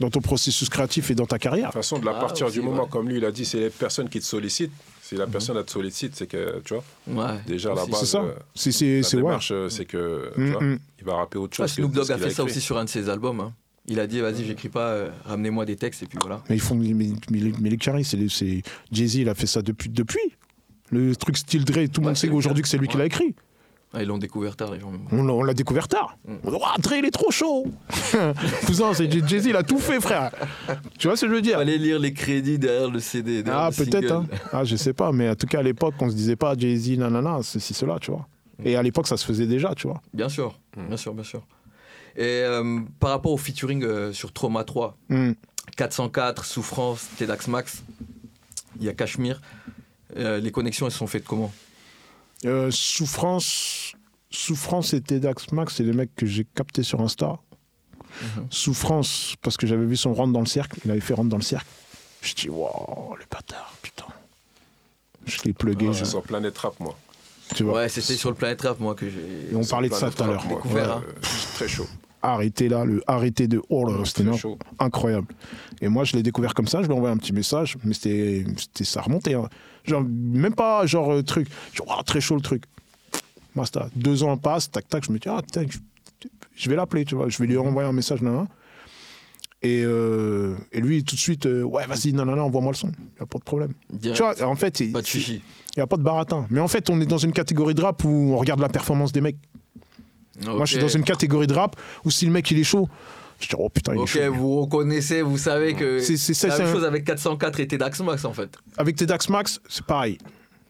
dans 0.00 0.10
ton 0.10 0.20
processus 0.20 0.68
créatif 0.68 1.10
et 1.10 1.14
dans 1.14 1.26
ta 1.26 1.38
carrière. 1.38 1.68
De 1.68 1.72
toute 1.72 1.82
façon, 1.82 1.98
de 1.98 2.04
la 2.06 2.16
Ah, 2.16 2.20
partir 2.20 2.46
aussi, 2.46 2.58
du 2.58 2.64
moment, 2.64 2.82
ouais. 2.84 2.88
comme 2.90 3.08
lui, 3.08 3.18
il 3.18 3.24
a 3.24 3.30
dit, 3.30 3.44
c'est 3.44 3.60
les 3.60 3.70
personnes 3.70 4.08
qui 4.08 4.18
te 4.20 4.24
sollicitent. 4.24 4.72
Si 5.02 5.16
la 5.16 5.26
personne 5.26 5.56
elle 5.58 5.64
te 5.64 5.70
sollicite, 5.70 6.16
c'est 6.16 6.26
que, 6.26 6.60
tu 6.64 6.74
vois, 6.74 6.84
Ouais. 7.06 7.38
déjà 7.46 7.72
à 7.72 7.74
la 7.74 7.86
base, 7.86 8.00
C'est 8.00 8.06
ça. 8.06 8.22
euh, 8.22 8.32
C'est, 8.54 8.72
c'est, 8.72 8.96
la 8.98 9.02
c'est 9.02 9.16
ouais. 9.16 9.22
démarche, 9.22 9.50
euh, 9.52 9.68
c'est 9.68 9.84
que, 9.84 10.32
tu 10.34 10.40
Mm, 10.40 10.50
vois, 10.52 10.62
il 10.98 11.04
va 11.04 11.14
rapper 11.16 11.38
autre 11.38 11.60
Ouais, 11.60 11.68
chose. 11.68 11.74
Snoop 11.76 11.90
que 11.92 11.96
Dogg 11.96 12.10
a 12.10 12.18
fait 12.18 12.30
ça 12.30 12.42
aussi 12.42 12.60
sur 12.60 12.78
un 12.78 12.84
de 12.84 12.88
ses 12.88 13.08
albums. 13.08 13.38
hein. 13.40 13.52
Il 13.86 14.00
a 14.00 14.06
dit, 14.06 14.20
vas-y, 14.20 14.44
j'écris 14.46 14.70
pas, 14.70 14.88
euh, 14.88 15.10
ramenez-moi 15.26 15.66
des 15.66 15.76
textes 15.76 16.02
et 16.02 16.06
puis 16.06 16.18
voilà. 16.20 16.42
Mais 16.48 16.56
ils 16.56 16.60
font, 16.60 16.74
mais, 16.74 16.94
mais, 17.30 17.68
les- 17.68 17.76
carrés, 17.76 18.02
c'est, 18.02 18.16
Jay-Z, 18.90 19.14
il 19.16 19.28
a 19.28 19.34
fait 19.34 19.46
ça 19.46 19.60
depuis, 19.60 19.90
depuis. 19.90 20.32
Le 20.90 21.14
truc 21.14 21.36
style 21.36 21.64
Dre, 21.66 21.72
tout 21.86 22.00
le 22.00 22.06
Ouais, 22.06 22.10
monde 22.10 22.16
sait 22.16 22.30
aujourd'hui 22.30 22.62
que 22.62 22.68
c'est 22.68 22.78
lui 22.78 22.88
qui 22.88 22.96
l'a 22.96 23.04
écrit. 23.06 23.34
Ah, 23.96 24.02
ils 24.02 24.08
l'ont 24.08 24.18
découvert 24.18 24.56
tard, 24.56 24.72
les 24.72 24.80
gens. 24.80 24.92
On 25.12 25.22
l'a- 25.22 25.32
on 25.32 25.42
l'a 25.44 25.54
découvert 25.54 25.86
tard. 25.88 26.16
Mm. 26.26 26.34
On 26.44 26.50
dit, 26.50 26.56
Dre, 26.82 26.92
il 26.98 27.04
est 27.04 27.10
trop 27.10 27.30
chaud. 27.30 27.66
Cousin, 28.66 28.92
c'est 28.94 29.10
Jay-Z, 29.10 29.46
il 29.46 29.56
a 29.56 29.62
tout 29.62 29.78
fait, 29.78 30.00
frère. 30.00 30.30
Tu 30.98 31.06
vois 31.06 31.16
ce 31.16 31.22
que 31.22 31.28
je 31.30 31.34
veux 31.36 31.42
dire? 31.42 31.58
Fallait 31.58 31.78
lire 31.78 31.98
les 31.98 32.12
crédits 32.12 32.58
derrière 32.58 32.90
le 32.90 32.98
CD. 33.00 33.42
derrière 33.42 33.62
Ah, 33.64 33.70
peut-être. 33.70 34.10
Hein. 34.12 34.26
Ah, 34.52 34.64
je 34.64 34.76
sais 34.76 34.92
pas, 34.92 35.12
mais 35.12 35.28
en 35.30 35.34
tout 35.36 35.46
cas, 35.46 35.60
à 35.60 35.62
l'époque, 35.62 35.94
on 36.00 36.10
se 36.10 36.14
disait 36.16 36.36
pas 36.36 36.56
Jay-Z, 36.56 36.98
nanana, 36.98 37.38
ceci, 37.42 37.72
cela, 37.74 37.98
tu 38.00 38.10
vois. 38.10 38.26
Et 38.64 38.76
à 38.76 38.82
l'époque, 38.82 39.06
ça 39.06 39.16
se 39.16 39.24
faisait 39.24 39.46
déjà, 39.46 39.74
tu 39.74 39.86
vois. 39.86 40.00
Bien 40.12 40.28
sûr, 40.28 40.58
bien 40.76 40.96
sûr, 40.96 41.14
bien 41.14 41.24
sûr. 41.24 41.42
Et 42.16 42.22
euh, 42.22 42.80
par 43.00 43.10
rapport 43.10 43.32
au 43.32 43.36
featuring 43.36 43.82
euh, 43.84 44.12
sur 44.12 44.32
Trauma 44.32 44.64
3, 44.64 44.96
Hmm. 45.08 45.32
404, 45.76 46.44
Souffrance, 46.44 47.08
Tedax 47.18 47.48
Max, 47.48 47.82
il 48.78 48.86
y 48.86 48.88
a 48.88 48.92
Cachemire. 48.92 49.40
Euh, 50.16 50.38
les 50.38 50.52
connexions, 50.52 50.86
elles 50.86 50.92
sont 50.92 51.06
faites 51.08 51.24
comment? 51.24 51.52
Euh, 52.44 52.70
souffrance, 52.70 53.92
souffrance 54.30 54.92
et 54.94 55.00
Dax 55.00 55.50
Max, 55.52 55.76
c'est 55.76 55.82
les 55.84 55.92
mecs 55.92 56.14
que 56.14 56.26
j'ai 56.26 56.44
captés 56.44 56.82
sur 56.82 57.00
Insta. 57.00 57.38
Mhm. 58.22 58.46
Souffrance, 58.50 59.34
parce 59.42 59.56
que 59.56 59.66
j'avais 59.66 59.86
vu 59.86 59.96
son 59.96 60.14
rentre 60.14 60.32
dans 60.32 60.40
le 60.40 60.46
cercle, 60.46 60.78
il 60.84 60.90
avait 60.90 61.00
fait 61.00 61.14
rentre 61.14 61.30
dans 61.30 61.36
le 61.38 61.42
cercle. 61.42 61.66
Je 62.22 62.34
dis, 62.34 62.48
waouh, 62.48 63.14
le 63.16 63.24
bâtard, 63.30 63.74
putain. 63.82 64.04
Je 65.26 65.38
l'ai 65.44 65.52
plugué, 65.52 65.86
Ah, 65.90 65.92
je- 65.92 66.04
sur 66.04 66.22
Planète 66.22 66.56
Rap, 66.58 66.78
moi. 66.80 66.96
tu 67.54 67.64
vois. 67.64 67.74
Ouais, 67.74 67.88
c'était 67.88 68.14
sur 68.14 68.30
le 68.30 68.36
Planète 68.36 68.60
Rap, 68.62 68.78
moi, 68.78 68.94
que 68.94 69.08
j'ai. 69.08 69.52
Et 69.52 69.56
on 69.56 69.64
parlait 69.64 69.88
de 69.88 69.94
ça 69.94 70.10
tout 70.10 70.22
à 70.22 70.26
l'heure. 70.26 70.46
Ouais, 70.66 70.80
hein. 70.80 71.02
euh, 71.06 71.12
Très 71.54 71.68
chaud. 71.68 71.86
Arrêtez 72.22 72.68
là, 72.70 72.84
le 72.86 73.02
arrêté 73.06 73.48
de 73.48 73.60
oh 73.68 73.84
là, 73.86 74.02
c'était 74.06 74.24
incroyable. 74.78 75.26
Et 75.82 75.88
moi, 75.88 76.04
je 76.04 76.14
l'ai 76.16 76.22
découvert 76.22 76.54
comme 76.54 76.68
ça, 76.68 76.80
je 76.82 76.86
lui 76.86 76.94
ai 76.94 76.96
envoyé 76.96 77.12
un 77.14 77.18
petit 77.18 77.34
message, 77.34 77.76
mais 77.84 77.92
c'était, 77.92 78.46
c'était 78.56 78.84
ça 78.84 79.02
remontait. 79.02 79.34
hein. 79.34 79.48
Genre, 79.84 80.02
même 80.02 80.54
pas 80.54 80.86
genre 80.86 81.12
euh, 81.12 81.22
truc, 81.22 81.48
genre, 81.72 81.96
ah, 81.98 82.02
très 82.02 82.20
chaud 82.20 82.36
le 82.36 82.40
truc. 82.40 82.64
Basta. 83.54 83.88
Deux 83.94 84.22
ans 84.22 84.36
passent, 84.36 84.70
tac, 84.70 84.88
tac, 84.88 85.04
je 85.04 85.12
me 85.12 85.18
dis, 85.18 85.28
ah, 85.28 85.42
tac, 85.52 85.70
je, 85.70 85.78
je 86.56 86.70
vais 86.70 86.76
l'appeler, 86.76 87.04
tu 87.04 87.14
vois, 87.14 87.28
je 87.28 87.38
vais 87.38 87.46
lui 87.46 87.56
envoyer 87.56 87.88
un 87.88 87.92
message, 87.92 88.22
nan, 88.22 88.34
nan. 88.34 88.46
Et, 89.62 89.82
euh, 89.82 90.56
et 90.72 90.80
lui, 90.80 91.04
tout 91.04 91.14
de 91.14 91.20
suite, 91.20 91.46
euh, 91.46 91.62
ouais, 91.62 91.86
vas-y, 91.86 92.12
non, 92.12 92.26
non, 92.26 92.36
non, 92.36 92.42
envoie-moi 92.42 92.72
le 92.72 92.76
son, 92.76 92.92
il 93.16 93.22
a 93.22 93.26
pas 93.26 93.38
de 93.38 93.44
problème. 93.44 93.72
Direct. 93.90 94.16
Tu 94.16 94.22
vois, 94.22 94.50
en 94.50 94.56
fait, 94.56 94.80
il 94.80 94.92
n'y 94.92 95.82
a 95.82 95.86
pas 95.86 95.96
de 95.96 96.02
baratin. 96.02 96.46
Mais 96.50 96.60
en 96.60 96.68
fait, 96.68 96.90
on 96.90 97.00
est 97.00 97.06
dans 97.06 97.18
une 97.18 97.32
catégorie 97.32 97.74
de 97.74 97.80
rap 97.80 98.04
où 98.04 98.08
on 98.08 98.36
regarde 98.36 98.60
la 98.60 98.68
performance 98.68 99.12
des 99.12 99.22
mecs. 99.22 99.38
Moi, 100.44 100.66
je 100.66 100.72
suis 100.72 100.80
dans 100.80 100.88
une 100.88 101.04
catégorie 101.04 101.46
de 101.46 101.54
rap 101.54 101.76
où 102.04 102.10
si 102.10 102.26
le 102.26 102.32
mec, 102.32 102.50
il 102.50 102.58
est 102.58 102.64
chaud, 102.64 102.88
je 103.44 103.48
dis, 103.50 103.56
oh 103.58 103.68
putain, 103.68 103.92
il 103.94 103.98
est 103.98 104.02
Ok, 104.02 104.08
chaud. 104.08 104.32
vous 104.34 104.60
reconnaissez, 104.62 105.22
vous 105.22 105.38
savez 105.38 105.74
que 105.74 105.98
C'est- 106.00 106.16
c'est 106.16 106.34
ça, 106.34 106.48
la 106.48 106.56
c'est 106.56 106.62
même 106.62 106.70
un- 106.70 106.74
chose 106.74 106.84
avec 106.84 107.04
404 107.04 107.60
et 107.60 107.66
Tedax 107.68 108.00
Max 108.00 108.24
en 108.24 108.32
fait. 108.32 108.56
Avec 108.76 108.96
Tedax 108.96 109.28
Max, 109.28 109.60
c'est 109.68 109.84
pareil. 109.84 110.18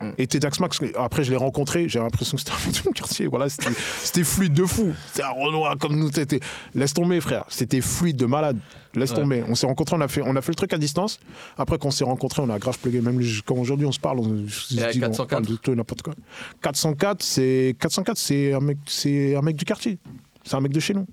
Mm. 0.00 0.10
Et 0.18 0.26
Tedax 0.26 0.58
Max, 0.58 0.80
après 0.96 1.22
je 1.22 1.30
l'ai 1.30 1.36
rencontré, 1.36 1.88
j'ai 1.88 2.00
l'impression 2.00 2.36
que 2.36 2.40
c'était 2.42 2.52
un 2.52 2.66
mec 2.66 2.74
de 2.76 2.80
mon 2.86 2.92
quartier. 2.92 3.26
Voilà, 3.28 3.48
c'était 3.48 3.70
c'était 4.02 4.24
fluide 4.24 4.52
de 4.52 4.64
fou. 4.64 4.92
C'était 5.12 5.22
un 5.22 5.30
Renoir 5.30 5.78
comme 5.78 5.96
nous. 5.96 6.10
c'était- 6.12 6.40
Laisse 6.74 6.92
tomber, 6.94 7.20
frère. 7.20 7.44
C'était 7.48 7.80
fluide 7.80 8.16
de 8.16 8.26
malade. 8.26 8.58
Laisse 8.96 9.12
tomber. 9.14 9.42
On 9.48 9.54
s'est 9.56 9.66
rencontrés, 9.66 9.96
on 9.96 10.00
a, 10.00 10.06
fait, 10.08 10.22
on 10.24 10.36
a 10.36 10.40
fait 10.40 10.52
le 10.52 10.56
truc 10.56 10.72
à 10.72 10.78
distance. 10.78 11.18
Après 11.58 11.78
qu'on 11.78 11.90
s'est 11.90 12.04
rencontrés, 12.04 12.42
on 12.42 12.50
a 12.50 12.58
grave 12.60 12.78
plugué. 12.78 13.00
Même 13.00 13.20
quand 13.44 13.56
aujourd'hui 13.56 13.86
on 13.86 13.92
se 13.92 13.98
parle, 13.98 14.20
on, 14.20 14.24
Et 14.76 14.82
avec 14.82 14.92
dis, 14.92 14.98
on 14.98 15.08
404? 15.08 15.28
parle 15.30 15.46
de 15.46 15.56
tout 15.56 15.72
et 15.72 15.74
n'importe 15.76 16.02
quoi. 16.02 16.14
404, 16.62 17.22
c'est 17.22 17.74
404, 17.80 18.16
c'est 18.18 18.52
un 18.52 18.60
mec, 18.60 18.78
c'est 18.86 19.34
un 19.36 19.42
mec 19.42 19.56
du 19.56 19.64
quartier. 19.64 19.98
C'est 20.44 20.54
un 20.56 20.60
mec 20.60 20.72
de 20.72 20.80
chez 20.80 20.94
nous. 20.94 21.06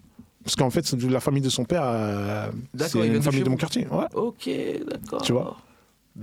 Parce 0.43 0.55
qu'en 0.55 0.69
fait, 0.69 0.85
c'est 0.85 0.95
de 0.97 1.07
la 1.07 1.19
famille 1.19 1.41
de 1.41 1.49
son 1.49 1.65
père, 1.65 1.83
euh, 1.85 2.47
D'accord, 2.73 3.01
c'est 3.01 3.07
une 3.07 3.13
de 3.13 3.19
famille 3.21 3.43
de 3.43 3.49
mon 3.49 3.57
quartier. 3.57 3.87
Ouais. 3.91 4.05
Ok, 4.13 4.49
d'accord. 4.89 5.21
Tu 5.21 5.33
vois 5.33 5.57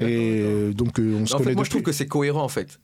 Et 0.01 0.41
euh, 0.43 0.73
donc 0.73 0.99
euh, 0.99 1.19
on 1.23 1.27
se 1.27 1.35
En 1.35 1.39
fait, 1.39 1.45
connaît 1.45 1.55
moi 1.57 1.65
je 1.65 1.71
trouve 1.71 1.83
que 1.83 1.93
c'est 1.93 2.07
cohérent 2.09 2.43
en 2.43 2.49
fait. 2.49 2.79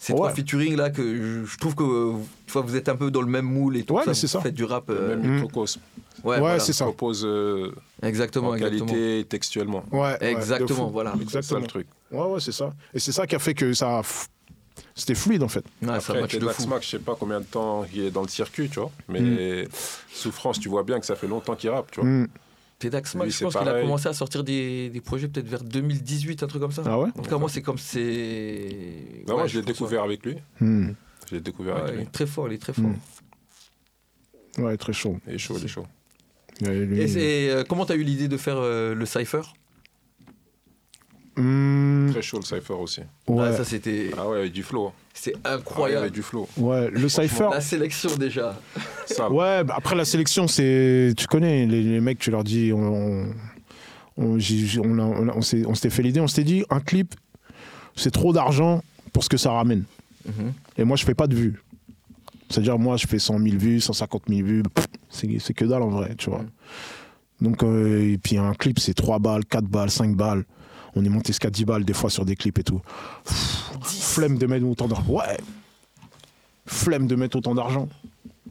Ces 0.00 0.12
Ouais. 0.12 0.18
trois 0.18 0.30
featuring 0.30 0.76
là 0.76 0.90
que 0.90 1.02
je, 1.02 1.44
je 1.44 1.58
trouve 1.58 1.74
que 1.74 1.82
euh, 1.82 2.12
tu 2.46 2.52
vois, 2.52 2.62
vous 2.62 2.76
êtes 2.76 2.88
un 2.88 2.94
peu 2.94 3.10
dans 3.10 3.20
le 3.20 3.26
même 3.26 3.44
moule 3.46 3.76
et 3.76 3.82
tout 3.82 3.94
Ouais, 3.94 4.04
ça. 4.04 4.12
vous 4.12 4.26
ça. 4.28 4.40
faites 4.40 4.54
du 4.54 4.64
rap. 4.64 4.88
euh, 4.90 5.16
Même 5.16 5.26
Mm. 5.28 5.34
microcosme. 5.34 5.80
Ouais, 6.24 6.34
Ouais, 6.34 6.38
voilà. 6.40 6.60
c'est 6.60 6.72
ça. 6.72 6.84
propose 6.84 7.22
euh, 7.24 7.72
Exactement, 8.02 8.50
en 8.50 8.54
exactement. 8.54 8.86
qualité 8.86 9.24
textuellement. 9.28 9.82
Ouais, 9.92 10.16
Exactement, 10.20 10.86
voilà. 10.88 11.12
C'est 11.12 11.18
ça 11.18 11.24
Exactement. 11.24 11.60
le 11.60 11.66
truc. 11.66 11.86
Ouais, 12.12 12.22
ouais, 12.26 12.40
c'est 12.40 12.52
ça. 12.52 12.72
Et 12.94 12.98
c'est 13.00 13.12
ça 13.12 13.26
qui 13.26 13.34
a 13.34 13.38
fait 13.40 13.54
que 13.54 13.72
ça. 13.74 13.98
a 13.98 14.02
C'était 14.94 15.14
fluide 15.14 15.42
en 15.42 15.48
fait. 15.48 15.64
Ouais, 15.82 15.90
Après, 15.90 16.20
match. 16.20 16.36
Max, 16.66 16.84
je 16.86 16.90
sais 16.90 16.98
pas 16.98 17.16
combien 17.18 17.40
de 17.40 17.44
temps 17.44 17.84
il 17.92 18.00
est 18.04 18.10
dans 18.10 18.22
le 18.22 18.28
circuit, 18.28 18.68
tu 18.68 18.80
vois. 18.80 18.90
Mais 19.08 19.20
Mm. 19.20 19.68
Souffrance, 20.12 20.58
tu 20.60 20.68
vois 20.68 20.82
bien 20.82 20.98
que 21.00 21.06
ça 21.06 21.16
fait 21.16 21.26
longtemps 21.28 21.54
qu'il 21.56 21.70
rappe, 21.70 21.90
tu 21.90 22.00
vois. 22.00 22.08
Mm. 22.08 22.28
Tedax 22.78 23.14
Lui, 23.14 23.18
Max, 23.20 23.38
je 23.38 23.44
pense 23.44 23.56
qu'il 23.56 23.68
a 23.68 23.80
commencé 23.80 24.08
à 24.08 24.12
sortir 24.12 24.44
des, 24.44 24.88
des 24.90 25.00
projets 25.00 25.26
peut-être 25.26 25.48
vers 25.48 25.64
2018, 25.64 26.42
un 26.44 26.46
truc 26.46 26.62
comme 26.62 26.70
ça. 26.72 26.82
Ah 26.86 26.98
ouais 26.98 27.08
En 27.18 27.22
tout 27.22 27.28
cas, 27.30 27.36
moi, 27.38 27.48
c'est 27.48 27.62
comme 27.62 27.78
c'est. 27.78 28.68
Non, 29.26 29.34
moi, 29.34 29.42
Ouais, 29.42 29.48
je 29.48 29.58
l'ai 29.58 29.64
découvert 29.64 30.04
avec 30.04 30.24
lui. 30.24 30.36
Hmm. 30.60 30.90
Je 31.28 31.34
l'ai 31.34 31.40
découvert 31.40 31.84
il 31.88 31.94
lui. 31.94 32.02
est 32.02 32.12
très 32.12 32.26
fort, 32.26 32.46
il 32.48 32.54
est 32.54 32.58
très 32.58 32.72
fort. 32.72 32.84
Mm. 32.84 34.62
Ouais, 34.62 34.76
très 34.76 34.92
chaud. 34.92 35.18
Il 35.26 35.34
est 35.34 35.38
chaud, 35.38 35.56
il 35.58 35.64
est 35.64 35.68
chaud. 35.68 35.86
Et 36.62 37.48
euh, 37.50 37.64
comment 37.68 37.84
t'as 37.86 37.94
eu 37.96 38.02
l'idée 38.02 38.28
de 38.28 38.36
faire 38.36 38.56
euh, 38.58 38.94
le 38.94 39.06
cypher? 39.06 39.42
Hmm, 41.40 42.10
Très 42.10 42.22
chaud 42.22 42.38
le 42.38 42.44
cypher 42.44 42.72
aussi. 42.74 43.00
ouais. 43.28 43.46
Ah, 43.48 43.56
Ça, 43.56 43.64
c'était, 43.64 44.10
Ah 44.18 44.28
ouais, 44.28 44.38
avec 44.40 44.52
du 44.52 44.62
flow. 44.62 44.92
c'est 45.14 45.34
Ah 45.44 45.54
incroyable. 45.54 46.00
avec 46.02 46.12
du 46.12 46.22
flow. 46.22 46.48
ouais, 46.56 46.90
le 46.90 47.08
cypher. 47.08 47.48
La 47.52 47.60
sélection 47.60 48.14
déjà. 48.16 48.58
Ça, 49.06 49.30
Ouais, 49.30 49.62
bah 49.64 49.74
après 49.76 49.94
la 49.94 50.04
sélection, 50.04 50.48
c'est. 50.48 51.12
Tu 51.16 51.26
connais, 51.26 51.64
les, 51.66 51.82
les 51.82 52.00
mecs, 52.00 52.18
tu 52.18 52.30
leur 52.30 52.42
dis. 52.44 52.72
On, 52.72 52.78
on, 52.80 53.34
on, 54.16 54.38
j'ai- 54.38 54.66
j'ai- 54.66 54.80
on, 54.80 54.98
a- 54.98 55.02
on, 55.02 55.28
a- 55.28 55.34
on 55.36 55.40
s'est- 55.42 55.64
on 55.66 55.74
s'était 55.74 55.90
fait 55.90 56.02
l'idée, 56.02 56.20
on 56.20 56.26
s'était 56.26 56.44
dit, 56.44 56.64
un 56.70 56.80
clip, 56.80 57.14
c'est 57.94 58.10
trop 58.10 58.32
d'argent 58.32 58.82
pour 59.12 59.22
ce 59.22 59.28
que 59.28 59.36
ça 59.36 59.52
ramène. 59.52 59.84
Mhm. 60.26 60.52
Et 60.76 60.84
moi, 60.84 60.96
je 60.96 61.04
fais 61.04 61.14
pas 61.14 61.26
de 61.28 61.36
vues. 61.36 61.62
C'est-à-dire, 62.50 62.78
moi, 62.78 62.96
je 62.96 63.06
fais 63.06 63.18
100 63.18 63.38
000 63.38 63.56
vues, 63.58 63.80
150 63.80 64.22
000 64.28 64.42
vues. 64.46 64.62
pff, 64.62 64.86
C'est 65.10 65.28
c'est 65.38 65.54
que 65.54 65.64
dalle 65.64 65.82
en 65.82 65.90
vrai, 65.90 66.14
tu 66.16 66.30
vois. 66.30 66.40
Mm. 66.42 66.48
Donc, 67.44 67.62
euh, 67.62 68.12
et 68.12 68.18
puis 68.18 68.36
un 68.38 68.54
clip, 68.54 68.78
c'est 68.80 68.94
3 68.94 69.18
balles, 69.20 69.44
4 69.44 69.66
balles, 69.66 69.90
5 69.90 70.16
balles. 70.16 70.44
On 70.98 71.04
est 71.04 71.08
monté 71.08 71.28
jusqu'à 71.28 71.50
10 71.50 71.64
balles 71.64 71.84
des 71.84 71.92
fois 71.92 72.10
sur 72.10 72.24
des 72.24 72.34
clips 72.34 72.58
et 72.58 72.64
tout. 72.64 72.80
Pff, 73.24 73.70
flemme 73.82 74.36
de 74.36 74.46
mettre 74.46 74.66
autant 74.66 74.88
d'argent. 74.88 75.06
Ouais. 75.08 75.36
Flemme 76.66 77.06
de 77.06 77.14
mettre 77.14 77.36
autant 77.38 77.54
d'argent. 77.54 77.88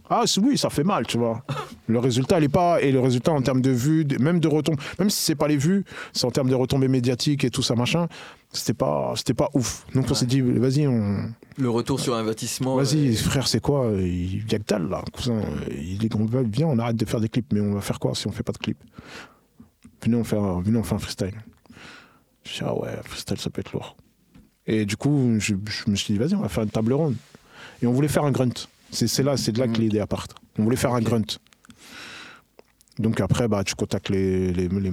Ah 0.09 0.23
c'est- 0.25 0.39
oui, 0.39 0.57
ça 0.57 0.69
fait 0.69 0.85
mal, 0.85 1.05
tu 1.05 1.17
vois. 1.17 1.43
Le 1.87 1.99
résultat, 1.99 2.37
il 2.39 2.45
est 2.45 2.49
pas. 2.49 2.81
Et 2.81 2.91
le 2.93 2.99
résultat 3.01 3.31
en 3.33 3.41
termes 3.41 3.61
de 3.61 3.71
vues, 3.71 4.05
même 4.19 4.39
de 4.39 4.47
retombées, 4.47 4.81
même 4.99 5.09
si 5.09 5.21
c'est 5.21 5.35
pas 5.35 5.47
les 5.49 5.57
vues, 5.57 5.83
c'est 6.13 6.25
en 6.25 6.31
termes 6.31 6.49
de 6.49 6.55
retombées 6.55 6.87
médiatiques 6.87 7.43
et 7.43 7.49
tout 7.49 7.61
ça, 7.61 7.75
machin, 7.75 8.07
c'était 8.51 8.73
pas, 8.73 9.13
c'était 9.17 9.33
pas 9.33 9.49
ouf. 9.53 9.85
Donc 9.93 10.05
on 10.09 10.13
s'est 10.13 10.25
dit, 10.25 10.39
vas-y, 10.41 10.87
on, 10.87 11.29
Le 11.57 11.69
retour 11.69 11.99
sur 11.99 12.15
investissement. 12.15 12.75
Vas-y, 12.77 13.09
euh, 13.09 13.13
frère, 13.15 13.47
c'est 13.47 13.61
quoi 13.61 13.91
Il 13.99 14.49
y 14.51 14.55
a 14.55 14.59
que 14.59 14.63
dalle, 14.65 14.87
là, 14.89 15.01
cousin. 15.13 15.41
Il 15.71 16.05
est, 16.05 16.13
on 16.15 16.25
va- 16.25 16.41
viens, 16.43 16.67
on 16.67 16.77
arrête 16.79 16.95
de 16.97 17.05
faire 17.05 17.19
des 17.21 17.29
clips, 17.29 17.51
mais 17.53 17.59
on 17.61 17.73
va 17.73 17.81
faire 17.81 17.99
quoi 17.99 18.13
si 18.15 18.27
on 18.27 18.31
fait 18.31 18.43
pas 18.43 18.53
de 18.53 18.57
clips? 18.59 18.81
Venez, 20.03 20.15
on 20.17 20.23
fait, 20.25 20.37
un- 20.37 20.61
venez, 20.61 20.77
on 20.77 20.83
fait 20.83 20.95
un 20.95 20.99
freestyle. 20.99 21.33
Je 22.47 22.53
dis, 22.53 22.59
ah 22.65 22.73
ouais, 22.75 22.89
freestyle, 23.03 23.37
ça 23.39 23.49
peut 23.49 23.59
être 23.61 23.73
lourd. 23.73 23.95
Et 24.65 24.85
du 24.85 24.95
coup, 24.97 25.35
je, 25.39 25.53
je 25.65 25.89
me 25.91 25.95
suis 25.95 26.13
dit, 26.13 26.19
vas-y, 26.19 26.35
on 26.35 26.41
va 26.41 26.49
faire 26.49 26.63
une 26.63 26.69
table 26.69 26.93
ronde. 26.93 27.15
Et 27.81 27.87
on 27.87 27.91
voulait 27.93 28.07
faire 28.07 28.23
un 28.23 28.31
grunt. 28.31 28.49
C'est 28.91 29.21
là, 29.23 29.35
c'est 29.37 29.51
de 29.51 29.59
là 29.59 29.65
que 29.67 29.71
Mhm. 29.73 29.81
l'idée 29.81 30.05
part. 30.07 30.27
On 30.57 30.63
voulait 30.63 30.77
faire 30.77 30.93
un 30.93 31.01
grunt. 31.01 31.25
Donc 32.99 33.19
après, 33.21 33.47
bah, 33.47 33.63
tu 33.63 33.75
contactes 33.75 34.09
les- 34.09 34.51
les- 34.53 34.67
les- 34.69 34.91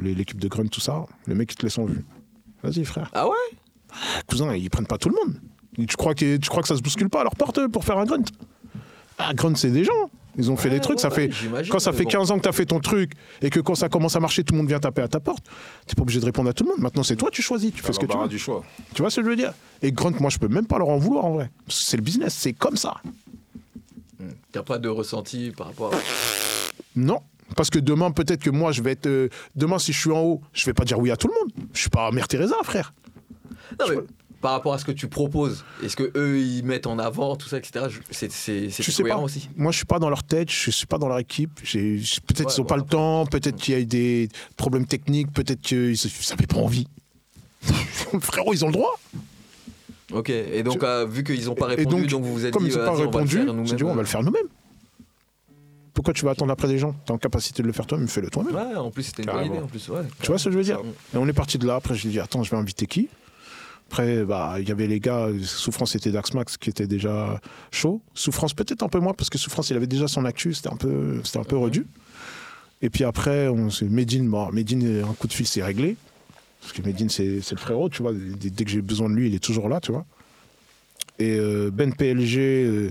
les- 0.00 0.14
l'équipe 0.14 0.38
de 0.40 0.48
grunt, 0.48 0.66
tout 0.68 0.80
ça. 0.80 1.04
Les 1.26 1.34
mecs, 1.34 1.52
ils 1.52 1.56
te 1.56 1.62
laissent 1.62 1.78
en 1.78 1.84
vue. 1.84 2.04
Vas-y, 2.62 2.84
frère. 2.84 3.10
Ah 3.14 3.28
ouais? 3.28 3.34
Cousin, 4.26 4.54
ils 4.56 4.70
prennent 4.70 4.86
pas 4.86 4.98
tout 4.98 5.08
le 5.08 5.14
monde. 5.24 5.40
Et 5.78 5.86
Tu 5.86 5.96
crois 5.96 6.14
que, 6.14 6.36
tu 6.36 6.48
crois 6.48 6.62
que 6.62 6.68
ça 6.68 6.76
se 6.76 6.82
bouscule 6.82 7.08
pas 7.10 7.20
à 7.20 7.24
leur 7.24 7.36
porte 7.36 7.66
pour 7.68 7.84
faire 7.84 7.98
un 7.98 8.04
grunt? 8.04 8.24
Ah, 9.18 9.32
grunt, 9.34 9.54
c'est 9.56 9.70
des 9.70 9.84
gens. 9.84 10.10
Ils 10.36 10.50
ont 10.50 10.56
fait 10.56 10.70
des 10.70 10.80
trucs. 10.80 10.98
ça 11.00 11.08
ouais, 11.10 11.30
fait, 11.30 11.68
quand 11.68 11.78
ça 11.78 11.92
fait 11.92 12.04
bon. 12.04 12.10
15 12.10 12.30
ans 12.32 12.36
que 12.38 12.42
tu 12.42 12.48
as 12.48 12.52
fait 12.52 12.66
ton 12.66 12.80
truc 12.80 13.12
et 13.40 13.50
que 13.50 13.60
quand 13.60 13.74
ça 13.74 13.88
commence 13.88 14.16
à 14.16 14.20
marcher, 14.20 14.42
tout 14.44 14.52
le 14.54 14.58
monde 14.58 14.68
vient 14.68 14.80
taper 14.80 15.02
à 15.02 15.08
ta 15.08 15.20
porte. 15.20 15.44
T'es 15.86 15.94
pas 15.94 16.02
obligé 16.02 16.20
de 16.20 16.24
répondre 16.24 16.50
à 16.50 16.52
tout 16.52 16.64
le 16.64 16.70
monde. 16.70 16.80
Maintenant, 16.80 17.02
c'est 17.02 17.16
toi, 17.16 17.30
tu 17.30 17.40
choisis. 17.42 17.72
Tu 17.72 17.82
fais 17.82 17.92
ce 17.92 17.98
que 17.98 18.06
tu 18.06 18.08
l'embarras 18.08 18.24
veux. 18.24 18.30
du 18.30 18.38
choix. 18.38 18.64
Tu 18.94 19.02
vois 19.02 19.10
ce 19.10 19.16
que 19.20 19.24
je 19.24 19.30
veux 19.30 19.36
dire? 19.36 19.52
Et 19.82 19.92
grunt, 19.92 20.12
moi, 20.20 20.30
je 20.30 20.38
peux 20.38 20.48
même 20.48 20.66
pas 20.66 20.78
leur 20.78 20.88
en 20.88 20.98
vouloir 20.98 21.24
en 21.24 21.34
vrai. 21.34 21.50
C'est 21.68 21.96
le 21.96 22.02
business. 22.02 22.34
C'est 22.34 22.52
comme 22.52 22.76
ça. 22.76 22.96
T'as 24.52 24.62
pas 24.62 24.78
de 24.78 24.88
ressenti 24.88 25.52
par 25.56 25.68
rapport 25.68 25.94
à. 25.94 25.98
Non. 26.96 27.20
Parce 27.56 27.70
que 27.70 27.78
demain, 27.78 28.10
peut-être 28.10 28.42
que 28.42 28.50
moi, 28.50 28.72
je 28.72 28.82
vais 28.82 28.92
être. 28.92 29.06
euh, 29.06 29.28
demain, 29.54 29.78
si 29.78 29.92
je 29.92 30.00
suis 30.00 30.10
en 30.10 30.20
haut, 30.20 30.40
je 30.52 30.64
vais 30.66 30.72
pas 30.72 30.84
dire 30.84 30.98
oui 30.98 31.10
à 31.10 31.16
tout 31.16 31.28
le 31.28 31.34
monde. 31.34 31.68
Je 31.72 31.80
suis 31.80 31.90
pas 31.90 32.10
Mère 32.10 32.26
Teresa, 32.26 32.56
frère. 32.64 32.94
Non, 33.78 33.86
mais 33.88 33.96
par 34.44 34.52
rapport 34.52 34.74
à 34.74 34.78
ce 34.78 34.84
que 34.84 34.92
tu 34.92 35.08
proposes, 35.08 35.64
est-ce 35.82 35.96
que 35.96 36.12
eux 36.18 36.38
ils 36.38 36.62
mettent 36.66 36.86
en 36.86 36.98
avant 36.98 37.34
tout 37.34 37.48
ça, 37.48 37.56
etc. 37.56 37.86
je- 37.88 38.00
C'est 38.10 38.92
cohérent 39.02 39.20
pas. 39.20 39.24
aussi. 39.24 39.48
Moi, 39.56 39.72
je 39.72 39.78
suis 39.78 39.86
pas 39.86 39.98
dans 39.98 40.10
leur 40.10 40.22
tête, 40.22 40.50
je 40.50 40.70
suis 40.70 40.84
pas 40.86 40.98
dans 40.98 41.08
leur 41.08 41.18
équipe. 41.18 41.54
Peut-être 41.62 42.40
Ouais, 42.40 42.44
qu'ils 42.52 42.60
ont 42.60 42.64
pas 42.66 42.74
ouais, 42.74 42.82
le 42.82 42.86
temps, 42.86 43.24
peut-être 43.24 43.56
qu'il 43.56 43.72
y 43.72 43.76
a 43.78 43.80
eu 43.80 43.86
des 43.86 44.28
problèmes 44.58 44.84
techniques, 44.84 45.32
peut-être 45.32 45.62
qu'ils 45.62 45.96
n'avaient 46.28 46.46
pas 46.46 46.58
envie. 46.58 46.86
Frérot, 48.20 48.52
ils 48.52 48.62
ont 48.66 48.68
le 48.68 48.74
droit. 48.74 49.00
Ok. 50.12 50.28
Et 50.28 50.62
donc 50.62 50.82
euh, 50.82 51.06
vu 51.06 51.24
qu'ils 51.24 51.48
ont 51.48 51.54
pas 51.54 51.64
répondu, 51.68 52.02
donc, 52.02 52.06
donc, 52.10 52.22
vous 52.24 52.34
vous 52.34 52.44
êtes 52.44 52.52
Comme 52.52 52.64
dit 52.64 52.70
ils 52.70 52.76
n'ont 52.76 52.84
pas 52.84 52.90
on 52.90 52.94
va 52.96 53.00
le 53.00 53.06
répondu, 53.06 53.36
faire 53.38 53.48
on 53.48 53.54
nous-mêmes. 53.54 53.96
va 53.96 54.02
le 54.02 54.06
faire 54.06 54.22
nous-mêmes. 54.22 54.48
Pourquoi 55.94 56.12
tu 56.12 56.26
vas 56.26 56.32
attendre 56.32 56.52
après 56.52 56.68
des 56.68 56.76
gens? 56.76 56.94
T'es 57.06 57.12
en 57.12 57.18
capacité 57.18 57.62
de 57.62 57.66
le 57.68 57.72
faire 57.72 57.86
toi-même, 57.86 58.08
fais-le 58.08 58.28
toi-même. 58.28 58.54
Ouais, 58.54 58.76
en 58.76 58.90
plus 58.90 59.04
c'était 59.04 59.22
une 59.22 59.30
bonne 59.32 59.46
idée 59.46 59.58
en 59.58 59.66
plus. 59.68 59.88
Ouais. 59.88 60.02
Tu 60.20 60.26
vois 60.26 60.36
ce 60.38 60.44
que 60.44 60.50
je 60.50 60.58
veux 60.58 60.64
dire? 60.64 60.80
Et 61.14 61.16
on 61.16 61.26
est 61.26 61.32
parti 61.32 61.56
de 61.56 61.66
là. 61.66 61.76
Après, 61.76 61.94
je 61.94 62.02
lui 62.02 62.08
ai 62.10 62.12
dit, 62.12 62.20
attends, 62.20 62.42
je 62.42 62.50
vais 62.50 62.58
inviter 62.58 62.86
qui? 62.86 63.08
Après, 63.88 64.24
bah, 64.24 64.56
il 64.58 64.68
y 64.68 64.72
avait 64.72 64.86
les 64.86 64.98
gars, 64.98 65.28
Souffrance 65.42 65.94
était 65.94 66.10
Dax 66.10 66.34
Max 66.34 66.56
qui 66.56 66.70
était 66.70 66.86
déjà 66.86 67.40
chaud. 67.70 68.00
Souffrance 68.14 68.54
peut-être 68.54 68.82
un 68.82 68.88
peu 68.88 68.98
moins 68.98 69.12
parce 69.14 69.30
que 69.30 69.38
Souffrance 69.38 69.70
il 69.70 69.76
avait 69.76 69.86
déjà 69.86 70.08
son 70.08 70.24
actu, 70.24 70.52
c'était 70.54 70.72
un 70.72 70.76
peu, 70.76 71.20
c'était 71.22 71.38
un 71.38 71.44
peu 71.44 71.56
redu. 71.56 71.86
Et 72.82 72.90
puis 72.90 73.04
après, 73.04 73.48
on 73.48 73.70
s'est 73.70 73.86
Medine, 73.86 74.28
bon, 74.28 74.50
Medine, 74.52 75.04
un 75.08 75.14
coup 75.14 75.26
de 75.26 75.32
fil 75.32 75.46
c'est 75.46 75.62
réglé. 75.62 75.96
Parce 76.60 76.72
que 76.72 76.82
Medine 76.82 77.08
c'est 77.08 77.40
c'est 77.40 77.54
le 77.54 77.60
frérot, 77.60 77.88
tu 77.88 78.02
vois. 78.02 78.12
Dès, 78.14 78.50
dès 78.50 78.64
que 78.64 78.70
j'ai 78.70 78.82
besoin 78.82 79.08
de 79.08 79.14
lui, 79.14 79.28
il 79.28 79.34
est 79.34 79.42
toujours 79.42 79.68
là, 79.68 79.80
tu 79.80 79.92
vois. 79.92 80.06
Et 81.18 81.36
euh, 81.38 81.70
Ben 81.72 81.94
PLG, 81.94 82.38
euh, 82.38 82.90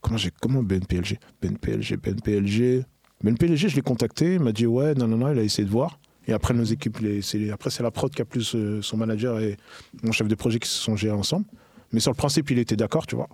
comment 0.00 0.16
j'ai, 0.18 0.30
comment 0.40 0.62
Ben 0.62 0.84
PLG, 0.84 1.18
Ben 1.40 1.56
PLG, 1.56 1.96
Ben 1.96 2.20
PLG, 2.20 2.84
Ben 3.22 3.36
PLG, 3.36 3.68
je 3.68 3.76
l'ai 3.76 3.82
contacté, 3.82 4.34
il 4.34 4.40
m'a 4.40 4.52
dit 4.52 4.66
ouais, 4.66 4.94
non 4.94 5.08
non 5.08 5.16
non, 5.16 5.32
il 5.32 5.38
a 5.38 5.42
essayé 5.42 5.64
de 5.64 5.70
voir. 5.72 5.98
Et 6.26 6.32
après 6.32 6.54
nos 6.54 6.64
équipes, 6.64 6.98
les- 6.98 7.22
c'est, 7.22 7.50
après 7.50 7.70
c'est 7.70 7.82
la 7.82 7.90
prod 7.90 8.12
qui 8.14 8.20
a 8.22 8.24
plus 8.24 8.54
euh, 8.54 8.82
son 8.82 8.96
manager 8.96 9.38
et 9.40 9.56
mon 10.02 10.12
chef 10.12 10.26
de 10.28 10.34
projet 10.34 10.58
qui 10.58 10.68
se 10.68 10.78
sont 10.80 10.96
gérés 10.96 11.14
ensemble. 11.16 11.46
Mais 11.92 12.00
sur 12.00 12.10
le 12.10 12.16
principe, 12.16 12.50
il 12.50 12.58
était 12.58 12.76
d'accord, 12.76 13.06
tu 13.06 13.14
vois. 13.14 13.28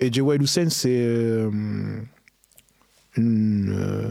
Et 0.00 0.12
J.Y. 0.12 0.40
Hussein, 0.42 0.68
c'est 0.70 0.88
euh, 1.00 1.50
une, 3.16 3.70
euh, 3.72 4.10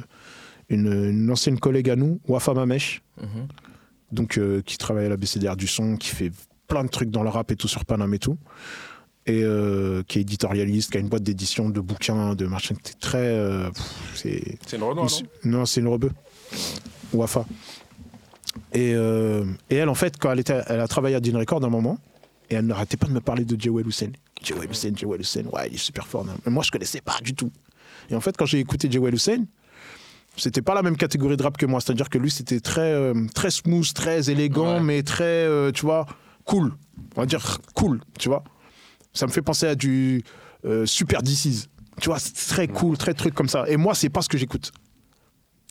une, 0.70 0.92
une 1.10 1.32
ancienne 1.32 1.60
collègue 1.60 1.90
à 1.90 1.96
nous, 1.96 2.20
Wafa 2.28 2.54
Mamesh, 2.54 3.02
Mhm. 3.22 3.48
donc 4.12 4.38
euh, 4.38 4.62
qui 4.62 4.78
travaille 4.78 5.06
à 5.06 5.10
la 5.10 5.18
BCDR 5.18 5.56
du 5.56 5.68
son, 5.68 5.98
qui 5.98 6.10
fait 6.10 6.32
plein 6.68 6.84
de 6.84 6.90
trucs 6.90 7.12
dans 7.12 7.24
le 7.24 7.30
rap 7.30 7.52
et 7.52 7.56
tout 7.56 7.68
sur 7.68 7.86
Paname 7.86 8.14
et 8.14 8.20
tout, 8.20 8.38
et 9.26 9.42
euh, 9.44 10.04
qui 10.08 10.18
est 10.20 10.22
éditorialiste, 10.22 10.92
qui 10.92 10.98
a 10.98 11.00
une 11.00 11.10
boîte 11.10 11.24
d'édition 11.24 11.70
de 11.70 11.80
bouquins, 11.80 12.34
de 12.36 12.46
machin, 12.46 12.76
c'est 12.84 13.00
très, 13.00 13.38
pff, 13.72 14.12
c'est 14.16 14.58
C'est 14.68 14.78
une 14.78 14.84
Renault, 14.84 15.04
non? 15.04 15.50
Non, 15.60 15.66
c'est 15.66 15.82
une 15.82 15.88
rebeu. 15.88 16.12
Wafa. 17.14 17.46
Et, 18.74 18.94
euh, 18.94 19.46
et 19.70 19.76
elle, 19.76 19.90
en 19.90 19.96
fait, 19.96 20.18
quand 20.18 20.32
elle, 20.32 20.40
était, 20.40 20.62
elle 20.68 20.80
a 20.80 20.88
travaillé 20.88 21.16
à 21.16 21.20
Dean 21.20 21.38
Record 21.38 21.64
un 21.64 21.70
moment, 21.70 21.98
et 22.50 22.56
elle 22.56 22.66
n'arrêtait 22.68 22.98
pas 22.98 23.08
de 23.08 23.14
me 23.14 23.22
parler 23.22 23.46
de 23.46 23.60
Jewel 23.60 23.88
Hussein. 23.88 24.12
Jewel 24.44 24.70
Hussein, 24.70 24.92
Jewel 24.96 25.22
Hussein, 25.22 25.46
ouais, 25.52 25.68
il 25.70 25.76
est 25.76 25.78
super 25.78 26.06
fort. 26.08 26.26
Mais 26.46 26.52
moi, 26.52 26.64
je 26.64 26.72
connaissais 26.72 27.02
pas 27.02 27.18
du 27.24 27.34
tout. 27.34 27.52
Et 28.10 28.16
en 28.16 28.22
fait, 28.22 28.36
quand 28.38 28.46
j'ai 28.46 28.60
écouté 28.60 28.90
Jewel 28.92 29.14
Hussein, 29.14 29.46
c'était 30.36 30.62
pas 30.62 30.74
la 30.76 30.82
même 30.82 30.98
catégorie 30.98 31.38
de 31.38 31.44
rap 31.44 31.58
que 31.58 31.66
moi. 31.66 31.80
C'est-à-dire 31.80 32.10
que 32.10 32.18
lui, 32.18 32.30
c'était 32.32 32.60
très, 32.60 32.92
euh, 32.92 33.14
très 33.34 33.50
smooth, 33.52 33.92
très 33.94 34.30
élégant, 34.30 34.76
Ouais. 34.76 34.84
mais 34.84 35.04
très, 35.04 35.24
euh, 35.24 35.72
tu 35.72 35.84
vois, 35.86 36.06
cool. 36.46 36.74
On 37.16 37.22
va 37.22 37.26
dire 37.26 37.60
cool, 37.76 38.02
tu 38.20 38.30
vois. 38.30 38.44
Ça 39.14 39.26
me 39.28 39.32
fait 39.32 39.42
penser 39.42 39.68
à 39.68 39.76
du 39.76 40.24
Super 40.86 41.22
DC's. 41.22 41.68
Tu 42.02 42.08
vois, 42.10 42.18
c'est 42.20 42.34
très 42.34 42.68
cool, 42.68 42.98
très 42.98 43.14
truc 43.14 43.34
comme 43.36 43.50
ça. 43.50 43.66
Et 43.68 43.78
moi, 43.78 43.94
c'est 43.94 44.10
pas 44.10 44.22
ce 44.22 44.30
que 44.30 44.38
j'écoute. 44.38 44.72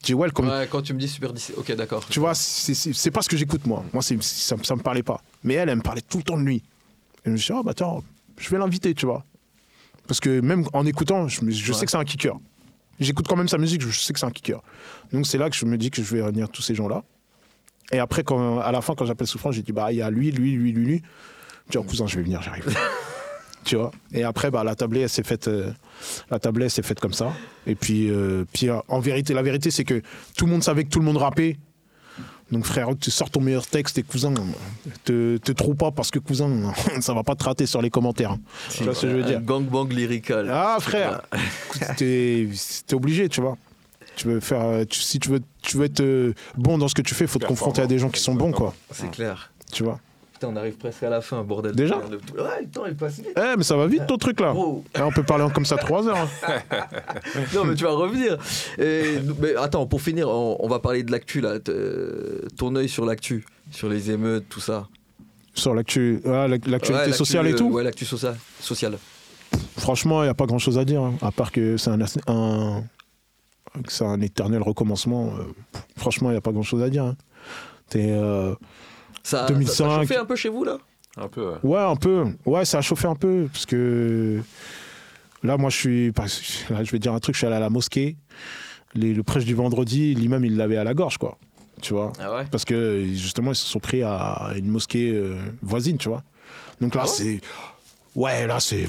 Jewel, 0.02 0.32
comme, 0.32 0.48
Ouais, 0.48 0.66
quand 0.70 0.82
tu 0.82 0.94
me 0.94 0.98
dis 0.98 1.08
Super 1.08 1.32
10, 1.32 1.52
ok, 1.56 1.72
d'accord. 1.76 2.04
tu 2.08 2.18
vois, 2.20 2.34
c'est- 2.34 3.10
pas 3.10 3.22
ce 3.22 3.28
que 3.28 3.36
j'écoute, 3.36 3.66
moi. 3.66 3.84
Moi, 3.92 4.02
ça, 4.02 4.14
ça 4.62 4.76
me 4.76 4.82
parlait 4.82 5.02
pas. 5.02 5.22
Mais 5.44 5.54
elle, 5.54 5.68
elle 5.68 5.76
me 5.76 5.82
parlait 5.82 6.00
tout 6.02 6.18
le 6.18 6.24
temps 6.24 6.36
de 6.38 6.42
lui. 6.44 6.56
Et 6.56 6.62
je 7.26 7.30
me 7.30 7.36
suis 7.36 7.52
dit, 7.52 7.58
oh, 7.58 7.62
bah 7.62 7.70
attends, 7.70 8.02
je 8.38 8.48
vais 8.50 8.58
l'inviter, 8.58 8.94
tu 8.94 9.06
vois. 9.06 9.24
Parce 10.08 10.18
que 10.18 10.40
même 10.40 10.64
en 10.72 10.84
écoutant, 10.86 11.28
je, 11.28 11.44
me- 11.44 11.50
je 11.52 11.72
Ouais. 11.72 11.78
sais 11.78 11.84
que 11.84 11.90
c'est 11.92 11.96
un 11.96 12.04
kicker. 12.04 12.36
J'écoute 12.98 13.26
quand 13.28 13.36
même 13.36 13.48
sa 13.48 13.58
musique, 13.58 13.80
je 13.82 13.90
sais 13.90 14.12
que 14.12 14.18
c'est 14.18 14.26
un 14.26 14.30
kicker. 14.32 14.60
Donc 15.12 15.26
c'est 15.26 15.38
là 15.38 15.48
que 15.50 15.56
je 15.56 15.64
me 15.64 15.78
dis 15.78 15.90
que 15.90 16.02
je 16.02 16.14
vais 16.16 16.22
réunir 16.22 16.48
tous 16.48 16.62
ces 16.62 16.74
gens-là. 16.74 17.04
Et 17.92 17.98
après, 17.98 18.24
quand, 18.24 18.58
à 18.60 18.72
la 18.72 18.80
fin, 18.80 18.94
quand 18.94 19.04
j'appelle 19.06 19.26
Souffrance, 19.26 19.54
j'ai 19.54 19.62
dit, 19.62 19.72
bah, 19.72 19.92
il 19.92 19.98
y 19.98 20.02
a 20.02 20.10
lui, 20.10 20.30
lui, 20.32 20.52
lui, 20.52 20.72
lui, 20.72 20.84
lui. 20.84 21.02
Je 21.66 21.72
dis, 21.72 21.78
oh, 21.78 21.84
cousin, 21.84 22.06
je 22.08 22.16
vais 22.16 22.22
venir, 22.22 22.42
j'arrive. 22.42 22.64
tu 23.64 23.76
vois. 23.76 23.90
Et 24.12 24.24
après, 24.24 24.50
bah, 24.50 24.64
la 24.64 24.74
tablée, 24.74 25.00
elle 25.00 25.08
s'est 25.08 25.22
faite, 25.22 25.48
euh, 25.48 25.70
la 26.30 26.38
tablée, 26.38 26.64
elle 26.66 26.70
s'est 26.70 26.82
faite 26.82 27.00
comme 27.00 27.12
ça. 27.12 27.32
Et 27.66 27.74
puis, 27.74 28.10
euh, 28.10 28.44
puis 28.52 28.68
en 28.70 29.00
vérité, 29.00 29.34
la 29.34 29.42
vérité, 29.42 29.70
c'est 29.70 29.84
que 29.84 30.02
tout 30.36 30.46
le 30.46 30.52
monde 30.52 30.62
savait 30.62 30.84
que 30.84 30.90
tout 30.90 30.98
le 30.98 31.04
monde 31.04 31.18
rappait. 31.18 31.56
Donc 32.50 32.66
frère, 32.66 32.88
tu 33.00 33.10
sors 33.10 33.30
ton 33.30 33.40
meilleur 33.40 33.66
texte 33.66 33.96
et 33.96 34.02
cousin, 34.02 34.34
te, 35.04 35.38
te 35.38 35.52
trouve 35.52 35.74
pas 35.74 35.90
parce 35.90 36.10
que 36.10 36.18
cousin, 36.18 36.72
ça 37.00 37.14
va 37.14 37.22
pas 37.22 37.34
te 37.34 37.44
rater 37.44 37.64
sur 37.64 37.80
les 37.80 37.88
commentaires. 37.88 38.36
Tu 38.70 38.84
vois 38.84 38.94
ce 38.94 39.02
que 39.02 39.10
je 39.10 39.16
veux 39.16 39.22
dire 39.22 39.38
Un 39.38 39.42
gangbang 39.42 39.88
lyrical. 39.90 40.50
Ah 40.52 40.76
frère, 40.78 41.22
t'es 41.96 42.48
t'es 42.86 42.94
obligé, 42.94 43.28
tu 43.30 43.40
vois. 43.40 43.56
Tu 44.16 44.28
veux 44.28 44.40
faire, 44.40 44.60
euh, 44.60 44.84
tu- 44.84 45.00
si 45.00 45.18
tu 45.18 45.30
veux, 45.30 45.40
tu 45.62 45.78
veux 45.78 45.86
être 45.86 46.00
euh, 46.00 46.34
bon 46.58 46.76
dans 46.76 46.88
ce 46.88 46.94
que 46.94 47.00
tu 47.00 47.14
fais, 47.14 47.26
faut 47.26 47.38
te 47.38 47.46
confronter 47.46 47.80
à 47.80 47.86
des 47.86 47.98
gens 47.98 48.10
qui 48.10 48.20
sont 48.20 48.34
bons, 48.34 48.52
quoi. 48.52 48.74
C'est 48.90 49.10
clair. 49.10 49.50
Tu 49.72 49.82
vois. 49.84 49.98
Putain, 50.42 50.52
on 50.54 50.56
arrive 50.56 50.74
presque 50.76 51.02
à 51.04 51.08
la 51.10 51.20
fin, 51.20 51.42
bordel. 51.44 51.72
Déjà 51.76 52.00
Le- 52.10 52.16
Ouais, 52.42 52.62
le 52.62 52.66
temps 52.68 52.82
passe 52.98 53.16
vite. 53.20 53.28
Eh, 53.36 53.56
mais 53.56 53.62
ça 53.62 53.76
va 53.76 53.86
vite 53.86 54.06
ton 54.08 54.16
truc 54.16 54.40
là. 54.40 54.52
Eh, 54.96 55.00
on 55.00 55.10
peut 55.12 55.22
parler 55.22 55.46
comme 55.54 55.64
ça 55.64 55.76
trois 55.76 56.08
heures. 56.08 56.16
hein. 56.48 56.58
Non, 57.54 57.64
mais 57.64 57.74
tu 57.76 57.84
vas 57.84 57.92
revenir. 57.92 58.38
Et, 58.78 59.18
mais 59.40 59.54
attends, 59.54 59.86
pour 59.86 60.02
finir, 60.02 60.28
on, 60.28 60.56
on 60.58 60.68
va 60.68 60.80
parler 60.80 61.04
de 61.04 61.12
l'actu 61.12 61.40
là. 61.40 61.60
T- 61.60 61.72
Ton 62.56 62.74
œil 62.74 62.88
sur 62.88 63.06
l'actu, 63.06 63.44
sur 63.70 63.88
les 63.88 64.10
émeutes, 64.10 64.46
tout 64.48 64.58
ça. 64.60 64.88
Sur 65.54 65.74
l'actu, 65.74 66.20
ah, 66.26 66.48
l'ac- 66.48 66.66
l'actualité 66.66 67.10
Ouais, 67.10 67.16
sociale 67.16 67.46
et 67.46 67.52
euh, 67.52 67.56
tout. 67.56 67.70
Ouais, 67.70 67.84
l'actu 67.84 68.04
sociale. 68.04 68.36
sociale. 68.58 68.98
Franchement, 69.78 70.22
il 70.22 70.26
n'y 70.26 70.30
a 70.30 70.34
pas 70.34 70.46
grand 70.46 70.58
chose 70.58 70.76
à 70.78 70.84
dire, 70.84 71.02
hein, 71.02 71.14
à 71.22 71.30
part 71.30 71.52
que 71.52 71.76
c'est 71.76 71.90
un, 72.26 72.82
c'est 73.88 74.04
un 74.04 74.20
éternel 74.20 74.62
recommencement. 74.62 75.34
euh, 75.38 75.42
franchement, 75.96 76.30
il 76.30 76.32
n'y 76.32 76.38
a 76.38 76.42
pas 76.42 76.52
grand 76.52 76.62
chose 76.62 76.82
à 76.82 76.90
dire. 76.90 77.04
hein. 77.04 77.16
T'es, 77.90 78.08
euh, 78.10 78.54
Ça, 79.22 79.46
2005. 79.46 79.72
ça, 79.74 79.84
ça 79.90 80.00
chauffait 80.00 80.16
un 80.16 80.24
peu 80.24 80.36
chez 80.36 80.48
vous 80.48 80.64
là 80.64 80.78
Un 81.16 81.28
peu, 81.28 81.50
ouais. 81.50 81.56
Ouais, 81.62 81.80
un 81.80 81.96
peu. 81.96 82.24
Ouais, 82.46 82.64
ça 82.64 82.78
a 82.78 82.80
chauffé 82.82 83.06
un 83.08 83.14
peu. 83.14 83.48
Parce 83.52 83.66
que 83.66 84.40
là, 85.42 85.56
moi, 85.56 85.70
je 85.70 85.76
suis. 85.76 86.12
que 86.12 86.72
là, 86.72 86.82
je 86.84 86.90
vais 86.90 86.98
dire 86.98 87.12
un 87.14 87.18
truc, 87.20 87.34
je 87.34 87.38
suis 87.38 87.46
allé 87.46 87.56
à 87.56 87.60
la 87.60 87.70
mosquée. 87.70 88.16
Les- 88.94 89.14
le 89.14 89.22
prêche 89.22 89.44
du 89.44 89.54
vendredi, 89.54 90.14
l'imam, 90.14 90.44
il 90.44 90.56
l'avait 90.56 90.76
à 90.76 90.84
la 90.84 90.94
gorge, 90.94 91.18
quoi. 91.18 91.38
Tu 91.80 91.94
vois 91.94 92.12
Ah 92.20 92.34
ouais 92.36 92.44
Parce 92.50 92.64
que 92.64 93.04
justement, 93.14 93.52
ils 93.52 93.56
se 93.56 93.66
sont 93.66 93.80
pris 93.80 94.02
à 94.02 94.52
une 94.56 94.68
mosquée 94.68 95.10
euh, 95.12 95.36
voisine, 95.62 95.96
tu 95.98 96.08
vois. 96.08 96.22
Donc 96.80 96.94
là, 96.94 97.02
Ah 97.04 97.08
ouais 97.08 97.12
c'est. 97.14 97.40
Ouais, 98.14 98.46
là, 98.46 98.60
c'est. 98.60 98.86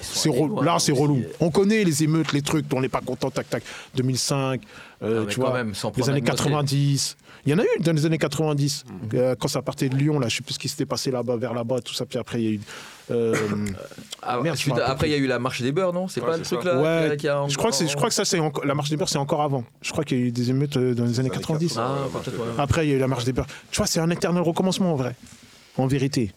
C'est 0.00 0.28
allés 0.30 0.40
relou. 0.40 0.54
loin, 0.56 0.64
Là, 0.64 0.74
hein, 0.74 0.78
c'est 0.80 0.92
relou. 0.92 1.22
On 1.40 1.50
connaît 1.50 1.84
les 1.84 2.02
émeutes, 2.02 2.32
les 2.32 2.42
trucs, 2.42 2.66
on 2.74 2.80
n'est 2.80 2.88
pas 2.88 3.00
content, 3.00 3.30
tac, 3.30 3.48
tac. 3.48 3.62
2005, 3.94 4.60
euh, 5.02 5.22
Ah, 5.24 5.30
tu 5.30 5.38
quand 5.38 5.46
vois, 5.46 5.54
même, 5.54 5.74
sans 5.74 5.92
les 5.96 6.08
années 6.10 6.18
un 6.18 6.20
gosse, 6.22 6.30
90. 6.40 7.16
Il 7.44 7.50
y 7.50 7.54
en 7.54 7.58
a 7.58 7.64
eu 7.64 7.80
dans 7.80 7.92
les 7.92 8.06
années 8.06 8.18
90. 8.18 8.84
Mhm. 8.86 9.08
Euh, 9.14 9.34
quand 9.38 9.48
ça 9.48 9.62
partait 9.62 9.88
de 9.88 9.96
Lyon, 9.96 10.20
là, 10.20 10.28
je 10.28 10.36
sais 10.36 10.42
plus 10.42 10.54
ce 10.54 10.58
qui 10.60 10.68
s'était 10.68 10.86
passé 10.86 11.10
là-bas, 11.10 11.36
vers 11.36 11.54
là-bas, 11.54 11.80
tout 11.80 11.92
ça. 11.92 12.06
Puis 12.06 12.18
après, 12.18 12.40
il 12.40 12.44
y 12.44 12.48
a 12.48 12.50
eu. 12.52 12.60
euh, 13.10 13.34
Ah, 14.22 14.40
Merde, 14.40 14.56
suite 14.56 14.74
Après, 14.78 15.08
il 15.08 15.10
y 15.12 15.14
a 15.14 15.18
eu 15.18 15.26
la 15.26 15.40
marche 15.40 15.60
des 15.60 15.72
beurs, 15.72 15.92
non? 15.92 16.06
C'est 16.06 16.20
Ouais, 16.20 16.28
pas 16.28 16.36
le 16.36 16.44
truc 16.44 16.62
ça. 16.62 16.74
là 16.74 17.08
ouais, 17.10 17.16
qui 17.16 17.26
a- 17.28 17.44
je 17.48 17.56
crois 17.56 17.72
que 17.72 17.76
je 17.86 17.96
crois 17.96 18.08
que 18.08 18.14
ça, 18.14 18.24
c'est 18.24 18.38
encore, 18.38 18.64
la 18.64 18.74
marche 18.74 18.90
des 18.90 18.96
beurs, 18.96 19.08
c'est 19.08 19.18
encore 19.18 19.42
avant. 19.42 19.64
Je 19.80 19.90
crois 19.90 20.04
qu'il 20.04 20.18
y 20.20 20.22
a 20.22 20.24
eu 20.26 20.30
des 20.30 20.50
émeutes 20.50 20.76
euh, 20.76 20.94
dans 20.94 21.04
les 21.04 21.18
années 21.18 21.28
années 21.30 21.36
90. 21.40 21.74
80. 21.74 22.06
Ah. 22.56 22.62
Après, 22.62 22.86
il 22.86 22.90
y 22.90 22.92
a 22.92 22.96
eu 22.96 23.00
la 23.00 23.08
marche 23.08 23.24
des 23.24 23.32
beurs. 23.32 23.46
Tu 23.72 23.78
vois, 23.78 23.86
c'est 23.88 23.98
un 23.98 24.10
éternel 24.10 24.42
recommencement 24.42 24.92
en 24.92 24.96
vrai. 24.96 25.16
En 25.78 25.86
vérité. 25.88 26.32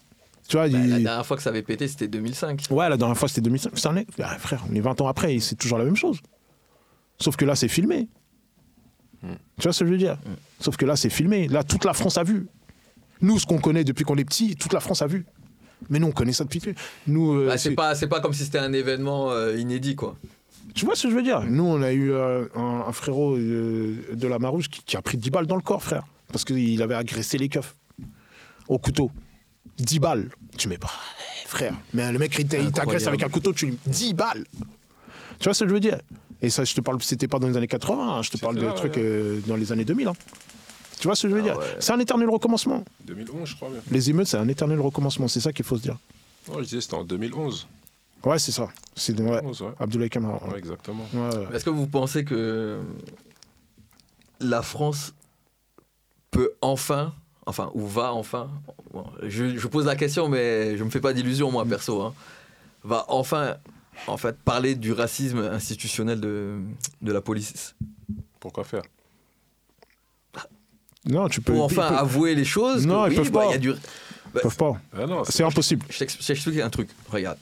Tu 0.48 0.56
vois, 0.56 0.68
Bah, 0.68 0.78
il- 0.78 0.90
La 0.90 0.98
dernière 0.98 1.26
fois 1.26 1.36
que 1.36 1.42
ça 1.44 1.50
avait 1.50 1.62
pété, 1.62 1.86
c'était 1.86 2.08
2005. 2.08 2.62
Ouais, 2.70 2.88
la 2.88 2.96
dernière 2.96 3.16
fois, 3.16 3.28
c'était 3.28 3.42
2005. 3.42 3.78
Ça 3.78 3.90
en 3.90 3.96
est- 3.96 4.06
Ah, 4.20 4.36
frère, 4.38 4.64
on 4.68 4.74
est 4.74 4.80
20 4.80 5.00
ans 5.00 5.06
après 5.08 5.34
et 5.36 5.40
c'est 5.40 5.54
toujours 5.56 5.78
la 5.78 5.84
même 5.84 5.96
chose. 5.96 6.18
Sauf 7.20 7.36
que 7.36 7.44
là, 7.44 7.54
c'est 7.54 7.68
filmé. 7.68 8.08
Tu 9.58 9.62
vois 9.64 9.72
ce 9.72 9.80
que 9.80 9.86
je 9.86 9.92
veux 9.92 9.98
dire? 9.98 10.18
Sauf 10.60 10.76
que 10.76 10.84
là, 10.84 10.96
c'est 10.96 11.10
filmé. 11.10 11.48
Là, 11.48 11.62
toute 11.64 11.84
la 11.84 11.92
France 11.92 12.18
a 12.18 12.24
vu. 12.24 12.46
Nous, 13.20 13.38
ce 13.38 13.46
qu'on 13.46 13.58
connaît 13.58 13.84
depuis 13.84 14.04
qu'on 14.04 14.16
est 14.16 14.24
petit, 14.24 14.56
toute 14.56 14.72
la 14.72 14.80
France 14.80 15.02
a 15.02 15.06
vu. 15.06 15.24
Mais 15.90 15.98
nous, 15.98 16.08
on 16.08 16.12
connaît 16.12 16.32
ça 16.32 16.44
depuis. 16.44 16.60
Nous, 17.06 17.34
euh, 17.34 17.46
Bah, 17.48 17.58
c'est 17.58 17.74
pas, 17.74 17.94
c'est 17.94 18.08
pas 18.08 18.20
comme 18.20 18.32
si 18.32 18.44
c'était 18.44 18.58
un 18.58 18.72
événement 18.72 19.30
euh, 19.32 19.56
inédit, 19.56 19.94
quoi. 19.94 20.16
Tu 20.74 20.84
vois 20.84 20.94
ce 20.96 21.04
que 21.04 21.10
je 21.10 21.14
veux 21.16 21.22
dire? 21.22 21.42
Nous, 21.42 21.64
on 21.64 21.80
a 21.82 21.92
eu 21.92 22.12
euh, 22.12 22.46
un, 22.54 22.84
un 22.88 22.92
frérot 22.92 23.36
de 23.38 24.26
la 24.28 24.38
Marouche 24.38 24.68
qui, 24.68 24.82
qui 24.82 24.96
a 24.96 25.02
pris 25.02 25.16
10 25.16 25.30
balles 25.30 25.46
dans 25.46 25.56
le 25.56 25.62
corps, 25.62 25.82
frère. 25.82 26.04
Parce 26.32 26.44
qu'il 26.44 26.82
avait 26.82 26.94
agressé 26.94 27.38
les 27.38 27.48
keufs. 27.48 27.74
Au 28.68 28.78
couteau. 28.78 29.10
10 29.78 29.98
balles. 30.00 30.28
Tu 30.58 30.68
mets 30.68 30.78
pas. 30.78 30.90
Eh, 31.44 31.48
frère. 31.48 31.74
Mais 31.94 32.10
le 32.12 32.18
mec, 32.18 32.36
il 32.38 32.46
t'a- 32.46 32.58
il 32.58 32.72
t'agresse 32.72 33.06
avec 33.06 33.22
un 33.22 33.28
couteau, 33.28 33.52
tu 33.52 33.66
lui 33.66 33.78
10 33.86 34.14
balles. 34.14 34.44
Tu 35.38 35.44
vois 35.44 35.54
ce 35.54 35.64
que 35.64 35.68
je 35.70 35.74
veux 35.74 35.80
dire? 35.80 35.98
Et 36.42 36.50
ça, 36.50 36.64
je 36.64 36.74
te 36.74 36.80
parle, 36.80 37.02
c'était 37.02 37.28
pas 37.28 37.38
dans 37.38 37.48
les 37.48 37.56
années 37.56 37.66
80, 37.66 38.08
hein, 38.18 38.22
je 38.22 38.30
te 38.30 38.36
parle 38.36 38.56
de 38.56 38.66
là, 38.66 38.72
trucs 38.72 38.96
ouais. 38.96 39.02
euh, 39.02 39.40
dans 39.46 39.56
les 39.56 39.72
années 39.72 39.84
2000. 39.84 40.08
hein. 40.08 40.12
Tu 41.00 41.08
vois 41.08 41.14
ce 41.16 41.22
que 41.24 41.28
je 41.30 41.34
veux 41.34 41.40
Ah 41.40 41.44
dire? 41.44 41.58
ouais. 41.58 41.76
C'est 41.80 41.92
un 41.92 41.98
éternel 41.98 42.28
recommencement. 42.28 42.84
2011, 43.04 43.48
je 43.48 43.56
crois 43.56 43.68
bien. 43.70 43.80
Les 43.90 44.10
émeutes, 44.10 44.26
c'est 44.28 44.36
un 44.38 44.48
éternel 44.48 44.80
recommencement. 44.80 45.28
C'est 45.28 45.40
ça 45.40 45.52
qu'il 45.52 45.64
faut 45.64 45.76
se 45.76 45.82
dire. 45.82 45.96
Non, 46.48 46.58
je 46.58 46.64
disais 46.64 46.80
c'était 46.80 46.94
en 46.94 47.04
2011. 47.04 47.66
Ouais, 48.24 48.38
c'est 48.38 48.52
ça. 48.52 48.68
C'est 48.94 49.12
ouais. 49.20 49.40
2011, 49.40 49.62
ouais. 49.62 49.68
Abdoulaye 49.78 50.10
Kamara. 50.10 50.42
Ouais, 50.46 50.52
Ouais. 50.52 50.58
exactement. 50.58 51.04
Ouais. 51.14 51.54
Est-ce 51.54 51.64
que 51.64 51.70
vous 51.70 51.86
pensez 51.86 52.24
que 52.24 52.78
la 54.40 54.62
France 54.62 55.12
peut 56.30 56.52
enfin, 56.60 57.12
enfin, 57.46 57.70
ou 57.74 57.86
va 57.86 58.12
enfin, 58.12 58.48
bon, 58.92 59.04
je, 59.22 59.56
je 59.56 59.66
pose 59.68 59.86
la 59.86 59.96
question, 59.96 60.28
mais 60.28 60.76
je 60.76 60.84
me 60.84 60.90
fais 60.90 61.00
pas 61.00 61.12
d'illusions, 61.12 61.50
moi, 61.50 61.64
perso, 61.64 62.00
hein, 62.02 62.14
va 62.84 63.04
enfin, 63.08 63.56
en 64.06 64.16
fait, 64.16 64.36
parler 64.38 64.74
du 64.74 64.92
racisme 64.92 65.38
institutionnel 65.38 66.20
de, 66.20 66.58
de 67.02 67.12
la 67.12 67.20
police 67.20 67.74
Pourquoi 68.40 68.64
faire? 68.64 68.82
Non, 71.08 71.28
tu 71.28 71.40
peux. 71.40 71.52
Pour 71.52 71.64
enfin 71.64 71.82
avouer 71.94 72.34
les 72.34 72.44
choses. 72.44 72.86
Non, 72.86 73.04
que 73.04 73.10
ils 73.10 73.10
oui, 73.10 73.16
peuvent 73.16 73.32
bah, 73.32 73.44
pas. 73.46 73.50
y 73.52 73.54
a 73.54 73.58
du- 73.58 73.70
ils 73.70 74.40
peuvent 74.40 74.56
pas. 74.56 74.80
Ah 74.96 75.06
non, 75.06 75.22
C'est 75.24 75.44
impossible. 75.44 75.86
Je 75.88 75.98
t'ex- 76.00 76.16
je 76.20 76.26
t'explique 76.26 76.58
un 76.60 76.70
truc. 76.70 76.88
Regarde. 77.10 77.38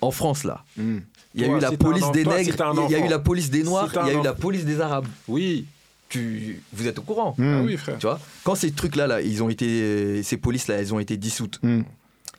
En 0.00 0.10
France, 0.10 0.42
là, 0.42 0.64
il 0.76 1.02
y 1.36 1.44
a 1.44 1.46
Toi, 1.46 1.56
eu 1.58 1.60
la 1.60 1.70
si 1.70 1.76
police 1.76 2.10
des 2.10 2.24
toi, 2.24 2.36
nègres, 2.36 2.56
il 2.88 2.92
y 2.92 2.94
a 2.96 3.06
eu 3.06 3.08
la 3.08 3.20
police 3.20 3.50
des 3.50 3.62
noirs, 3.62 3.88
Si 3.92 3.98
il 4.04 4.12
y 4.12 4.16
a 4.16 4.20
eu 4.20 4.24
la 4.24 4.34
police 4.34 4.64
des 4.64 4.80
arabes. 4.80 5.06
Oui. 5.28 5.64
tu, 6.08 6.60
vous 6.72 6.88
êtes 6.88 6.98
au 6.98 7.02
courant. 7.02 7.34
Mm. 7.38 7.44
Ah 7.44 7.62
oui, 7.62 7.76
frère. 7.76 7.98
Tu 7.98 8.06
vois, 8.06 8.20
quand 8.42 8.56
ces 8.56 8.72
trucs-là, 8.72 9.06
là, 9.06 9.20
ils 9.22 9.42
ont 9.44 9.48
été, 9.48 10.22
ces 10.24 10.36
polices-là, 10.36 10.74
elles 10.74 10.92
ont 10.92 10.98
été 10.98 11.16
dissoutes. 11.16 11.60
Mm. 11.62 11.82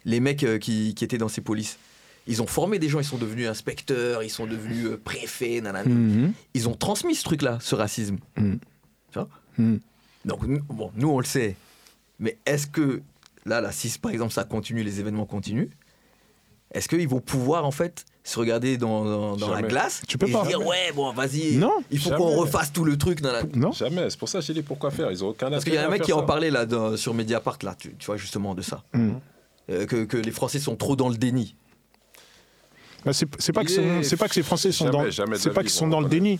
Les 0.05 0.19
mecs 0.19 0.43
euh, 0.43 0.59
qui, 0.59 0.93
qui 0.93 1.05
étaient 1.05 1.17
dans 1.17 1.29
ces 1.29 1.39
polices, 1.41 1.77
ils 2.27 2.41
ont 2.41 2.47
formé 2.47 2.79
des 2.79 2.89
gens, 2.89 2.99
ils 2.99 3.05
sont 3.05 3.17
devenus 3.17 3.47
inspecteurs, 3.47 4.23
ils 4.23 4.29
sont 4.29 4.45
devenus 4.47 4.85
euh, 4.85 5.01
préfets, 5.03 5.59
nanana. 5.61 5.89
Mhm. 5.89 6.33
Ils 6.53 6.69
ont 6.69 6.73
transmis 6.75 7.15
ce 7.15 7.23
truc-là, 7.23 7.57
ce 7.61 7.75
racisme. 7.75 8.17
Mm. 8.37 8.55
Tu 9.11 9.19
vois 9.19 9.29
Mm. 9.57 9.75
Donc, 10.25 10.47
nous, 10.47 10.61
bon, 10.69 10.91
nous, 10.95 11.09
on 11.09 11.19
le 11.19 11.25
sait. 11.25 11.55
Mais 12.19 12.37
est-ce 12.45 12.65
que, 12.65 13.01
là, 13.45 13.61
là, 13.61 13.71
si 13.71 13.99
par 13.99 14.11
exemple 14.11 14.33
ça 14.33 14.43
continue, 14.45 14.81
les 14.83 14.99
événements 14.99 15.25
continuent, 15.27 15.67
est-ce 16.71 16.87
qu'ils 16.89 17.07
vont 17.07 17.19
pouvoir, 17.19 17.65
en 17.65 17.71
fait, 17.71 18.03
se 18.23 18.39
regarder 18.39 18.77
dans, 18.77 19.03
dans- 19.05 19.35
dans 19.37 19.51
la 19.53 19.61
glace 19.61 20.01
Tu 20.07 20.17
peux 20.17 20.27
et 20.27 20.31
pas. 20.31 20.43
se 20.43 20.47
dire, 20.47 20.65
ouais, 20.65 20.91
bon, 20.95 21.11
vas-y, 21.13 21.57
Non. 21.57 21.73
il 21.91 21.99
faut 21.99 22.09
qu'on 22.11 22.35
refasse 22.37 22.71
tout 22.73 22.83
le 22.85 22.97
truc. 22.97 23.21
nanana. 23.21 23.47
Non 23.53 23.71
Jamais. 23.73 24.09
C'est 24.09 24.17
pour 24.17 24.29
ça 24.29 24.39
que 24.39 24.45
j'ai 24.45 24.53
dit 24.55 24.63
pourquoi 24.63 24.89
faire? 24.89 25.11
Ils 25.11 25.23
ont 25.23 25.27
aucun 25.29 25.51
Parce 25.51 25.63
qu'il 25.65 25.73
y 25.73 25.77
a 25.77 25.85
un 25.85 25.89
mec 25.91 26.01
qui 26.01 26.13
en 26.13 26.21
ça. 26.21 26.25
parlait 26.25 26.49
là, 26.49 26.65
dans- 26.65 26.97
sur 26.97 27.13
Mediapart, 27.13 27.59
là, 27.61 27.75
tu, 27.77 27.93
tu 27.99 28.05
vois, 28.07 28.17
justement, 28.17 28.55
de 28.55 28.61
ça. 28.63 28.83
Mm. 28.93 29.11
Euh, 29.69 29.85
que, 29.85 30.03
que 30.05 30.17
les 30.17 30.31
Français 30.31 30.57
sont 30.59 30.75
trop 30.75 30.95
dans 30.95 31.09
le 31.09 31.15
déni. 31.17 31.55
Bah, 33.05 33.11
c'est 33.13 33.25
pas, 33.25 33.61
Il 33.61 33.65
que 33.67 33.71
c'est- 33.71 34.13
est- 34.13 34.17
pas 34.17 34.27
que 34.27 34.33
ces 34.35 34.43
Français 34.43 34.71
sont 34.71 34.85
Jamais, 34.85 34.97
dans, 35.05 35.09
jamais 35.11 35.37
pas 35.37 35.61
qu'ils 35.61 35.69
ils 35.69 35.69
sont 35.73 35.87
dans 35.87 35.99
le 36.01 36.07
déni. 36.09 36.39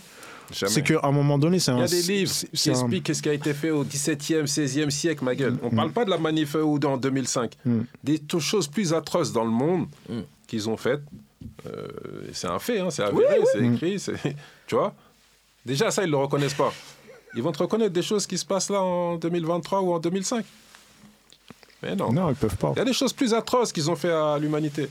C'est 0.52 0.82
qu'à 0.82 1.00
un 1.02 1.10
moment 1.12 1.38
donné, 1.38 1.58
c'est 1.58 1.72
Il 1.72 1.74
un. 1.76 1.80
y 1.80 1.82
a 1.84 1.88
des 1.88 2.02
livres 2.02 2.32
qui 2.52 2.68
un- 2.70 2.72
expliquent 2.72 3.14
ce 3.14 3.22
qui 3.22 3.28
a 3.28 3.32
été 3.32 3.54
fait 3.54 3.70
au 3.70 3.82
17e, 3.84 4.46
16e 4.46 4.90
siècle, 4.90 5.24
ma 5.24 5.34
gueule. 5.34 5.56
On 5.62 5.70
Mm. 5.70 5.76
parle 5.76 5.92
pas 5.92 6.04
de 6.04 6.10
la 6.10 6.18
manif 6.18 6.54
ou 6.54 6.78
en 6.84 6.96
2005. 6.98 7.54
Mm. 7.64 7.80
Des 8.02 8.20
choses 8.38 8.68
plus 8.68 8.92
atroces 8.92 9.32
dans 9.32 9.44
le 9.44 9.50
monde 9.50 9.86
Mm. 10.08 10.20
qu'ils 10.46 10.68
ont 10.68 10.76
faites. 10.76 11.00
Euh, 11.66 11.86
c'est 12.32 12.46
un 12.46 12.58
fait, 12.58 12.80
hein, 12.80 12.90
c'est 12.90 13.02
avéré, 13.02 13.38
oui. 13.40 13.46
c'est 13.52 13.64
écrit. 13.64 14.36
Tu 14.66 14.74
vois 14.74 14.94
Déjà, 15.64 15.90
ça, 15.90 16.04
ils 16.04 16.10
le 16.10 16.16
reconnaissent 16.18 16.54
pas. 16.54 16.72
Ils 17.36 17.42
vont 17.42 17.52
te 17.52 17.58
reconnaître 17.58 17.92
des 17.92 18.02
choses 18.02 18.26
qui 18.26 18.36
se 18.38 18.44
passent 18.44 18.68
là 18.70 18.80
en 18.82 19.16
2023 19.16 19.80
ou 19.80 19.92
en 19.94 19.98
2005. 19.98 20.44
Mais 21.82 21.96
non. 21.96 22.12
Non, 22.12 22.28
ils 22.30 22.34
peuvent 22.36 22.56
pas. 22.56 22.72
Il 22.76 22.78
y 22.78 22.82
a 22.82 22.84
des 22.84 22.92
choses 22.92 23.12
plus 23.12 23.32
atroces 23.34 23.72
qu'ils 23.72 23.90
ont 23.90 23.96
fait 23.96 24.12
à 24.12 24.38
l'humanité. 24.38 24.88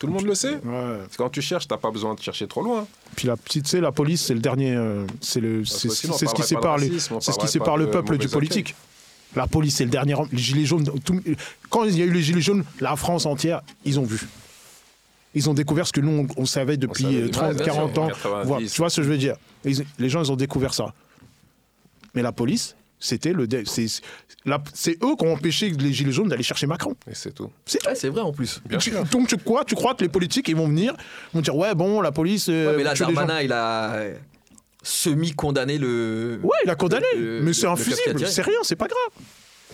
Tout 0.00 0.06
le 0.08 0.12
monde 0.14 0.24
le 0.24 0.34
sait. 0.34 0.54
Ouais. 0.64 0.96
Quand 1.18 1.28
tu 1.28 1.42
cherches, 1.42 1.68
t'as 1.68 1.76
pas 1.76 1.90
besoin 1.90 2.14
de 2.14 2.20
chercher 2.20 2.48
trop 2.48 2.62
loin. 2.62 2.86
Puis 3.16 3.28
la 3.28 3.36
petite, 3.36 3.68
sais, 3.68 3.80
la 3.80 3.92
police, 3.92 4.22
c'est 4.24 4.34
le 4.34 4.40
dernier. 4.40 4.74
euh, 4.74 5.04
c'est 5.20 5.40
le, 5.40 5.64
c'est 5.64 5.88
on 5.88 6.12
c'est 6.14 6.26
ce 6.26 6.34
qui 6.34 6.42
sépare 6.42 6.78
les, 6.78 6.90
on 7.12 7.20
c'est 7.20 7.30
ce 7.32 7.38
qui 7.38 7.46
sépare 7.46 7.76
le 7.76 7.90
peuple 7.90 8.16
du 8.18 8.26
politique. 8.28 8.74
La 9.36 9.46
police, 9.46 9.76
c'est 9.76 9.84
le 9.84 9.90
dernier. 9.90 10.14
Les 10.32 10.38
gilets 10.38 10.64
jaunes. 10.64 10.84
tout- 11.04 11.20
quand 11.68 11.84
il 11.84 11.96
y 11.98 12.02
a 12.02 12.04
eu 12.06 12.10
les 12.10 12.22
gilets 12.22 12.40
jaunes, 12.40 12.64
la 12.80 12.96
France 12.96 13.26
entière, 13.26 13.60
ils 13.84 14.00
ont 14.00 14.04
vu. 14.04 14.20
Ils 15.34 15.48
ont 15.48 15.54
découvert 15.54 15.86
ce 15.86 15.92
que 15.92 16.00
nous, 16.00 16.26
on, 16.36 16.42
on 16.42 16.46
savait 16.46 16.76
depuis 16.78 17.04
savait 17.04 17.16
euh, 17.16 17.20
depuis- 17.26 17.30
30, 17.32 17.48
Ouais, 17.50 17.54
bien 17.54 17.64
40 17.66 17.92
sûr, 17.94 18.02
ans. 18.02 18.08
90. 18.08 18.46
Voilà, 18.48 18.66
tu 18.66 18.76
vois 18.78 18.90
ce 18.90 18.96
que 18.96 19.02
je 19.04 19.08
veux 19.10 19.18
dire? 19.18 19.36
Ils- 19.64 19.84
Les 19.98 20.08
gens, 20.08 20.24
ils 20.24 20.32
ont 20.32 20.36
découvert 20.36 20.72
ça. 20.74 20.92
Mais 22.14 22.22
la 22.22 22.32
police, 22.32 22.74
c'était 23.00 23.32
le. 23.32 23.48
C'est 24.72 24.92
eux 25.02 25.16
qui 25.18 25.24
ont 25.26 25.32
empêché 25.32 25.70
les 25.70 25.92
gilets 25.92 26.12
jaunes 26.12 26.28
d'aller 26.28 26.42
chercher 26.42 26.66
Macron. 26.66 26.94
Et 27.10 27.14
c'est 27.14 27.32
tout. 27.32 27.50
C'est 27.66 27.78
tout. 27.78 27.88
Ouais, 27.88 27.94
c'est 27.94 28.08
vrai 28.08 28.20
en 28.20 28.32
plus. 28.32 28.60
Bien 28.68 28.78
Tu- 28.78 28.90
sûr. 28.90 29.04
donc 29.06 29.26
tu, 29.28 29.36
quoi 29.38 29.64
Tu 29.64 29.74
crois 29.74 29.94
que 29.94 30.02
les 30.02 30.08
politiques 30.08 30.48
ils 30.48 30.56
vont 30.56 30.68
venir, 30.68 30.94
ils 31.32 31.36
vont 31.36 31.40
dire 31.42 31.56
ouais 31.56 31.74
bon 31.74 32.00
la 32.00 32.12
police. 32.12 32.48
euh, 32.48 32.70
Ouais, 32.70 32.76
mais 32.76 32.84
là. 32.84 32.94
Darmanin, 32.94 33.40
il 33.42 33.52
a 33.52 33.94
euh, 33.94 34.14
semi-condamné 34.82 35.78
le. 35.78 36.40
Ouais, 36.42 36.50
il 36.64 36.70
a 36.70 36.74
condamné, 36.74 37.06
le- 37.16 37.40
mais 37.42 37.52
c'est 37.52 37.62
le- 37.62 37.68
un 37.68 37.74
le 37.74 37.78
casque 37.78 37.92
à 37.92 37.96
fusible, 37.96 38.18
tirer. 38.18 38.30
c'est 38.30 38.42
rien, 38.42 38.58
c'est 38.62 38.76
pas 38.76 38.86
grave. 38.88 39.24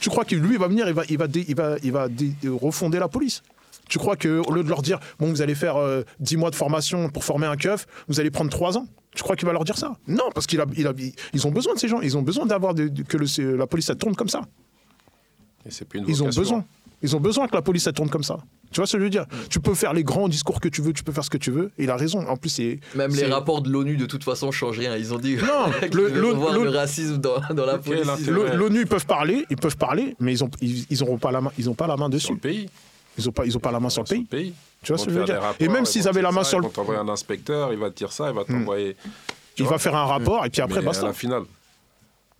Tu 0.00 0.10
crois 0.10 0.24
que 0.24 0.34
lui 0.34 0.54
il 0.54 0.58
va 0.58 0.68
venir, 0.68 0.86
il 0.88 0.94
va, 0.94 1.02
il 1.08 1.16
va, 1.18 1.26
dé- 1.26 1.44
il 1.48 1.54
va, 1.56 1.76
il 1.82 1.92
va 1.92 2.08
dé- 2.08 2.34
refonder 2.44 2.98
la 2.98 3.08
police? 3.08 3.42
Tu 3.88 3.98
crois 3.98 4.16
que 4.16 4.40
au 4.40 4.52
lieu 4.52 4.64
de 4.64 4.68
leur 4.68 4.82
dire 4.82 4.98
bon 5.20 5.28
vous 5.28 5.42
allez 5.42 5.54
faire 5.54 5.76
euh, 5.76 6.02
10 6.18 6.36
mois 6.36 6.50
de 6.50 6.56
formation 6.56 7.08
pour 7.08 7.24
former 7.24 7.46
un 7.46 7.56
keuf, 7.56 7.86
vous 8.08 8.18
allez 8.20 8.30
prendre 8.32 8.50
3 8.50 8.76
ans? 8.78 8.86
Tu 9.16 9.22
crois 9.22 9.34
qu'il 9.34 9.46
va 9.46 9.52
leur 9.52 9.64
dire 9.64 9.76
ça 9.78 9.96
Non, 10.06 10.24
parce 10.34 10.46
qu'il 10.46 10.60
a, 10.60 10.66
il 10.76 10.86
a, 10.86 10.92
ils 11.32 11.46
ont 11.46 11.50
besoin 11.50 11.74
de 11.74 11.78
ces 11.80 11.88
gens, 11.88 12.00
ils 12.02 12.16
ont 12.16 12.22
besoin 12.22 12.46
d'avoir 12.46 12.74
de- 12.74 12.88
de- 12.88 13.02
que 13.02 13.16
le- 13.16 13.56
la 13.56 13.66
police 13.66 13.86
ça 13.86 13.94
tourne 13.96 14.14
comme 14.14 14.28
ça. 14.28 14.42
Et 15.64 15.70
c'est 15.70 15.84
plus 15.84 15.98
une 16.00 16.04
Ils 16.08 16.22
ont 16.22 16.26
vocation. 16.26 16.40
besoin. 16.42 16.64
Ils 17.02 17.14
ont 17.16 17.20
besoin 17.20 17.46
que 17.48 17.54
la 17.54 17.62
police 17.62 17.82
ça 17.84 17.92
tourne 17.92 18.08
comme 18.08 18.22
ça. 18.22 18.38
Tu 18.70 18.80
vois 18.80 18.86
ce 18.86 18.92
que 18.92 18.98
je 18.98 19.04
veux 19.04 19.10
dire? 19.10 19.22
Mm. 19.24 19.48
Tu 19.50 19.60
peux 19.60 19.74
faire 19.74 19.92
les 19.92 20.02
grands 20.04 20.28
discours 20.28 20.60
que 20.60 20.68
tu 20.68 20.80
veux, 20.82 20.92
tu 20.92 21.02
peux 21.02 21.12
faire 21.12 21.24
ce 21.24 21.30
que 21.30 21.36
tu 21.38 21.50
veux. 21.50 21.70
Et 21.78 21.84
il 21.84 21.90
a 21.90 21.96
raison. 21.96 22.26
En 22.26 22.36
plus, 22.36 22.48
c'est 22.50 22.80
Même 22.94 23.10
les 23.14 23.26
rapports 23.26 23.62
de 23.62 23.70
l'ONU, 23.70 23.96
de 23.96 24.06
toute 24.06 24.24
façon, 24.24 24.50
changent 24.50 24.78
rien. 24.78 24.96
Ils 24.96 25.12
ont 25.14 25.18
dit 25.18 25.36
Non, 25.36 25.66
le- 25.92 26.08
le 26.64 26.68
racisme 26.70 27.18
dans, 27.18 27.38
dans 27.54 27.66
la 27.66 27.78
police. 27.78 28.06
L'ONU 28.28 28.80
ils 28.80 28.86
peuvent 28.86 29.06
parler, 29.06 29.44
ils 29.50 29.56
peuvent 29.56 29.76
parler, 29.76 30.14
mais 30.20 30.32
ils 30.32 30.42
ont 30.44 30.50
ils, 30.60 30.84
ils 30.90 31.02
auront 31.02 31.18
pas 31.18 31.30
la 31.32 31.40
main, 31.40 31.52
ils 31.58 31.68
ont 31.70 31.74
pas 31.74 31.86
la 31.86 31.96
main 31.96 32.06
Sur 32.06 32.10
dessus. 32.10 32.32
le 32.34 32.38
pays. 32.38 32.68
Ils 33.18 33.28
ont 33.28 33.32
pas 33.32 33.46
ils 33.46 33.56
ont 33.56 33.60
pas 33.60 33.72
la 33.72 33.80
main 33.80 33.88
sur 33.90 34.02
le 34.02 34.08
pays. 34.08 34.24
pays. 34.24 34.52
Tu 34.82 34.92
vois 34.92 34.96
Ils 34.96 35.00
ce 35.00 35.06
que 35.06 35.12
je 35.12 35.18
veux 35.18 35.24
dire 35.24 35.40
Et 35.60 35.68
même 35.68 35.82
ils 35.82 35.86
s'ils 35.86 36.06
avaient 36.08 36.22
la 36.22 36.30
main 36.32 36.44
ça, 36.44 36.50
sur 36.50 36.58
Ils 36.58 36.62
le 36.62 36.66
vont 36.68 36.72
t'envoyer 36.72 37.00
un 37.00 37.08
inspecteur, 37.08 37.72
il 37.72 37.78
va 37.78 37.90
te 37.90 37.96
dire 37.96 38.12
ça, 38.12 38.28
il 38.30 38.34
va 38.34 38.44
t'envoyer. 38.44 38.96
Tu 39.54 39.62
il 39.62 39.64
vois 39.64 39.72
va 39.72 39.78
faire 39.78 39.96
un 39.96 40.04
rapport 40.04 40.44
et 40.44 40.50
puis 40.50 40.60
après 40.62 40.82
basta. 40.82 41.04
À 41.04 41.08
la 41.08 41.12
finale. 41.14 41.42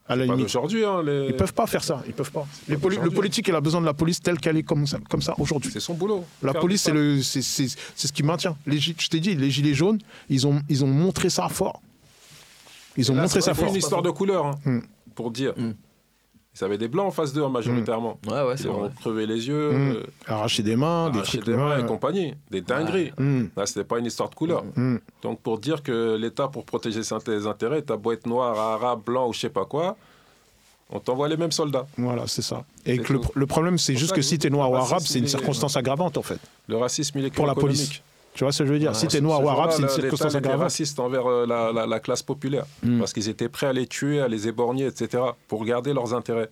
À 0.08 0.14
la 0.14 0.24
limite. 0.24 0.42
d'aujourd'hui. 0.42 0.84
Hein, 0.84 1.02
les- 1.02 1.26
Ils 1.30 1.34
peuvent 1.36 1.52
pas 1.54 1.66
faire 1.66 1.82
ça, 1.82 2.00
ils 2.06 2.12
peuvent 2.12 2.30
pas. 2.30 2.46
Les 2.68 2.76
le 2.76 3.10
politique, 3.10 3.48
il 3.48 3.54
a 3.56 3.60
besoin 3.60 3.80
de 3.80 3.86
la 3.86 3.94
police 3.94 4.20
telle 4.20 4.38
qu'elle 4.38 4.56
est 4.56 4.62
comme 4.62 4.86
ça, 4.86 4.98
comme 5.10 5.22
ça 5.22 5.34
aujourd'hui. 5.38 5.70
C'est 5.72 5.80
son 5.80 5.94
boulot. 5.94 6.24
La 6.42 6.54
police, 6.54 6.82
c'est 6.82 6.92
le, 6.92 7.20
c'est, 7.22 7.42
c'est, 7.42 7.66
c'est 7.96 8.06
ce 8.06 8.12
qui 8.12 8.22
maintient. 8.22 8.56
Les, 8.66 8.78
je 8.78 8.92
t'ai 9.08 9.18
dit, 9.18 9.34
les 9.34 9.50
gilets 9.50 9.74
jaunes, 9.74 9.98
ils 10.28 10.46
ont, 10.46 10.60
ils 10.68 10.84
ont 10.84 10.88
montré 10.88 11.28
ça 11.28 11.48
fort. 11.48 11.80
Ils 12.96 13.10
ont 13.10 13.16
Là, 13.16 13.22
montré 13.22 13.40
c'est 13.40 13.46
ça 13.46 13.54
fort. 13.54 13.68
une 13.68 13.74
histoire 13.76 14.02
de 14.02 14.10
couleur, 14.10 14.46
hein, 14.46 14.54
Mm. 14.64 14.80
pour 15.16 15.30
dire. 15.32 15.54
Mm. 15.56 15.72
Ils 16.58 16.64
avaient 16.64 16.78
des 16.78 16.88
blancs 16.88 17.08
en 17.08 17.10
face 17.10 17.32
d'eux, 17.32 17.44
hein, 17.44 17.50
majoritairement. 17.50 18.18
Ouais, 18.26 18.42
ouais, 18.42 18.56
c'est 18.56 18.64
Ils 18.64 18.70
vrai. 18.70 18.88
ont 18.88 18.90
crevé 19.00 19.26
les 19.26 19.46
yeux, 19.48 19.72
Mm. 19.72 19.90
euh, 19.96 20.02
Arracher 20.26 20.62
des 20.62 20.76
mains, 20.76 21.10
des 21.10 21.18
arraché 21.18 21.38
trucs. 21.38 21.50
des 21.50 21.56
mains 21.56 21.76
ouais. 21.76 21.82
et 21.82 21.86
compagnie. 21.86 22.34
Des 22.50 22.62
dingueries. 22.62 23.12
Mm. 23.18 23.44
Là, 23.56 23.66
c'était 23.66 23.84
pas 23.84 23.98
une 23.98 24.06
histoire 24.06 24.30
de 24.30 24.34
couleur. 24.34 24.64
Mm. 24.74 24.96
Donc, 25.22 25.40
pour 25.40 25.58
dire 25.58 25.82
que 25.82 26.16
l'État, 26.16 26.48
pour 26.48 26.64
protéger 26.64 27.02
ses 27.02 27.46
intérêts, 27.46 27.82
t'as 27.82 27.96
beau 27.96 28.12
être 28.12 28.26
noir, 28.26 28.58
arabe, 28.58 29.00
blanc 29.04 29.28
ou 29.28 29.32
je 29.34 29.40
sais 29.40 29.50
pas 29.50 29.64
quoi, 29.66 29.96
on 30.88 30.98
t'envoie 31.00 31.28
les 31.28 31.36
mêmes 31.36 31.52
soldats. 31.52 31.86
Voilà, 31.98 32.26
c'est 32.26 32.42
ça. 32.42 32.64
Et 32.86 32.98
que 32.98 33.12
le, 33.34 33.46
problème, 33.46 33.76
c'est 33.76 33.94
juste 33.96 34.10
ça 34.10 34.14
que 34.14 34.20
que 34.20 34.26
si 34.26 34.38
t'es 34.38 34.48
noir 34.50 34.70
ou 34.70 34.76
arabe, 34.76 35.02
c'est 35.04 35.18
une 35.18 35.26
circonstance 35.26 35.76
aggravante, 35.76 36.16
en 36.16 36.22
fait, 36.22 36.38
Le 36.68 36.76
racisme, 36.76 37.18
il 37.18 37.24
est 37.26 37.34
pour 37.34 37.46
la 37.46 37.54
police. 37.54 38.00
Tu 38.36 38.44
vois 38.44 38.52
ce 38.52 38.58
que 38.62 38.66
je 38.68 38.72
veux 38.72 38.78
dire? 38.78 38.94
Si 38.94 39.06
Ouais, 39.06 39.10
t'es 39.10 39.20
noir 39.20 39.42
ou 39.42 39.48
arabe, 39.48 39.70
c'est 39.72 39.82
une 39.82 39.88
circonstance 39.88 40.34
aggravante. 40.34 40.62
raciste 40.62 41.00
envers 41.00 41.26
euh, 41.26 41.46
la, 41.46 41.72
la- 41.72 41.86
la 41.86 42.00
classe 42.00 42.22
populaire, 42.22 42.66
Mm. 42.82 42.98
parce 42.98 43.12
qu'ils 43.12 43.28
étaient 43.28 43.48
prêts 43.48 43.66
à 43.66 43.72
les 43.72 43.86
tuer, 43.86 44.20
à 44.20 44.28
les 44.28 44.46
éborgner, 44.46 44.86
etc., 44.86 45.22
pour 45.48 45.64
garder 45.64 45.92
leurs 45.94 46.12
intérêts. 46.14 46.50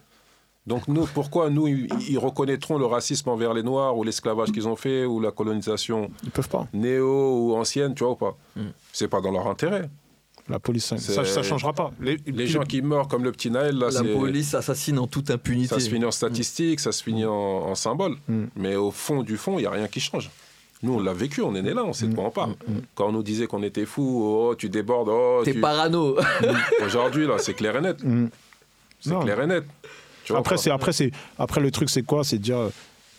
Donc 0.66 0.88
nous, 0.88 1.04
pourquoi 1.12 1.50
nous, 1.50 1.68
ils, 1.68 2.18
reconnaîtront 2.18 2.78
le 2.78 2.86
racisme 2.86 3.28
envers 3.28 3.52
les 3.52 3.62
Noirs, 3.62 3.96
ou 3.98 4.02
l'esclavage 4.02 4.50
qu'ils 4.50 4.66
ont 4.66 4.76
fait, 4.76 5.04
ou 5.04 5.20
la 5.20 5.30
colonisation 5.30 6.10
Ils 6.22 6.30
peuvent 6.30 6.48
pas. 6.48 6.66
néo 6.72 7.36
ou 7.38 7.54
ancienne, 7.54 7.94
tu 7.94 8.02
vois 8.02 8.12
ou 8.14 8.16
pas? 8.16 8.36
Mm. 8.56 8.62
C'est 8.92 9.08
pas 9.08 9.20
dans 9.20 9.30
leur 9.30 9.46
intérêt. 9.46 9.90
La 10.48 10.58
police, 10.58 10.94
ça, 10.96 11.24
ça, 11.24 11.42
changera 11.42 11.72
pas. 11.72 11.90
Les, 12.00 12.46
gens 12.46 12.64
qui 12.64 12.82
meurent 12.82 13.08
comme 13.08 13.24
le 13.24 13.32
petit 13.32 13.50
Naël, 13.50 13.76
là, 13.76 13.88
La 13.90 14.02
police 14.04 14.54
assassine 14.54 14.98
en 14.98 15.06
toute 15.06 15.30
impunité. 15.30 15.68
ça 15.74 15.80
se 15.80 15.88
finit 15.88 16.04
en 16.04 16.10
statistique, 16.10 16.80
ça 16.80 16.92
se 16.92 17.02
finit 17.02 17.24
en, 17.24 17.32
en 17.32 17.74
symbole. 17.74 18.16
Mm. 18.28 18.44
Mais 18.56 18.76
au 18.76 18.90
fond 18.90 19.22
du 19.22 19.36
fond, 19.38 19.58
il 19.58 19.62
n'y 19.62 19.66
a 19.66 19.70
rien 19.70 19.88
qui 19.88 20.00
change. 20.00 20.30
Nous, 20.84 20.94
on 20.94 21.00
l'a 21.00 21.12
vécu, 21.14 21.40
on 21.40 21.54
est 21.54 21.62
né 21.62 21.72
là, 21.72 21.82
on 21.84 21.92
sait 21.92 22.06
de 22.06 22.14
quoi 22.14 22.24
on 22.24 22.30
parle. 22.30 22.54
Quand 22.94 23.08
on 23.08 23.12
nous 23.12 23.22
disait 23.22 23.46
qu'on 23.46 23.62
était 23.62 23.86
fous, 23.86 24.22
oh, 24.22 24.54
tu 24.54 24.68
débordes, 24.68 25.08
oh, 25.10 25.40
T'es 25.44 25.54
tu- 25.54 25.60
parano. 25.60 26.16
Aujourd'hui, 26.84 27.26
là, 27.26 27.38
c'est 27.38 27.54
clair 27.54 27.74
et 27.76 27.80
net. 27.80 28.02
Mm. 28.04 28.26
C'est 29.00 29.18
clair 29.20 29.40
et 29.40 29.46
net. 29.46 29.64
Tu 30.24 30.32
vois, 30.32 30.40
Après, 30.40 30.56
c'est 30.58 30.70
après, 30.70 30.92
c'est 30.92 31.10
après 31.38 31.60
le 31.60 31.70
truc, 31.70 31.88
c'est 31.90 32.02
quoi? 32.02 32.22
C'est 32.24 32.38
euh, 32.50 32.68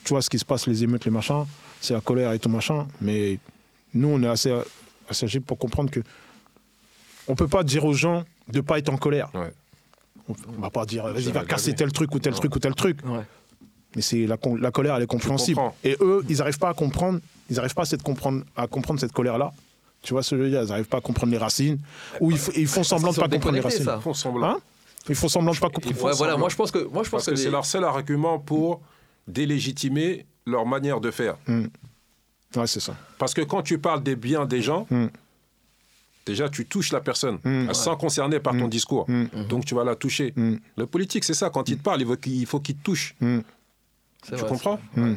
tu 0.03 0.09
vois 0.13 0.21
ce 0.21 0.29
qui 0.29 0.37
se 0.39 0.45
passe, 0.45 0.67
les 0.67 0.83
émeutes, 0.83 1.05
les 1.05 1.11
machins, 1.11 1.45
c'est 1.81 1.93
la 1.93 2.01
colère 2.01 2.31
et 2.33 2.39
tout 2.39 2.49
machin. 2.49 2.87
Mais 3.01 3.39
nous, 3.93 4.07
on 4.09 4.21
est 4.23 4.27
assez 4.27 4.53
assez 5.09 5.25
âgés 5.25 5.39
pour 5.39 5.57
comprendre 5.57 5.89
que 5.91 5.99
on 7.27 7.35
peut 7.35 7.47
pas 7.47 7.63
dire 7.63 7.85
aux 7.85 7.93
gens 7.93 8.23
de 8.47 8.61
pas 8.61 8.77
être 8.79 8.89
en 8.89 8.97
colère. 8.97 9.29
Ouais. 9.33 9.51
On, 10.29 10.33
on 10.57 10.61
va 10.61 10.69
pas 10.69 10.85
dire, 10.85 11.05
vas-y, 11.07 11.31
va 11.31 11.45
casser 11.45 11.73
tel 11.73 11.91
truc 11.91 12.13
ou 12.13 12.19
tel 12.19 12.33
Non. 12.33 12.39
truc 12.39 12.55
ou 12.55 12.59
tel 12.59 12.73
truc. 12.75 12.97
Ouais. 13.05 13.21
Mais 13.95 14.01
c'est 14.01 14.25
la, 14.27 14.37
colère, 14.37 14.95
elle 14.97 15.03
est 15.03 15.07
compréhensible. 15.07 15.61
Et 15.83 15.95
eux, 16.01 16.23
ils 16.29 16.37
n'arrivent 16.37 16.59
pas 16.59 16.69
à 16.69 16.73
comprendre, 16.73 17.19
ils 17.49 17.55
n'arrivent 17.55 17.73
pas 17.73 17.83
à, 17.83 17.85
cette 17.85 18.03
comprendre, 18.03 18.43
à 18.55 18.67
comprendre 18.67 18.99
cette 18.99 19.13
colère-là. 19.13 19.53
Tu 20.01 20.13
vois 20.13 20.21
ce 20.21 20.31
que 20.31 20.37
je 20.37 20.41
veux 20.43 20.49
dire? 20.49 20.61
Ils 20.63 20.67
n'arrivent 20.69 20.85
pas 20.85 20.97
à 20.97 21.01
comprendre 21.01 21.31
les 21.31 21.37
racines. 21.37 21.79
Ou 22.19 22.31
ils, 22.31 22.67
font 22.67 22.83
semblant 22.83 23.11
de 23.11 23.15
Ils 23.15 23.19
pas 23.21 23.29
comprendre 23.29 23.55
les 23.55 23.61
racines. 23.61 23.83
ça. 23.85 23.95
Ils 23.99 24.03
font 24.03 24.13
semblant. 24.13 24.49
Hein? 24.49 24.57
Ils 25.09 25.15
font 25.15 25.27
semblant 25.29 25.53
de 25.53 25.57
pas 25.59 25.69
comprendre. 25.69 26.03
Ouais, 26.03 26.13
voilà, 26.15 26.35
moi 26.37 26.49
je 26.49 26.55
pense 26.55 26.71
que, 26.71 26.79
moi, 26.79 27.03
je 27.03 27.09
pense 27.09 27.11
Parce 27.11 27.25
que, 27.25 27.31
que 27.31 27.37
c'est 27.37 27.45
les- 27.45 27.51
leur 27.51 27.65
seul 27.65 27.83
argument 27.83 28.37
pour 28.39 28.81
délégitimer 29.27 30.25
leur 30.45 30.65
manière 30.65 30.99
de 30.99 31.11
faire. 31.11 31.35
Ouais, 31.47 32.67
c'est 32.67 32.79
ça. 32.79 32.95
Parce 33.17 33.33
que 33.33 33.41
quand 33.41 33.61
tu 33.63 33.77
parles 33.79 34.03
des 34.03 34.15
biens 34.15 34.45
des 34.45 34.61
gens, 34.61 34.85
Mm. 34.89 35.07
déjà 36.25 36.49
tu 36.49 36.65
touches 36.65 36.91
la 36.91 37.01
personne, 37.01 37.39
Mm. 37.43 37.73
sans 37.73 37.95
concerner 37.95 38.39
par 38.39 38.53
ton 38.57 38.67
discours. 38.67 39.07
Donc 39.49 39.65
tu 39.65 39.75
vas 39.75 39.83
la 39.83 39.95
toucher. 39.95 40.33
Le 40.77 40.85
politique, 40.85 41.23
c'est 41.23 41.33
ça. 41.33 41.49
Quand 41.49 41.67
il 41.69 41.77
te 41.77 41.83
parle, 41.83 42.01
il 42.01 42.07
faut 42.07 42.15
qu'il 42.17 42.33
il 42.35 42.45
faut 42.45 42.59
qu'il 42.59 42.75
te 42.75 42.83
touche. 42.83 43.15
Tu 44.27 44.35
vrai, 44.35 44.47
comprends 44.49 44.79
Mm. 44.95 45.15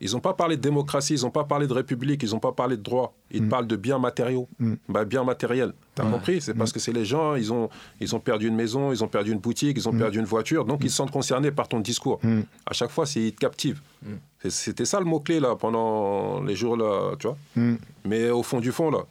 Ils 0.00 0.10
n'ont 0.12 0.20
pas 0.20 0.34
parlé 0.34 0.56
de 0.56 0.60
démocratie, 0.60 1.14
ils 1.14 1.22
n'ont 1.22 1.30
pas 1.30 1.44
parlé 1.44 1.66
de 1.66 1.72
république, 1.72 2.22
ils 2.24 2.30
n'ont 2.32 2.40
pas 2.40 2.52
parlé 2.52 2.76
de 2.76 2.82
droit. 2.82 3.14
Ils 3.30 3.40
te 3.42 3.46
parlent 3.48 3.66
de 3.68 3.76
biens 3.76 3.98
matériaux, 3.98 4.48
Mm. 4.58 4.74
bah, 4.88 5.04
biens 5.04 5.24
matériels. 5.24 5.72
T'as 5.94 6.04
Ouais. 6.04 6.10
compris? 6.10 6.40
C'est 6.42 6.52
parce 6.52 6.72
que 6.72 6.80
c'est 6.80 6.92
les 6.92 7.04
gens, 7.06 7.36
ils 7.36 7.52
ont, 7.52 7.70
ils 8.00 8.14
ont 8.14 8.20
perdu 8.20 8.48
une 8.48 8.56
maison, 8.56 8.92
ils 8.92 9.02
ont 9.04 9.08
perdu 9.08 9.32
une 9.32 9.38
boutique, 9.38 9.76
ils 9.78 9.88
ont 9.88 9.96
perdu 9.96 10.18
une 10.18 10.24
voiture, 10.26 10.64
donc 10.66 10.80
ils 10.84 10.90
se 10.90 10.96
sentent 10.96 11.12
concernés 11.12 11.52
par 11.52 11.68
ton 11.68 11.80
discours. 11.80 12.18
Mm. 12.22 12.40
À 12.66 12.72
chaque 12.74 12.90
fois, 12.90 13.06
c'est 13.06 13.20
ils 13.20 13.32
te 13.32 13.38
captivent. 13.38 13.80
Mm. 14.02 14.14
C'était 14.50 14.84
ça 14.84 14.98
le 14.98 15.06
mot-clé 15.06 15.40
là 15.40 15.54
pendant 15.56 16.42
les 16.42 16.56
jours 16.56 16.76
là, 16.76 17.14
tu 17.18 17.28
vois? 17.28 17.36
Mm. 17.56 17.76
Mais 18.04 18.28
au 18.30 18.42
fond 18.42 18.60
du 18.60 18.72
fond 18.72 18.90
là, 18.90 19.04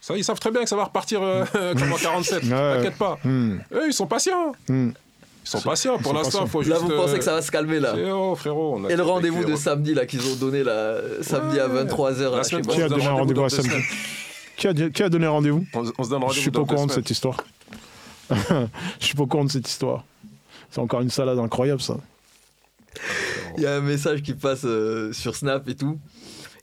Ça, 0.00 0.16
ils 0.16 0.22
savent 0.24 0.38
très 0.38 0.50
bien 0.52 0.62
que 0.62 0.68
ça 0.68 0.76
va 0.76 0.84
repartir 0.84 1.20
euh, 1.22 1.44
comme 1.78 1.92
en 1.92 1.96
47. 1.96 2.42
Ouais. 2.44 2.48
T'inquiète 2.50 2.98
pas. 2.98 3.18
Hmm, 3.24 3.56
Eux, 3.72 3.86
ils 3.88 3.92
sont 3.94 4.06
patients. 4.06 4.52
Ils 5.46 5.50
sont 5.50 5.60
patients. 5.60 5.96
Pour 5.98 6.12
l'instant, 6.12 6.40
patients. 6.40 6.46
faut 6.48 6.62
juste. 6.62 6.74
Là, 6.74 6.80
vous 6.80 6.88
pensez 6.88 7.18
que 7.18 7.24
ça 7.24 7.34
va 7.34 7.40
se 7.42 7.50
calmer 7.52 7.78
là 7.78 7.92
c'est- 7.94 8.10
oh, 8.10 8.34
frérot. 8.34 8.74
on 8.78 8.84
a 8.84 8.90
Et 8.90 8.96
le 8.96 9.02
rendez-vous 9.04 9.44
de 9.44 9.54
samedi 9.54 9.94
là 9.94 10.04
qu'ils 10.04 10.26
ont 10.26 10.34
donné 10.34 10.64
là, 10.64 10.98
samedi 11.22 11.60
à 11.60 11.68
Ouais. 11.68 11.84
23h 11.84 12.30
La 12.30 12.36
là, 12.38 12.44
semaine 12.44 12.64
je 12.64 12.70
sais 12.70 12.76
Qui 12.76 12.82
a 12.82 12.88
donné 12.88 13.06
rendez-vous 13.06 13.44
à 13.44 13.48
samedi 13.50 13.74
qui 14.56 14.66
a, 14.68 14.74
qui 14.74 15.02
a 15.02 15.08
donné 15.08 15.26
rendez-vous 15.26 15.64
On, 15.74 15.84
on 15.98 16.04
se 16.04 16.10
donne 16.10 16.20
rendez-vous 16.22 16.32
Je 16.34 16.40
suis 16.40 16.50
pas 16.50 16.60
au 16.60 16.66
courant 16.66 16.86
de 16.86 16.92
cette 16.92 17.10
histoire. 17.10 17.36
Je 18.30 19.04
suis 19.04 19.14
pas 19.14 19.22
au 19.22 19.26
courant 19.26 19.44
de 19.44 19.50
cette 19.50 19.68
histoire. 19.68 20.04
C'est 20.70 20.80
encore 20.80 21.00
une 21.00 21.10
salade 21.10 21.38
incroyable, 21.38 21.80
ça. 21.80 21.96
Il 23.56 23.62
y 23.62 23.66
a 23.66 23.74
un 23.76 23.80
message 23.80 24.22
qui 24.22 24.34
passe 24.34 24.62
euh, 24.64 25.12
sur 25.12 25.36
Snap 25.36 25.68
et 25.68 25.74
tout, 25.76 25.98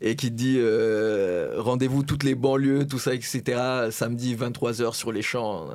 et 0.02 0.16
qui 0.16 0.30
dit 0.32 0.58
euh, 0.60 1.54
rendez-vous 1.58 2.04
toutes 2.04 2.24
les 2.24 2.36
banlieues, 2.36 2.86
tout 2.88 3.00
ça, 3.00 3.14
etc. 3.14 3.42
Samedi 3.92 4.36
23h 4.36 4.94
sur 4.94 5.12
les 5.12 5.22
champs. 5.22 5.68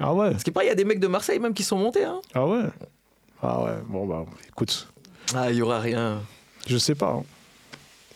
Ah 0.00 0.12
ouais 0.14 0.30
Parce 0.32 0.42
qu'il 0.44 0.52
paraît, 0.52 0.66
il 0.66 0.68
y 0.68 0.72
a 0.72 0.74
des 0.74 0.84
mecs 0.84 1.00
de 1.00 1.06
Marseille 1.06 1.38
même 1.38 1.54
qui 1.54 1.62
sont 1.62 1.78
montés. 1.78 2.04
Hein. 2.04 2.20
Ah 2.34 2.46
ouais 2.46 2.62
Ah 3.42 3.62
ouais, 3.62 3.72
bon 3.88 4.06
bah 4.06 4.24
écoute, 4.48 4.88
Ah, 5.34 5.50
il 5.50 5.56
y 5.56 5.62
aura 5.62 5.78
rien. 5.80 6.20
je 6.66 6.76
sais 6.78 6.94
pas. 6.94 7.10
hein. 7.18 7.22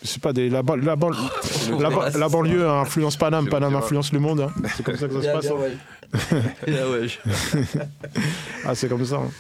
Je 0.03 0.07
sais 0.07 0.21
pas, 0.21 0.33
des, 0.33 0.49
la, 0.49 0.63
ban- 0.63 0.77
la, 0.77 0.95
ban- 0.95 1.11
nous 1.71 1.81
la, 1.81 1.89
dira, 1.89 2.11
ban- 2.11 2.19
la 2.19 2.29
banlieue 2.29 2.69
influence 2.69 3.17
Paname, 3.17 3.49
Paname 3.49 3.75
influence 3.75 4.13
le 4.13 4.21
monde. 4.21 4.41
hein. 4.41 4.53
C'est 4.77 4.85
comme 4.85 4.97
ça 4.97 5.09
que 5.09 5.15
ça 5.21 5.23
se 5.23 5.33
passe. 5.33 5.47
bien, 5.47 5.57
hein. 5.57 5.61
ouais. 5.61 5.77
Bien, 6.67 6.89
ouais. 6.89 7.07
Ah, 8.65 8.75
c'est 8.75 8.89
comme 8.89 9.05
ça. 9.05 9.17
hein. 9.17 9.31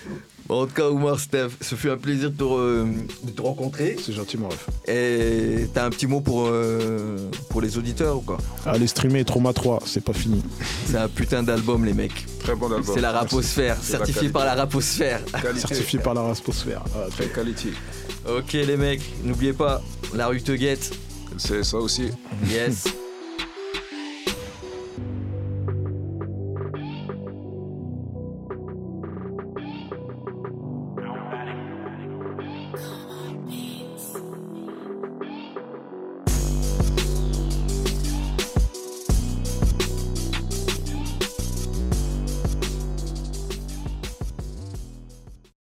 Bon, 0.46 0.62
en 0.62 0.66
tout 0.66 0.72
cas, 0.74 0.88
Oumar, 0.88 1.20
Steph, 1.20 1.50
ce 1.60 1.74
fut 1.74 1.90
un 1.90 1.98
plaisir 1.98 2.30
de 2.30 2.36
te, 2.36 2.42
re- 2.42 2.86
de 3.22 3.30
te 3.30 3.42
rencontrer. 3.42 3.96
C'est 4.02 4.12
gentil, 4.14 4.38
mon 4.38 4.48
ref. 4.48 4.66
Et 4.86 5.68
t'as 5.74 5.84
un 5.84 5.90
petit 5.90 6.06
mot 6.06 6.20
pour, 6.22 6.46
euh, 6.46 7.18
pour 7.50 7.60
les 7.60 7.76
auditeurs 7.76 8.16
ou 8.16 8.20
quoi? 8.22 8.38
Allez 8.64 8.86
streamer 8.86 9.24
Trauma 9.26 9.52
3, 9.52 9.80
c'est 9.84 10.02
pas 10.02 10.14
fini. 10.14 10.42
C'est 10.86 10.96
un 10.96 11.08
putain 11.08 11.42
d'album, 11.42 11.84
les 11.84 11.92
mecs. 11.92 12.24
Très 12.40 12.54
bon 12.54 12.72
album. 12.72 12.94
C'est 12.94 13.02
la 13.02 13.12
raposphère, 13.12 13.76
la 13.76 13.82
certifié 13.82 14.30
par 14.30 14.46
la 14.46 14.54
raposphère. 14.54 15.20
Qualité. 15.42 15.60
Certifié 15.68 15.98
par 15.98 16.14
la 16.14 16.22
Rasposphère. 16.22 16.82
Ah, 16.94 17.08
Très 17.10 17.26
qualité. 17.26 17.72
Ok, 18.26 18.52
les 18.54 18.76
mecs, 18.78 19.02
n'oubliez 19.24 19.52
pas, 19.52 19.82
la 20.14 20.28
rue 20.28 20.40
te 20.42 20.52
guette. 20.52 20.92
C'est 21.36 21.62
ça 21.62 21.76
aussi. 21.76 22.08
Yes. 22.48 22.84